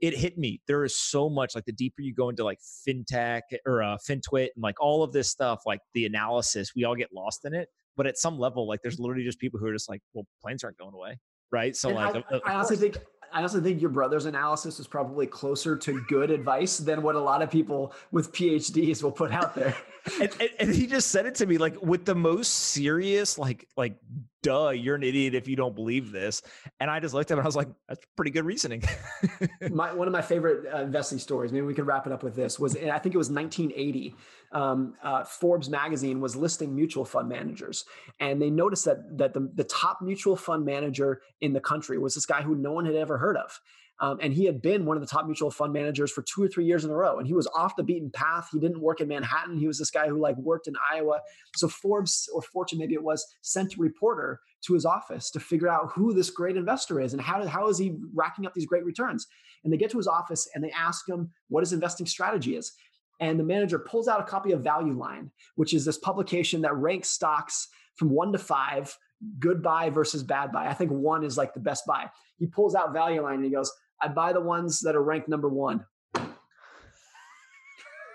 it 0.01 0.17
hit 0.17 0.37
me. 0.39 0.61
There 0.67 0.85
is 0.85 0.99
so 0.99 1.31
much 1.31 1.55
like 1.55 1.65
the 1.65 1.73
deeper 1.73 2.03
you 2.03 2.15
go 2.15 2.29
into 2.29 2.45
like 2.45 2.59
fintech 2.87 3.43
or 3.67 3.83
uh, 3.83 3.97
fintwit 4.09 4.49
and 4.55 4.63
like 4.63 4.81
all 4.81 5.03
of 5.03 5.13
this 5.13 5.31
stuff, 5.31 5.61
like 5.67 5.81
the 5.95 6.05
analysis, 6.05 6.73
we 6.77 6.85
all 6.85 6.95
get 6.95 7.09
lost 7.15 7.45
in 7.45 7.55
it. 7.55 7.69
But 7.97 8.07
at 8.07 8.19
some 8.19 8.39
level, 8.39 8.69
like 8.69 8.81
there's 8.83 8.99
literally 8.99 9.25
just 9.25 9.39
people 9.39 9.61
who 9.61 9.67
are 9.67 9.73
just 9.73 9.89
like, 9.89 10.03
well, 10.13 10.27
planes 10.43 10.65
aren't 10.65 10.79
going 10.79 10.95
away, 10.95 11.19
right? 11.55 11.75
So 11.77 11.91
and 11.91 11.97
like, 11.97 12.17
uh, 12.17 12.37
uh, 12.37 12.41
I, 12.45 12.53
I 12.53 12.55
also 12.57 12.75
think 12.75 12.99
I 13.33 13.43
also 13.43 13.61
think 13.61 13.81
your 13.81 13.91
brother's 13.91 14.27
analysis 14.27 14.79
is 14.79 14.87
probably 14.87 15.27
closer 15.27 15.77
to 15.77 16.01
good 16.09 16.31
advice 16.31 16.79
than 16.79 17.03
what 17.03 17.15
a 17.15 17.21
lot 17.21 17.43
of 17.43 17.51
people 17.51 17.95
with 18.13 18.33
PhDs 18.33 19.03
will 19.03 19.13
put 19.13 19.33
out 19.33 19.55
there. 19.55 19.75
and, 20.21 20.31
and, 20.41 20.51
and, 20.61 20.75
he 20.75 20.87
just 20.87 21.11
said 21.11 21.27
it 21.27 21.35
to 21.37 21.47
me 21.47 21.59
like 21.59 21.81
with 21.83 22.05
the 22.05 22.15
most 22.15 22.49
serious, 22.49 23.39
like 23.39 23.67
like 23.77 23.97
duh, 24.45 24.69
you're 24.69 24.95
an 24.95 25.03
idiot 25.03 25.35
if 25.35 25.49
you 25.49 25.57
don't 25.57 25.75
believe 25.75 26.13
this. 26.13 26.43
And 26.79 26.91
I 26.91 27.01
just 27.01 27.15
looked 27.15 27.31
at 27.31 27.35
him 27.35 27.39
and 27.41 27.47
I 27.47 27.49
was 27.49 27.57
like, 27.57 27.69
that's 27.89 28.05
pretty 28.15 28.31
good 28.31 28.45
reasoning. 28.45 28.85
my, 29.71 29.93
one 29.93 30.07
of 30.07 30.13
my 30.13 30.23
favorite 30.23 30.73
uh, 30.73 30.83
investing 30.83 31.19
stories, 31.19 31.51
maybe 31.51 31.67
we 31.67 31.75
could 31.75 31.87
wrap 31.87 32.07
it 32.07 32.13
up 32.13 32.23
with 32.23 32.37
this, 32.37 32.61
was 32.61 32.77
I 32.77 32.99
think 32.99 33.15
it 33.15 33.19
was 33.19 33.31
1980. 33.31 34.15
Um, 34.53 34.95
uh, 35.03 35.25
Forbes 35.25 35.69
magazine 35.69 36.21
was 36.21 36.37
listing 36.37 36.77
mutual 36.77 37.05
fund 37.05 37.29
managers. 37.29 37.87
And 38.21 38.41
they 38.41 38.51
noticed 38.51 38.85
that, 38.85 39.19
that 39.19 39.35
the, 39.35 39.51
the 39.55 39.65
top 39.65 40.01
mutual 40.03 40.37
fund 40.37 40.65
manager 40.65 41.23
in 41.41 41.55
the 41.55 41.61
country 41.61 41.99
was 41.99 42.15
this 42.15 42.27
guy 42.27 42.43
who 42.43 42.55
no 42.55 42.73
one 42.73 42.85
had 42.85 42.95
ever 42.95 43.19
heard 43.19 43.37
of. 43.37 43.61
Um, 44.01 44.19
and 44.21 44.35
he 44.35 44.45
had 44.45 44.61
been 44.61 44.87
one 44.87 44.97
of 44.97 45.03
the 45.03 45.07
top 45.07 45.25
mutual 45.25 45.51
fund 45.51 45.73
managers 45.73 46.11
for 46.11 46.23
two 46.23 46.43
or 46.43 46.49
three 46.49 46.65
years 46.65 46.85
in 46.85 46.91
a 46.91 46.95
row. 46.95 47.19
And 47.19 47.27
he 47.27 47.33
was 47.33 47.47
off 47.55 47.77
the 47.77 47.85
beaten 47.85 48.11
path. 48.11 48.49
He 48.51 48.59
didn't 48.59 48.81
work 48.81 49.01
in 49.01 49.07
Manhattan. 49.07 49.57
He 49.57 49.69
was 49.69 49.79
this 49.79 49.91
guy 49.91 50.09
who 50.09 50.19
like 50.19 50.37
worked 50.37 50.67
in 50.67 50.75
Iowa. 50.93 51.21
So 51.57 51.69
Forbes 51.69 52.29
or 52.35 52.43
Fortune, 52.43 52.79
maybe 52.79 52.95
it 52.95 53.03
was, 53.03 53.25
sent 53.43 53.75
a 53.75 53.81
reporter 53.81 54.41
to 54.67 54.75
his 54.75 54.85
office 54.85 55.31
to 55.31 55.41
figure 55.41 55.69
out 55.69 55.93
who 55.95 56.13
this 56.13 56.31
great 56.31 56.57
investor 56.57 57.01
is 57.01 57.13
and 57.13 57.23
how, 57.23 57.47
how 57.47 57.69
is 57.69 57.79
he 57.79 57.97
racking 58.15 58.47
up 58.47 58.55
these 58.55 58.67
great 58.67 58.85
returns. 58.85 59.27
And 59.63 59.73
they 59.73 59.77
get 59.77 59.91
to 59.91 59.97
his 59.97 60.09
office 60.09 60.49
and 60.55 60.65
they 60.65 60.73
ask 60.73 61.09
him 61.09 61.31
what 61.49 61.61
his 61.63 61.73
investing 61.73 62.07
strategy 62.07 62.57
is. 62.57 62.73
And 63.21 63.39
the 63.39 63.45
manager 63.45 63.79
pulls 63.79 64.09
out 64.09 64.21
a 64.21 64.25
copy 64.25 64.51
of 64.51 64.63
Value 64.63 64.99
Line, 64.99 65.31
which 65.55 65.73
is 65.73 65.85
this 65.85 65.99
publication 65.99 66.63
that 66.63 66.75
ranks 66.75 67.11
stocks 67.11 67.69
from 67.95 68.11
one 68.11 68.33
to 68.33 68.39
five 68.39 68.97
good 69.39 69.63
buy 69.63 69.91
versus 69.91 70.23
bad 70.23 70.53
buy. 70.53 70.67
I 70.67 70.75
think 70.75 70.91
one 70.91 71.25
is 71.25 71.39
like 71.39 71.55
the 71.55 71.61
best 71.61 71.87
buy. 71.87 72.11
He 72.37 72.47
pulls 72.47 72.75
out 72.75 72.93
value 72.93 73.23
line 73.23 73.37
and 73.37 73.45
he 73.45 73.51
goes, 73.51 73.73
I 74.01 74.09
buy 74.09 74.33
the 74.33 74.41
ones 74.41 74.81
that 74.81 74.95
are 74.97 75.03
ranked 75.03 75.29
number 75.29 75.49
one. 75.49 75.85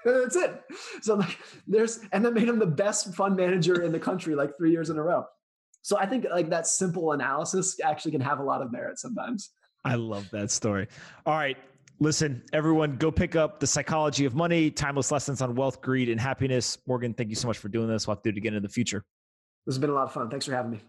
That's 0.05 0.35
it. 0.35 0.61
So 1.01 1.15
like 1.15 1.37
there's 1.67 1.99
and 2.11 2.23
that 2.25 2.33
made 2.33 2.47
him 2.47 2.59
the 2.59 2.65
best 2.65 3.13
fund 3.15 3.35
manager 3.35 3.81
in 3.81 3.91
the 3.91 3.99
country 3.99 4.35
like 4.35 4.57
three 4.57 4.71
years 4.71 4.89
in 4.89 4.97
a 4.97 5.03
row. 5.03 5.25
So 5.81 5.97
I 5.97 6.05
think 6.05 6.25
like 6.29 6.49
that 6.49 6.67
simple 6.67 7.11
analysis 7.13 7.79
actually 7.83 8.11
can 8.11 8.21
have 8.21 8.39
a 8.39 8.43
lot 8.43 8.61
of 8.61 8.71
merit 8.71 8.99
sometimes. 8.99 9.51
I 9.85 9.95
love 9.95 10.29
that 10.31 10.51
story. 10.51 10.87
All 11.25 11.35
right. 11.35 11.57
Listen, 12.01 12.41
everyone, 12.53 12.95
go 12.95 13.11
pick 13.11 13.35
up 13.35 13.59
The 13.59 13.67
Psychology 13.67 14.23
of 14.23 14.33
Money, 14.33 14.71
Timeless 14.71 15.11
Lessons 15.11 15.41
on 15.41 15.53
Wealth, 15.53 15.81
Greed, 15.81 16.07
and 16.07 16.19
Happiness. 16.19 16.77
Morgan, 16.87 17.13
thank 17.13 17.29
you 17.29 17.35
so 17.35 17.45
much 17.45 17.57
for 17.57 17.67
doing 17.67 17.89
this. 17.89 18.07
We'll 18.07 18.15
have 18.15 18.23
to 18.23 18.31
do 18.31 18.35
it 18.35 18.37
again 18.37 18.53
in 18.53 18.63
the 18.63 18.69
future. 18.69 19.03
This 19.65 19.75
has 19.75 19.79
been 19.79 19.89
a 19.89 19.93
lot 19.93 20.03
of 20.03 20.13
fun. 20.13 20.29
Thanks 20.29 20.45
for 20.45 20.53
having 20.53 20.71
me. 20.71 20.79